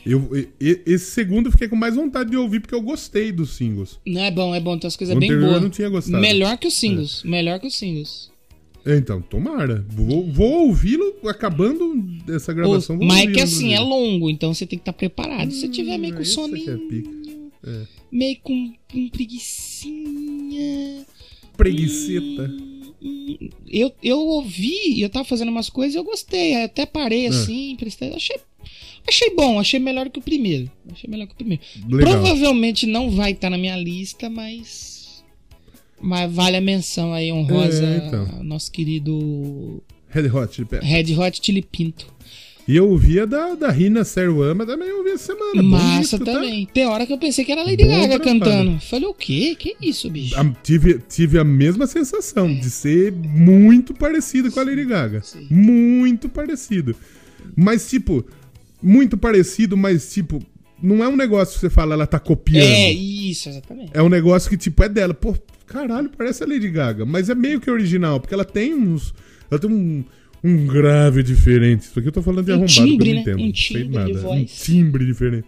Eu, 0.06 0.30
esse 0.86 1.12
segundo 1.12 1.46
eu 1.48 1.52
fiquei 1.54 1.70
com 1.70 1.76
mais 1.78 1.96
vontade 1.96 2.30
de 2.30 2.36
ouvir 2.36 2.60
porque 2.60 2.76
eu 2.76 2.82
gostei 2.82 3.32
dos 3.32 3.52
singles. 3.56 3.98
Não 4.06 4.22
é 4.26 4.30
bom, 4.32 4.54
é 4.54 4.60
bom, 4.60 4.78
tem 4.78 4.88
umas 4.88 4.98
coisas 4.98 5.16
O 5.16 5.20
bem 5.20 5.30
boas. 5.40 5.54
eu 5.54 5.62
não 5.62 5.70
tinha 5.70 5.88
gostado. 5.88 6.20
Melhor 6.22 6.58
que 6.58 6.68
os 6.68 6.74
singles, 6.74 7.24
melhor 7.24 7.62
que 7.62 7.68
os 7.68 7.76
singles. 7.78 8.30
Então, 8.96 9.22
tomara. 9.22 9.86
Vou, 9.90 10.26
vou 10.32 10.68
ouvi-lo 10.68 11.14
acabando 11.28 12.06
essa 12.34 12.54
gravação. 12.54 12.96
Ô, 12.98 13.04
mas 13.04 13.18
é 13.18 13.22
ouvi-lo, 13.22 13.34
que 13.36 13.42
assim, 13.42 13.74
é 13.74 13.80
longo, 13.80 14.30
então 14.30 14.54
você 14.54 14.66
tem 14.66 14.78
que 14.80 14.84
estar 14.84 14.94
preparado. 14.94 15.52
Se 15.52 15.62
você 15.62 15.68
tiver 15.68 15.98
meio 15.98 16.14
com 16.14 16.20
aqui 16.22 16.30
soninho, 16.30 17.04
é. 17.66 17.70
É. 17.70 17.82
meio 18.12 18.38
com, 18.42 18.74
com 18.92 19.10
preguicinha. 19.10 21.06
Preguiceta. 21.56 22.52
hum, 23.02 23.50
Eu, 23.68 23.92
eu 24.02 24.20
ouvi, 24.20 25.02
eu 25.02 25.10
tava 25.10 25.26
fazendo 25.26 25.50
umas 25.50 25.70
coisas 25.70 25.96
e 25.96 25.98
eu 25.98 26.04
gostei. 26.04 26.56
aí 26.56 26.64
Até 26.64 26.86
parei 26.86 27.28
assim, 27.28 27.76
prestei. 27.78 28.14
Achei, 28.14 28.38
achei 29.08 29.36
bom, 29.36 29.60
achei 29.60 29.80
melhor 29.80 30.10
que 30.10 30.20
o 30.20 30.22
primeiro. 30.22 30.70
Achei 30.92 31.10
melhor 31.10 31.28
que 31.28 31.34
o 31.34 31.38
primeiro. 31.38 31.64
Legal. 31.90 32.12
Provavelmente 32.12 32.86
não 32.86 33.10
vai 33.10 33.32
estar 33.32 33.50
na 33.50 33.58
minha 33.58 33.76
lista, 33.76 34.30
mas. 34.30 34.97
Mas 36.00 36.32
vale 36.32 36.58
a 36.58 36.62
menção 36.62 37.14
aí 37.14 37.32
honrosa 37.32 37.84
É, 37.86 37.98
então. 38.08 38.28
ao 38.38 38.44
nosso 38.44 38.72
querido 38.72 39.82
Red 40.10 40.28
Hot 40.30 40.54
Chili 40.56 40.68
Peppers. 40.68 40.90
Red 40.92 41.16
Hot 41.18 41.40
Chili 41.42 41.62
Pinto. 41.62 42.06
E 42.68 42.76
eu 42.76 42.90
ouvia 42.90 43.26
da, 43.26 43.56
da 43.56 43.72
Rina 43.72 44.04
Seruama, 44.04 44.66
também 44.66 44.90
eu 44.90 44.98
ouvi 44.98 45.12
essa 45.12 45.28
semana. 45.34 45.64
Massa 45.64 46.18
Bonito, 46.18 46.26
tá? 46.26 46.34
também. 46.40 46.66
Tem 46.74 46.86
hora 46.86 47.06
que 47.06 47.14
eu 47.14 47.18
pensei 47.18 47.46
que 47.46 47.52
era 47.52 47.64
Lady 47.64 47.78
Bom 47.86 47.90
Gaga 47.92 48.20
trabalho. 48.20 48.24
cantando. 48.42 48.80
Falei, 48.82 49.08
o 49.08 49.14
quê? 49.14 49.56
Que 49.58 49.76
isso, 49.82 50.10
bicho? 50.10 50.38
A- 50.38 50.54
tive, 50.62 51.00
tive 51.08 51.40
a 51.40 51.46
mesma 51.46 51.88
sensação 51.88 52.54
de 52.54 52.70
ser 52.70 53.14
muito 53.14 53.94
parecido 53.94 54.52
com 54.52 54.60
a 54.60 54.64
Lady 54.64 54.84
Gaga. 54.84 55.22
Sim. 55.24 55.48
Muito 55.50 56.28
parecido. 56.28 56.94
Mas, 57.56 57.90
tipo, 57.90 58.26
muito 58.84 59.18
parecido, 59.18 59.78
mas, 59.78 60.12
tipo, 60.14 60.44
não 60.84 61.02
é 61.02 61.08
um 61.08 61.16
negócio 61.16 61.54
que 61.56 61.62
você 61.62 61.70
fala, 61.70 61.94
ela 61.94 62.06
tá 62.06 62.20
copiando. 62.20 62.66
É, 62.68 62.92
isso, 62.92 63.48
exatamente. 63.48 63.92
É 63.94 64.04
um 64.04 64.10
negócio 64.10 64.50
que, 64.50 64.58
tipo, 64.58 64.84
é 64.84 64.90
dela. 64.90 65.14
Pô, 65.14 65.34
caralho, 65.68 66.10
parece 66.10 66.44
a 66.44 66.48
Lady 66.48 66.70
Gaga. 66.70 67.06
Mas 67.06 67.30
é 67.30 67.36
meio 67.36 67.60
que 67.60 67.70
original, 67.70 68.20
porque 68.20 68.34
ela 68.34 68.46
tem 68.46 68.74
uns. 68.74 69.14
Ela 69.52 69.60
tem 69.60 69.70
um, 69.70 70.04
um 70.44 70.66
grave 70.66 71.22
diferente. 71.22 71.82
Isso 71.82 72.00
aqui 72.00 72.08
eu 72.08 72.12
tô 72.12 72.22
falando 72.22 72.46
de 72.46 72.52
Um 72.52 72.56
arrombado, 72.56 72.74
timbre, 72.74 72.98
que 72.98 73.10
eu 73.10 73.16
não 73.16 73.16
né? 73.16 73.22
entendo. 73.22 73.42
Um 73.42 73.48
não 73.48 73.56
sei 73.56 73.84
timbre 73.84 74.06
de 74.06 74.14
nada. 74.14 74.30
Um 74.30 74.46
timbre 74.46 75.06
diferente. 75.06 75.48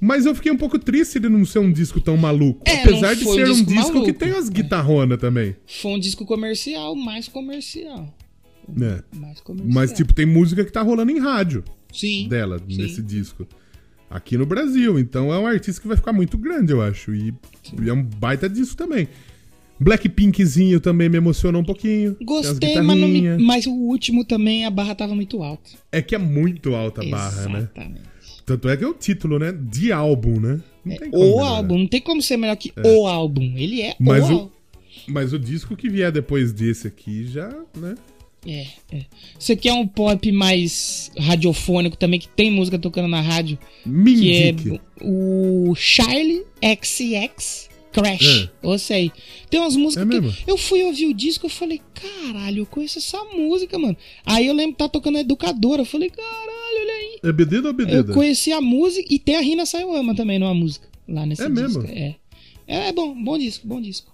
Mas 0.00 0.26
eu 0.26 0.34
fiquei 0.34 0.52
um 0.52 0.56
pouco 0.56 0.78
triste 0.78 1.18
de 1.18 1.28
não 1.28 1.44
ser 1.44 1.58
um 1.58 1.72
disco 1.72 2.00
tão 2.00 2.16
maluco. 2.16 2.62
É, 2.66 2.82
apesar 2.82 3.14
de 3.14 3.26
um 3.26 3.32
ser 3.32 3.48
um 3.48 3.64
disco 3.64 4.04
que 4.04 4.12
tem 4.12 4.30
as 4.30 4.48
guitarronas 4.48 5.18
também. 5.18 5.56
Foi 5.66 5.92
um 5.92 5.98
disco 5.98 6.26
comercial, 6.26 6.94
mais 6.94 7.28
comercial. 7.28 8.14
Né? 8.68 9.00
Mais 9.14 9.40
comercial. 9.40 9.72
Mas, 9.72 9.92
tipo, 9.92 10.12
tem 10.12 10.26
música 10.26 10.64
que 10.64 10.72
tá 10.72 10.82
rolando 10.82 11.10
em 11.12 11.18
rádio 11.18 11.64
Sim. 11.92 12.28
dela, 12.28 12.58
sim. 12.58 12.76
nesse 12.76 13.02
disco. 13.02 13.46
Aqui 14.10 14.36
no 14.36 14.44
Brasil. 14.44 14.98
Então 14.98 15.32
é 15.32 15.38
um 15.38 15.46
artista 15.46 15.80
que 15.80 15.88
vai 15.88 15.96
ficar 15.96 16.12
muito 16.12 16.36
grande, 16.36 16.72
eu 16.72 16.82
acho. 16.82 17.14
E, 17.14 17.34
e 17.82 17.88
é 17.88 17.92
um 17.92 18.02
baita 18.02 18.48
disco 18.48 18.76
também. 18.76 19.08
Blackpinkzinho 19.78 20.80
também 20.80 21.08
me 21.08 21.16
emocionou 21.16 21.60
um 21.62 21.64
pouquinho. 21.64 22.16
Gostei, 22.22 22.80
mas, 22.80 22.98
me- 22.98 23.36
mas 23.38 23.66
o 23.66 23.72
último 23.72 24.24
também 24.24 24.64
a 24.64 24.70
barra 24.70 24.94
tava 24.94 25.14
muito 25.14 25.42
alta. 25.42 25.70
É 25.92 26.00
que 26.02 26.14
é 26.14 26.18
muito 26.18 26.74
alta 26.74 27.02
a 27.02 27.08
barra, 27.08 27.48
né? 27.48 27.58
Exatamente. 27.58 28.00
Tanto 28.44 28.68
é 28.68 28.76
que 28.76 28.84
é 28.84 28.86
o 28.86 28.94
título, 28.94 29.38
né? 29.38 29.52
De 29.52 29.90
álbum, 29.92 30.40
né? 30.40 30.60
Não 30.84 30.96
tem 30.96 31.10
como 31.10 31.24
O 31.36 31.40
álbum, 31.42 31.78
não 31.78 31.86
tem 31.86 32.00
como 32.00 32.22
ser 32.22 32.36
melhor 32.36 32.56
que 32.56 32.72
o 32.84 33.06
álbum. 33.06 33.54
Ele 33.56 33.82
é 33.82 33.94
Mas 33.98 34.30
o 34.30 34.32
álbum. 34.32 34.50
Mas 35.08 35.32
o 35.32 35.38
disco 35.38 35.76
que 35.76 35.88
vier 35.88 36.10
depois 36.12 36.52
desse 36.52 36.86
aqui 36.86 37.26
já, 37.26 37.48
né? 37.76 37.94
É, 38.46 38.66
é. 38.92 39.02
Você 39.36 39.56
quer 39.56 39.72
um 39.72 39.86
pop 39.86 40.30
mais 40.30 41.10
radiofônico 41.18 41.96
também, 41.96 42.20
que 42.20 42.28
tem 42.28 42.50
música 42.50 42.78
tocando 42.78 43.08
na 43.08 43.20
rádio, 43.20 43.58
que 43.82 43.88
é 44.32 44.52
Mindique. 44.52 44.80
o 45.02 45.74
Charlie 45.74 46.44
XX 46.62 47.68
Crash. 48.02 48.44
É. 48.44 48.50
Eu 48.66 48.78
sei. 48.78 49.10
Tem 49.50 49.58
umas 49.60 49.76
músicas 49.76 50.06
É 50.06 50.10
que 50.10 50.20
mesmo? 50.20 50.36
eu 50.46 50.56
fui 50.56 50.82
ouvir 50.84 51.06
o 51.06 51.14
disco 51.14 51.46
eu 51.46 51.50
falei, 51.50 51.80
caralho, 51.94 52.58
eu 52.62 52.66
conheço 52.66 52.98
essa 52.98 53.22
música, 53.24 53.78
mano. 53.78 53.96
Aí 54.24 54.46
eu 54.46 54.54
lembro 54.54 54.72
que 54.72 54.78
tá 54.78 54.88
tocando 54.88 55.18
Educadora. 55.18 55.82
Eu 55.82 55.86
falei, 55.86 56.10
caralho, 56.10 56.50
olha 56.80 56.92
aí. 56.92 57.18
É 57.22 57.32
bedida 57.32 57.62
ou 57.62 57.66
Eu 57.68 57.72
bedida? 57.72 58.12
conheci 58.12 58.52
a 58.52 58.60
música 58.60 59.06
e 59.12 59.18
tem 59.18 59.36
a 59.36 59.40
Rina 59.40 59.64
Sayama 59.66 60.14
também 60.14 60.38
numa 60.38 60.54
música. 60.54 60.88
Lá 61.08 61.24
nesse 61.24 61.42
É 61.42 61.48
disco. 61.48 61.60
mesmo? 61.80 61.84
É. 61.88 62.16
É 62.66 62.92
bom, 62.92 63.14
bom 63.22 63.38
disco, 63.38 63.66
bom 63.66 63.80
disco. 63.80 64.12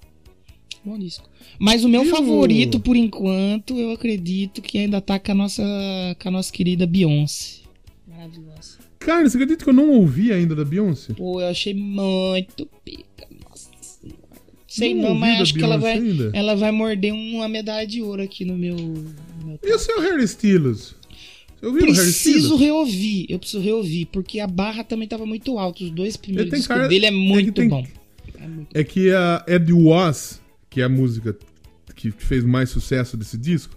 Bom 0.84 0.98
disco. 0.98 1.28
Mas 1.59 1.84
o 1.84 1.88
meu 1.88 2.02
E 2.04 2.09
o- 2.09 2.10
favorito, 2.10 2.80
por 2.80 2.96
enquanto, 2.96 3.78
eu 3.78 3.92
acredito 3.92 4.60
que 4.60 4.78
ainda 4.78 5.00
tá 5.00 5.18
com 5.18 5.32
a 5.32 5.34
nossa, 5.34 5.62
com 6.20 6.28
a 6.28 6.32
nossa 6.32 6.52
querida 6.52 6.86
Beyoncé. 6.86 7.60
Maravilhosa. 8.06 8.78
Cara, 8.98 9.28
você 9.28 9.36
acredita 9.36 9.64
que 9.64 9.70
eu 9.70 9.74
não 9.74 9.90
ouvi 9.90 10.32
ainda 10.32 10.54
da 10.54 10.64
Beyoncé? 10.64 11.14
Pô, 11.14 11.40
eu 11.40 11.48
achei 11.48 11.72
muito 11.74 12.68
pica. 12.84 13.26
Sei 14.74 14.94
Não 14.94 15.11
não, 15.11 15.15
mas 15.15 15.40
acho 15.43 15.55
que 15.55 15.62
ela 15.62 15.77
vai, 15.77 15.93
ainda. 15.94 16.31
ela 16.32 16.55
vai 16.57 16.70
morder 16.70 17.12
uma 17.12 17.47
medalha 17.49 17.86
de 17.86 18.01
ouro 18.01 18.23
aqui 18.23 18.44
no 18.44 18.57
meu. 18.57 18.74
no 18.77 19.47
meu 19.47 19.59
E 19.62 19.73
o 19.73 19.78
seu 19.78 20.01
Harry 20.01 20.24
Styles? 20.24 20.94
Harry 21.62 21.78
Preciso 21.78 22.57
reouvir, 22.57 23.27
eu 23.28 23.39
preciso 23.39 23.62
reouvir, 23.62 24.07
porque 24.07 24.40
a 24.40 24.47
barra 24.47 24.82
também 24.82 25.07
tava 25.07 25.27
muito 25.27 25.59
alta. 25.59 25.85
Os 25.85 25.90
dois 25.90 26.16
primeiros 26.16 26.51
discos 26.51 26.66
cara- 26.69 26.89
dele 26.89 27.05
é 27.05 27.09
é 27.09 27.12
muito 27.12 27.53
tem- 27.53 27.69
bom. 27.69 27.86
É 28.39 28.47
muito 28.49 28.69
É 28.77 28.82
que 28.82 29.11
a 29.12 29.44
Ed 29.47 29.73
Was, 29.73 30.40
que 30.70 30.81
é 30.81 30.85
a 30.85 30.89
música 30.89 31.36
que 31.94 32.11
fez 32.11 32.43
mais 32.44 32.70
sucesso 32.70 33.16
desse 33.16 33.36
disco, 33.36 33.77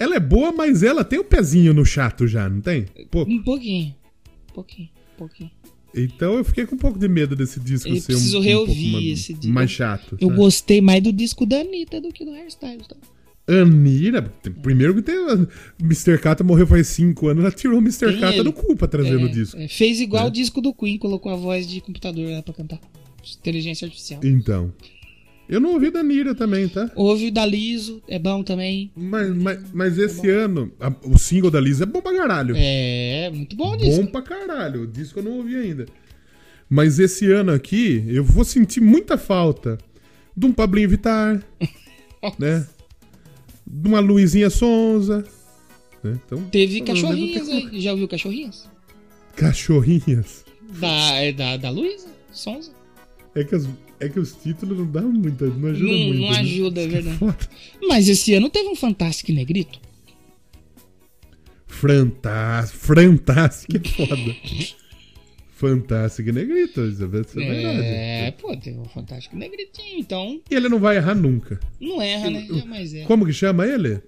Ela 0.00 0.14
é 0.16 0.20
boa, 0.20 0.52
mas 0.52 0.82
ela 0.84 1.02
tem 1.04 1.18
o 1.18 1.24
pezinho 1.24 1.74
no 1.74 1.84
chato 1.84 2.26
já, 2.28 2.48
não 2.48 2.60
tem? 2.60 2.86
Pô, 3.10 3.22
Um 3.22 3.42
pouquinho. 3.42 3.94
Um 4.50 4.52
pouquinho. 4.54 4.88
Um 5.14 5.16
pouquinho. 5.18 5.50
Então 5.94 6.34
eu 6.34 6.44
fiquei 6.44 6.66
com 6.66 6.74
um 6.74 6.78
pouco 6.78 6.98
de 6.98 7.08
medo 7.08 7.34
desse 7.34 7.58
disco 7.60 7.88
Eu 7.88 7.96
ser 7.96 8.12
um, 8.12 8.16
preciso 8.16 8.38
um 8.38 8.42
reouvir 8.42 8.90
pouco 8.92 9.06
esse 9.06 9.34
disco. 9.34 9.52
mais 9.52 9.70
chato. 9.70 10.16
Eu 10.20 10.28
sabe? 10.28 10.36
gostei 10.40 10.80
mais 10.80 11.02
do 11.02 11.12
disco 11.12 11.44
da 11.46 11.60
Anitta 11.60 12.00
do 12.00 12.12
que 12.12 12.24
do 12.24 12.32
Hairstyles. 12.32 12.86
Tá? 12.86 12.96
Anira, 13.50 14.22
primeiro 14.62 14.94
que 14.94 15.00
tem. 15.02 15.14
Mr. 15.80 16.18
Kata 16.18 16.44
morreu 16.44 16.66
faz 16.66 16.86
5 16.88 17.28
anos, 17.28 17.42
ela 17.44 17.52
tirou 17.52 17.78
o 17.78 17.80
Mr. 17.82 18.10
Tem 18.12 18.20
Kata 18.20 18.44
do 18.44 18.52
cu 18.52 18.76
pra 18.76 18.86
trazer 18.86 19.18
no 19.18 19.26
É, 19.26 19.30
disco. 19.30 19.56
é, 19.58 19.66
fez 19.68 20.00
igual 20.00 20.26
É. 20.26 20.28
o 20.28 20.30
disco 20.30 20.60
do 20.60 20.74
Queen, 20.74 20.98
colocou 20.98 21.32
a 21.32 21.36
voz 21.36 21.66
de 21.66 21.80
computador 21.80 22.30
lá 22.30 22.42
pra 22.42 22.52
cantar. 22.52 22.78
Inteligência 23.40 23.86
artificial. 23.86 24.20
Então. 24.22 24.72
Eu 25.48 25.60
não 25.60 25.72
ouvi 25.72 25.90
da 25.90 26.02
Nira 26.02 26.34
também, 26.34 26.68
tá? 26.68 26.90
Ouve 26.94 27.28
o 27.28 27.32
da 27.32 27.46
Liso, 27.46 28.02
é 28.06 28.18
bom 28.18 28.42
também. 28.42 28.90
Mas, 28.94 29.34
mas, 29.34 29.60
mas 29.72 29.98
esse 29.98 30.28
ano, 30.28 30.70
a- 30.78 30.92
o 31.04 31.16
single 31.18 31.50
da 31.50 31.58
Lisa 31.60 31.84
é 31.84 31.86
bom 31.86 32.02
pra 32.02 32.14
caralho. 32.14 32.54
É, 32.56 33.30
muito 33.32 33.56
bom 33.56 33.72
o 33.72 33.76
disco. 33.76 34.02
Bom 34.02 34.06
pra 34.10 34.20
caralho. 34.22 34.82
O 34.82 34.86
disco 34.86 35.20
eu 35.20 35.22
não 35.22 35.38
ouvi 35.38 35.56
ainda. 35.56 35.86
Mas 36.68 36.98
esse 36.98 37.30
ano 37.32 37.50
aqui, 37.52 38.04
eu 38.08 38.22
vou 38.22 38.44
sentir 38.44 38.80
muita 38.82 39.16
falta 39.16 39.78
de 40.36 40.44
um 40.46 40.52
Pablinho 40.52 40.90
Vittar, 40.90 41.42
né? 42.38 42.66
De 43.66 43.88
uma 43.88 44.00
Luizinha 44.00 44.50
Sonza. 44.50 45.24
Né? 46.04 46.20
Então, 46.26 46.42
Teve 46.50 46.82
cachorrinhas 46.82 47.48
aí. 47.48 47.80
Já 47.80 47.92
ouviu 47.92 48.06
cachorrinhas? 48.06 48.68
Cachorrinhas. 49.34 50.44
Da, 50.78 50.88
é 51.22 51.32
da, 51.32 51.56
da 51.56 51.70
Luísa, 51.70 52.08
Sonza. 52.30 52.70
É 53.34 53.42
que, 53.44 53.54
as- 53.54 53.66
é 54.00 54.08
que 54.08 54.18
os 54.20 54.32
títulos 54.32 54.78
não 54.78 54.86
dão 54.86 55.12
muita, 55.12 55.46
não 55.46 55.68
ajudam 55.70 55.92
Não, 55.92 56.06
muito. 56.06 56.20
não 56.20 56.30
né? 56.30 56.38
ajuda, 56.38 56.80
é 56.80 56.86
que 56.86 56.92
verdade. 56.92 57.18
Mas 57.88 58.08
esse 58.08 58.34
ano 58.34 58.48
teve 58.48 58.68
um 58.68 58.76
Fantástico 58.76 59.32
Negrito. 59.32 59.80
Fantástico. 61.66 62.78
Fantástico 62.86 63.76
é 63.76 63.88
foda. 63.88 64.36
Fantástico 65.52 66.30
negrito, 66.32 66.80
isso 66.86 67.02
é 67.02 67.06
verdade. 67.08 67.42
É, 67.44 68.30
pô, 68.30 68.56
teve 68.56 68.78
um 68.78 68.84
Fantástico 68.84 69.36
Negritinho. 69.36 69.98
Então, 69.98 70.40
E 70.48 70.54
ele 70.54 70.68
não 70.68 70.78
vai 70.78 70.96
errar 70.96 71.14
nunca. 71.16 71.58
não 71.80 72.00
erra, 72.00 72.30
né? 72.30 72.46
Jamais 72.48 72.94
é. 72.94 73.02
Como 73.04 73.26
que 73.26 73.32
chama 73.32 73.66
ele? 73.66 74.00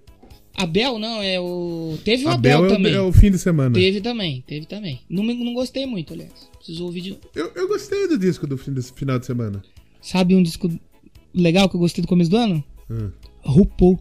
Abel, 0.54 0.98
não, 0.98 1.22
é 1.22 1.40
o. 1.40 1.98
Teve 2.04 2.24
o 2.24 2.28
Abel, 2.28 2.58
Abel, 2.58 2.70
é, 2.70 2.72
o, 2.72 2.76
também. 2.76 2.94
é 2.94 3.00
o 3.00 3.12
fim 3.12 3.30
de 3.30 3.38
semana. 3.38 3.74
Teve 3.74 4.00
também, 4.00 4.44
teve 4.46 4.66
também. 4.66 5.00
Não, 5.08 5.24
não 5.24 5.54
gostei 5.54 5.86
muito, 5.86 6.12
aliás. 6.12 6.32
Preciso 6.56 6.84
ouvir 6.84 7.00
de. 7.00 7.18
Eu, 7.34 7.50
eu 7.54 7.66
gostei 7.68 8.06
do 8.06 8.18
disco 8.18 8.46
do 8.46 8.58
fim 8.58 8.72
desse 8.72 8.92
final 8.92 9.18
de 9.18 9.26
semana. 9.26 9.62
Sabe 10.00 10.34
um 10.34 10.42
disco 10.42 10.68
legal 11.34 11.68
que 11.68 11.76
eu 11.76 11.80
gostei 11.80 12.02
do 12.02 12.08
começo 12.08 12.30
do 12.30 12.36
ano? 12.36 12.64
Hum. 12.90 13.10
RuPaul. 13.42 13.98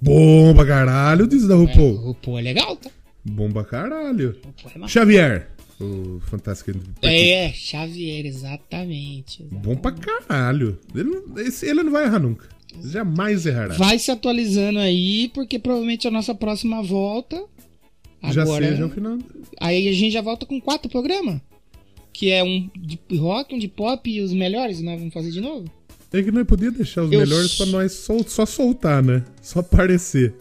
Bom 0.00 0.54
pra 0.54 0.66
caralho 0.66 1.24
o 1.24 1.28
disco 1.28 1.48
da 1.48 1.54
É, 1.54 1.58
RuPaul. 1.58 1.96
RuPaul 1.96 2.38
é 2.38 2.42
legal, 2.42 2.76
tá? 2.76 2.90
Bom 3.24 3.50
pra 3.50 3.64
caralho. 3.64 4.36
É. 4.84 4.88
Xavier. 4.88 5.50
O 5.80 6.20
Fantástico. 6.20 6.78
É, 7.02 7.50
Xavier, 7.52 8.26
exatamente. 8.26 9.42
exatamente. 9.42 9.64
Bom 9.66 9.76
pra 9.76 9.92
caralho. 9.92 10.78
Ele, 10.94 11.04
não- 11.04 11.38
esse- 11.38 11.66
ele 11.66 11.82
não 11.82 11.90
vai 11.92 12.04
errar 12.04 12.18
nunca. 12.20 12.48
Jamais 12.84 13.46
errará. 13.46 13.74
Vai 13.74 13.98
se 13.98 14.10
atualizando 14.10 14.78
aí, 14.78 15.30
porque 15.32 15.58
provavelmente 15.58 16.06
a 16.06 16.10
nossa 16.10 16.34
próxima 16.34 16.82
volta. 16.82 17.42
Já 18.30 18.42
Agora, 18.42 18.68
seja 18.68 18.86
o 18.86 18.90
final. 18.90 19.18
Aí 19.60 19.88
a 19.88 19.92
gente 19.92 20.12
já 20.12 20.20
volta 20.22 20.44
com 20.46 20.60
quatro 20.60 20.90
programas. 20.90 21.40
Que 22.14 22.30
é 22.30 22.42
um 22.44 22.70
de 22.74 22.98
rock, 23.18 23.54
um 23.54 23.58
de 23.58 23.68
pop 23.68 24.08
e 24.08 24.20
os 24.22 24.32
melhores, 24.32 24.80
nós 24.80 24.98
vamos 24.98 25.12
fazer 25.12 25.30
de 25.32 25.40
novo? 25.40 25.70
É 26.12 26.22
que 26.22 26.30
nós 26.30 26.46
podíamos 26.46 26.76
deixar 26.76 27.02
os 27.02 27.10
Eu 27.12 27.18
melhores 27.18 27.56
pra 27.56 27.66
nós 27.66 27.90
sol- 27.92 28.24
só 28.26 28.46
soltar, 28.46 29.02
né? 29.02 29.24
Só 29.42 29.58
aparecer. 29.60 30.32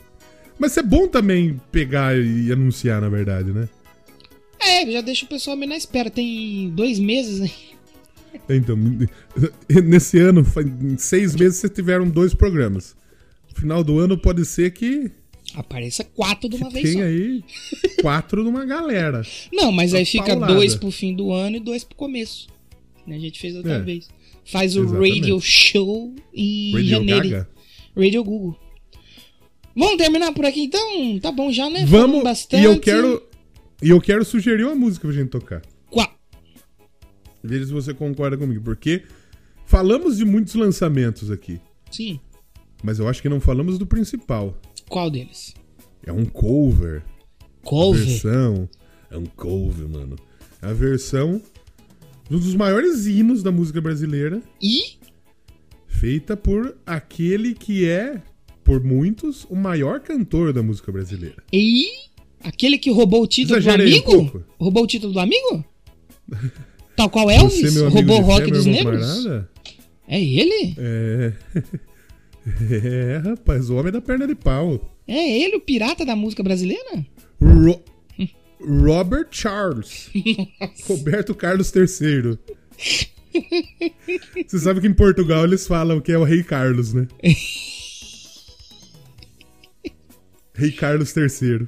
Mas 0.59 0.77
é 0.77 0.83
bom 0.83 1.07
também 1.07 1.59
pegar 1.71 2.15
e 2.15 2.51
anunciar, 2.51 3.01
na 3.01 3.09
verdade, 3.09 3.51
né? 3.51 3.67
É, 4.61 4.89
já 4.91 5.01
deixa 5.01 5.25
o 5.25 5.27
pessoal 5.29 5.57
meio 5.57 5.69
na 5.69 5.75
espera. 5.75 6.11
Tem 6.11 6.69
dois 6.69 6.99
meses 6.99 7.41
aí. 7.41 7.51
Então, 8.47 8.77
nesse 9.83 10.19
ano, 10.19 10.45
em 10.81 10.97
seis 10.97 11.35
meses, 11.35 11.57
vocês 11.57 11.73
tiveram 11.73 12.07
dois 12.07 12.35
programas. 12.35 12.95
No 13.49 13.59
final 13.59 13.83
do 13.83 13.97
ano 13.97 14.15
pode 14.17 14.45
ser 14.45 14.71
que 14.71 15.11
Apareça 15.55 16.03
quatro 16.03 16.49
de 16.49 16.55
uma 16.55 16.69
vez 16.69 16.83
tem 16.85 16.93
só. 16.93 17.03
aí 17.03 17.43
quatro 18.01 18.43
de 18.43 18.49
uma 18.49 18.65
galera. 18.65 19.21
Não, 19.51 19.71
mas 19.71 19.93
aí 19.93 20.03
fica 20.05 20.27
paulada. 20.27 20.53
dois 20.53 20.75
pro 20.75 20.89
fim 20.89 21.13
do 21.15 21.31
ano 21.31 21.57
e 21.57 21.59
dois 21.59 21.83
pro 21.83 21.95
começo. 21.95 22.47
A 23.07 23.17
gente 23.17 23.39
fez 23.39 23.55
outra 23.55 23.73
É. 23.73 23.79
vez. 23.81 24.09
Faz 24.45 24.75
o 24.75 24.81
Exatamente. 24.83 25.19
Radio 25.19 25.39
Show 25.41 26.15
em 26.33 26.71
Radio 26.71 26.87
janeiro. 26.89 27.29
Gaga. 27.29 27.49
Radio 27.95 28.23
Google. 28.23 28.59
Vamos 29.75 29.97
terminar 29.97 30.31
por 30.33 30.45
aqui 30.45 30.61
então? 30.61 31.19
Tá 31.19 31.31
bom 31.31 31.51
já, 31.51 31.69
né? 31.69 31.85
Vamos, 31.85 32.23
bastante. 32.23 32.61
e 32.61 32.65
eu 32.65 32.79
quero 32.79 33.23
e 33.81 33.89
eu 33.89 33.99
quero 34.01 34.23
sugerir 34.25 34.63
uma 34.63 34.75
música 34.75 35.07
pra 35.07 35.15
gente 35.15 35.29
tocar. 35.29 35.61
Qual? 35.89 36.07
Veja 37.43 37.65
se 37.65 37.71
você 37.73 37.93
concorda 37.93 38.37
comigo, 38.37 38.63
porque 38.63 39.03
falamos 39.65 40.17
de 40.17 40.25
muitos 40.25 40.55
lançamentos 40.55 41.29
aqui, 41.29 41.59
Sim. 41.91 42.19
mas 42.81 42.99
eu 42.99 43.07
acho 43.07 43.21
que 43.21 43.29
não 43.29 43.39
falamos 43.41 43.77
do 43.77 43.85
principal. 43.85 44.57
Qual 44.93 45.09
deles? 45.09 45.55
É 46.05 46.13
um 46.13 46.23
cover. 46.23 47.01
Cover? 47.63 48.05
versão. 48.05 48.69
É 49.09 49.17
um 49.17 49.25
cover, 49.25 49.89
mano. 49.89 50.15
É 50.61 50.67
a 50.67 50.73
versão 50.73 51.41
de 52.29 52.35
um 52.35 52.39
dos 52.39 52.53
maiores 52.53 53.07
hinos 53.07 53.41
da 53.41 53.51
música 53.51 53.81
brasileira, 53.81 54.39
E? 54.61 54.99
feita 55.87 56.37
por 56.37 56.77
aquele 56.85 57.55
que 57.55 57.89
é, 57.89 58.21
por 58.63 58.83
muitos, 58.83 59.45
o 59.49 59.55
maior 59.55 59.99
cantor 59.99 60.53
da 60.53 60.61
música 60.61 60.91
brasileira. 60.91 61.41
E? 61.51 61.87
Aquele 62.43 62.77
que 62.77 62.91
roubou 62.91 63.23
o 63.23 63.27
título 63.27 63.57
Exagerei 63.57 63.99
do 63.99 64.11
um 64.11 64.13
amigo? 64.13 64.31
pouco. 64.31 64.45
roubou 64.59 64.83
o 64.83 64.87
título 64.87 65.11
do 65.13 65.19
amigo? 65.19 65.65
Tal 66.95 67.09
qual 67.09 67.31
Elvis? 67.31 67.61
Você, 67.61 67.71
meu 67.71 67.87
amigo 67.87 68.11
roubou 68.11 68.19
o 68.19 68.25
rock 68.31 68.51
dos 68.51 68.67
negros? 68.67 69.25
É 70.07 70.21
ele? 70.23 70.75
É. 70.77 71.33
É, 72.69 73.17
rapaz, 73.23 73.69
o 73.69 73.75
homem 73.75 73.91
da 73.91 74.01
perna 74.01 74.27
de 74.27 74.35
pau. 74.35 74.93
É 75.07 75.41
ele, 75.41 75.55
o 75.55 75.61
pirata 75.61 76.05
da 76.05 76.15
música 76.15 76.43
brasileira? 76.43 77.05
Ro- 77.41 77.83
Robert 78.59 79.27
Charles. 79.31 80.09
Roberto 80.87 81.33
Carlos 81.35 81.71
III. 81.73 82.37
Você 84.47 84.59
sabe 84.59 84.81
que 84.81 84.87
em 84.87 84.93
Portugal 84.93 85.43
eles 85.45 85.65
falam 85.65 85.99
que 86.01 86.11
é 86.11 86.17
o 86.17 86.23
Rei 86.23 86.43
Carlos, 86.43 86.93
né? 86.93 87.07
Rei 90.53 90.71
Carlos 90.71 91.15
III. 91.15 91.67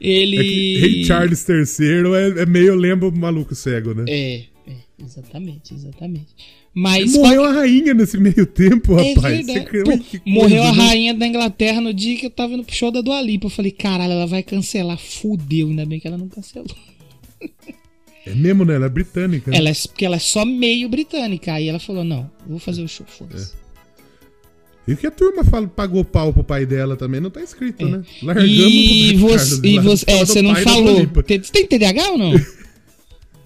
Ele. 0.00 0.36
É 0.36 0.42
que 0.42 0.78
Rei 0.80 1.04
Charles 1.04 1.48
III 1.48 2.36
é, 2.38 2.42
é 2.42 2.46
meio 2.46 2.74
lembra 2.74 3.08
o 3.08 3.16
maluco 3.16 3.54
cego, 3.54 3.94
né? 3.94 4.04
É, 4.08 4.36
é, 4.66 4.74
exatamente, 5.02 5.72
exatamente. 5.74 6.34
Mas. 6.80 7.12
Morreu 7.12 7.44
a 7.44 7.52
rainha 7.52 7.92
nesse 7.92 8.16
meio 8.18 8.46
tempo, 8.46 8.96
É 8.98 9.14
rapaz. 9.14 9.46
Pô, 9.46 9.64
coisa, 9.64 10.02
morreu 10.24 10.62
a 10.62 10.72
né? 10.72 10.78
rainha 10.82 11.14
da 11.14 11.26
Inglaterra 11.26 11.80
no 11.80 11.92
dia 11.92 12.16
que 12.16 12.26
eu 12.26 12.30
tava 12.30 12.52
indo 12.54 12.62
pro 12.62 12.74
show 12.74 12.90
da 12.92 13.00
Dua 13.00 13.20
Lipa. 13.20 13.46
Eu 13.46 13.50
falei, 13.50 13.72
caralho, 13.72 14.12
ela 14.12 14.26
vai 14.26 14.42
cancelar. 14.42 14.96
Fudeu, 14.98 15.68
ainda 15.68 15.84
bem 15.84 15.98
que 15.98 16.06
ela 16.06 16.16
não 16.18 16.28
cancelou. 16.28 16.66
É 18.26 18.34
mesmo, 18.34 18.64
né? 18.64 18.74
Ela 18.76 18.86
é 18.86 18.88
britânica. 18.90 19.50
né? 19.50 19.56
Ela 19.56 19.70
é, 19.70 19.72
porque 19.72 20.04
ela 20.04 20.16
é 20.16 20.20
só 20.20 20.44
meio 20.44 20.88
britânica. 20.88 21.52
Aí 21.54 21.68
ela 21.68 21.78
falou, 21.80 22.04
não, 22.04 22.30
vou 22.46 22.58
fazer 22.58 22.82
o 22.82 22.88
show, 22.88 23.06
foda-se. 23.08 23.52
E 24.86 24.92
o 24.92 24.96
que 24.96 25.06
a 25.06 25.10
turma 25.10 25.44
fala, 25.44 25.66
pagou 25.68 26.02
pau 26.04 26.32
pro 26.32 26.42
pai 26.44 26.64
dela 26.64 26.96
também 26.96 27.20
não 27.20 27.28
tá 27.30 27.42
escrito, 27.42 27.86
né? 27.86 28.02
Largamos 28.22 28.50
E 28.50 29.14
o 29.16 29.20
Roberto 29.20 29.38
você, 29.44 29.66
e 29.66 29.78
você, 29.80 30.04
é, 30.08 30.18
você 30.24 30.42
não 30.42 30.54
falou. 30.56 31.06
Tem- 31.24 31.42
Você 31.42 31.52
tem 31.52 31.66
TDAH 31.66 32.10
ou 32.12 32.18
não? 32.18 32.32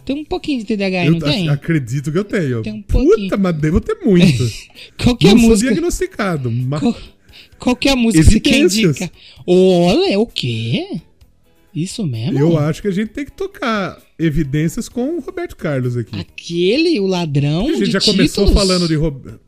tem 0.05 0.17
um 0.17 0.25
pouquinho 0.25 0.59
de 0.61 0.65
TDAH 0.67 1.01
aí, 1.01 1.07
Eu 1.07 1.13
não 1.13 1.19
tem? 1.21 1.49
ac- 1.49 1.55
acredito 1.55 2.11
que 2.13 2.19
eu 2.19 2.25
tenho. 2.25 2.63
Tem 2.63 2.73
um 2.73 2.83
pouquinho. 2.83 3.29
Puta, 3.31 3.37
mas 3.37 3.55
devo 3.57 3.81
ter 3.81 3.97
muito. 4.05 4.45
Qual 5.03 5.17
que 5.17 5.27
é 5.27 5.31
a 5.31 5.35
não 5.35 5.41
sou 5.41 5.51
música? 5.51 5.71
diagnosticado. 5.73 6.51
Mas... 6.51 6.81
Qual, 6.81 6.97
qual 7.59 7.77
que 7.77 7.89
é 7.89 7.95
música 7.95 8.25
que 8.29 8.41
quer 8.41 8.51
Evidências. 8.57 9.01
indicar? 9.01 9.11
Olha, 9.47 10.19
o 10.19 10.27
quê? 10.27 11.01
Isso 11.75 12.07
mesmo? 12.07 12.39
Eu 12.39 12.59
acho 12.59 12.83
que 12.83 12.89
a 12.89 12.91
gente 12.93 13.09
tem 13.11 13.25
que 13.25 13.33
tocar 13.33 13.99
evidências 14.19 14.89
com 14.91 15.17
o 15.17 15.21
Roberto 15.21 15.57
Carlos 15.57 15.97
aqui. 15.97 16.19
Aquele, 16.21 17.01
o 17.01 17.07
ladrão 17.07 17.67
a 17.69 17.73
gente 17.73 17.91
já 17.93 18.01
começou 18.01 18.45
títulos 18.47 18.53
falando 18.53 18.87
de 18.89 18.95
Roberto. 18.95 19.41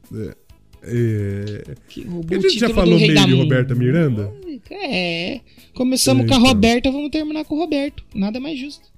É... 0.86 1.74
que 1.89 2.06
A 2.31 2.39
gente 2.40 2.59
já 2.59 2.68
falou 2.70 2.98
meio 2.98 3.14
de 3.26 3.35
Roberta 3.35 3.74
Miranda? 3.74 4.32
É. 4.70 5.40
Começamos 5.74 6.24
É, 6.24 6.28
com 6.28 6.35
a 6.35 6.36
então. 6.39 6.48
Roberta, 6.48 6.90
vamos 6.90 7.10
terminar 7.10 7.44
com 7.44 7.55
o 7.56 7.59
Roberto. 7.59 8.05
Nada 8.14 8.39
mais 8.40 8.59
justo. 8.59 8.94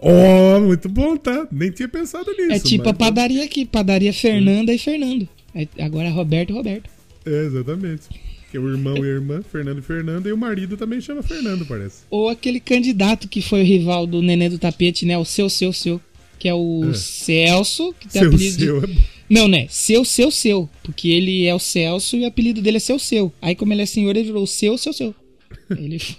Oh, 0.00 0.60
muito 0.60 0.88
bom, 0.88 1.16
tá? 1.16 1.46
Nem 1.50 1.70
tinha 1.70 1.88
pensado 1.88 2.30
nisso. 2.32 2.52
é 2.52 2.58
tipo 2.58 2.84
a 2.84 2.92
mas- 2.92 2.98
padaria 2.98 3.44
aqui, 3.44 3.64
padaria 3.64 4.12
Fernanda 4.12 4.72
e 4.72 4.78
Fernando. 4.78 5.28
Aí, 5.54 5.68
Agora 5.78 6.08
é 6.08 6.10
Roberto 6.10 6.50
e 6.50 6.52
Roberto. 6.52 6.90
É, 7.24 7.44
exatamente. 7.46 8.02
Que 8.50 8.56
é 8.56 8.60
o 8.60 8.68
irmão 8.68 8.96
e 8.98 9.00
a 9.02 9.12
irmã, 9.14 9.42
Fernando 9.42 9.78
e 9.78 9.82
Fernanda, 9.82 10.28
e 10.28 10.32
o 10.32 10.36
marido 10.36 10.76
também 10.76 11.00
chama 11.00 11.22
Fernando, 11.22 11.66
parece. 11.66 12.02
Ou 12.10 12.28
aquele 12.28 12.60
candidato 12.60 13.26
que 13.26 13.40
foi 13.42 13.62
o 13.62 13.64
rival 13.64 14.06
do 14.06 14.22
Nenê 14.22 14.48
do 14.48 14.58
Tapete, 14.58 15.04
né? 15.06 15.16
O 15.18 15.24
seu, 15.24 15.48
seu, 15.48 15.72
seu. 15.72 16.00
Que 16.38 16.48
é 16.48 16.54
o 16.54 16.90
É. 16.90 16.94
Celso, 16.94 17.94
que 17.98 18.06
tem 18.08 18.20
Seu, 18.22 18.30
apelido 18.30 18.52
seu, 18.60 18.80
de... 18.86 18.92
é. 18.92 18.96
Não, 19.28 19.48
né? 19.48 19.66
Seu, 19.70 20.04
seu, 20.04 20.30
seu. 20.30 20.68
Porque 20.82 21.08
ele 21.08 21.46
é 21.46 21.54
o 21.54 21.58
Celso 21.58 22.16
e 22.16 22.20
o 22.22 22.26
apelido 22.26 22.60
dele 22.62 22.76
é 22.76 22.80
seu, 22.80 22.98
seu. 22.98 23.32
Aí, 23.42 23.56
como 23.56 23.72
ele 23.72 23.82
é 23.82 23.86
senhor, 23.86 24.14
ele 24.14 24.26
virou 24.26 24.46
seu, 24.46 24.76
seu, 24.78 24.92
seu. 24.92 25.14
Ele 25.70 25.98
foi. 25.98 26.16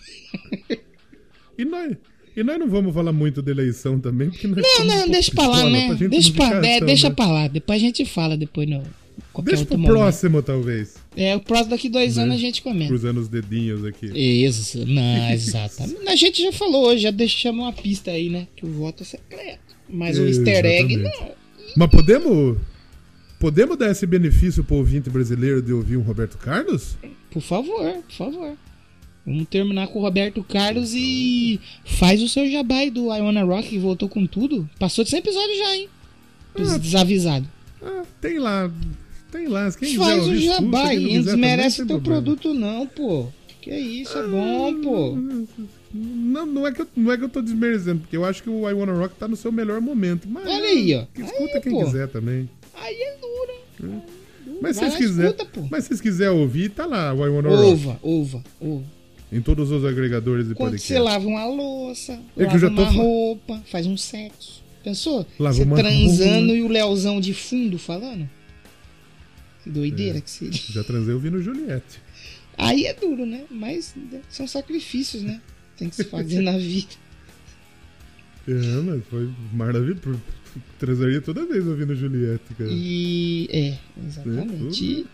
E 1.57 1.63
nós, 1.63 1.95
e 2.37 2.43
nós 2.43 2.59
não 2.59 2.69
vamos 2.69 2.93
falar 2.93 3.11
muito 3.11 3.41
da 3.41 3.51
eleição 3.51 3.99
também, 3.99 4.29
porque 4.29 4.47
nós 4.47 4.57
Não, 4.63 4.85
um 4.85 4.87
não, 4.87 4.95
pouco 4.95 5.11
deixa 5.11 5.31
pra 5.33 5.47
lá, 5.47 5.69
né? 5.69 5.87
gente 5.89 6.07
Deixa 6.07 6.33
pra, 6.33 6.65
é, 6.67 6.79
deixa 6.79 7.09
né? 7.09 7.15
pra 7.15 7.27
lá. 7.27 7.47
Depois 7.47 7.77
a 7.81 7.85
gente 7.85 8.05
fala, 8.05 8.37
depois 8.37 8.69
não. 8.69 8.83
Deixa 9.43 9.65
pro 9.65 9.77
momento. 9.77 9.97
próximo, 9.97 10.41
talvez. 10.43 10.95
É, 11.15 11.35
o 11.35 11.39
próximo 11.39 11.71
daqui 11.71 11.89
dois 11.89 12.15
Né? 12.17 12.23
anos 12.23 12.35
a 12.35 12.39
gente 12.39 12.61
comenta. 12.61 12.87
Cruzando 12.89 13.19
os 13.19 13.27
dedinhos 13.27 13.83
aqui. 13.83 14.05
Isso, 14.15 14.85
não, 14.85 15.29
exatamente. 15.33 16.07
A 16.07 16.15
gente 16.15 16.41
já 16.43 16.51
falou 16.51 16.87
hoje, 16.87 17.01
já 17.03 17.11
deixamos 17.11 17.65
uma 17.65 17.73
pista 17.73 18.11
aí, 18.11 18.29
né? 18.29 18.47
Que 18.55 18.65
o 18.65 18.71
voto 18.71 19.01
é 19.01 19.05
secreto. 19.05 19.75
Mas 19.89 20.17
o 20.19 20.25
easter 20.27 20.65
egg 20.65 20.95
não. 20.97 21.31
Mas 21.75 21.89
podemos. 21.89 22.57
Podemos 23.39 23.77
dar 23.77 23.91
esse 23.91 24.05
benefício 24.07 24.63
pro 24.63 24.77
ouvinte 24.77 25.09
brasileiro 25.11 25.61
de 25.61 25.71
ouvir 25.71 25.95
um 25.97 26.01
Roberto 26.01 26.37
Carlos? 26.39 26.97
Por 27.29 27.41
favor, 27.41 27.93
por 28.07 28.11
favor. 28.15 28.57
Vamos 29.27 29.45
terminar 29.49 29.87
com 29.89 29.99
o 29.99 30.01
Roberto 30.01 30.41
Carlos 30.41 30.93
e 30.95 31.59
faz 31.83 32.23
o 32.23 32.29
seu 32.29 32.49
jabá 32.49 32.77
aí 32.77 32.89
do 32.89 33.13
I 33.13 33.19
Wanna 33.19 33.43
Rock, 33.43 33.67
que 33.67 33.77
voltou 33.77 34.07
com 34.07 34.25
tudo. 34.25 34.69
Passou 34.79 35.03
de 35.03 35.09
100 35.09 35.19
episódios 35.19 35.57
já, 35.57 35.75
hein? 35.75 35.89
Ah. 36.55 36.77
desavisados. 36.77 37.49
Ah, 37.83 38.03
tem 38.21 38.39
lá. 38.39 38.71
Tem 39.29 39.47
lá. 39.47 39.69
Quem 39.73 39.89
quiser 39.89 39.99
Faz 40.01 40.25
o 40.25 40.31
aí, 40.31 40.47
não 40.47 41.07
quiser 41.07 41.23
desmerece 41.23 41.77
teu 41.85 41.99
problema. 41.99 42.21
produto 42.21 42.53
não, 42.53 42.87
pô. 42.87 43.27
Que 43.61 43.75
isso, 43.75 44.17
é 44.17 44.25
bom, 44.25 44.81
pô. 44.81 45.17
Não, 45.93 46.45
não, 46.45 46.65
é 46.65 46.71
que 46.71 46.81
eu, 46.83 46.87
não 46.95 47.11
é 47.11 47.17
que 47.17 47.23
eu 47.25 47.29
tô 47.29 47.41
desmerecendo, 47.41 47.99
porque 47.99 48.15
eu 48.15 48.23
acho 48.23 48.41
que 48.41 48.49
o 48.49 48.69
I 48.69 48.71
Wanna 48.71 48.93
Rock 48.93 49.15
tá 49.15 49.27
no 49.27 49.35
seu 49.35 49.51
melhor 49.51 49.81
momento. 49.81 50.25
Mas, 50.29 50.45
Olha 50.47 50.69
aí, 50.69 50.95
ó. 50.95 51.03
Escuta 51.21 51.55
Aí, 51.57 51.61
quem 51.61 51.73
pô. 51.73 51.83
quiser 51.83 52.07
também. 52.07 52.49
Aí 52.75 52.95
é 52.95 53.17
duro, 53.17 53.91
hein? 53.91 54.01
Mas 54.61 54.77
se 54.77 54.89
quiserem. 54.97 55.31
escuta. 55.31 55.67
Mas 55.69 55.83
se 55.83 55.87
vocês 55.89 55.99
quiserem 56.01 56.39
ouvir, 56.39 56.69
tá 56.69 56.85
lá 56.85 57.13
o 57.13 57.25
I 57.25 57.29
Wanna 57.29 57.49
Rock. 57.49 57.61
Ova, 57.71 57.99
ova, 58.01 58.43
ova. 58.61 58.96
Em 59.31 59.41
todos 59.41 59.71
os 59.71 59.83
agregadores 59.83 60.47
de 60.47 60.55
Quando 60.55 60.71
podcast. 60.71 60.87
você 60.93 60.99
lava 60.99 61.27
uma 61.27 61.45
louça, 61.45 62.19
É 62.37 62.45
lava 62.45 62.59
tô 62.59 62.67
uma 62.67 62.89
roupa, 62.89 63.61
faz 63.69 63.85
um 63.85 63.97
sexo. 63.97 64.63
Pensou? 64.83 65.25
Lava 65.37 65.55
você 65.57 65.65
transando 65.65 66.47
roupa. 66.47 66.53
e 66.55 66.61
o 66.63 66.67
Leozão 66.69 67.19
de 67.19 67.33
fundo 67.33 67.77
falando? 67.77 68.29
Que 69.63 69.69
É. 69.69 69.73
doideira 69.73 70.21
que 70.21 70.29
seria. 70.29 70.61
Já 70.71 70.83
transei 70.83 71.13
ouvindo 71.13 71.41
Juliette. 71.41 71.99
Aí 72.57 72.85
é 72.85 72.93
duro, 72.93 73.25
né? 73.25 73.43
Mas 73.51 73.93
são 74.29 74.47
sacrifícios, 74.47 75.21
né? 75.23 75.41
Tem 75.77 75.89
que 75.89 75.95
se 75.97 76.03
fazer 76.05 76.41
na 76.41 76.57
vida. 76.57 76.87
É, 78.49 78.53
mas 78.81 79.03
foi 79.09 79.29
maravilhoso. 79.51 80.21
Transaria 80.79 81.19
toda 81.19 81.45
vez 81.45 81.67
ouvindo 81.67 81.93
Juliette, 81.93 82.53
cara. 82.57 82.69
E. 82.71 83.45
É, 83.51 83.77
exatamente. 84.07 84.85
E, 84.85 85.05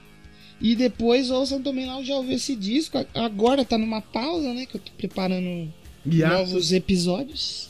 e 0.64 0.78
depois 0.78 1.30
ouçam 1.30 1.62
também 1.62 1.86
lá 1.86 2.00
o 2.00 2.06
Já 2.06 2.16
Ouviu 2.16 2.38
esse 2.38 2.56
disco. 2.56 2.98
Agora 3.14 3.66
tá 3.66 3.78
numa 3.78 4.02
pausa, 4.02 4.54
né? 4.54 4.66
Que 4.66 4.78
eu 4.78 4.82
tô 4.82 4.92
preparando 4.98 5.68
novos 6.06 6.72
episódios. 6.72 7.70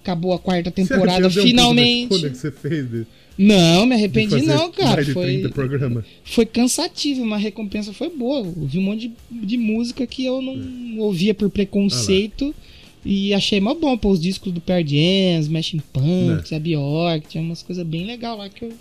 Acabou 0.00 0.32
a 0.32 0.38
quarta 0.38 0.70
temporada 0.70 1.28
finalmente. 1.28 2.14
escolha 2.14 2.30
que 2.30 2.38
você 2.38 2.52
fez 2.52 2.88
de, 2.88 3.06
Não, 3.36 3.86
me 3.86 3.96
arrependi 3.96 4.40
não, 4.42 4.70
cara. 4.70 5.04
Foi, 5.04 5.40
30 5.40 5.48
programas. 5.48 6.04
foi 6.24 6.46
cansativo, 6.46 7.24
mas 7.26 7.40
a 7.40 7.42
recompensa 7.42 7.92
foi 7.92 8.08
boa. 8.08 8.38
Eu 8.38 8.54
ouvi 8.56 8.78
um 8.78 8.82
monte 8.82 9.08
de, 9.08 9.46
de 9.46 9.56
música 9.56 10.06
que 10.06 10.24
eu 10.24 10.40
não 10.40 11.00
ouvia 11.00 11.34
por 11.34 11.50
preconceito. 11.50 12.54
E 13.04 13.34
achei 13.34 13.60
mó 13.60 13.74
bom, 13.74 13.98
pô, 13.98 14.10
os 14.10 14.20
discos 14.20 14.52
do 14.52 14.60
Pearl 14.60 14.86
Jam, 14.86 15.40
Smashing 15.40 15.82
Pumpkins, 15.92 16.52
a 16.52 16.58
Bjork, 16.60 17.26
tinha 17.28 17.42
umas 17.42 17.64
coisas 17.64 17.84
bem 17.84 18.06
legais 18.06 18.38
lá 18.38 18.48
que 18.48 18.64
eu 18.64 18.72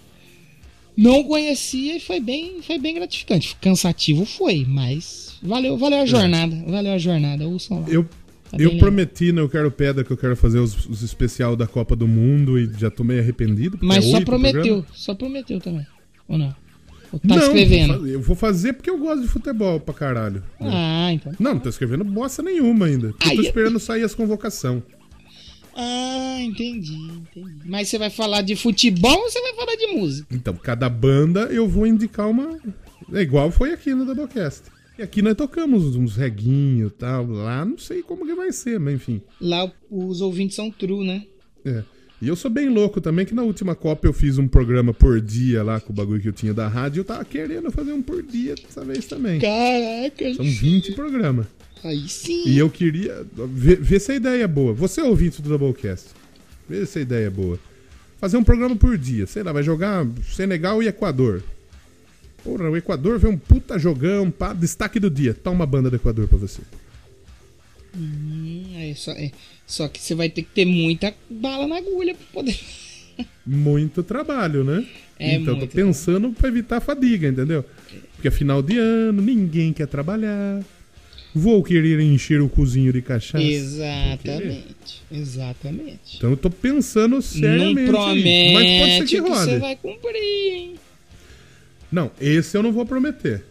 não 0.96 1.24
conhecia 1.24 1.98
e 1.98 2.00
foi 2.00 2.20
bem, 2.20 2.62
foi 2.62 2.78
bem 2.78 2.96
gratificante. 2.96 3.56
Cansativo 3.62 4.26
foi, 4.26 4.66
mas 4.68 5.38
valeu, 5.42 5.78
valeu 5.78 6.00
a 6.00 6.06
jornada, 6.06 6.56
valeu 6.68 6.94
a 6.94 6.98
jornada. 6.98 7.48
Ouçam 7.48 7.82
lá. 7.82 7.90
É. 7.90 7.96
Eu, 7.96 8.08
Tá 8.52 8.58
eu 8.60 8.78
prometi 8.78 9.32
no 9.32 9.40
Eu 9.40 9.50
Quero 9.50 9.72
Pedra 9.72 10.04
que 10.04 10.12
eu 10.12 10.18
quero 10.18 10.36
fazer 10.36 10.60
os, 10.60 10.86
os 10.86 11.02
especial 11.02 11.56
da 11.56 11.66
Copa 11.66 11.96
do 11.96 12.06
Mundo 12.06 12.60
e 12.60 12.70
já 12.78 12.92
tô 12.92 13.02
meio 13.02 13.22
arrependido. 13.22 13.80
Mas 13.82 14.06
é 14.06 14.12
só 14.12 14.20
prometeu, 14.20 14.86
só 14.94 15.16
prometeu 15.16 15.62
também. 15.62 15.88
Ou 16.28 16.38
não? 16.38 16.54
Ou 17.14 17.20
tá 17.20 17.36
não, 17.36 17.38
escrevendo? 17.38 18.00
vou 18.00 18.08
Eu 18.08 18.22
vou 18.22 18.36
fazer 18.36 18.74
porque 18.74 18.90
eu 18.90 18.98
gosto 18.98 19.22
de 19.22 19.30
futebol 19.30 19.80
pra 19.80 19.94
caralho. 19.94 20.44
Ah, 20.60 21.14
então. 21.14 21.32
Não, 21.40 21.54
não 21.54 21.62
tô 21.62 21.70
escrevendo 21.70 22.04
bosta 22.04 22.44
nenhuma 22.44 22.88
ainda. 22.88 23.08
Eu 23.08 23.14
tô 23.14 23.30
é- 23.30 23.36
esperando 23.36 23.80
sair 23.80 24.04
as 24.04 24.14
convocação. 24.14 24.84
Ah, 25.76 26.38
entendi, 26.42 26.94
entendi. 26.94 27.62
Mas 27.66 27.90
você 27.90 27.98
vai 27.98 28.10
falar 28.10 28.42
de 28.42 28.56
futebol 28.56 29.18
ou 29.18 29.30
você 29.30 29.42
vai 29.42 29.54
falar 29.56 29.76
de 29.76 29.88
música? 29.88 30.28
Então, 30.36 30.54
cada 30.56 30.90
banda 30.90 31.42
eu 31.52 31.68
vou 31.68 31.88
indicar 31.88 32.30
uma. 32.30 32.60
É 33.14 33.22
igual 33.22 33.52
foi 33.52 33.74
aqui 33.74 33.94
no 33.94 34.06
Doublecast. 34.06 34.64
E 34.98 35.04
aqui 35.04 35.22
nós 35.22 35.36
tocamos 35.36 35.96
uns 35.96 36.16
reguinhos 36.16 36.92
e 36.92 36.96
tal. 36.96 37.26
Lá 37.26 37.66
não 37.66 37.78
sei 37.78 38.04
como 38.04 38.26
que 38.26 38.36
vai 38.36 38.52
ser, 38.52 38.80
mas 38.80 38.96
enfim. 38.96 39.22
Lá 39.40 39.72
os 39.90 40.22
ouvintes 40.22 40.56
são 40.56 40.70
true, 40.70 41.06
né? 41.06 41.24
É. 41.66 41.84
E 42.22 42.28
eu 42.28 42.36
sou 42.36 42.52
bem 42.52 42.70
louco 42.70 43.02
também, 43.02 43.26
que 43.26 43.34
na 43.34 43.42
última 43.42 43.74
Copa 43.74 44.06
eu 44.08 44.14
fiz 44.14 44.38
um 44.38 44.48
programa 44.48 44.94
por 44.94 45.20
dia 45.20 45.64
lá 45.64 45.80
com 45.80 45.92
o 45.92 45.96
bagulho 45.96 46.22
que 46.22 46.28
eu 46.28 46.34
tinha 46.34 46.54
da 46.54 46.68
rádio. 46.68 47.00
Eu 47.02 47.06
tava 47.06 47.26
querendo 47.26 47.72
fazer 47.72 47.94
um 47.94 48.02
por 48.02 48.22
dia 48.22 48.54
dessa 48.54 48.86
vez 48.86 49.08
também. 49.08 49.40
Caraca. 49.40 50.36
São 50.36 50.46
20 50.46 50.92
programas. 50.92 51.48
Aí 51.84 52.08
sim. 52.08 52.44
E 52.48 52.58
eu 52.58 52.70
queria. 52.70 53.26
Ver, 53.34 53.78
ver 53.78 54.00
se 54.00 54.12
a 54.12 54.16
ideia 54.16 54.44
é 54.44 54.48
boa. 54.48 54.74
Você 54.74 55.02
é 55.02 55.04
ouvinte 55.04 55.42
do 55.42 55.50
Doublecast. 55.50 56.10
Vê 56.70 56.86
se 56.86 57.00
a 57.00 57.02
ideia 57.02 57.28
é 57.28 57.30
boa. 57.30 57.60
Fazer 58.20 58.38
um 58.38 58.44
programa 58.44 58.76
por 58.76 58.98
dia. 58.98 59.26
Sei 59.26 59.42
lá, 59.42 59.52
vai 59.52 59.64
jogar 59.64 60.06
Senegal 60.32 60.82
e 60.84 60.88
Equador. 60.88 61.44
Porra, 62.44 62.70
o 62.70 62.78
Equador 62.78 63.20
vê 63.20 63.28
um 63.28 63.38
puta 63.38 63.78
jogão, 63.78 64.32
pá, 64.32 64.54
destaque 64.54 65.00
do 65.00 65.10
dia. 65.10 65.34
Toma 65.34 65.58
uma 65.58 65.66
banda 65.66 65.90
do 65.90 65.96
Equador 65.96 66.28
pra 66.28 66.38
você. 66.38 66.62
Hum, 67.98 68.64
é 68.76 68.94
só, 68.96 69.12
é. 69.12 69.32
só 69.68 69.88
que 69.88 70.00
você 70.00 70.16
vai 70.16 70.30
ter 70.30 70.44
que 70.44 70.52
ter 70.52 70.66
muita 70.66 71.14
bala 71.30 71.68
na 71.68 71.78
agulha 71.78 72.16
pra 72.16 72.26
poder. 72.32 72.58
Muito 73.46 74.02
trabalho, 74.02 74.64
né? 74.64 74.88
É 75.20 75.36
então, 75.36 75.60
tô 75.60 75.68
pensando 75.68 76.32
pra 76.32 76.48
evitar 76.48 76.78
a 76.78 76.82
fadiga, 76.82 77.28
entendeu? 77.28 77.64
Porque 78.16 78.28
é 78.28 78.32
final 78.32 78.62
de 78.62 78.78
ano, 78.78 79.22
ninguém 79.22 79.74
quer 79.74 79.88
trabalhar. 79.88 80.64
Vou 81.34 81.64
querer 81.64 82.00
encher 82.02 82.42
o 82.42 82.50
cozinho 82.50 82.92
de 82.92 83.02
cachaça. 83.02 83.42
Exatamente. 83.44 85.02
Exatamente. 85.10 86.18
Então 86.18 86.32
eu 86.32 86.38
tô 86.38 86.50
pensando 86.50 87.16
Não 87.16 87.22
seriamente. 87.22 87.80
aí. 87.80 87.88
promete 87.88 88.54
Mas 88.54 88.80
pode 88.80 88.92
ser 88.92 89.06
que 89.06 89.16
que 89.24 89.30
você 89.30 89.60
vai 89.60 89.76
cumprir, 89.78 90.54
hein? 90.54 90.76
Não, 91.92 92.12
esse 92.20 92.58
eu 92.58 92.64
não 92.64 92.72
vou 92.72 92.86
prometer. 92.86 93.44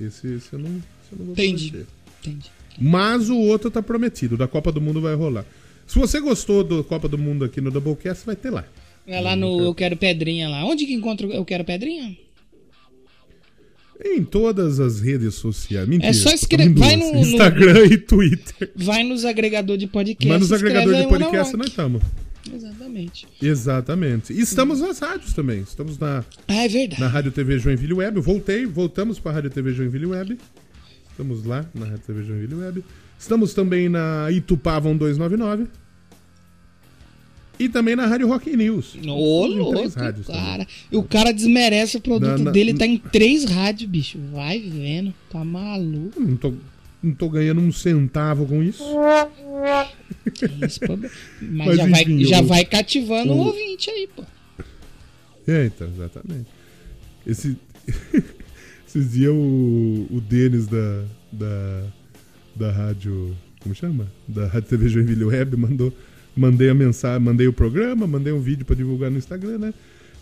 Esse, 0.00 0.26
esse 0.34 0.52
eu 0.52 0.58
não, 0.58 0.68
esse 0.70 1.12
eu 1.12 1.18
não 1.18 1.24
vou 1.26 1.32
Entendi. 1.34 1.70
prometer. 1.70 1.90
Entendi. 2.24 2.50
Mas 2.80 3.28
o 3.28 3.36
outro 3.36 3.70
tá 3.70 3.82
prometido. 3.82 4.36
Da 4.36 4.46
Copa 4.46 4.70
do 4.70 4.80
Mundo 4.80 5.00
vai 5.00 5.14
rolar. 5.14 5.44
Se 5.86 5.98
você 5.98 6.20
gostou 6.20 6.62
da 6.62 6.82
Copa 6.84 7.08
do 7.08 7.18
Mundo 7.18 7.44
aqui 7.44 7.60
no 7.60 7.70
Doublecast, 7.70 8.24
vai 8.26 8.36
ter 8.36 8.50
lá. 8.50 8.64
É 9.06 9.20
lá 9.20 9.34
no 9.34 9.60
Eu 9.60 9.74
Quero 9.74 9.96
Pedrinha 9.96 10.48
lá. 10.48 10.64
Onde 10.64 10.84
que 10.86 10.92
encontra 10.92 11.26
o 11.26 11.32
Eu 11.32 11.44
Quero 11.44 11.64
Pedrinha? 11.64 12.16
Em 14.04 14.22
todas 14.22 14.78
as 14.78 15.00
redes 15.00 15.34
sociais. 15.34 15.88
Mentira. 15.88 16.08
É 16.10 16.12
só 16.12 16.28
tô 16.30 16.34
escrever- 16.36 16.74
vai 16.78 16.96
no- 16.96 17.12
no- 17.12 17.18
Instagram 17.18 17.84
e 17.86 17.98
Twitter. 17.98 18.70
Vai 18.76 19.02
nos 19.02 19.24
agregadores 19.24 19.80
de 19.80 19.86
podcast. 19.88 20.28
Mas 20.28 20.40
nos 20.40 20.50
escreve 20.52 20.78
agregadores 20.78 21.02
de 21.06 21.18
podcast 21.24 21.56
nós 21.56 21.66
estamos. 21.66 22.02
Exatamente. 22.54 23.26
Exatamente. 23.42 24.32
E 24.32 24.40
estamos 24.40 24.80
nas 24.80 24.98
rádios 25.00 25.32
também. 25.34 25.60
Estamos 25.60 25.98
na, 25.98 26.24
Ah, 26.46 26.54
é 26.64 26.68
verdade. 26.68 27.00
na 27.00 27.08
Rádio 27.08 27.32
TV 27.32 27.58
Joinville 27.58 27.92
Web. 27.94 28.16
Eu 28.16 28.22
voltei, 28.22 28.64
voltamos 28.66 29.18
para 29.18 29.32
a 29.32 29.34
Rádio 29.34 29.50
TV 29.50 29.72
Joinville 29.72 30.06
Web. 30.06 30.38
Estamos 31.10 31.44
lá 31.44 31.66
na 31.74 31.86
Rádio 31.86 32.02
TV 32.06 32.22
Joinville 32.22 32.54
Web. 32.54 32.84
Estamos 33.18 33.52
também 33.52 33.88
na 33.88 34.30
Itupavam 34.30 34.96
299. 34.96 35.66
E 37.58 37.68
também 37.68 37.96
na 37.96 38.06
Rádio 38.06 38.28
Rock 38.28 38.56
News. 38.56 38.96
Ô, 39.06 39.46
louco, 39.46 39.88
rádios 39.98 40.26
cara. 40.26 40.66
O 40.92 41.02
cara 41.02 41.32
desmerece 41.32 41.96
o 41.96 42.00
produto 42.00 42.28
Na- 42.38 42.44
na- 42.44 42.50
dele, 42.52 42.74
tá 42.74 42.86
em 42.86 42.98
três 42.98 43.44
rádios, 43.44 43.90
bicho. 43.90 44.18
Vai 44.32 44.60
vendo. 44.60 45.12
Tá 45.30 45.44
maluco. 45.44 46.20
Não 46.20 46.36
tô, 46.36 46.54
não 47.02 47.12
tô 47.14 47.28
ganhando 47.28 47.60
um 47.60 47.72
centavo 47.72 48.46
com 48.46 48.62
isso. 48.62 48.82
Que 50.34 50.46
isso. 50.66 50.80
Mas, 50.88 51.68
Mas 51.68 51.76
já, 51.76 51.86
vai, 51.86 52.02
enfim, 52.02 52.24
já 52.24 52.40
vai 52.42 52.64
cativando 52.64 53.32
o 53.32 53.36
o- 53.36 53.46
ouvinte 53.46 53.90
aí, 53.90 54.08
pô. 54.14 54.22
É, 55.46 55.66
então, 55.66 55.88
exatamente. 55.88 56.46
Esse, 57.26 57.56
esses 58.86 59.12
dias 59.12 59.32
o, 59.32 60.06
o 60.10 60.20
Denis 60.20 60.66
da, 60.66 61.04
da, 61.32 61.84
da 62.54 62.70
rádio. 62.72 63.36
Como 63.60 63.74
chama? 63.74 64.06
Da 64.28 64.46
Rádio 64.46 64.68
TV 64.68 64.88
Joinville 64.88 65.24
Web 65.24 65.56
mandou. 65.56 65.92
Mandei 66.38 66.70
a 66.70 66.74
mensagem, 66.74 67.20
mandei 67.20 67.48
o 67.48 67.52
programa, 67.52 68.06
mandei 68.06 68.32
um 68.32 68.40
vídeo 68.40 68.64
pra 68.64 68.76
divulgar 68.76 69.10
no 69.10 69.18
Instagram, 69.18 69.58
né? 69.58 69.74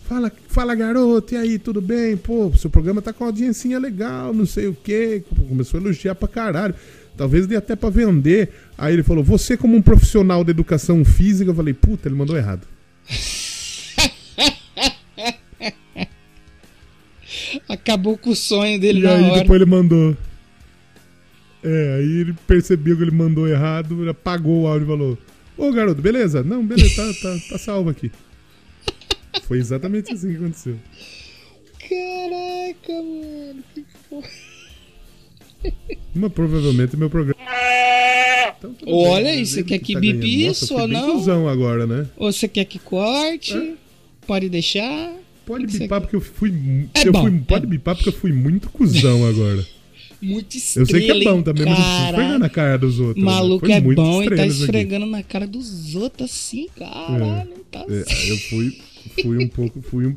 Fala, 0.09 0.31
fala 0.47 0.73
garoto, 0.73 1.33
e 1.33 1.37
aí, 1.37 1.59
tudo 1.59 1.81
bem? 1.81 2.17
Pô, 2.17 2.51
seu 2.57 2.69
programa 2.69 3.01
tá 3.01 3.13
com 3.13 3.25
audiência 3.25 3.77
legal, 3.77 4.33
não 4.33 4.45
sei 4.45 4.67
o 4.67 4.73
quê. 4.73 5.23
Começou 5.47 5.79
a 5.79 5.83
elogiar 5.83 6.15
pra 6.15 6.27
caralho. 6.27 6.73
Talvez 7.15 7.45
dê 7.45 7.55
até 7.55 7.75
pra 7.75 7.89
vender. 7.89 8.49
Aí 8.77 8.93
ele 8.93 9.03
falou, 9.03 9.23
você 9.23 9.55
como 9.55 9.75
um 9.75 9.81
profissional 9.81 10.43
da 10.43 10.51
educação 10.51 11.05
física, 11.05 11.51
eu 11.51 11.55
falei, 11.55 11.73
puta, 11.73 12.07
ele 12.07 12.15
mandou 12.15 12.35
errado. 12.35 12.61
Acabou 17.67 18.17
com 18.17 18.31
o 18.31 18.35
sonho 18.35 18.79
dele 18.79 18.99
E 18.99 19.03
na 19.03 19.15
aí 19.15 19.23
hora. 19.23 19.41
depois 19.41 19.61
ele 19.61 19.69
mandou. 19.69 20.15
É, 21.63 21.95
aí 21.99 22.19
ele 22.21 22.35
percebeu 22.47 22.95
que 22.95 23.03
ele 23.03 23.11
mandou 23.11 23.47
errado, 23.47 24.07
apagou 24.09 24.63
o 24.63 24.67
áudio 24.67 24.85
e 24.85 24.87
falou: 24.87 25.17
Ô 25.57 25.71
garoto, 25.71 26.01
beleza? 26.01 26.43
Não, 26.43 26.65
beleza, 26.65 26.95
tá, 26.95 27.13
tá, 27.21 27.37
tá 27.49 27.57
salvo 27.57 27.89
aqui. 27.89 28.11
Foi 29.43 29.57
exatamente 29.57 30.13
assim 30.13 30.29
que 30.29 30.35
aconteceu. 30.35 30.77
Caraca, 31.79 32.93
mano. 32.93 33.63
Que 33.73 33.85
porra. 34.09 34.29
Mas 36.13 36.31
provavelmente 36.33 36.97
meu 36.97 37.09
programa. 37.09 37.39
Então, 38.57 38.75
Olha 38.87 39.23
bem, 39.23 39.31
aí, 39.33 39.39
né? 39.39 39.45
você 39.45 39.63
quer 39.63 39.79
que 39.79 39.93
tá 39.93 39.99
bipe 39.99 40.45
isso 40.47 40.75
ou 40.75 40.87
não? 40.87 41.47
agora, 41.47 41.85
né? 41.85 42.07
Ou 42.17 42.31
você 42.31 42.47
quer 42.47 42.65
que 42.65 42.79
corte? 42.79 43.55
É. 43.55 43.73
Pode 44.25 44.49
deixar. 44.49 45.13
Pode 45.45 45.65
que 45.65 45.73
que 45.73 45.79
bipar 45.79 46.01
porque 46.01 46.15
eu 46.15 46.21
fui. 46.21 46.53
É 46.93 47.07
eu 47.07 47.11
bom, 47.13 47.21
fui 47.21 47.35
é 47.35 47.39
pode 47.47 47.65
bipar 47.65 47.95
porque 47.95 48.09
eu 48.09 48.13
fui 48.13 48.33
muito 48.33 48.69
cuzão 48.69 49.25
agora. 49.27 49.65
Muito 50.21 50.55
Eu 50.55 50.57
estrela, 50.57 50.87
sei 50.87 51.01
que 51.01 51.11
é 51.11 51.23
bom 51.31 51.41
também, 51.43 51.65
mas 51.65 51.77
não 51.77 51.85
cara. 51.85 52.09
esfregar 52.09 52.39
na 52.39 52.49
cara 52.49 52.77
dos 52.77 52.99
outros. 52.99 53.23
né? 53.23 53.31
Maluco 53.31 53.71
é 53.71 53.81
bom 53.81 53.91
e 54.23 54.25
tá 54.25 54.33
estrela 54.33 54.45
isso 54.47 54.55
aqui. 54.55 54.63
esfregando 54.63 55.05
na 55.05 55.23
cara 55.23 55.45
dos 55.47 55.95
outros 55.95 56.31
assim, 56.31 56.67
caralho. 56.75 57.49
Tá 57.71 57.85
É, 57.87 58.31
eu 58.31 58.37
fui, 58.49 58.77
fui 59.21 59.43
um 59.43 59.47
pouco, 59.47 59.81
fui 59.81 60.07
um, 60.07 60.15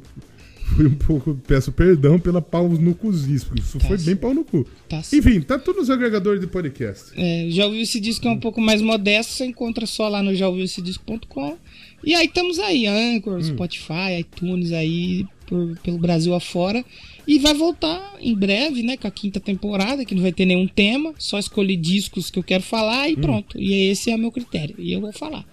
fui 0.77 0.87
um 0.87 0.95
pouco, 0.95 1.35
peço 1.47 1.71
perdão 1.73 2.19
pela 2.19 2.41
pau 2.41 2.69
no 2.69 2.95
cuzismo, 2.95 3.49
porque 3.51 3.61
isso 3.63 3.79
Tá 3.79 3.89
foi 3.89 3.99
bem 3.99 4.17
pau 4.17 4.33
no 4.33 4.43
cu. 4.45 4.65
Tá 4.89 5.03
certo. 5.03 5.27
Enfim, 5.29 5.41
tá 5.43 5.59
tudo 5.59 5.81
nos 5.81 5.91
agregadores 5.91 6.41
de 6.41 6.47
podcast. 6.47 7.11
É, 7.17 7.49
já 7.51 7.67
ouviu 7.67 7.83
esse 7.83 8.01
disco 8.01 8.27
é 8.27 8.31
um 8.31 8.39
pouco 8.41 8.61
mais 8.61 8.81
modesto, 8.81 9.33
você 9.35 9.45
encontra 9.45 9.85
só 9.85 10.09
lá 10.09 10.23
no 10.23 10.35
jaouviuessedisco.com. 10.35 11.57
E 12.03 12.15
aí 12.15 12.27
estamos 12.27 12.59
aí, 12.59 12.87
Anchor, 12.87 13.37
Hum. 13.39 13.43
Spotify, 13.43 14.19
iTunes 14.21 14.73
aí 14.73 15.27
por- 15.47 15.77
pelo 15.83 15.99
Brasil 15.99 16.33
afora. 16.35 16.83
E 17.27 17.39
vai 17.39 17.55
voltar 17.55 18.17
em 18.21 18.35
breve, 18.35 18.83
né, 18.83 18.97
com 18.97 19.07
a 19.07 19.11
quinta 19.11 19.39
temporada, 19.41 20.05
que 20.05 20.15
não 20.15 20.23
vai 20.23 20.33
ter 20.33 20.45
nenhum 20.47 20.67
tema, 20.67 21.15
só 21.19 21.39
escolhi 21.39 21.77
discos 21.77 22.31
que 22.31 22.39
eu 22.39 22.43
quero 22.43 22.63
falar 22.63 23.09
Hum. 23.09 23.13
e 23.13 23.17
pronto. 23.17 23.61
E 23.61 23.73
esse 23.91 24.11
é 24.11 24.15
o 24.15 24.19
meu 24.19 24.33
critério. 24.33 24.75
E 24.79 24.93
eu 24.93 25.01
vou 25.01 25.13
falar. 25.13 25.45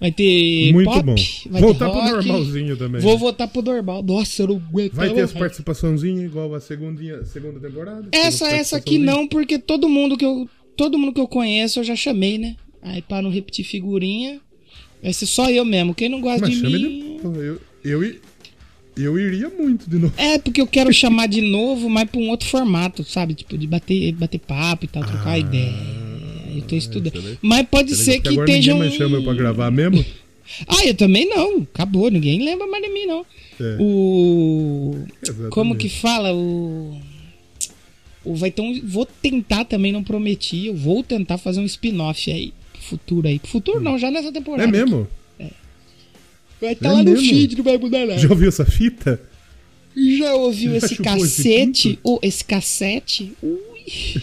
Vai 0.00 0.10
ter 0.10 0.72
Muito 0.72 0.90
pop, 0.90 1.02
bom. 1.02 1.14
vai 1.50 1.60
Voltar 1.62 1.86
ter 1.86 1.92
pro 1.92 2.00
rock. 2.00 2.26
normalzinho 2.26 2.76
também. 2.76 3.00
Vou 3.00 3.12
né? 3.12 3.18
voltar 3.18 3.46
pro 3.48 3.62
normal. 3.62 4.02
Nossa, 4.02 4.42
eu 4.42 4.48
não 4.48 4.56
aguento. 4.56 4.92
Vai 4.92 5.08
ter 5.08 5.20
as 5.22 5.32
mais. 5.32 5.38
participaçõezinhas 5.44 6.24
igual 6.24 6.52
a 6.54 6.60
segundinha, 6.60 7.24
segunda 7.24 7.60
temporada? 7.60 8.08
Essa, 8.12 8.46
essa 8.48 8.76
aqui 8.76 8.98
participaçãozinhas? 8.98 9.06
não, 9.16 9.28
porque 9.28 9.58
todo 9.58 9.88
mundo 9.88 10.16
que 10.18 10.24
eu 10.24 10.48
todo 10.76 10.98
mundo 10.98 11.12
que 11.14 11.20
eu 11.20 11.28
conheço 11.28 11.78
eu 11.78 11.84
já 11.84 11.94
chamei, 11.96 12.36
né? 12.36 12.56
Aí 12.82 13.00
pra 13.00 13.22
não 13.22 13.30
repetir 13.30 13.64
figurinha, 13.64 14.40
vai 15.02 15.12
ser 15.12 15.26
só 15.26 15.48
eu 15.48 15.64
mesmo. 15.64 15.94
Quem 15.94 16.08
não 16.08 16.20
gosta 16.20 16.40
Mas 16.46 16.56
de 16.56 16.62
mim. 16.62 17.16
Pô, 17.22 17.32
Eu, 17.36 17.60
eu, 17.84 18.14
eu 18.96 19.18
iria 19.18 19.48
muito 19.50 19.88
de 19.88 19.98
novo. 19.98 20.14
É, 20.16 20.38
porque 20.38 20.60
eu 20.60 20.66
quero 20.66 20.92
chamar 20.92 21.26
de 21.26 21.40
novo, 21.40 21.88
mas 21.88 22.08
pra 22.10 22.20
um 22.20 22.28
outro 22.30 22.48
formato, 22.48 23.02
sabe? 23.04 23.34
Tipo, 23.34 23.56
de 23.58 23.66
bater, 23.66 24.12
bater 24.12 24.38
papo 24.38 24.84
e 24.84 24.88
tal, 24.88 25.02
trocar 25.04 25.30
Ah, 25.32 25.38
ideia. 25.38 25.72
Eu 26.54 26.62
tô 26.62 26.76
estudando. 26.76 27.16
excelente. 27.16 27.38
Mas 27.42 27.66
pode 27.68 27.96
ser 27.96 28.20
que 28.20 28.28
agora 28.28 28.48
esteja 28.48 28.72
ninguém 28.72 28.86
um. 28.86 28.88
mais 28.90 28.94
chama 28.98 29.16
eu 29.16 29.24
pra 29.24 29.34
gravar 29.34 29.70
mesmo. 29.70 30.04
Ah, 30.68 30.84
eu 30.86 30.94
também 30.94 31.26
não. 31.26 31.66
Acabou, 31.72 32.10
ninguém 32.10 32.44
lembra 32.44 32.66
mais 32.66 32.82
de 32.84 32.90
mim, 32.90 33.06
não. 33.06 33.24
É. 33.58 33.76
O. 33.80 34.94
Exatamente. 35.22 35.50
Como 35.50 35.74
que 35.74 35.88
fala? 35.88 36.34
O. 36.34 37.00
o 38.22 38.34
vai 38.34 38.50
ter 38.50 38.60
um. 38.60 38.78
Vou 38.84 39.06
tentar 39.06 39.64
também, 39.64 39.90
não 39.90 40.04
prometi. 40.04 40.66
Eu 40.66 40.76
vou 40.76 41.02
tentar 41.02 41.38
fazer 41.38 41.60
um 41.60 41.64
spin-off 41.64 42.30
aí. 42.30 42.52
pro 42.74 42.82
Futuro 42.82 43.26
aí. 43.26 43.40
Futuro 43.42 43.80
não, 43.80 43.98
já 43.98 44.10
nessa 44.10 44.30
temporada. 44.30 44.68
É 44.68 44.70
mesmo? 44.70 45.08
Vai 46.64 46.72
estar 46.72 46.88
É 46.88 46.92
lá 46.92 47.02
no 47.02 47.16
feed, 47.16 47.56
não 47.56 47.64
vai 47.64 47.76
mudar 47.76 48.06
nada. 48.06 48.18
Já 48.18 48.28
ouviu 48.30 48.48
essa 48.48 48.64
fita? 48.64 49.20
Já 49.96 50.34
ouviu 50.34 50.70
Já 50.72 50.76
esse 50.78 50.94
esse 50.94 51.02
cacete? 51.02 51.88
pinto? 51.90 52.00
Ou 52.02 52.18
esse 52.22 52.44
cassete? 52.44 53.32
Ui. 53.42 54.22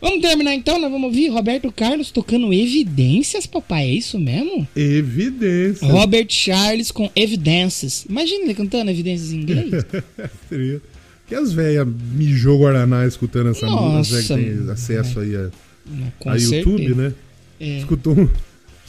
Vamos 0.00 0.20
terminar 0.20 0.52
então, 0.52 0.80
nós 0.80 0.90
vamos 0.90 1.06
ouvir 1.06 1.28
Roberto 1.28 1.70
Carlos 1.70 2.10
tocando 2.10 2.52
Evidências, 2.52 3.46
papai. 3.46 3.84
É 3.84 3.94
isso 3.94 4.18
mesmo? 4.18 4.66
Evidência. 4.74 5.86
Robert 5.86 6.26
Charles 6.28 6.90
com 6.90 7.08
Evidências. 7.14 8.04
Imagina 8.08 8.42
ele 8.42 8.54
cantando 8.54 8.90
Evidências 8.90 9.30
em 9.32 9.42
inglês. 9.42 9.70
Seria. 10.48 10.82
Que 11.28 11.36
as 11.36 11.52
velhas 11.52 11.86
mijou 12.14 12.58
Guaraná 12.58 13.06
escutando 13.06 13.50
essa 13.50 13.64
Nossa, 13.64 14.14
música, 14.16 14.34
que 14.36 14.44
tem 14.44 14.70
acesso 14.70 15.20
aí 15.20 15.36
a, 15.36 15.50
a 16.26 16.34
YouTube, 16.34 16.94
né? 16.96 17.12
É. 17.60 17.78
Escutou 17.78 18.18
um, 18.18 18.28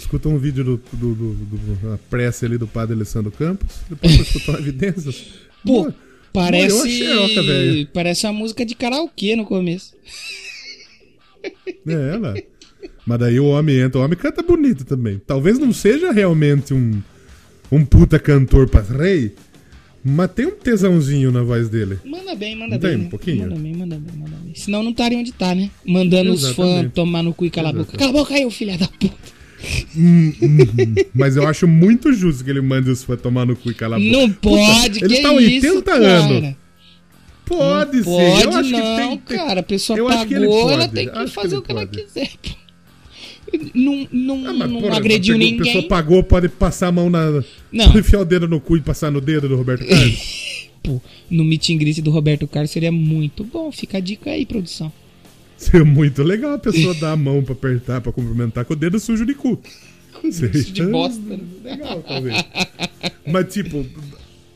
escutou 0.03 0.31
um 0.31 0.37
vídeo 0.37 0.63
do, 0.63 0.81
do, 0.93 1.13
do, 1.15 1.33
do- 1.33 1.89
da 1.91 1.97
prece 2.09 2.45
ali 2.45 2.57
do 2.57 2.67
padre 2.67 2.95
Alessandro 2.95 3.31
Campos, 3.31 3.77
depois 3.89 4.15
foi 4.15 4.23
escutar 4.25 4.59
evidências. 4.59 5.25
Pô, 5.65 5.83
Boa. 5.83 5.95
parece. 6.31 6.75
Morreu 6.75 6.83
a 6.83 7.27
xeroca, 7.27 7.43
velho. 7.43 7.87
parece 7.93 8.25
uma 8.27 8.33
música 8.33 8.65
de 8.65 8.75
karaokê 8.75 9.35
no 9.35 9.45
começo. 9.45 9.93
É, 11.87 12.13
ela. 12.13 12.35
Mas 13.05 13.19
daí 13.19 13.39
o 13.39 13.45
homem 13.47 13.79
entra, 13.79 13.99
o 13.99 14.03
homem 14.03 14.17
canta 14.17 14.41
bonito 14.41 14.85
também. 14.85 15.21
Talvez 15.25 15.59
não 15.59 15.73
seja 15.73 16.11
realmente 16.11 16.73
um, 16.73 17.01
um 17.71 17.83
puta 17.83 18.17
cantor 18.19 18.69
pra 18.69 18.81
rei, 18.81 19.33
mas 20.03 20.31
tem 20.31 20.45
um 20.45 20.51
tesãozinho 20.51 21.31
na 21.31 21.43
voz 21.43 21.67
dele. 21.69 21.97
Manda 22.05 22.33
bem, 22.35 22.55
manda 22.57 22.77
bem. 22.77 22.91
tem 22.91 22.99
um 22.99 23.03
né? 23.03 23.09
pouquinho? 23.09 23.41
Manda 23.49 23.55
bem, 23.55 23.75
manda 23.75 23.97
bem, 23.97 24.17
manda 24.17 24.35
bem. 24.37 24.55
Senão 24.55 24.83
não 24.83 24.91
estaria 24.91 25.17
onde 25.17 25.31
tá, 25.33 25.53
né? 25.53 25.69
Mandando 25.85 26.31
os 26.31 26.41
fãs 26.49 26.67
Exatamente. 26.67 26.93
tomar 26.93 27.23
no 27.23 27.33
cu 27.33 27.45
e 27.45 27.49
calar 27.49 27.69
a 27.69 27.77
boca. 27.77 27.89
Exatamente. 27.91 27.99
Cala 28.13 28.19
a 28.19 28.23
boca 28.23 28.33
aí, 28.35 28.45
ô 28.45 28.51
filha 28.51 28.77
da 28.77 28.87
puta. 28.87 29.32
Hum, 29.95 30.33
hum, 30.41 30.57
hum. 30.61 30.95
Mas 31.13 31.35
eu 31.37 31.47
acho 31.47 31.67
muito 31.67 32.11
justo 32.13 32.43
que 32.43 32.49
ele 32.49 32.61
mande 32.61 32.89
os 32.89 33.03
fãs 33.03 33.21
tomar 33.21 33.45
no 33.45 33.55
cu 33.55 33.71
e 33.71 33.73
calar 33.73 33.99
a 33.99 34.03
boca. 34.03 34.11
Não 34.17 34.29
pode, 34.31 34.99
Puta, 34.99 35.05
ele 35.05 35.15
que 35.15 35.21
tá 35.21 35.31
80 35.31 35.55
isso, 35.55 35.67
anos. 35.67 35.83
cara. 35.83 36.57
Pode 37.45 37.97
Não 37.97 38.03
ser. 38.03 38.09
Pode 38.31 38.43
eu 38.43 38.51
acho 38.53 38.69
não, 38.71 38.79
que 38.79 39.01
tem, 39.01 39.17
tem- 39.19 39.37
cara. 39.37 39.59
A 39.59 39.63
pessoa 39.63 39.97
eu 39.99 40.05
que 40.07 40.33
ele 40.33 40.45
pagou, 40.47 40.71
ela 40.71 40.87
tem 40.87 41.09
que 41.09 41.17
acho 41.17 41.25
que 41.27 41.31
fazer 41.33 41.47
ele 41.55 41.57
o 41.57 41.61
que 41.61 41.71
ela 41.71 41.85
pode. 41.87 42.03
quiser. 42.03 42.29
pô. 42.41 42.49
Não, 43.75 44.07
não, 44.11 44.47
Ah, 44.49 44.53
mas, 44.53 44.71
não 44.71 44.81
porra, 44.81 44.97
agrediu 44.97 45.35
a 45.35 45.37
ninguém. 45.37 45.57
pessoa 45.57 45.83
pagou, 45.87 46.23
pode 46.23 46.49
passar 46.49 46.87
a 46.87 46.91
mão 46.91 47.09
na. 47.09 47.43
Não. 47.71 47.85
Pode 47.85 47.99
enfiar 47.99 48.19
o 48.21 48.25
dedo 48.25 48.47
no 48.47 48.59
cu 48.59 48.77
e 48.77 48.81
passar 48.81 49.11
no 49.11 49.21
dedo 49.21 49.47
do 49.47 49.55
Roberto 49.55 49.85
Carlos. 49.85 50.69
Pô, 50.81 51.01
no 51.29 51.45
meet 51.45 51.69
and 51.69 51.77
greet 51.77 52.01
do 52.01 52.11
Roberto 52.11 52.45
Carlos 52.47 52.71
seria 52.71 52.91
muito 52.91 53.43
bom. 53.43 53.71
Fica 53.71 53.99
a 53.99 54.01
dica 54.01 54.31
aí, 54.31 54.45
produção. 54.45 54.91
Seria 55.63 55.85
muito 55.85 56.21
legal 56.23 56.53
a 56.53 56.59
pessoa 56.59 56.93
dar 56.95 57.11
a 57.13 57.15
mão 57.17 57.43
pra 57.43 57.53
apertar, 57.53 58.01
pra 58.01 58.11
cumprimentar 58.11 58.65
com 58.65 58.73
o 58.73 58.75
dedo 58.75 58.99
sujo 58.99 59.25
de 59.25 59.33
cu. 59.33 59.59
Seria 60.31 60.63
de 60.63 60.83
bosta. 60.87 61.21
Legal, 61.63 62.01
talvez. 62.03 62.43
Mas, 63.27 63.53
tipo, 63.53 63.85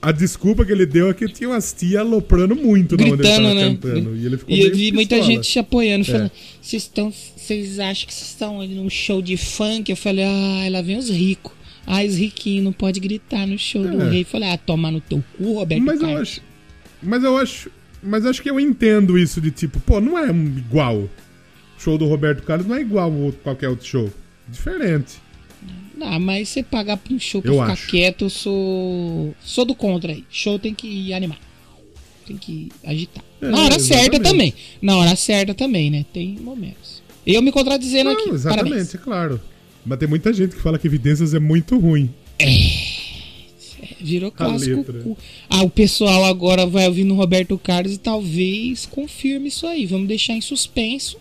a 0.02 0.12
desculpa 0.12 0.64
que 0.66 0.72
ele 0.72 0.86
deu 0.86 1.10
é 1.10 1.14
que 1.14 1.28
tinha 1.28 1.50
umas 1.50 1.74
tia 1.74 2.00
aloprando 2.02 2.56
muito 2.56 2.96
na 2.96 3.04
onde 3.04 3.14
ele 3.14 3.18
Gritando, 3.18 3.44
tava 3.48 3.54
né? 3.56 3.66
cantando. 3.70 4.16
E 4.16 4.26
ele 4.26 4.38
ficou 4.38 4.56
E 4.56 4.62
eu 4.62 4.76
vi 4.76 4.92
muita 4.92 5.16
pistola. 5.16 5.36
gente 5.36 5.48
se 5.52 5.60
apoiando, 5.60 6.04
É. 6.04 6.12
falando: 6.12 6.32
Vocês 6.62 6.84
estão. 6.84 7.12
Vocês 7.36 7.80
acham 7.80 8.08
que 8.08 8.14
vocês 8.14 8.30
estão 8.30 8.62
ali 8.62 8.76
num 8.76 8.90
show 8.90 9.22
de 9.22 9.38
funk? 9.38 9.90
Eu 9.90 9.96
falei, 9.98 10.26
ah, 10.26 10.68
lá 10.70 10.82
vem 10.82 10.98
os 10.98 11.10
ricos. 11.10 11.54
Ah, 11.86 12.04
os 12.04 12.16
riquinhos 12.16 12.64
não 12.66 12.74
pode 12.74 13.00
gritar 13.00 13.48
no 13.48 13.58
show 13.58 13.82
do 13.82 14.02
É. 14.02 14.10
rei. 14.10 14.22
Eu 14.22 14.26
falei, 14.26 14.50
ah, 14.50 14.58
toma 14.58 14.92
no 14.92 15.00
teu 15.02 15.24
cu, 15.38 15.54
Roberto 15.54 15.82
Mas 15.82 15.96
eu 16.02 16.08
Carlos. 16.08 16.22
acho. 16.30 16.42
Mas 17.02 17.24
eu 17.24 17.38
acho. 17.38 17.72
Mas 18.02 18.26
acho 18.26 18.42
que 18.42 18.50
eu 18.50 18.60
entendo 18.60 19.18
isso 19.18 19.42
de 19.42 19.52
tipo, 19.52 19.80
pô, 19.80 20.00
não 20.00 20.18
é 20.18 20.30
igual. 20.30 20.98
O 20.98 21.10
show 21.80 21.98
do 21.98 22.06
Roberto 22.06 22.44
Carlos 22.44 22.68
não 22.68 22.76
é 22.76 22.82
igual 22.82 23.12
outro- 23.12 23.40
qualquer 23.44 23.70
outro 23.70 23.86
show. 23.86 24.12
Diferente. 24.48 25.16
Ah, 26.00 26.20
mas 26.20 26.50
você 26.50 26.62
pagar 26.62 26.98
pra 26.98 27.14
um 27.14 27.20
show 27.20 27.42
pra 27.42 27.52
Eu 27.52 27.60
ficar 27.60 27.74
acho. 27.74 27.88
quieto, 27.88 28.26
eu 28.26 28.30
sou. 28.30 29.36
Sou 29.42 29.66
do 29.66 29.74
contra 29.76 30.12
aí. 30.14 30.24
Show 30.30 30.60
tem 30.60 30.74
que 30.74 31.12
animar. 31.12 31.40
Tem 32.26 32.38
que 32.38 32.70
agitar. 32.86 33.24
É, 33.42 33.50
Na 33.50 33.62
hora 33.64 33.80
certa 33.80 34.16
exatamente. 34.16 34.22
também. 34.24 34.54
Na 34.82 34.98
hora 34.98 35.16
certa 35.16 35.54
também, 35.56 35.90
né? 35.90 36.06
Tem 36.14 36.38
momentos. 36.40 37.02
Eu 37.26 37.42
me 37.42 37.52
contradizendo 37.52 38.10
aqui. 38.12 38.28
Não, 38.28 38.36
exatamente, 38.36 38.70
Parabéns. 38.70 38.96
é 38.96 38.98
claro. 39.00 39.42
Mas 39.86 39.98
tem 40.00 40.08
muita 40.08 40.32
gente 40.34 40.56
que 40.56 40.62
fala 40.62 40.78
que 40.78 40.86
evidências 40.88 41.34
é 41.34 41.40
muito 41.40 41.78
ruim. 41.80 42.14
Virou 44.00 44.32
clássico. 44.32 45.18
Ah, 45.50 45.64
o 45.64 45.70
pessoal 45.70 46.26
agora 46.26 46.66
vai 46.66 46.88
ouvir 46.88 47.04
no 47.04 47.16
Roberto 47.16 47.58
Carlos 47.58 47.94
e 47.94 47.98
talvez 47.98 48.86
confirme 48.86 49.48
isso 49.48 49.66
aí. 49.66 49.86
Vamos 49.86 50.08
deixar 50.08 50.34
em 50.34 50.42
suspenso. 50.42 51.18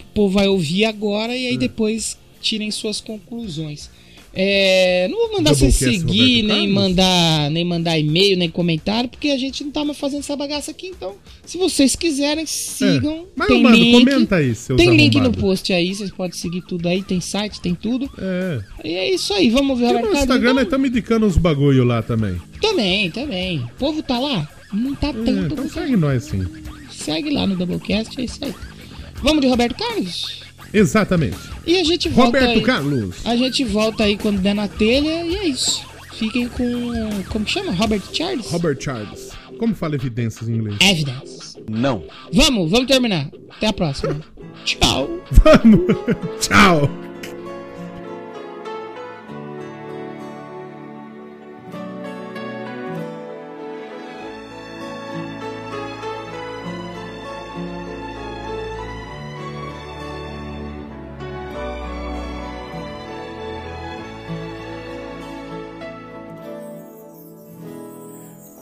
O 0.00 0.14
povo 0.14 0.34
vai 0.34 0.48
ouvir 0.48 0.84
agora 0.84 1.36
e 1.36 1.46
aí 1.46 1.54
É. 1.54 1.58
depois 1.58 2.18
tirem 2.40 2.70
suas 2.70 3.00
conclusões. 3.00 3.90
É, 4.38 5.08
não 5.10 5.16
vou 5.16 5.32
mandar 5.38 5.54
você 5.54 5.72
seguir, 5.72 6.42
nem 6.42 6.68
mandar, 6.68 7.50
nem 7.50 7.64
mandar 7.64 7.98
e-mail, 7.98 8.36
nem 8.36 8.50
comentário, 8.50 9.08
porque 9.08 9.28
a 9.30 9.38
gente 9.38 9.64
não 9.64 9.70
tá 9.70 9.82
mais 9.82 9.98
fazendo 9.98 10.20
essa 10.20 10.36
bagaça 10.36 10.70
aqui. 10.70 10.88
Então, 10.88 11.14
se 11.46 11.56
vocês 11.56 11.96
quiserem, 11.96 12.44
sigam. 12.44 13.20
É. 13.20 13.24
Mas, 13.34 13.48
tem 13.48 13.62
mano, 13.62 13.74
link, 13.74 13.98
comenta 14.04 14.36
aí, 14.36 14.54
seus 14.54 14.76
tem 14.76 14.94
link 14.94 15.18
no 15.20 15.32
post 15.32 15.72
aí, 15.72 15.94
vocês 15.94 16.10
podem 16.10 16.36
seguir 16.36 16.60
tudo 16.62 16.86
aí, 16.86 17.02
tem 17.02 17.18
site, 17.18 17.62
tem 17.62 17.74
tudo. 17.74 18.10
É. 18.18 18.60
E 18.84 18.92
é 18.94 19.14
isso 19.14 19.32
aí, 19.32 19.48
vamos 19.48 19.78
ver 19.78 19.86
o 19.86 19.88
E 19.88 19.92
Roberto 19.94 20.12
no. 20.12 20.18
Instagram 20.18 20.40
então? 20.50 20.54
nós 20.54 20.64
estamos 20.64 20.88
indicando 20.90 21.26
uns 21.26 21.38
bagulho 21.38 21.82
lá 21.82 22.02
também. 22.02 22.36
Também, 22.60 23.10
também. 23.10 23.60
O 23.60 23.70
povo 23.78 24.02
tá 24.02 24.18
lá? 24.18 24.46
Não 24.70 24.94
tá 24.94 25.08
É, 25.08 25.12
tanto. 25.12 25.54
então 25.54 25.68
segue 25.70 25.96
nós 25.96 26.24
sim. 26.24 26.44
Segue 26.90 27.30
lá 27.30 27.46
no 27.46 27.56
Doublecast, 27.56 28.20
é 28.20 28.24
isso 28.24 28.44
aí. 28.44 28.54
Vamos 29.22 29.40
de 29.40 29.46
Roberto 29.48 29.76
Carlos? 29.78 30.44
Exatamente. 30.72 31.36
E 31.66 31.76
a 31.76 31.84
gente 31.84 32.08
volta 32.08 32.38
Roberto 32.38 32.58
aí. 32.58 32.62
Carlos. 32.62 33.16
A 33.24 33.36
gente 33.36 33.64
volta 33.64 34.04
aí 34.04 34.16
quando 34.16 34.40
der 34.40 34.54
na 34.54 34.68
telha 34.68 35.24
e 35.24 35.36
é 35.36 35.48
isso. 35.48 35.84
Fiquem 36.14 36.48
com. 36.48 36.64
Como 37.28 37.44
que 37.44 37.50
chama? 37.50 37.72
Robert 37.72 38.02
Charles? 38.12 38.46
Robert 38.50 38.78
Charles. 38.80 39.30
Como 39.58 39.74
fala 39.74 39.94
evidências 39.94 40.48
em 40.48 40.54
inglês? 40.54 40.78
Evidence. 40.80 41.56
Não. 41.68 42.04
Vamos, 42.32 42.70
vamos 42.70 42.86
terminar. 42.86 43.30
Até 43.50 43.68
a 43.68 43.72
próxima. 43.72 44.20
Tchau. 44.64 45.24
Vamos! 45.30 45.80
Tchau! 46.40 47.05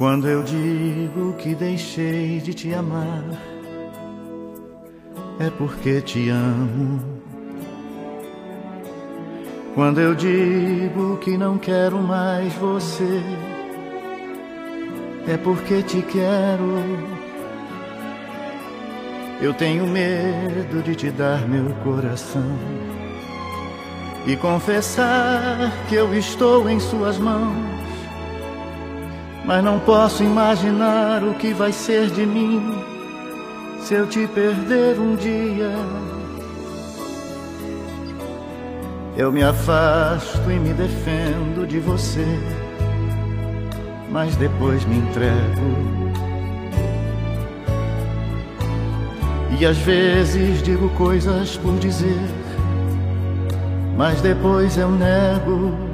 Quando 0.05 0.29
eu 0.29 0.43
digo 0.43 1.33
que 1.39 1.55
deixei 1.55 2.39
de 2.39 2.53
te 2.53 2.75
amar, 2.75 3.25
é 5.41 5.49
porque 5.57 6.03
te 6.03 6.29
amo. 6.29 7.01
Quando 9.75 10.03
eu 10.03 10.15
digo 10.15 11.17
que 11.23 11.39
não 11.39 11.57
quero 11.57 12.03
mais 12.03 12.53
você, 12.57 13.23
é 15.27 15.39
porque 15.39 15.83
te 15.83 16.03
quero. 16.03 16.85
Eu 19.41 19.55
tenho 19.55 19.87
medo 19.87 20.83
de 20.85 20.95
te 20.95 21.11
dar 21.11 21.49
meu 21.49 21.75
coração 21.77 22.59
e 24.27 24.37
confessar 24.37 25.73
que 25.89 25.95
eu 25.95 26.15
estou 26.15 26.69
em 26.69 26.79
suas 26.79 27.17
mãos 27.17 27.74
mas 29.47 29.63
não 29.63 29.79
posso 29.81 30.23
imaginar 30.23 31.23
o 31.23 31.35
que 31.35 31.53
vai 31.53 31.73
ser 31.73 32.09
de 32.11 32.25
mim 32.25 32.75
se 33.81 33.95
eu 33.95 34.07
te 34.07 34.27
perder 34.29 34.99
um 34.99 35.15
dia. 35.15 35.73
Eu 39.17 39.31
me 39.31 39.45
afasto 39.45 40.51
e 40.51 40.59
me 40.59 40.73
defendo 40.73 41.67
de 41.67 41.79
você, 41.79 42.27
mas 44.11 44.35
depois 44.37 44.85
me 44.87 44.97
entrego. 44.97 46.15
E 49.61 49.65
às 49.65 49.79
vezes 49.79 50.63
digo 50.63 50.89
coisas 50.91 51.57
por 51.59 51.79
dizer, 51.79 52.29
mas 53.97 54.21
depois 54.21 54.77
eu 54.77 54.91
nego. 54.91 55.94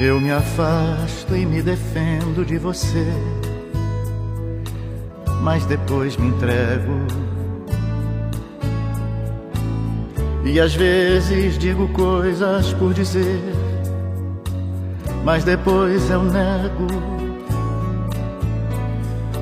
Eu 0.00 0.20
me 0.20 0.30
afasto 0.30 1.34
e 1.34 1.44
me 1.44 1.60
defendo 1.60 2.46
de 2.46 2.56
você, 2.56 3.04
mas 5.42 5.64
depois 5.64 6.16
me 6.16 6.28
entrego. 6.28 7.04
E 10.44 10.60
às 10.60 10.72
vezes 10.72 11.58
digo 11.58 11.88
coisas 11.88 12.72
por 12.74 12.94
dizer, 12.94 13.42
mas 15.24 15.42
depois 15.42 16.08
eu 16.08 16.22
nego. 16.22 16.86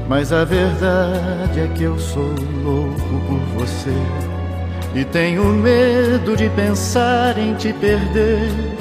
Mas 0.08 0.32
a 0.32 0.42
verdade 0.44 1.60
é 1.60 1.70
que 1.76 1.82
eu 1.82 1.98
sou 1.98 2.34
louco 2.64 3.20
por 3.28 3.60
você 3.60 3.92
e 4.94 5.04
tenho 5.04 5.44
medo 5.44 6.34
de 6.34 6.48
pensar 6.48 7.36
em 7.36 7.52
te 7.56 7.74
perder. 7.74 8.75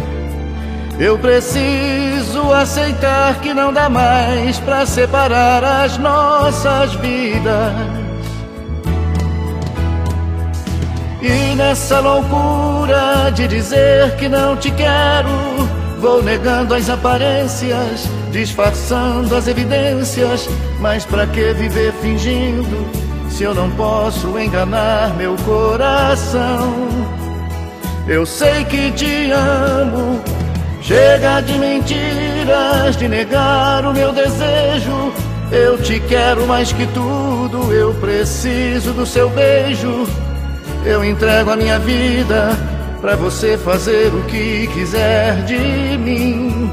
Eu 0.98 1.20
preciso 1.20 2.54
aceitar 2.54 3.42
que 3.42 3.54
não 3.54 3.74
dá 3.74 3.90
mais 3.90 4.58
pra 4.60 4.86
separar 4.86 5.62
as 5.62 5.98
nossas 5.98 6.94
vidas. 6.96 7.74
E 11.22 11.56
nessa 11.56 12.00
loucura 12.00 13.30
de 13.34 13.46
dizer 13.48 14.16
que 14.16 14.30
não 14.30 14.56
te 14.56 14.72
quero, 14.72 15.28
vou 16.00 16.24
negando 16.24 16.74
as 16.74 16.90
aparências, 16.90 18.08
disfarçando 18.32 19.36
as 19.36 19.48
evidências. 19.50 20.48
Mas 20.80 21.04
pra 21.04 21.28
que 21.28 21.52
viver 21.54 21.92
fingindo 22.02 22.88
se 23.30 23.44
eu 23.44 23.54
não 23.54 23.70
posso 23.72 24.40
enganar 24.40 25.14
meu 25.18 25.36
coração? 25.44 26.74
Eu 28.08 28.26
sei 28.26 28.64
que 28.66 28.92
te 28.92 29.32
amo 29.32 30.35
Chega 30.86 31.42
de 31.42 31.58
mentiras, 31.58 32.96
de 32.96 33.08
negar 33.08 33.84
o 33.88 33.92
meu 33.92 34.14
desejo. 34.14 35.12
Eu 35.52 35.82
te 35.82 36.00
quero 36.02 36.46
mais 36.46 36.72
que 36.72 36.86
tudo, 36.86 37.74
eu 37.74 37.92
preciso 37.96 38.94
do 38.94 39.04
seu 39.04 39.28
beijo. 39.32 40.06
Eu 40.86 41.04
entrego 41.04 41.50
a 41.50 41.56
minha 41.56 41.80
vida 41.80 42.52
pra 43.02 43.16
você 43.16 43.58
fazer 43.58 44.14
o 44.14 44.22
que 44.26 44.68
quiser 44.76 45.44
de 45.46 45.98
mim. 45.98 46.70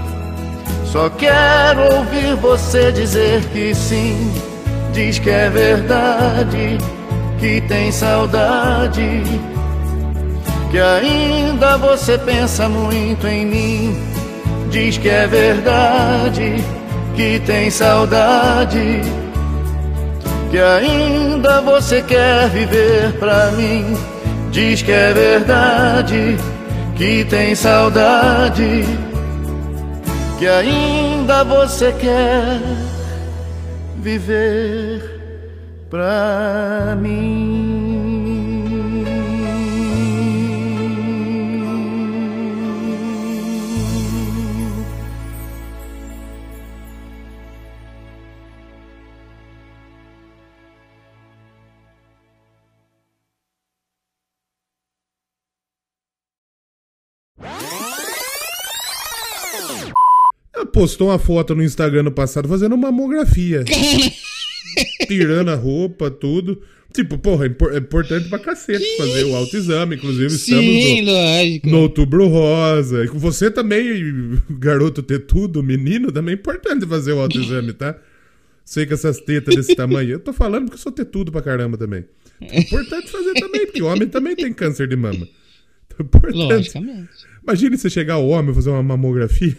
Só 0.85 1.09
quero 1.09 1.97
ouvir 1.97 2.37
você 2.37 2.93
dizer 2.93 3.43
que 3.45 3.75
sim. 3.75 4.31
Diz 4.93 5.19
que 5.19 5.31
é 5.31 5.49
verdade, 5.49 6.77
que 7.41 7.63
tem 7.63 7.91
saudade 7.91 9.52
que 10.73 10.81
ainda 10.81 11.77
você 11.77 12.17
pensa 12.17 12.67
muito 12.67 13.27
em 13.27 13.45
mim. 13.45 13.97
Diz 14.71 14.97
que 14.97 15.09
é 15.11 15.27
verdade, 15.27 16.65
que 17.15 17.39
tem 17.41 17.71
saudade, 17.71 19.03
que 20.51 20.59
ainda 20.59 21.61
você 21.61 22.01
quer 22.01 22.49
viver 22.49 23.13
pra 23.19 23.51
mim. 23.51 23.95
Diz 24.51 24.81
que 24.81 24.91
é 24.93 25.13
verdade, 25.13 26.39
que 26.97 27.23
tem 27.27 27.55
saudade, 27.55 28.87
que 30.39 30.49
ainda 30.49 31.45
você 31.45 31.93
quer 31.93 32.61
viver 33.99 35.03
pra 35.91 36.97
mim. 36.99 37.72
Postou 60.73 61.09
uma 61.09 61.19
foto 61.19 61.55
no 61.55 61.63
Instagram 61.63 62.05
no 62.05 62.13
passado 62.13 62.49
fazendo 62.49 62.77
mamografia. 62.77 63.65
Tirando 65.07 65.51
a 65.51 65.55
roupa, 65.55 66.11
tudo. 66.11 66.63
Tipo, 66.93 67.17
porra, 67.19 67.47
é 67.47 67.49
é 67.49 67.79
importante 67.79 68.29
pra 68.29 68.39
cacete 68.39 68.85
fazer 68.99 69.25
o 69.25 69.35
autoexame. 69.35 69.97
Inclusive, 69.97 70.27
estamos 70.27 70.65
Sim, 70.65 71.03
no, 71.03 71.13
lógico. 71.13 71.69
no 71.71 71.79
outubro 71.81 72.29
rosa. 72.29 73.05
E 73.05 73.09
com 73.09 73.19
você 73.19 73.51
também, 73.51 74.39
garoto 74.51 75.03
ter 75.03 75.21
tudo, 75.21 75.63
menino, 75.63 76.13
também 76.13 76.35
é 76.35 76.39
importante 76.39 76.87
fazer 76.87 77.13
o 77.13 77.21
autoexame, 77.21 77.73
tá? 77.73 77.97
Sei 78.65 78.87
que 78.87 78.93
essas 78.93 79.21
tetas 79.21 79.57
desse 79.57 79.75
tamanho. 79.75 80.11
Eu 80.11 80.21
tô 80.21 80.33
falando 80.33 80.65
porque 80.65 80.77
eu 80.77 80.83
sou 80.83 80.93
ter 80.93 81.07
tudo 81.07 81.33
pra 81.33 81.41
caramba 81.41 81.79
também. 81.79 82.05
É 82.41 82.61
importante 82.61 83.09
fazer 83.09 83.33
também, 83.35 83.67
porque 83.67 83.83
o 83.83 83.87
homem 83.87 84.09
também 84.09 84.37
tem 84.37 84.53
câncer 84.53 84.87
de 84.87 84.97
mama. 84.97 85.27
Então, 85.87 85.99
é 85.99 86.03
importante. 86.03 86.37
Logicamente. 86.37 87.09
Imagine 87.43 87.79
você 87.79 87.91
chegar 87.91 88.15
ao 88.15 88.29
homem 88.29 88.53
e 88.53 88.55
fazer 88.55 88.71
uma 88.71 88.83
mamografia. 88.83 89.57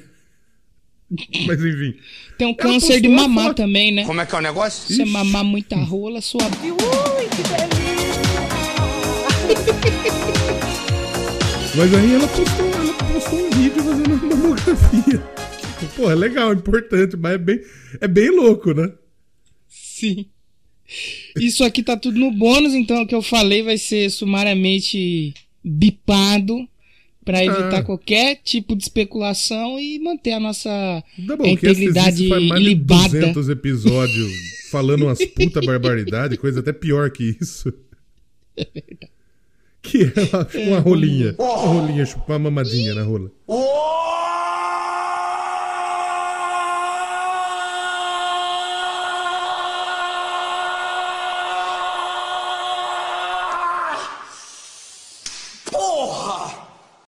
Mas 1.46 1.64
enfim. 1.64 1.96
Tem 2.38 2.48
um 2.48 2.54
câncer 2.54 3.00
de 3.00 3.08
mamar 3.08 3.48
foto. 3.48 3.58
também, 3.58 3.92
né? 3.92 4.06
Como 4.06 4.20
é 4.20 4.26
que 4.26 4.36
é 4.36 4.38
o 4.38 4.42
negócio? 4.42 4.94
Você 4.94 5.06
mamar 5.06 5.44
muita 5.44 5.76
rola, 5.76 6.22
sua. 6.22 6.42
Mas 11.76 11.94
aí 11.94 12.14
ela 12.14 12.28
postou, 12.28 12.66
ela 12.66 12.94
postou 12.94 13.40
um 13.40 13.50
vídeo 13.52 13.84
fazendo 13.84 14.14
uma 14.14 14.36
mamografia. 14.36 15.24
Tipo, 15.80 15.96
Pô, 15.96 16.12
é 16.12 16.16
legal, 16.16 16.52
é 16.52 16.56
importante, 16.56 17.18
mas 17.18 17.34
é 17.34 17.38
bem, 17.38 17.62
é 18.02 18.08
bem 18.08 18.30
louco, 18.30 18.74
né? 18.74 18.92
Sim. 19.68 20.26
Isso 21.36 21.64
aqui 21.64 21.82
tá 21.82 21.98
tudo 21.98 22.20
no 22.20 22.32
bônus, 22.32 22.74
então 22.74 23.02
o 23.02 23.08
que 23.08 23.16
eu 23.16 23.22
falei 23.22 23.64
vai 23.64 23.78
ser 23.78 24.10
sumariamente 24.10 25.34
bipado 25.64 26.68
pra 27.24 27.44
evitar 27.44 27.78
Ah. 27.78 27.84
qualquer 27.84 28.36
tipo 28.44 28.76
de 28.76 28.84
especulação 28.84 29.80
e 29.80 29.98
manter 30.00 30.34
a 30.34 30.40
nossa 30.40 30.70
essa 31.18 31.48
integridade 31.48 32.28
faz 32.30 32.44
mais 32.48 32.62
de 32.62 32.68
libada. 32.70 33.10
200 33.10 33.50
episódios 33.50 34.32
falando 34.72 35.04
umas 35.06 35.24
puta 35.26 35.62
barbaridade, 35.62 36.38
coisa 36.38 36.60
até 36.60 36.72
pior 36.74 37.10
que 37.12 37.38
isso. 37.42 37.74
Que 39.82 40.04
é 40.04 40.14
uma, 40.62 40.68
uma 40.68 40.80
rolinha. 40.80 41.36
Uma 41.38 41.58
rolinha, 41.82 42.06
chupar 42.06 42.38
uma 42.38 42.50
mamadinha 42.50 42.94
na 42.96 43.04
rola. 43.04 43.30
O 43.46 43.64